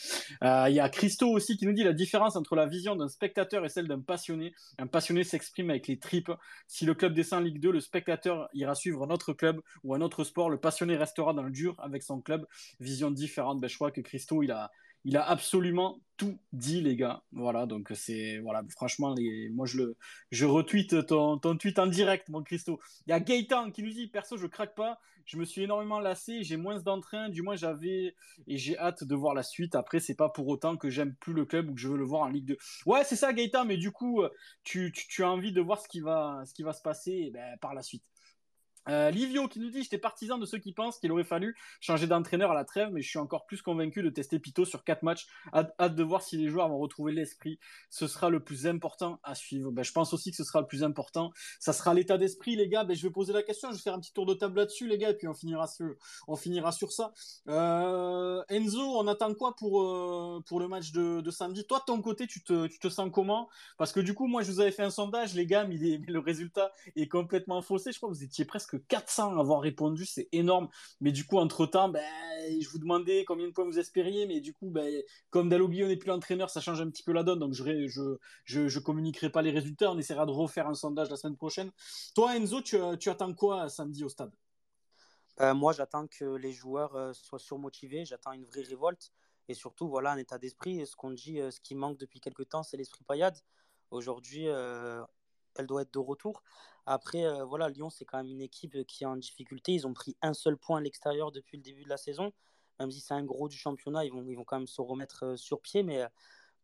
Euh, 0.44 0.66
il 0.68 0.74
y 0.74 0.80
a 0.80 0.88
Christo 0.90 1.30
aussi 1.30 1.56
qui 1.56 1.66
nous 1.66 1.72
dit 1.72 1.82
la 1.82 1.94
différence 1.94 2.36
entre 2.36 2.56
la 2.56 2.66
vision 2.66 2.94
d'un 2.94 3.08
spectateur 3.08 3.64
et 3.64 3.70
celle 3.70 3.88
d'un 3.88 4.00
passionné. 4.00 4.54
Un 4.78 4.86
passionné 4.86 5.24
s'exprime 5.24 5.70
avec 5.70 5.88
les 5.88 5.98
tripes. 5.98 6.30
Si 6.66 6.84
le 6.84 6.94
club 6.94 7.14
descend 7.14 7.40
en 7.40 7.44
Ligue 7.44 7.58
2, 7.58 7.72
le 7.72 7.80
spectateur 7.80 8.50
ira 8.52 8.74
suivre 8.74 9.02
un 9.02 9.10
autre 9.10 9.32
club 9.32 9.62
ou 9.82 9.94
un 9.94 10.02
autre 10.02 10.24
sport. 10.24 10.50
Le 10.50 10.58
passionné 10.58 10.96
restera 10.96 11.32
dans 11.32 11.42
le 11.42 11.50
dur 11.50 11.74
avec 11.78 12.02
son 12.02 12.20
club. 12.20 12.46
Vision 12.80 13.10
différente. 13.10 13.60
Ben, 13.60 13.68
je 13.68 13.76
crois 13.76 13.90
que 13.90 14.02
Christo, 14.02 14.42
il 14.42 14.50
a, 14.50 14.70
il 15.04 15.16
a 15.16 15.28
absolument 15.28 16.00
tout 16.16 16.38
dit, 16.52 16.80
les 16.80 16.96
gars. 16.96 17.22
Voilà, 17.32 17.66
donc 17.66 17.90
c'est. 17.94 18.38
Voilà, 18.38 18.62
franchement, 18.70 19.14
les, 19.14 19.48
moi, 19.50 19.66
je, 19.66 19.78
le, 19.78 19.96
je 20.30 20.46
retweet 20.46 21.06
ton, 21.06 21.38
ton 21.38 21.56
tweet 21.56 21.78
en 21.78 21.86
direct, 21.86 22.28
mon 22.28 22.42
Christo. 22.42 22.80
Il 23.06 23.10
y 23.10 23.12
a 23.12 23.20
Gaëtan 23.20 23.70
qui 23.70 23.82
nous 23.82 23.90
dit 23.90 24.06
Perso, 24.08 24.36
je 24.36 24.46
craque 24.46 24.74
pas. 24.74 24.98
Je 25.24 25.36
me 25.36 25.44
suis 25.44 25.62
énormément 25.62 26.00
lassé. 26.00 26.42
J'ai 26.42 26.56
moins 26.56 26.78
d'entrain. 26.80 27.28
Du 27.28 27.42
moins, 27.42 27.56
j'avais. 27.56 28.14
Et 28.46 28.56
j'ai 28.58 28.78
hâte 28.78 29.04
de 29.04 29.14
voir 29.14 29.34
la 29.34 29.42
suite. 29.42 29.74
Après, 29.74 30.00
c'est 30.00 30.14
pas 30.14 30.28
pour 30.28 30.48
autant 30.48 30.76
que 30.76 30.90
j'aime 30.90 31.14
plus 31.14 31.32
le 31.32 31.44
club 31.44 31.70
ou 31.70 31.74
que 31.74 31.80
je 31.80 31.88
veux 31.88 31.98
le 31.98 32.04
voir 32.04 32.22
en 32.22 32.28
Ligue 32.28 32.46
2. 32.46 32.56
Ouais, 32.86 33.04
c'est 33.04 33.16
ça, 33.16 33.32
Gaëtan, 33.32 33.64
mais 33.64 33.76
du 33.76 33.90
coup, 33.90 34.22
tu, 34.64 34.92
tu, 34.92 35.24
as 35.24 35.30
envie 35.30 35.52
de 35.52 35.60
voir 35.60 35.80
ce 35.80 35.88
qui 35.88 36.00
va, 36.00 36.44
se 36.44 36.82
passer 36.82 37.30
ben, 37.32 37.56
par 37.60 37.74
la 37.74 37.82
suite. 37.82 38.04
Euh, 38.88 39.10
Livio 39.10 39.48
qui 39.48 39.60
nous 39.60 39.70
dit 39.70 39.82
J'étais 39.82 39.98
partisan 39.98 40.38
de 40.38 40.46
ceux 40.46 40.58
qui 40.58 40.72
pensent 40.72 40.98
qu'il 40.98 41.12
aurait 41.12 41.24
fallu 41.24 41.56
changer 41.80 42.06
d'entraîneur 42.06 42.50
à 42.50 42.54
la 42.54 42.64
trêve, 42.64 42.90
mais 42.92 43.02
je 43.02 43.08
suis 43.08 43.18
encore 43.18 43.46
plus 43.46 43.62
convaincu 43.62 44.02
de 44.02 44.10
tester 44.10 44.38
Pito 44.38 44.64
sur 44.64 44.84
4 44.84 45.02
matchs. 45.02 45.26
Hâte, 45.52 45.94
de 45.94 46.02
voir 46.02 46.22
si 46.22 46.36
les 46.36 46.48
joueurs 46.48 46.68
vont 46.68 46.78
retrouver 46.78 47.12
l'esprit. 47.12 47.58
Ce 47.90 48.06
sera 48.06 48.30
le 48.30 48.40
plus 48.40 48.66
important 48.66 49.20
à 49.22 49.34
suivre. 49.34 49.70
Ben, 49.70 49.84
je 49.84 49.92
pense 49.92 50.12
aussi 50.12 50.30
que 50.30 50.36
ce 50.36 50.44
sera 50.44 50.60
le 50.60 50.66
plus 50.66 50.82
important. 50.82 51.32
Ça 51.60 51.72
sera 51.72 51.94
l'état 51.94 52.18
d'esprit, 52.18 52.56
les 52.56 52.68
gars. 52.68 52.84
Ben, 52.84 52.96
je 52.96 53.06
vais 53.06 53.12
poser 53.12 53.32
la 53.32 53.42
question. 53.42 53.70
Je 53.70 53.76
vais 53.76 53.82
faire 53.82 53.94
un 53.94 54.00
petit 54.00 54.12
tour 54.12 54.26
de 54.26 54.34
table 54.34 54.56
là-dessus, 54.56 54.88
les 54.88 54.98
gars, 54.98 55.10
et 55.10 55.14
puis 55.14 55.28
on 55.28 55.34
finira 55.34 55.66
sur, 55.66 55.94
on 56.26 56.36
finira 56.36 56.72
sur 56.72 56.92
ça. 56.92 57.12
Euh, 57.48 58.42
Enzo, 58.48 58.80
on 58.80 59.06
attend 59.06 59.34
quoi 59.34 59.54
pour, 59.56 59.82
euh, 59.82 60.42
pour 60.46 60.60
le 60.60 60.68
match 60.68 60.92
de, 60.92 61.20
de, 61.20 61.30
samedi? 61.30 61.64
Toi, 61.64 61.78
de 61.80 61.84
ton 61.84 62.00
côté, 62.00 62.26
tu 62.26 62.42
te, 62.42 62.88
sens 62.88 63.10
comment? 63.12 63.48
Parce 63.78 63.92
que 63.92 64.00
du 64.00 64.14
coup, 64.14 64.26
moi, 64.26 64.42
je 64.42 64.50
vous 64.50 64.60
avais 64.60 64.72
fait 64.72 64.82
un 64.82 64.90
sondage, 64.90 65.34
les 65.34 65.46
gars, 65.46 65.64
mais 65.64 65.76
le 65.76 66.18
résultat 66.18 66.72
est 66.96 67.08
complètement 67.08 67.62
faussé. 67.62 67.92
Je 67.92 67.98
crois 67.98 68.10
que 68.10 68.14
vous 68.14 68.24
étiez 68.24 68.44
presque 68.44 68.71
400 68.76 69.38
avoir 69.38 69.60
répondu, 69.60 70.04
c'est 70.04 70.28
énorme. 70.32 70.68
Mais 71.00 71.12
du 71.12 71.24
coup, 71.24 71.38
entre-temps, 71.38 71.88
ben, 71.88 72.02
je 72.60 72.68
vous 72.68 72.78
demandais 72.78 73.24
combien 73.24 73.46
de 73.46 73.52
points 73.52 73.64
vous 73.64 73.78
espériez, 73.78 74.26
mais 74.26 74.40
du 74.40 74.52
coup, 74.54 74.70
ben, 74.70 75.02
comme 75.30 75.48
Dalloglio 75.48 75.86
n'est 75.86 75.96
plus 75.96 76.08
l'entraîneur, 76.08 76.50
ça 76.50 76.60
change 76.60 76.80
un 76.80 76.90
petit 76.90 77.02
peu 77.02 77.12
la 77.12 77.22
donne, 77.22 77.38
donc 77.38 77.54
je, 77.54 77.86
je, 78.44 78.68
je, 78.68 78.78
communiquerai 78.78 79.30
pas 79.30 79.42
les 79.42 79.50
résultats, 79.50 79.90
on 79.90 79.98
essaiera 79.98 80.26
de 80.26 80.32
refaire 80.32 80.66
un 80.68 80.74
sondage 80.74 81.10
la 81.10 81.16
semaine 81.16 81.36
prochaine. 81.36 81.70
Toi, 82.14 82.36
Enzo, 82.36 82.60
tu, 82.60 82.76
tu 82.98 83.10
attends 83.10 83.34
quoi 83.34 83.68
samedi 83.68 84.04
au 84.04 84.08
stade? 84.08 84.32
Euh, 85.40 85.54
Moi, 85.54 85.72
j'attends 85.72 86.06
que 86.06 86.24
les 86.36 86.52
joueurs 86.52 86.94
euh, 86.94 87.12
soient 87.12 87.38
surmotivés, 87.38 88.04
j'attends 88.04 88.32
une 88.32 88.44
vraie 88.44 88.62
révolte, 88.62 89.12
et 89.48 89.54
surtout, 89.54 89.88
voilà, 89.88 90.12
un 90.12 90.18
état 90.18 90.38
d'esprit. 90.38 90.86
Ce 90.86 90.94
qu'on 90.94 91.10
dit, 91.10 91.40
euh, 91.40 91.50
ce 91.50 91.60
qui 91.60 91.74
manque 91.74 91.98
depuis 91.98 92.20
quelques 92.20 92.48
temps, 92.48 92.62
c'est 92.62 92.76
l'esprit 92.76 93.04
paillade. 93.04 93.38
Aujourd'hui, 93.90 94.46
elle 95.56 95.66
doit 95.66 95.82
être 95.82 95.92
de 95.92 95.98
retour. 95.98 96.42
Après, 96.86 97.24
euh, 97.24 97.44
voilà, 97.44 97.68
Lyon, 97.68 97.90
c'est 97.90 98.04
quand 98.04 98.18
même 98.18 98.30
une 98.30 98.40
équipe 98.40 98.84
qui 98.86 99.04
est 99.04 99.06
en 99.06 99.16
difficulté. 99.16 99.72
Ils 99.72 99.86
ont 99.86 99.94
pris 99.94 100.16
un 100.22 100.34
seul 100.34 100.56
point 100.56 100.78
à 100.78 100.80
l'extérieur 100.80 101.32
depuis 101.32 101.56
le 101.56 101.62
début 101.62 101.84
de 101.84 101.88
la 101.88 101.96
saison. 101.96 102.32
Même 102.80 102.90
si 102.90 103.00
c'est 103.00 103.14
un 103.14 103.24
gros 103.24 103.48
du 103.48 103.56
championnat, 103.56 104.04
ils 104.04 104.12
vont, 104.12 104.24
ils 104.26 104.34
vont 104.34 104.44
quand 104.44 104.58
même 104.58 104.66
se 104.66 104.80
remettre 104.80 105.24
euh, 105.24 105.36
sur 105.36 105.60
pied. 105.60 105.82
Mais 105.82 106.02
euh, 106.02 106.08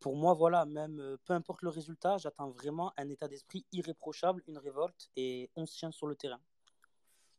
pour 0.01 0.17
moi, 0.17 0.35
voilà, 0.35 0.65
même 0.65 1.17
peu 1.25 1.33
importe 1.33 1.63
le 1.63 1.71
résultat, 1.71 2.19
j'attends 2.19 2.51
vraiment 2.51 2.93
un 2.97 3.09
état 3.09 3.27
d'esprit 3.27 3.67
irréprochable, 3.73 4.45
une 4.47 4.59
révolte 4.59 5.11
et 5.17 5.51
on 5.57 5.67
se 5.67 5.77
tient 5.77 5.91
sur 5.91 6.07
le 6.07 6.15
terrain. 6.15 6.41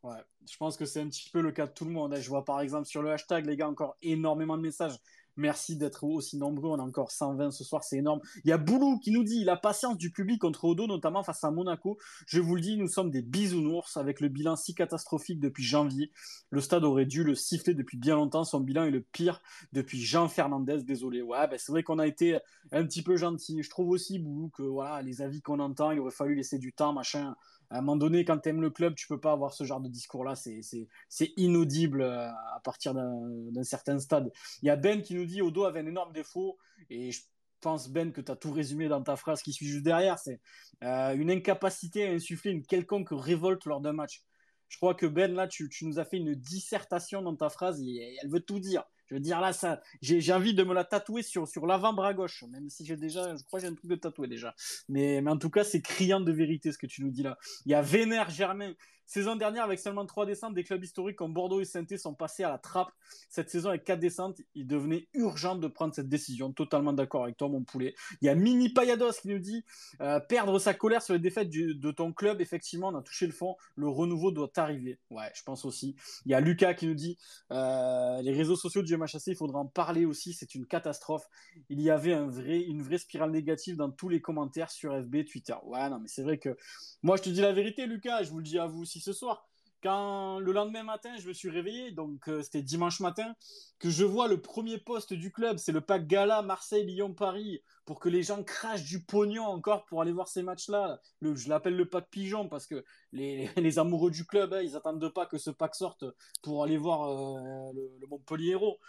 Ouais, 0.03 0.21
je 0.49 0.55
pense 0.57 0.77
que 0.77 0.85
c'est 0.85 1.01
un 1.01 1.09
petit 1.09 1.29
peu 1.29 1.41
le 1.41 1.51
cas 1.51 1.67
de 1.67 1.73
tout 1.73 1.85
le 1.85 1.91
monde. 1.91 2.15
Je 2.15 2.29
vois 2.29 2.45
par 2.45 2.61
exemple 2.61 2.85
sur 2.85 3.01
le 3.01 3.11
hashtag, 3.11 3.45
les 3.45 3.57
gars, 3.57 3.69
encore 3.69 3.95
énormément 4.01 4.57
de 4.57 4.61
messages 4.61 4.97
Merci 5.37 5.77
d'être 5.77 6.03
aussi 6.03 6.37
nombreux. 6.37 6.69
On 6.69 6.79
a 6.79 6.83
encore 6.83 7.11
120 7.11 7.51
ce 7.51 7.63
soir, 7.63 7.83
c'est 7.83 7.97
énorme. 7.97 8.19
Il 8.43 8.49
y 8.49 8.51
a 8.51 8.57
Boulou 8.57 8.99
qui 8.99 9.11
nous 9.11 9.23
dit 9.23 9.43
la 9.43 9.55
patience 9.55 9.97
du 9.97 10.11
public 10.11 10.41
contre 10.41 10.65
Odo, 10.65 10.87
notamment 10.87 11.23
face 11.23 11.43
à 11.43 11.51
Monaco. 11.51 11.97
Je 12.27 12.39
vous 12.39 12.55
le 12.55 12.61
dis, 12.61 12.77
nous 12.77 12.87
sommes 12.87 13.11
des 13.11 13.21
bisounours 13.21 13.97
avec 13.97 14.19
le 14.19 14.27
bilan 14.27 14.55
si 14.55 14.73
catastrophique 14.73 15.39
depuis 15.39 15.63
janvier. 15.63 16.11
Le 16.49 16.61
stade 16.61 16.83
aurait 16.83 17.05
dû 17.05 17.23
le 17.23 17.35
siffler 17.35 17.73
depuis 17.73 17.97
bien 17.97 18.15
longtemps. 18.15 18.43
Son 18.43 18.59
bilan 18.59 18.85
est 18.85 18.91
le 18.91 19.01
pire 19.01 19.41
depuis 19.73 20.01
Jean 20.01 20.27
Fernandez. 20.27 20.83
Désolé. 20.83 21.21
Ouais, 21.21 21.47
ben 21.47 21.57
c'est 21.57 21.71
vrai 21.71 21.83
qu'on 21.83 21.99
a 21.99 22.07
été 22.07 22.37
un 22.71 22.83
petit 22.83 23.01
peu 23.01 23.15
gentil. 23.15 23.61
Je 23.61 23.69
trouve 23.69 23.89
aussi, 23.89 24.19
Boulou, 24.19 24.49
que 24.49 24.63
voilà, 24.63 25.01
les 25.01 25.21
avis 25.21 25.41
qu'on 25.41 25.59
entend, 25.59 25.91
il 25.91 25.99
aurait 25.99 26.11
fallu 26.11 26.35
laisser 26.35 26.57
du 26.57 26.73
temps, 26.73 26.93
machin 26.93 27.35
à 27.69 27.77
un 27.77 27.81
moment 27.81 27.97
donné, 27.97 28.25
quand 28.25 28.39
tu 28.39 28.49
aimes 28.49 28.61
le 28.61 28.69
club, 28.69 28.95
tu 28.95 29.07
peux 29.07 29.19
pas 29.19 29.31
avoir 29.31 29.53
ce 29.53 29.63
genre 29.63 29.79
de 29.79 29.89
discours-là. 29.89 30.35
C'est 30.35 31.33
inaudible 31.37 32.01
euh, 32.01 32.27
à 32.27 32.59
partir 32.63 32.93
d'un 32.93 33.63
certain 33.63 33.99
stade. 33.99 34.31
Il 34.61 34.67
y 34.67 34.69
a 34.69 34.75
Ben 34.75 35.01
qui 35.01 35.13
nous 35.13 35.25
dit 35.25 35.41
Odo 35.41 35.65
avait 35.65 35.81
un 35.81 35.85
énorme 35.85 36.11
défaut 36.11 36.57
et 36.89 37.11
je 37.11 37.21
pense, 37.61 37.89
Ben, 37.89 38.11
que 38.11 38.21
tu 38.21 38.31
as 38.31 38.35
tout 38.35 38.51
résumé 38.51 38.87
dans 38.87 39.03
ta 39.03 39.15
phrase 39.15 39.41
qui 39.41 39.53
suit 39.53 39.67
juste 39.67 39.83
derrière. 39.83 40.17
C'est 40.17 40.39
euh, 40.83 41.13
une 41.15 41.29
incapacité 41.29 42.07
à 42.07 42.11
insuffler 42.11 42.51
une 42.51 42.65
quelconque 42.65 43.09
révolte 43.11 43.65
lors 43.65 43.81
d'un 43.81 43.93
match. 43.93 44.23
Je 44.67 44.77
crois 44.77 44.95
que 44.95 45.05
Ben, 45.05 45.33
là, 45.33 45.47
tu, 45.47 45.69
tu, 45.69 45.85
nous 45.85 45.99
as 45.99 46.05
fait 46.05 46.17
une 46.17 46.33
dissertation 46.33 47.21
dans 47.21 47.35
ta 47.35 47.49
phrase 47.49 47.81
et 47.81 48.17
elle 48.21 48.29
veut 48.29 48.41
tout 48.41 48.59
dire. 48.59 48.83
Je 49.09 49.15
veux 49.15 49.19
dire 49.19 49.41
là, 49.41 49.53
ça, 49.53 49.81
j'ai 50.01 50.33
envie 50.33 50.53
de 50.53 50.63
me 50.63 50.73
la 50.73 50.83
tatouer 50.83 51.23
sur, 51.23 51.47
sur 51.47 51.65
l'avant-bras 51.65 52.13
gauche, 52.13 52.43
même 52.51 52.69
si 52.69 52.85
j'ai 52.85 52.95
déjà, 52.95 53.35
je 53.35 53.43
crois 53.43 53.59
que 53.59 53.65
j'ai 53.65 53.71
un 53.71 53.75
truc 53.75 53.89
de 53.89 53.95
tatoué 53.95 54.27
déjà. 54.27 54.53
Mais, 54.87 55.21
mais 55.21 55.31
en 55.31 55.37
tout 55.37 55.49
cas, 55.49 55.63
c'est 55.63 55.81
criant 55.81 56.21
de 56.21 56.31
vérité 56.31 56.71
ce 56.71 56.77
que 56.77 56.87
tu 56.87 57.03
nous 57.03 57.11
dis 57.11 57.23
là. 57.23 57.37
Il 57.65 57.71
y 57.71 57.75
a 57.75 57.81
Vénère 57.81 58.29
Germain 58.29 58.73
Saison 59.09 59.35
dernière, 59.35 59.63
avec 59.63 59.79
seulement 59.79 60.05
trois 60.05 60.27
descentes, 60.27 60.53
des 60.53 60.63
clubs 60.63 60.83
historiques 60.83 61.15
comme 61.15 61.33
Bordeaux 61.33 61.59
et 61.59 61.65
saint 61.65 61.83
sont 61.97 62.13
passés 62.13 62.43
à 62.43 62.49
la 62.49 62.59
trappe. 62.59 62.91
Cette 63.27 63.49
saison, 63.49 63.69
avec 63.69 63.83
quatre 63.83 63.99
descentes, 63.99 64.39
il 64.53 64.67
devenait 64.67 65.07
urgent 65.15 65.55
de 65.55 65.67
prendre 65.67 65.95
cette 65.95 66.09
décision. 66.09 66.53
Totalement 66.53 66.93
d'accord 66.93 67.23
avec 67.23 67.35
toi, 67.35 67.49
mon 67.49 67.63
poulet. 67.63 67.95
Il 68.21 68.27
y 68.27 68.29
a 68.29 68.35
Mini 68.35 68.69
Payados 68.69 69.13
qui 69.19 69.29
nous 69.29 69.39
dit 69.39 69.65
euh, 69.99 70.19
perdre 70.19 70.59
sa 70.59 70.75
colère 70.75 71.01
sur 71.01 71.15
les 71.15 71.19
défaites 71.19 71.49
de 71.49 71.91
ton 71.91 72.13
club. 72.13 72.39
Effectivement, 72.39 72.89
on 72.89 72.95
a 72.97 73.01
touché 73.01 73.25
le 73.25 73.31
fond. 73.31 73.55
Le 73.75 73.89
renouveau 73.89 74.29
doit 74.29 74.51
arriver. 74.57 74.99
Ouais, 75.09 75.31
je 75.33 75.41
pense 75.41 75.65
aussi. 75.65 75.95
Il 76.27 76.31
y 76.31 76.35
a 76.35 76.39
Lucas 76.39 76.75
qui 76.75 76.85
nous 76.85 76.93
dit 76.93 77.17
euh, 77.49 78.21
les 78.21 78.31
réseaux 78.31 78.55
sociaux 78.55 78.83
du 78.83 78.95
MHC, 78.95 79.29
il 79.29 79.35
faudra 79.35 79.57
en 79.57 79.65
parler 79.65 80.05
aussi. 80.05 80.33
C'est 80.33 80.53
une 80.53 80.67
catastrophe. 80.67 81.25
Il 81.69 81.81
y 81.81 81.89
avait 81.89 82.13
une 82.13 82.83
vraie 82.83 82.99
spirale 82.99 83.31
négative 83.31 83.75
dans 83.75 83.89
tous 83.89 84.09
les 84.09 84.21
commentaires 84.21 84.69
sur 84.69 84.95
FB, 84.95 85.25
Twitter. 85.25 85.55
Ouais, 85.63 85.89
non, 85.89 85.99
mais 85.99 86.07
c'est 86.07 86.21
vrai 86.21 86.37
que 86.37 86.55
moi, 87.01 87.17
je 87.17 87.23
te 87.23 87.29
dis 87.29 87.41
la 87.41 87.53
vérité, 87.53 87.87
Lucas. 87.87 88.21
Je 88.21 88.29
vous 88.29 88.37
le 88.37 88.43
dis 88.43 88.59
à 88.59 88.67
vous 88.67 88.81
aussi 88.81 88.98
ce 88.99 89.13
soir 89.13 89.49
quand 89.81 90.39
le 90.39 90.51
lendemain 90.51 90.83
matin, 90.83 91.15
je 91.17 91.27
me 91.27 91.33
suis 91.33 91.49
réveillé, 91.49 91.91
donc 91.91 92.27
euh, 92.27 92.41
c'était 92.41 92.61
dimanche 92.61 92.99
matin, 92.99 93.33
que 93.79 93.89
je 93.89 94.03
vois 94.03 94.27
le 94.27 94.41
premier 94.41 94.77
poste 94.77 95.13
du 95.13 95.31
club, 95.31 95.57
c'est 95.57 95.71
le 95.71 95.81
pack 95.81 96.05
Gala 96.05 96.41
Marseille, 96.41 96.85
Lyon, 96.85 97.13
Paris, 97.13 97.61
pour 97.85 97.99
que 97.99 98.09
les 98.09 98.23
gens 98.23 98.43
crachent 98.43 98.83
du 98.83 99.03
pognon 99.03 99.45
encore 99.45 99.85
pour 99.85 100.01
aller 100.01 100.11
voir 100.11 100.27
ces 100.27 100.43
matchs-là. 100.43 100.99
je 101.21 101.49
l'appelle 101.49 101.75
le 101.75 101.87
pack 101.87 102.09
pigeon 102.09 102.49
parce 102.49 102.67
que 102.67 102.83
les, 103.13 103.79
amoureux 103.79 104.11
du 104.11 104.25
club, 104.25 104.53
hein, 104.53 104.61
ils 104.61 104.75
attendent 104.75 105.13
pas 105.13 105.25
que 105.25 105.37
ce 105.37 105.49
pack 105.49 105.75
sorte 105.75 106.03
pour 106.41 106.63
aller 106.63 106.77
voir 106.77 107.09
euh, 107.09 107.71
le, 107.73 107.89
le 107.99 108.07
Montpellier 108.07 108.51
Héros. 108.51 108.79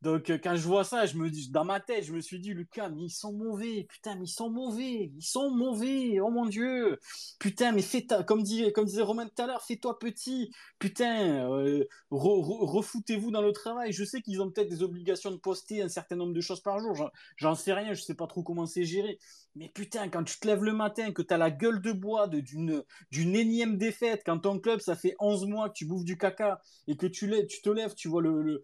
Donc, 0.00 0.30
euh, 0.30 0.38
quand 0.42 0.54
je 0.54 0.62
vois 0.62 0.84
ça, 0.84 1.06
je 1.06 1.16
me 1.16 1.28
dis, 1.28 1.50
dans 1.50 1.64
ma 1.64 1.80
tête, 1.80 2.04
je 2.04 2.12
me 2.12 2.20
suis 2.20 2.38
dit, 2.38 2.54
Lucas, 2.54 2.88
mais 2.88 3.04
ils 3.04 3.10
sont 3.10 3.32
mauvais. 3.32 3.86
Putain, 3.88 4.14
mais 4.14 4.26
ils 4.26 4.28
sont 4.28 4.48
mauvais. 4.48 5.10
Ils 5.16 5.22
sont 5.22 5.50
mauvais. 5.50 6.20
Oh 6.20 6.30
mon 6.30 6.46
Dieu. 6.46 6.98
Putain, 7.40 7.72
mais 7.72 7.82
fais 7.82 8.06
comme 8.26 8.42
disait 8.42 9.02
Romain 9.02 9.26
tout 9.26 9.42
à 9.42 9.46
l'heure, 9.46 9.62
fais-toi 9.62 9.98
petit. 9.98 10.52
Putain, 10.78 11.50
euh, 11.50 11.84
refoutez-vous 12.10 13.30
dans 13.32 13.42
le 13.42 13.52
travail. 13.52 13.92
Je 13.92 14.04
sais 14.04 14.22
qu'ils 14.22 14.40
ont 14.40 14.50
peut-être 14.50 14.68
des 14.68 14.82
obligations 14.82 15.32
de 15.32 15.36
poster 15.36 15.82
un 15.82 15.88
certain 15.88 16.16
nombre 16.16 16.32
de 16.32 16.40
choses 16.40 16.60
par 16.60 16.78
jour. 16.78 16.94
J'en 17.36 17.54
sais 17.56 17.72
rien. 17.72 17.92
Je 17.94 18.02
sais 18.02 18.14
pas 18.14 18.28
trop 18.28 18.42
comment 18.44 18.66
c'est 18.66 18.84
géré. 18.84 19.18
Mais 19.58 19.68
putain, 19.68 20.08
quand 20.08 20.22
tu 20.22 20.38
te 20.38 20.46
lèves 20.46 20.62
le 20.62 20.72
matin, 20.72 21.12
que 21.12 21.20
tu 21.20 21.34
as 21.34 21.36
la 21.36 21.50
gueule 21.50 21.82
de 21.82 21.90
bois 21.90 22.28
d'une 22.28 22.84
d'une 23.10 23.34
énième 23.34 23.76
défaite, 23.76 24.22
quand 24.24 24.38
ton 24.38 24.60
club, 24.60 24.78
ça 24.78 24.94
fait 24.94 25.16
11 25.18 25.46
mois 25.46 25.68
que 25.68 25.74
tu 25.74 25.84
bouffes 25.84 26.04
du 26.04 26.16
caca 26.16 26.60
et 26.86 26.96
que 26.96 27.06
tu, 27.06 27.28
tu 27.48 27.60
te 27.60 27.68
lèves, 27.68 27.94
tu 27.94 28.06
vois 28.06 28.22
le 28.22 28.62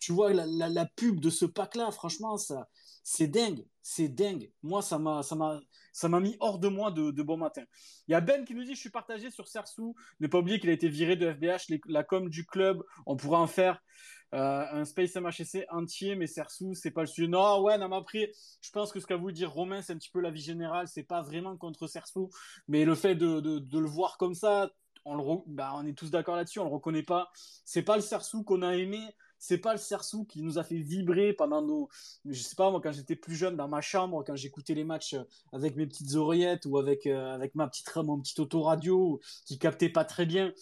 tu 0.00 0.12
vois 0.12 0.32
la, 0.32 0.46
la, 0.46 0.86
pub 0.86 1.20
de 1.20 1.30
ce 1.30 1.44
pack-là, 1.44 1.90
franchement, 1.90 2.36
ça, 2.38 2.68
c'est 3.02 3.26
dingue, 3.26 3.66
c'est 3.82 4.08
dingue. 4.08 4.50
Moi, 4.62 4.82
ça 4.82 4.98
m'a, 4.98 5.22
ça 5.22 5.34
m'a, 5.34 5.60
ça 5.92 6.08
m'a 6.08 6.20
mis 6.20 6.36
hors 6.40 6.58
de 6.58 6.68
moi 6.68 6.90
de, 6.90 7.10
de, 7.10 7.22
bon 7.22 7.36
matin. 7.36 7.62
Il 8.08 8.12
y 8.12 8.14
a 8.14 8.20
Ben 8.20 8.44
qui 8.44 8.54
nous 8.54 8.64
dit, 8.64 8.74
je 8.74 8.80
suis 8.80 8.90
partagé 8.90 9.30
sur 9.30 9.48
Sersou. 9.48 9.94
Ne 10.20 10.28
pas 10.28 10.38
oublier 10.38 10.58
qu'il 10.60 10.70
a 10.70 10.72
été 10.72 10.88
viré 10.88 11.16
de 11.16 11.30
FBH, 11.30 11.72
la 11.88 12.04
com 12.04 12.30
du 12.30 12.46
club. 12.46 12.82
On 13.04 13.16
pourra 13.16 13.38
en 13.38 13.46
faire 13.46 13.82
euh, 14.34 14.64
un 14.70 14.84
Space 14.84 15.14
MHC 15.14 15.66
entier, 15.70 16.16
mais 16.16 16.26
Sersou, 16.26 16.74
c'est 16.74 16.90
pas 16.90 17.02
le 17.02 17.06
sujet. 17.06 17.28
Non, 17.28 17.62
ouais, 17.62 17.78
non, 17.78 17.88
mais 17.88 17.96
après, 17.96 18.32
je 18.60 18.70
pense 18.70 18.92
que 18.92 19.00
ce 19.00 19.06
qu'a 19.06 19.16
voulu 19.16 19.32
dire 19.32 19.50
Romain, 19.52 19.82
c'est 19.82 19.92
un 19.92 19.96
petit 19.96 20.10
peu 20.10 20.20
la 20.20 20.30
vie 20.30 20.42
générale. 20.42 20.88
C'est 20.88 21.04
pas 21.04 21.22
vraiment 21.22 21.56
contre 21.56 21.86
Sersou, 21.86 22.30
mais 22.68 22.84
le 22.84 22.94
fait 22.94 23.14
de, 23.14 23.40
de, 23.40 23.78
le 23.78 23.88
voir 23.88 24.18
comme 24.18 24.34
ça, 24.34 24.70
on, 25.04 25.14
le, 25.16 25.42
bah, 25.46 25.72
on 25.76 25.86
est 25.86 25.94
tous 25.94 26.10
d'accord 26.10 26.36
là-dessus, 26.36 26.58
on 26.58 26.64
le 26.64 26.70
reconnaît 26.70 27.02
pas. 27.02 27.30
C'est 27.64 27.82
pas 27.82 27.96
le 27.96 28.02
Sersou 28.02 28.42
qu'on 28.42 28.62
a 28.62 28.76
aimé 28.76 29.00
c'est 29.38 29.58
pas 29.58 29.72
le 29.72 29.78
Cersou 29.78 30.24
qui 30.24 30.42
nous 30.42 30.58
a 30.58 30.64
fait 30.64 30.78
vibrer 30.78 31.32
pendant 31.32 31.62
nos, 31.62 31.88
je 32.24 32.40
sais 32.40 32.56
pas 32.56 32.70
moi 32.70 32.80
quand 32.80 32.92
j'étais 32.92 33.16
plus 33.16 33.34
jeune 33.34 33.56
dans 33.56 33.68
ma 33.68 33.80
chambre 33.80 34.24
quand 34.24 34.36
j'écoutais 34.36 34.74
les 34.74 34.84
matchs 34.84 35.16
avec 35.52 35.76
mes 35.76 35.86
petites 35.86 36.14
oreillettes 36.14 36.66
ou 36.66 36.78
avec 36.78 37.06
euh, 37.06 37.34
avec 37.34 37.54
ma 37.54 37.68
petite 37.68 37.94
mon 37.96 38.20
petit 38.20 38.40
autoradio 38.40 39.20
qui 39.44 39.58
captait 39.58 39.88
pas 39.88 40.04
très 40.04 40.26
bien. 40.26 40.52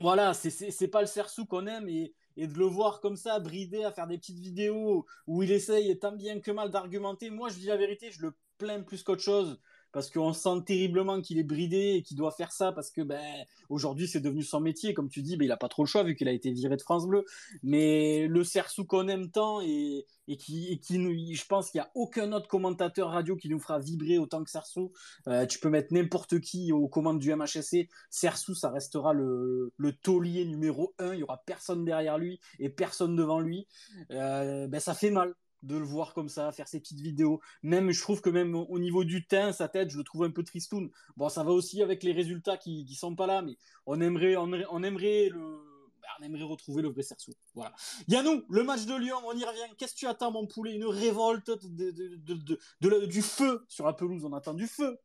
Voilà, 0.00 0.32
c'est 0.32 0.50
c'est 0.50 0.88
pas 0.88 1.02
le 1.02 1.06
Cersou 1.06 1.44
qu'on 1.46 1.66
aime 1.66 1.88
et 1.88 2.14
et 2.36 2.46
de 2.46 2.58
le 2.58 2.64
voir 2.64 3.00
comme 3.00 3.16
ça, 3.16 3.38
bridé 3.38 3.84
à 3.84 3.92
faire 3.92 4.06
des 4.06 4.18
petites 4.18 4.38
vidéos 4.38 5.06
où 5.26 5.42
il 5.42 5.52
essaye 5.52 5.98
tant 5.98 6.12
bien 6.12 6.40
que 6.40 6.50
mal 6.50 6.70
d'argumenter. 6.70 7.30
Moi, 7.30 7.48
je 7.48 7.56
dis 7.56 7.66
la 7.66 7.76
vérité, 7.76 8.10
je 8.10 8.22
le 8.22 8.34
plains 8.58 8.82
plus 8.82 9.02
qu'autre 9.02 9.22
chose 9.22 9.60
parce 9.92 10.10
qu'on 10.10 10.32
sent 10.32 10.62
terriblement 10.66 11.20
qu'il 11.20 11.38
est 11.38 11.44
bridé 11.44 11.94
et 11.96 12.02
qu'il 12.02 12.16
doit 12.16 12.30
faire 12.30 12.52
ça 12.52 12.72
parce 12.72 12.90
que 12.90 13.02
ben 13.02 13.22
aujourd'hui 13.68 14.08
c'est 14.08 14.20
devenu 14.20 14.42
son 14.42 14.60
métier. 14.60 14.94
Comme 14.94 15.08
tu 15.08 15.22
dis 15.22 15.36
ben 15.36 15.44
il 15.44 15.52
a 15.52 15.56
pas 15.56 15.68
trop 15.68 15.82
le 15.82 15.88
choix 15.88 16.02
vu 16.02 16.14
qu'il 16.14 16.28
a 16.28 16.32
été 16.32 16.50
viré 16.50 16.76
de 16.76 16.82
France 16.82 17.06
Bleu. 17.06 17.24
Mais 17.62 18.26
le 18.26 18.44
Cersou 18.44 18.84
qu'on 18.84 19.08
aime 19.08 19.30
tant 19.30 19.60
et, 19.60 20.06
qui 20.38 20.98
nous 20.98 21.12
je 21.12 21.46
pense 21.46 21.70
qu'il 21.70 21.78
y 21.78 21.82
a 21.82 21.90
aucun 21.94 22.32
autre 22.32 22.48
commentateur 22.48 23.10
radio 23.10 23.36
qui 23.36 23.48
nous 23.48 23.60
fera 23.60 23.78
vibrer 23.78 24.18
autant 24.18 24.42
que 24.42 24.50
Cersou 24.50 24.92
euh, 25.28 25.44
tu 25.44 25.58
peux 25.58 25.68
mettre 25.68 25.92
n'importe 25.92 26.40
qui 26.40 26.72
aux 26.72 26.88
commandes 26.88 27.18
du 27.18 27.34
MHSC 27.34 27.88
Cersou 28.08 28.54
ça 28.54 28.70
restera 28.70 29.12
le, 29.12 29.72
le 29.76 29.92
taulier 29.92 30.46
numéro 30.46 30.94
un. 30.98 31.12
Il 31.14 31.20
y 31.20 31.22
aura 31.22 31.42
personne 31.44 31.84
derrière 31.84 32.18
lui 32.18 32.40
et 32.58 32.70
personne 32.70 33.14
devant 33.14 33.40
lui. 33.40 33.66
Euh, 34.10 34.66
ben 34.68 34.80
ça 34.80 34.94
fait 34.94 35.10
mal 35.10 35.34
de 35.62 35.76
le 35.76 35.84
voir 35.84 36.14
comme 36.14 36.28
ça, 36.28 36.52
faire 36.52 36.68
ses 36.68 36.80
petites 36.80 37.00
vidéos. 37.00 37.40
Même, 37.62 37.90
je 37.90 38.00
trouve 38.00 38.20
que 38.20 38.30
même 38.30 38.54
au 38.54 38.78
niveau 38.78 39.04
du 39.04 39.26
teint, 39.26 39.52
sa 39.52 39.68
tête, 39.68 39.90
je 39.90 39.98
le 39.98 40.04
trouve 40.04 40.24
un 40.24 40.30
peu 40.30 40.42
tristoun. 40.42 40.90
Bon, 41.16 41.28
ça 41.28 41.44
va 41.44 41.52
aussi 41.52 41.82
avec 41.82 42.02
les 42.02 42.12
résultats 42.12 42.56
qui, 42.56 42.84
qui 42.84 42.94
sont 42.94 43.14
pas 43.14 43.26
là, 43.26 43.42
mais 43.42 43.56
on 43.86 44.00
aimerait, 44.00 44.36
on, 44.36 44.82
aimerait 44.82 45.28
le, 45.28 45.40
bah, 46.00 46.08
on 46.20 46.24
aimerait 46.24 46.44
retrouver 46.44 46.82
le 46.82 46.88
vrai 46.88 47.02
Cersou. 47.02 47.32
Voilà. 47.54 47.74
Yannou, 48.08 48.44
le 48.48 48.64
match 48.64 48.86
de 48.86 48.94
Lyon, 48.94 49.18
on 49.24 49.36
y 49.36 49.44
revient. 49.44 49.74
Qu'est-ce 49.78 49.94
que 49.94 50.00
tu 50.00 50.06
attends, 50.06 50.32
mon 50.32 50.46
poulet? 50.46 50.74
Une 50.74 50.86
révolte 50.86 51.50
de, 51.50 51.90
de, 51.90 52.56
de, 52.80 53.06
du 53.06 53.22
feu 53.22 53.64
sur 53.68 53.86
la 53.86 53.92
pelouse. 53.92 54.24
On 54.24 54.32
attend 54.32 54.54
du 54.54 54.66
feu. 54.66 54.98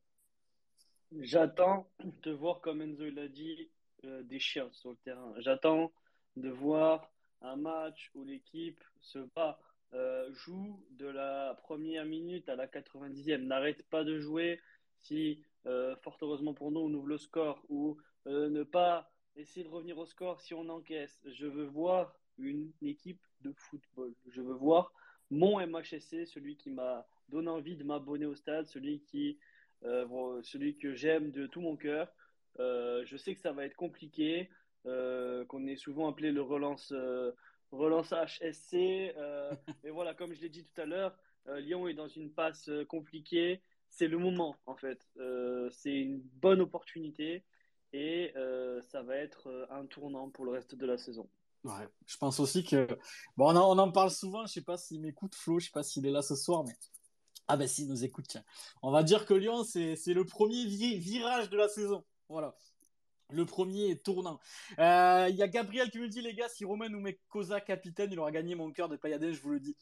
J'attends 1.20 1.88
de 2.24 2.32
voir, 2.32 2.60
comme 2.62 2.82
Enzo 2.82 3.10
l'a 3.10 3.28
dit, 3.28 3.70
euh, 4.03 4.24
des 4.24 4.39
chiens 4.39 4.70
sur 4.74 4.89
le 4.89 4.97
terrain. 4.97 5.34
J'attends 5.38 5.91
de 6.36 6.49
voir 6.49 7.10
un 7.41 7.55
match 7.55 8.12
où 8.16 8.24
l'équipe 8.24 8.84
se 9.01 9.20
bat 9.36 9.60
euh, 9.94 10.30
joue 10.34 10.84
de 10.92 11.08
la 11.08 11.58
première 11.64 12.06
minute 12.06 12.50
à 12.50 12.56
la 12.56 12.68
90e, 12.68 13.44
n'arrête 13.44 13.88
pas 13.90 14.04
de 14.04 14.20
jouer 14.20 14.60
si, 14.98 15.42
euh, 15.66 15.96
fort 15.98 16.18
heureusement 16.22 16.54
pour 16.54 16.72
nous, 16.72 16.82
on 16.82 16.94
ouvre 16.94 17.08
le 17.08 17.18
score, 17.18 17.64
ou 17.70 17.98
euh, 18.28 18.50
ne 18.50 18.64
pas 18.64 19.10
essayer 19.38 19.64
de 19.64 19.70
revenir 19.70 19.98
au 19.98 20.06
score 20.06 20.42
si 20.42 20.54
on 20.54 20.68
encaisse. 20.68 21.22
Je 21.26 21.48
veux 21.48 21.66
voir 21.66 22.14
une 22.38 22.72
équipe 22.82 23.22
de 23.42 23.54
football. 23.54 24.14
Je 24.28 24.42
veux 24.42 24.56
voir 24.56 24.92
mon 25.32 25.66
MHSC, 25.66 26.26
celui 26.26 26.58
qui 26.58 26.70
m'a 26.70 27.08
donné 27.30 27.50
envie 27.50 27.78
de 27.78 27.84
m'abonner 27.84 28.26
au 28.26 28.36
stade, 28.36 28.68
celui, 28.68 29.02
qui, 29.02 29.40
celui 29.84 30.78
que 30.78 30.96
j'aime 30.96 31.32
de 31.32 31.48
tout 31.48 31.62
mon 31.62 31.76
cœur. 31.76 32.12
je 32.58 33.18
sais 33.18 33.36
que 33.36 33.42
ça 33.42 33.52
va 33.52 33.66
être 33.66 33.76
compliqué, 33.76 34.50
qu'on 34.84 35.68
est 35.68 35.76
souvent 35.76 36.10
appelé 36.10 36.32
le 36.32 36.42
relance 36.42 36.94
relance 37.72 38.13
HSC. 38.13 39.13
Euh, 39.18 39.53
et 39.84 39.91
voilà, 39.91 40.13
comme 40.13 40.34
je 40.34 40.41
l'ai 40.41 40.49
dit 40.49 40.63
tout 40.63 40.82
à 40.82 40.86
l'heure, 40.86 41.15
euh, 41.47 41.59
Lyon 41.59 41.88
est 41.88 41.93
dans 41.93 42.07
une 42.07 42.32
passe 42.32 42.70
euh, 42.70 42.86
compliquée. 42.86 43.61
C'est 43.89 44.07
le 44.07 44.18
moment, 44.18 44.55
en 44.65 44.76
fait. 44.76 45.07
c'est 45.72 45.95
une 45.95 46.20
bonne 46.20 46.59
opportunité 46.59 47.45
et 47.93 48.34
ça 48.82 49.01
va 49.01 49.15
être 49.15 49.65
un 49.70 49.86
tournant 49.86 50.30
pour 50.30 50.43
le 50.43 50.51
reste 50.51 50.76
de 50.76 50.86
la 50.86 50.97
saison. 50.97 51.30
Ouais, 51.63 51.88
je 52.05 52.18
pense 52.18 52.41
aussi 52.41 52.65
que. 52.65 52.86
Bon, 53.38 53.49
on 53.55 53.78
en, 53.80 53.91
parle 53.93 54.11
souvent, 54.11 54.45
je 54.45 54.51
sais 54.51 54.61
pas 54.61 54.76
s'il 54.76 54.99
m'écoute, 54.99 55.36
Flo, 55.36 55.59
je 55.59 55.68
sais 55.68 55.72
pas 55.72 55.84
s'il 55.84 56.05
est 56.05 56.11
là 56.11 56.22
ce 56.22 56.36
soir, 56.36 56.65
mais. 56.65 56.74
Ah 57.47 57.55
ben 57.55 57.65
si, 57.65 57.88
nous 57.88 58.03
écoute, 58.03 58.26
tiens. 58.28 58.43
On 58.82 58.91
va 58.91 59.03
dire 59.03 59.26
que 59.26 59.34
Lyon, 59.34 59.63
c'est 59.63 59.95
le 60.07 60.26
premier 60.26 60.65
virage 60.65 61.49
de 61.49 61.55
la 61.55 61.70
saison. 61.70 62.03
Voilà. 62.28 62.55
Le 63.30 63.46
premier 63.46 63.90
est 63.90 64.04
tournant. 64.04 64.40
Il 64.78 64.84
euh, 64.84 65.30
y 65.30 65.44
a 65.44 65.48
Gabriel 65.48 65.90
qui 65.92 66.00
me 66.00 66.08
dit, 66.08 66.22
les 66.22 66.34
gars, 66.34 66.48
si 66.48 66.64
Romain 66.64 66.88
nous 66.88 67.02
met 67.02 67.20
Cosa 67.28 67.60
capitaine, 67.60 68.12
il 68.12 68.20
aura 68.20 68.32
gagné 68.32 68.56
mon 68.56 68.72
cœur 68.72 68.88
de 68.88 68.96
Payadin, 68.96 69.34
je 69.34 69.42
vous 69.42 69.52
le 69.52 69.60
dis. 69.60 69.76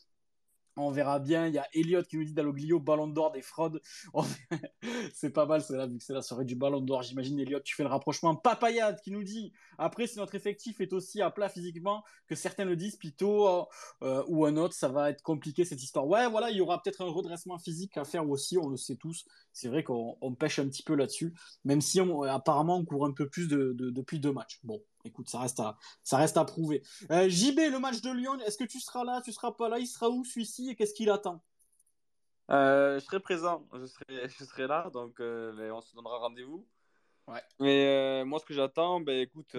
On 0.78 0.92
verra 0.92 1.20
bien. 1.20 1.48
Il 1.48 1.54
y 1.54 1.58
a 1.58 1.68
Elliot 1.74 2.04
qui 2.04 2.18
nous 2.18 2.26
dit 2.26 2.34
Dalloglio, 2.34 2.80
ballon 2.80 3.08
d'or 3.08 3.32
des 3.32 3.42
fraudes. 3.42 3.82
c'est 5.14 5.32
pas 5.32 5.46
mal, 5.46 5.62
c'est 5.62 5.76
là, 5.76 5.88
vu 5.88 5.98
que 5.98 6.04
c'est 6.04 6.14
la 6.14 6.22
soirée 6.22 6.46
du 6.46 6.56
ballon 6.56 6.82
d'or. 6.82 7.04
J'imagine, 7.04 7.40
Elliot, 7.40 7.62
tu 7.62 7.76
fais 7.76 7.84
le 7.84 7.90
rapprochement. 7.90 8.36
Papayade 8.36 9.00
qui 9.02 9.12
nous 9.12 9.24
dit 9.24 9.54
Après, 9.78 10.08
si 10.08 10.18
notre 10.18 10.36
effectif 10.36 10.82
est 10.82 10.94
aussi 10.94 11.22
à 11.22 11.32
plat 11.32 11.50
physiquement 11.50 12.04
que 12.28 12.36
certains 12.36 12.66
le 12.66 12.76
disent, 12.76 12.98
Pito 12.98 13.68
euh, 14.04 14.24
ou 14.28 14.46
un 14.46 14.58
autre, 14.58 14.74
ça 14.74 14.90
va 14.90 15.10
être 15.10 15.22
compliqué 15.22 15.66
cette 15.66 15.82
histoire. 15.82 16.08
Ouais, 16.08 16.28
voilà, 16.28 16.52
il 16.52 16.58
y 16.58 16.62
aura 16.62 16.82
peut-être 16.82 17.02
un 17.02 17.12
redressement 17.12 17.58
physique 17.58 17.98
à 17.98 18.04
faire 18.04 18.30
aussi, 18.30 18.58
on 18.58 18.70
le 18.70 18.78
sait 18.78 18.96
tous. 18.96 19.26
C'est 19.54 19.70
vrai 19.70 19.84
qu'on 19.84 20.36
pêche 20.38 20.60
un 20.60 20.68
petit 20.68 20.84
peu 20.84 20.96
là-dessus, 20.96 21.34
même 21.64 21.82
si 21.82 22.00
apparemment 22.30 22.78
on 22.78 22.86
court 22.86 23.06
un 23.06 23.14
peu 23.14 23.30
plus 23.30 23.48
depuis 23.48 24.20
deux 24.20 24.34
matchs. 24.34 24.60
Bon, 24.64 24.82
écoute, 25.06 25.30
ça 25.30 25.40
reste 25.40 25.60
à, 25.60 25.78
ça 26.04 26.18
reste 26.18 26.38
à 26.38 26.46
prouver. 26.46 26.82
Euh, 27.12 27.30
JB, 27.30 27.60
le 27.72 27.80
match 27.80 28.02
de 28.02 28.12
Lyon, 28.12 28.40
est-ce 28.40 28.58
que 28.58 28.64
tu 28.64 28.80
seras 28.80 29.04
là, 29.04 29.22
tu 29.22 29.32
seras 29.32 29.52
pas 29.52 29.70
là, 29.70 29.80
il 29.80 29.88
sera 29.88 30.10
où 30.10 30.26
celui-ci? 30.26 30.70
Et 30.70 30.76
qu'est-ce 30.76 30.94
qu'il 30.94 31.10
attend? 31.10 31.44
Euh, 32.52 33.00
Je 33.00 33.06
serai 33.06 33.20
présent, 33.20 33.68
je 33.74 33.86
serai, 33.86 34.06
je 34.40 34.44
serai 34.44 34.68
là, 34.68 34.90
donc 34.92 35.20
euh, 35.20 35.54
ben, 35.54 35.72
on 35.72 35.82
se 35.82 35.96
donnera 35.96 36.18
rendez-vous. 36.18 36.68
Ouais. 37.28 37.42
Mais 37.60 38.24
moi, 38.26 38.40
ce 38.40 38.46
que 38.46 38.54
j'attends, 38.54 39.00
ben 39.00 39.20
écoute, 39.20 39.56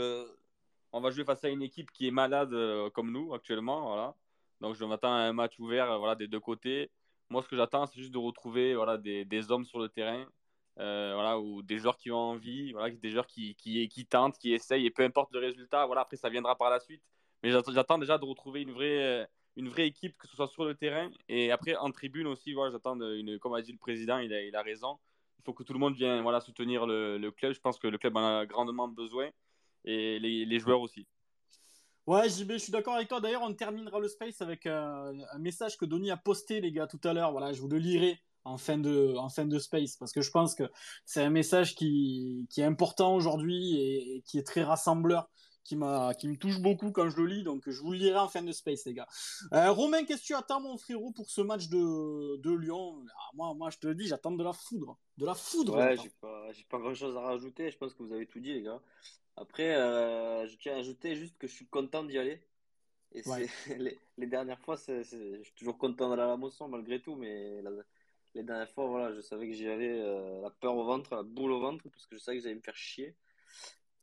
on 0.93 1.01
va 1.01 1.11
jouer 1.11 1.25
face 1.25 1.43
à 1.45 1.49
une 1.49 1.63
équipe 1.63 1.91
qui 1.91 2.07
est 2.07 2.13
malade 2.13 2.55
comme 2.93 3.11
nous 3.11 3.35
actuellement, 3.35 3.89
voilà. 3.89 4.15
Donc 4.61 4.75
je 4.77 4.85
m'attends 4.85 5.13
à 5.13 5.19
un 5.19 5.33
match 5.33 5.59
ouvert, 5.59 5.99
voilà, 5.99 6.15
des 6.15 6.29
deux 6.29 6.41
côtés. 6.41 6.91
Moi, 7.29 7.43
ce 7.43 7.49
que 7.49 7.57
j'attends, 7.57 7.87
c'est 7.87 8.01
juste 8.01 8.13
de 8.13 8.19
retrouver, 8.19 8.77
voilà, 8.77 8.97
des, 8.99 9.25
des 9.25 9.51
hommes 9.51 9.65
sur 9.65 9.81
le 9.81 9.89
terrain 9.89 10.27
Euh, 10.79 11.13
voilà, 11.15 11.39
ou 11.39 11.63
des 11.63 11.79
joueurs 11.79 11.97
qui 11.97 12.11
ont 12.11 12.17
envie, 12.17 12.73
voilà, 12.73 12.95
des 12.95 13.11
joueurs 13.11 13.27
qui, 13.27 13.55
qui, 13.55 13.89
qui, 13.89 14.05
tentent, 14.05 14.37
qui 14.37 14.53
essayent, 14.53 14.85
et 14.85 14.91
peu 14.91 15.05
importe 15.05 15.33
le 15.33 15.39
résultat, 15.39 15.87
voilà, 15.87 16.03
après 16.03 16.19
ça 16.19 16.29
viendra 16.29 16.55
par 16.57 16.69
la 16.69 16.81
suite. 16.81 17.03
Mais 17.43 17.51
j'attends 17.51 17.97
déjà 17.97 18.19
de 18.19 18.25
retrouver 18.27 18.61
une 18.61 18.73
vraie, 18.73 19.27
une 19.57 19.71
vraie 19.71 19.87
équipe, 19.87 20.19
que 20.19 20.29
ce 20.29 20.37
soit 20.37 20.49
sur 20.49 20.67
le 20.67 20.75
terrain, 20.75 21.11
et 21.29 21.51
après 21.51 21.77
en 21.77 21.91
tribune 21.91 22.27
aussi, 22.27 22.53
voilà, 22.53 22.73
j'attends, 22.73 23.01
une, 23.01 23.39
comme 23.39 23.55
a 23.55 23.63
dit 23.63 23.73
le 23.73 23.79
président, 23.79 24.19
il 24.19 24.33
a, 24.35 24.43
il 24.43 24.55
a 24.55 24.63
raison. 24.63 24.99
Il 25.39 25.45
faut 25.45 25.55
que 25.55 25.63
tout 25.63 25.73
le 25.73 25.79
monde 25.79 25.95
vienne 25.95 26.21
voilà, 26.23 26.41
soutenir 26.41 26.87
le, 26.87 27.17
le, 27.19 27.31
club. 27.31 27.55
Je 27.55 27.61
pense 27.61 27.79
que 27.79 27.87
le 27.87 27.97
club 27.97 28.17
en 28.17 28.41
a 28.41 28.47
grandement 28.47 28.89
besoin, 28.89 29.31
et 29.85 30.19
les, 30.19 30.45
les 30.45 30.59
joueurs 30.59 30.83
aussi. 30.83 31.07
Ouais, 32.07 32.29
JB, 32.29 32.53
je 32.53 32.59
suis 32.59 32.73
d'accord 32.73 32.97
avec 32.97 33.09
toi. 33.09 33.21
D'ailleurs, 33.21 33.43
on 33.43 33.55
terminera 33.55 33.99
le 33.99 34.09
space 34.09 34.43
avec 34.43 34.67
un, 34.67 35.13
un 35.33 35.39
message 35.39 35.77
que 35.79 35.87
Donny 35.87 36.11
a 36.11 36.17
posté, 36.17 36.61
les 36.61 36.71
gars, 36.71 36.87
tout 36.87 37.01
à 37.03 37.15
l'heure. 37.15 37.33
Voilà, 37.33 37.53
je 37.53 37.61
vous 37.61 37.69
le 37.69 37.79
lirai 37.79 38.21
en 38.47 38.59
fin 38.59 38.79
de, 38.79 39.15
en 39.17 39.29
fin 39.29 39.45
de 39.45 39.59
space, 39.59 39.97
parce 39.97 40.13
que 40.13 40.21
je 40.21 40.31
pense 40.31 40.55
que 40.55 40.65
c'est 41.05 41.23
un 41.23 41.31
message 41.31 41.75
qui, 41.75 42.47
qui 42.49 42.61
est 42.61 42.65
important 42.65 43.15
aujourd'hui 43.15 43.77
et, 43.81 44.23
qui 44.25 44.39
est 44.39 44.47
très 44.47 44.63
rassembleur, 44.63 45.29
qui, 45.65 45.75
m'a, 45.75 46.15
qui 46.15 46.29
me 46.29 46.37
touche 46.37 46.61
beaucoup 46.61 46.93
quand 46.93 47.09
je 47.11 47.17
le 47.17 47.27
lis, 47.27 47.43
donc 47.43 47.69
je 47.69 47.81
vous 47.81 47.91
le 47.91 47.99
lirai 47.99 48.19
en 48.19 48.29
fin 48.29 48.43
de 48.43 48.53
space, 48.53 48.85
les 48.87 48.95
gars. 48.95 49.09
Euh, 49.53 49.73
Romain, 49.73 50.05
qu'est-ce 50.05 50.23
que 50.23 50.27
tu 50.27 50.35
attends, 50.35 50.61
mon 50.61 50.79
frérot, 50.79 51.11
pour 51.11 51.29
ce 51.29 51.41
match 51.41 51.69
de, 51.69 52.37
de 52.37 52.53
Lyon? 52.53 53.05
Ah, 53.09 53.31
moi, 53.35 53.53
moi, 53.55 53.71
je 53.71 53.79
te 53.79 53.89
le 53.89 53.97
dis, 53.97 54.07
j'attends 54.07 54.31
de 54.31 54.45
la 54.45 54.53
foudre. 54.53 54.97
De 55.19 55.27
la 55.27 55.35
foudre. 55.35 55.77
Ouais, 55.77 55.97
j'ai 55.97 56.13
pas, 56.21 56.53
j'ai 56.53 56.65
pas 56.65 56.79
grand-chose 56.79 57.17
à 57.17 57.21
rajouter, 57.21 57.71
je 57.73 57.77
pense 57.77 57.95
que 57.95 58.05
vous 58.05 58.13
avez 58.13 58.27
tout 58.27 58.39
dit, 58.39 58.53
les 58.53 58.63
gars. 58.63 58.81
Après, 59.37 59.75
euh, 59.75 60.47
je 60.47 60.57
tiens 60.57 60.77
à 60.77 60.79
ajouter 60.79 61.17
juste 61.17 61.37
que 61.37 61.49
je 61.49 61.53
suis 61.53 61.67
content 61.67 62.05
d'y 62.05 62.17
aller. 62.17 62.41
Et 63.13 63.23
les, 63.79 63.99
les, 64.19 64.27
dernières 64.27 64.61
fois, 64.61 64.77
c'est, 64.77 65.03
je 65.03 65.43
suis 65.43 65.55
toujours 65.57 65.79
content 65.79 66.09
d'aller 66.11 66.23
à 66.23 66.29
la 66.29 66.37
moisson 66.37 66.69
malgré 66.69 67.01
tout, 67.01 67.17
mais 67.17 67.61
les 68.37 68.43
dernières 68.43 68.71
fois, 68.71 68.87
voilà, 68.87 69.15
je 69.15 69.21
savais 69.23 69.49
que 69.49 69.55
j'y 69.55 69.67
allais 69.67 69.99
euh, 69.99 70.43
la 70.43 70.51
peur 70.51 70.77
au 70.77 70.85
ventre, 70.85 71.15
la 71.15 71.23
boule 71.23 71.53
au 71.53 71.61
ventre, 71.61 71.83
parce 71.89 72.07
que 72.07 72.17
je 72.17 72.23
savais 72.23 72.37
que 72.37 72.43
j'allais 72.43 72.55
me 72.55 72.61
faire 72.61 72.77
chier. 72.77 73.15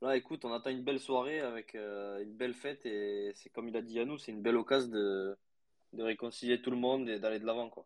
Là, 0.01 0.17
écoute, 0.17 0.43
on 0.43 0.51
attend 0.51 0.71
une 0.71 0.83
belle 0.83 0.99
soirée 0.99 1.39
avec 1.39 1.75
euh, 1.75 2.21
une 2.21 2.33
belle 2.33 2.55
fête 2.55 2.85
et 2.85 3.31
c'est 3.35 3.49
comme 3.49 3.69
il 3.69 3.77
a 3.77 3.81
dit 3.81 3.99
à 3.99 4.05
nous, 4.05 4.17
c'est 4.17 4.31
une 4.31 4.41
belle 4.41 4.57
occasion 4.57 4.89
de, 4.89 5.37
de 5.93 6.03
réconcilier 6.03 6.61
tout 6.61 6.71
le 6.71 6.77
monde 6.77 7.07
et 7.09 7.19
d'aller 7.19 7.39
de 7.39 7.45
l'avant, 7.45 7.69
quoi. 7.69 7.85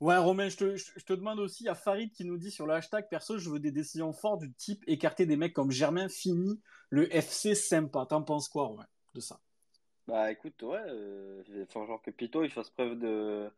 Ouais, 0.00 0.16
Romain, 0.16 0.48
je 0.48 0.56
te, 0.56 0.76
je 0.76 1.04
te, 1.04 1.12
demande 1.12 1.40
aussi 1.40 1.68
à 1.68 1.74
Farid 1.74 2.12
qui 2.12 2.24
nous 2.24 2.38
dit 2.38 2.52
sur 2.52 2.68
le 2.68 2.74
hashtag 2.74 3.08
perso, 3.08 3.36
je 3.36 3.50
veux 3.50 3.58
des 3.58 3.72
décisions 3.72 4.12
fortes 4.12 4.42
du 4.42 4.52
type 4.52 4.84
écarter 4.86 5.26
des 5.26 5.36
mecs 5.36 5.52
comme 5.52 5.72
Germain 5.72 6.08
Fini, 6.08 6.60
le 6.88 7.12
FC 7.12 7.56
sympa. 7.56 8.06
T'en 8.06 8.22
penses 8.22 8.48
quoi, 8.48 8.66
Romain, 8.66 8.86
de 9.14 9.20
ça? 9.20 9.40
Bah 10.06 10.30
écoute, 10.30 10.62
ouais, 10.62 10.84
euh, 10.86 11.42
il 11.48 11.66
faut 11.66 11.84
genre 11.84 12.00
que 12.00 12.12
Pito 12.12 12.44
il 12.44 12.50
fasse 12.50 12.70
preuve 12.70 12.96
de, 12.96 13.50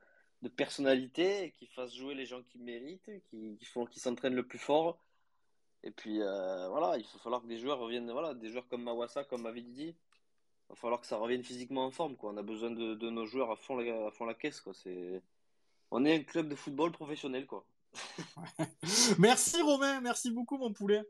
de 0.42 0.48
personnalité, 0.48 1.52
qu'il 1.58 1.68
fasse 1.68 1.94
jouer 1.94 2.14
les 2.14 2.26
gens 2.26 2.42
qui 2.42 2.58
méritent, 2.58 3.10
qui, 3.28 3.56
qui 3.58 3.64
font, 3.66 3.86
qui 3.86 4.00
s'entraînent 4.00 4.34
le 4.34 4.46
plus 4.46 4.58
fort. 4.58 4.98
Et 5.82 5.90
puis 5.90 6.20
euh, 6.20 6.68
voilà, 6.68 6.98
il 6.98 7.04
va 7.04 7.18
falloir 7.18 7.42
que 7.42 7.46
des 7.46 7.58
joueurs 7.58 7.78
reviennent, 7.78 8.10
voilà, 8.10 8.34
des 8.34 8.50
joueurs 8.50 8.68
comme 8.68 8.82
Mawassa, 8.82 9.24
comme 9.24 9.46
Avididi, 9.46 9.88
il 9.88 9.96
va 10.70 10.74
falloir 10.76 11.00
que 11.00 11.06
ça 11.06 11.16
revienne 11.16 11.42
physiquement 11.42 11.84
en 11.84 11.90
forme, 11.90 12.16
quoi. 12.16 12.32
On 12.32 12.36
a 12.36 12.42
besoin 12.42 12.70
de, 12.70 12.94
de 12.94 13.10
nos 13.10 13.26
joueurs 13.26 13.50
à 13.50 13.56
fond 13.56 13.76
la, 13.76 14.06
à 14.06 14.10
fond 14.10 14.24
la 14.24 14.34
caisse, 14.34 14.60
quoi. 14.60 14.74
C'est, 14.74 15.22
on 15.90 16.04
est 16.04 16.14
un 16.14 16.22
club 16.22 16.48
de 16.48 16.54
football 16.54 16.92
professionnel, 16.92 17.46
quoi. 17.46 17.66
merci 19.18 19.60
Romain, 19.62 20.00
merci 20.00 20.30
beaucoup 20.30 20.56
mon 20.56 20.72
poulet. 20.72 21.02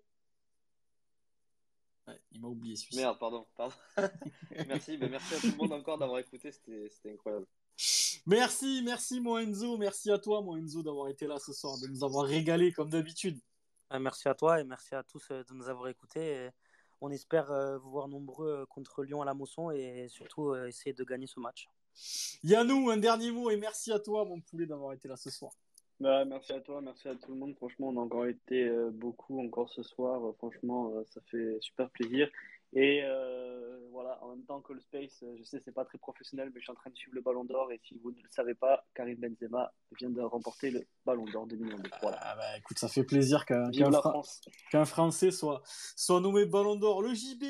il 2.32 2.40
m'a 2.40 2.48
oublié 2.48 2.74
celui-ci. 2.76 3.00
Merde, 3.00 3.18
pardon. 3.18 3.46
pardon. 3.56 3.74
merci, 4.66 4.96
mais 4.98 5.08
merci 5.08 5.34
à 5.34 5.40
tout 5.40 5.48
le 5.48 5.56
monde 5.56 5.72
encore 5.72 5.98
d'avoir 5.98 6.20
écouté, 6.20 6.50
c'était 6.52 7.12
incroyable. 7.12 7.46
Merci, 8.26 8.82
merci 8.84 9.18
Moenzo, 9.20 9.78
merci 9.78 10.10
à 10.10 10.18
toi 10.18 10.42
Moenzo 10.42 10.82
d'avoir 10.82 11.08
été 11.08 11.26
là 11.26 11.38
ce 11.38 11.52
soir, 11.52 11.78
de 11.80 11.86
nous 11.86 12.04
avoir 12.04 12.26
régalé 12.26 12.70
comme 12.70 12.90
d'habitude. 12.90 13.38
Ah, 13.88 13.98
merci 13.98 14.28
à 14.28 14.34
toi 14.34 14.60
et 14.60 14.64
merci 14.64 14.94
à 14.94 15.02
tous 15.02 15.26
euh, 15.30 15.42
de 15.42 15.54
nous 15.54 15.68
avoir 15.68 15.88
écoutés. 15.88 16.50
on 17.00 17.10
espère 17.10 17.50
euh, 17.50 17.78
vous 17.78 17.90
voir 17.90 18.08
nombreux 18.08 18.60
euh, 18.60 18.66
contre 18.66 19.04
Lyon 19.04 19.22
à 19.22 19.24
la 19.24 19.32
Mosson 19.32 19.70
et 19.70 20.06
surtout 20.08 20.54
essayer 20.54 20.92
de 20.92 21.02
gagner 21.02 21.26
ce 21.26 21.40
match. 21.40 21.66
Yannou, 22.44 22.90
un 22.90 22.98
dernier 22.98 23.32
mot 23.32 23.50
et 23.50 23.56
merci 23.56 23.90
à 23.90 23.98
toi 23.98 24.24
mon 24.26 24.40
poulet 24.40 24.66
d'avoir 24.66 24.92
été 24.92 25.08
là 25.08 25.16
ce 25.16 25.30
soir. 25.30 25.52
Bah, 25.98 26.24
merci 26.24 26.52
à 26.52 26.60
toi, 26.60 26.80
merci 26.82 27.08
à 27.08 27.16
tout 27.16 27.32
le 27.32 27.38
monde. 27.38 27.56
Franchement, 27.56 27.88
on 27.88 27.96
a 27.96 28.00
encore 28.00 28.26
été 28.26 28.70
beaucoup 28.92 29.40
encore 29.44 29.68
ce 29.70 29.82
soir. 29.82 30.34
Franchement, 30.38 30.92
ça 31.06 31.20
fait 31.30 31.58
super 31.60 31.90
plaisir. 31.90 32.30
Et 32.72 33.02
euh, 33.02 33.88
voilà, 33.90 34.22
en 34.22 34.28
même 34.28 34.44
temps 34.44 34.60
que 34.60 34.72
le 34.72 34.80
Space, 34.80 35.24
je 35.36 35.42
sais 35.42 35.60
c'est 35.64 35.72
pas 35.72 35.84
très 35.84 35.98
professionnel, 35.98 36.50
mais 36.54 36.60
je 36.60 36.64
suis 36.64 36.70
en 36.70 36.76
train 36.76 36.90
de 36.90 36.96
suivre 36.96 37.16
le 37.16 37.20
Ballon 37.20 37.44
d'Or. 37.44 37.72
Et 37.72 37.80
si 37.84 37.98
vous 38.02 38.12
ne 38.12 38.16
le 38.16 38.28
savez 38.30 38.54
pas, 38.54 38.86
Karim 38.94 39.16
Benzema 39.16 39.72
vient 39.98 40.10
de 40.10 40.20
remporter 40.20 40.70
le 40.70 40.86
Ballon 41.04 41.24
d'Or 41.24 41.46
2022. 41.48 41.90
Voilà. 42.00 42.18
Ah 42.20 42.36
bah, 42.36 42.58
écoute, 42.58 42.78
ça 42.78 42.88
fait 42.88 43.02
plaisir 43.02 43.44
qu'un 43.44 44.84
Français 44.84 45.32
soit, 45.32 45.62
soit 45.96 46.20
nommé 46.20 46.46
Ballon 46.46 46.76
d'Or. 46.76 47.02
Le 47.02 47.12
JB, 47.12 47.42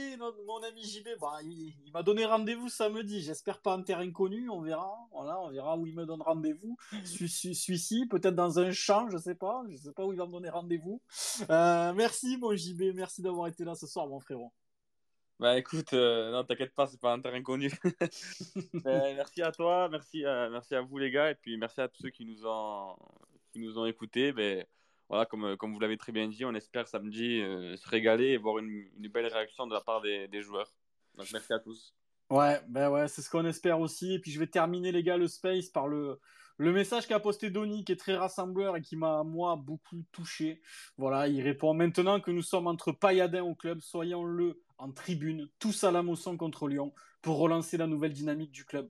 mon 0.46 0.62
ami 0.62 0.82
JB, 0.82 1.08
bah, 1.20 1.38
il, 1.42 1.74
m'a 1.92 2.02
donné 2.02 2.24
rendez-vous 2.24 2.70
samedi. 2.70 3.20
J'espère 3.20 3.60
pas 3.60 3.76
en 3.76 3.82
terre 3.82 3.98
inconnue, 3.98 4.48
on 4.48 4.62
verra. 4.62 4.96
Voilà, 5.12 5.38
on 5.42 5.50
verra 5.50 5.76
où 5.76 5.86
il 5.86 5.94
me 5.94 6.06
donne 6.06 6.22
rendez-vous. 6.22 6.78
Celui-ci, 7.04 8.06
peut-être 8.06 8.34
dans 8.34 8.58
un 8.58 8.70
champ, 8.72 9.10
je 9.10 9.18
sais 9.18 9.34
pas. 9.34 9.62
Je 9.68 9.76
sais 9.76 9.92
pas 9.92 10.06
où 10.06 10.12
il 10.12 10.18
va 10.18 10.26
me 10.26 10.32
donner 10.32 10.48
rendez-vous. 10.48 11.02
Euh, 11.50 11.92
merci 11.92 12.38
mon 12.38 12.54
JB, 12.56 12.94
merci 12.94 13.22
d'avoir 13.22 13.48
été 13.48 13.64
là 13.64 13.74
ce 13.74 13.86
soir, 13.86 14.06
mon 14.06 14.20
frérot. 14.20 14.52
Bah 15.40 15.56
écoute, 15.56 15.94
euh, 15.94 16.30
non, 16.30 16.44
t'inquiète 16.44 16.74
pas, 16.74 16.86
c'est 16.86 17.00
pas 17.00 17.14
un 17.14 17.20
terrain 17.20 17.42
connu. 17.42 17.70
Ben, 18.84 19.16
merci 19.16 19.40
à 19.40 19.50
toi, 19.50 19.88
merci 19.88 20.22
à, 20.22 20.50
merci 20.50 20.74
à 20.74 20.82
vous 20.82 20.98
les 20.98 21.10
gars, 21.10 21.30
et 21.30 21.34
puis 21.34 21.56
merci 21.56 21.80
à 21.80 21.88
tous 21.88 22.02
ceux 22.02 22.10
qui 22.10 22.26
nous 22.26 22.46
ont, 22.46 22.94
qui 23.50 23.58
nous 23.58 23.78
ont 23.78 23.86
écoutés. 23.86 24.32
Ben, 24.32 24.66
voilà, 25.08 25.24
comme, 25.24 25.56
comme 25.56 25.72
vous 25.72 25.80
l'avez 25.80 25.96
très 25.96 26.12
bien 26.12 26.28
dit, 26.28 26.44
on 26.44 26.54
espère 26.54 26.86
samedi 26.86 27.40
euh, 27.40 27.74
se 27.74 27.88
régaler 27.88 28.26
et 28.26 28.36
voir 28.36 28.58
une, 28.58 28.68
une, 28.68 29.08
belle 29.08 29.28
réaction 29.28 29.66
de 29.66 29.72
la 29.72 29.80
part 29.80 30.02
des, 30.02 30.28
des, 30.28 30.42
joueurs. 30.42 30.74
Donc 31.14 31.28
merci 31.32 31.54
à 31.54 31.58
tous. 31.58 31.94
Ouais, 32.28 32.60
ben 32.68 32.90
ouais, 32.90 33.08
c'est 33.08 33.22
ce 33.22 33.30
qu'on 33.30 33.46
espère 33.46 33.80
aussi. 33.80 34.12
Et 34.12 34.18
puis 34.18 34.32
je 34.32 34.38
vais 34.38 34.46
terminer 34.46 34.92
les 34.92 35.02
gars 35.02 35.16
le 35.16 35.26
space 35.26 35.70
par 35.70 35.88
le, 35.88 36.20
le 36.58 36.72
message 36.72 37.06
qu'a 37.06 37.18
posté 37.18 37.48
Donny, 37.48 37.82
qui 37.86 37.92
est 37.92 37.96
très 37.96 38.14
rassembleur 38.14 38.76
et 38.76 38.82
qui 38.82 38.94
m'a, 38.94 39.22
moi, 39.22 39.56
beaucoup 39.56 40.04
touché. 40.12 40.60
Voilà, 40.98 41.28
il 41.28 41.40
répond 41.40 41.72
maintenant 41.72 42.20
que 42.20 42.30
nous 42.30 42.42
sommes 42.42 42.66
entre 42.66 42.92
pailladins 42.92 43.42
au 43.42 43.54
club, 43.54 43.80
soyons-le 43.80 44.60
en 44.80 44.90
tribune, 44.92 45.48
tous 45.58 45.84
à 45.84 45.90
la 45.90 46.02
motion 46.02 46.36
contre 46.36 46.66
Lyon, 46.66 46.92
pour 47.22 47.38
relancer 47.38 47.76
la 47.76 47.86
nouvelle 47.86 48.12
dynamique 48.12 48.50
du 48.50 48.64
club. 48.64 48.88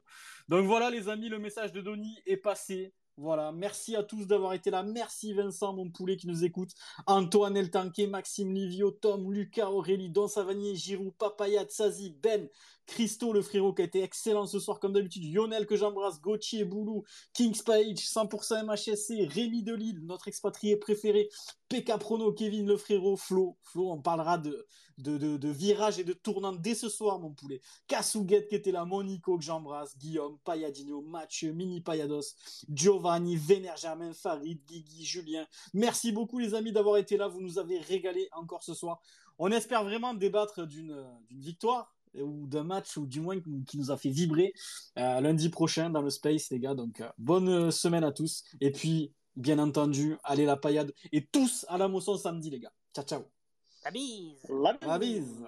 Donc 0.49 0.67
voilà, 0.67 0.91
les 0.91 1.09
amis, 1.09 1.29
le 1.29 1.39
message 1.39 1.73
de 1.73 1.81
Donny 1.81 2.19
est 2.27 2.37
passé. 2.37 2.95
Voilà, 3.17 3.53
merci 3.53 3.97
à 3.97 4.03
tous 4.03 4.27
d'avoir 4.27 4.55
été 4.55 4.71
là. 4.71 4.83
Merci 4.83 5.35
Vincent, 5.35 5.75
mon 5.75 5.91
poulet 5.91 6.17
qui 6.17 6.27
nous 6.27 6.45
écoute. 6.45 6.71
Antoine 7.07 7.57
Eltanquet, 7.57 8.07
Maxime 8.07 8.55
Livio, 8.55 8.93
Tom, 8.93 9.31
Lucas, 9.31 9.69
Aurélie, 9.69 10.09
Don 10.09 10.27
Savanier, 10.27 10.75
Giroud, 10.75 11.13
Papaya, 11.19 11.65
Tsazi, 11.65 12.17
Ben, 12.23 12.49
Christo, 12.91 13.33
le 13.33 13.41
frérot 13.41 13.73
qui 13.73 13.83
a 13.83 13.85
été 13.85 14.03
excellent 14.03 14.47
ce 14.47 14.59
soir 14.59 14.81
comme 14.81 14.93
d'habitude, 14.93 15.33
Lionel 15.33 15.65
que 15.65 15.77
j'embrasse, 15.77 16.21
Gauthier, 16.21 16.65
Boulou, 16.65 17.05
Kings 17.33 17.63
Page, 17.63 17.99
100% 17.99 18.65
MHSC, 18.65 19.33
Rémi 19.33 19.63
Delille, 19.63 20.01
notre 20.03 20.27
expatrié 20.27 20.77
préféré, 20.77 21.29
PK 21.69 21.99
Prono, 22.01 22.33
Kevin 22.33 22.67
le 22.67 22.77
frérot, 22.77 23.17
Flo, 23.17 23.57
Flo, 23.63 23.93
on 23.93 24.03
parlera 24.03 24.39
de, 24.39 24.67
de, 24.99 25.49
virage 25.49 26.01
et 26.01 26.05
de 26.05 26.13
tournant 26.13 26.53
dès 26.53 26.75
ce 26.75 26.89
soir 26.89 27.21
mon 27.21 27.33
poulet, 27.33 27.61
Kasouguette 27.87 28.49
qui 28.49 28.57
était 28.57 28.73
là, 28.73 28.85
Monico 28.85 29.39
que 29.39 29.45
j'embrasse, 29.45 29.97
Guillaume, 29.97 30.39
Payadino, 30.45 31.01
Mathieu, 31.01 31.53
Mini 31.53 31.81
Payados, 31.81 32.35
Giovanni, 32.69 33.37
Véner 33.37 33.71
Germain, 33.77 34.13
Farid, 34.13 34.61
Guigui, 34.67 35.05
Julien, 35.05 35.47
merci 35.75 36.11
beaucoup 36.11 36.41
les 36.41 36.55
amis 36.55 36.73
d'avoir 36.73 36.97
été 36.97 37.17
là, 37.17 37.29
vous 37.29 37.41
nous 37.41 37.61
avez 37.61 37.79
régalé 37.79 38.29
encore 38.33 38.65
ce 38.65 38.75
soir. 38.75 39.01
On 39.39 39.53
espère 39.53 39.85
vraiment 39.85 40.13
débattre 40.13 40.67
d'une 40.67 41.07
victoire, 41.31 41.95
ou 42.15 42.47
d'un 42.47 42.65
match 42.65 42.97
ou 42.97 43.07
du 43.07 43.21
moins 43.21 43.39
qui 43.67 43.79
nous 43.79 43.91
a 43.91 43.97
fait 43.97 44.11
vibrer 44.11 44.53
euh, 44.99 45.21
lundi 45.21 45.49
prochain 45.49 45.91
dans 45.91 46.03
le 46.03 46.11
space 46.11 46.51
les 46.51 46.61
gars. 46.61 46.75
Donc 46.75 47.01
euh, 47.01 47.09
bonne 47.19 47.49
euh, 47.49 47.71
semaine 47.71 48.05
à 48.05 48.13
tous. 48.13 48.45
Et 48.61 48.73
puis 48.73 49.13
bien 49.37 49.59
entendu 49.59 50.17
allez 50.25 50.45
la 50.45 50.57
paillade 50.57 50.93
et 51.13 51.27
tous 51.27 51.65
à 51.69 51.79
la 51.79 51.89
moisson 51.89 52.17
samedi 52.17 52.51
les 52.51 52.61
gars. 52.61 52.73
Ciao 52.95 53.05
ciao. 53.05 53.23
La 53.85 53.91
bise. 53.91 54.47
La 54.49 54.73
bise, 54.75 54.89
la 54.89 54.99
bise. 54.99 55.45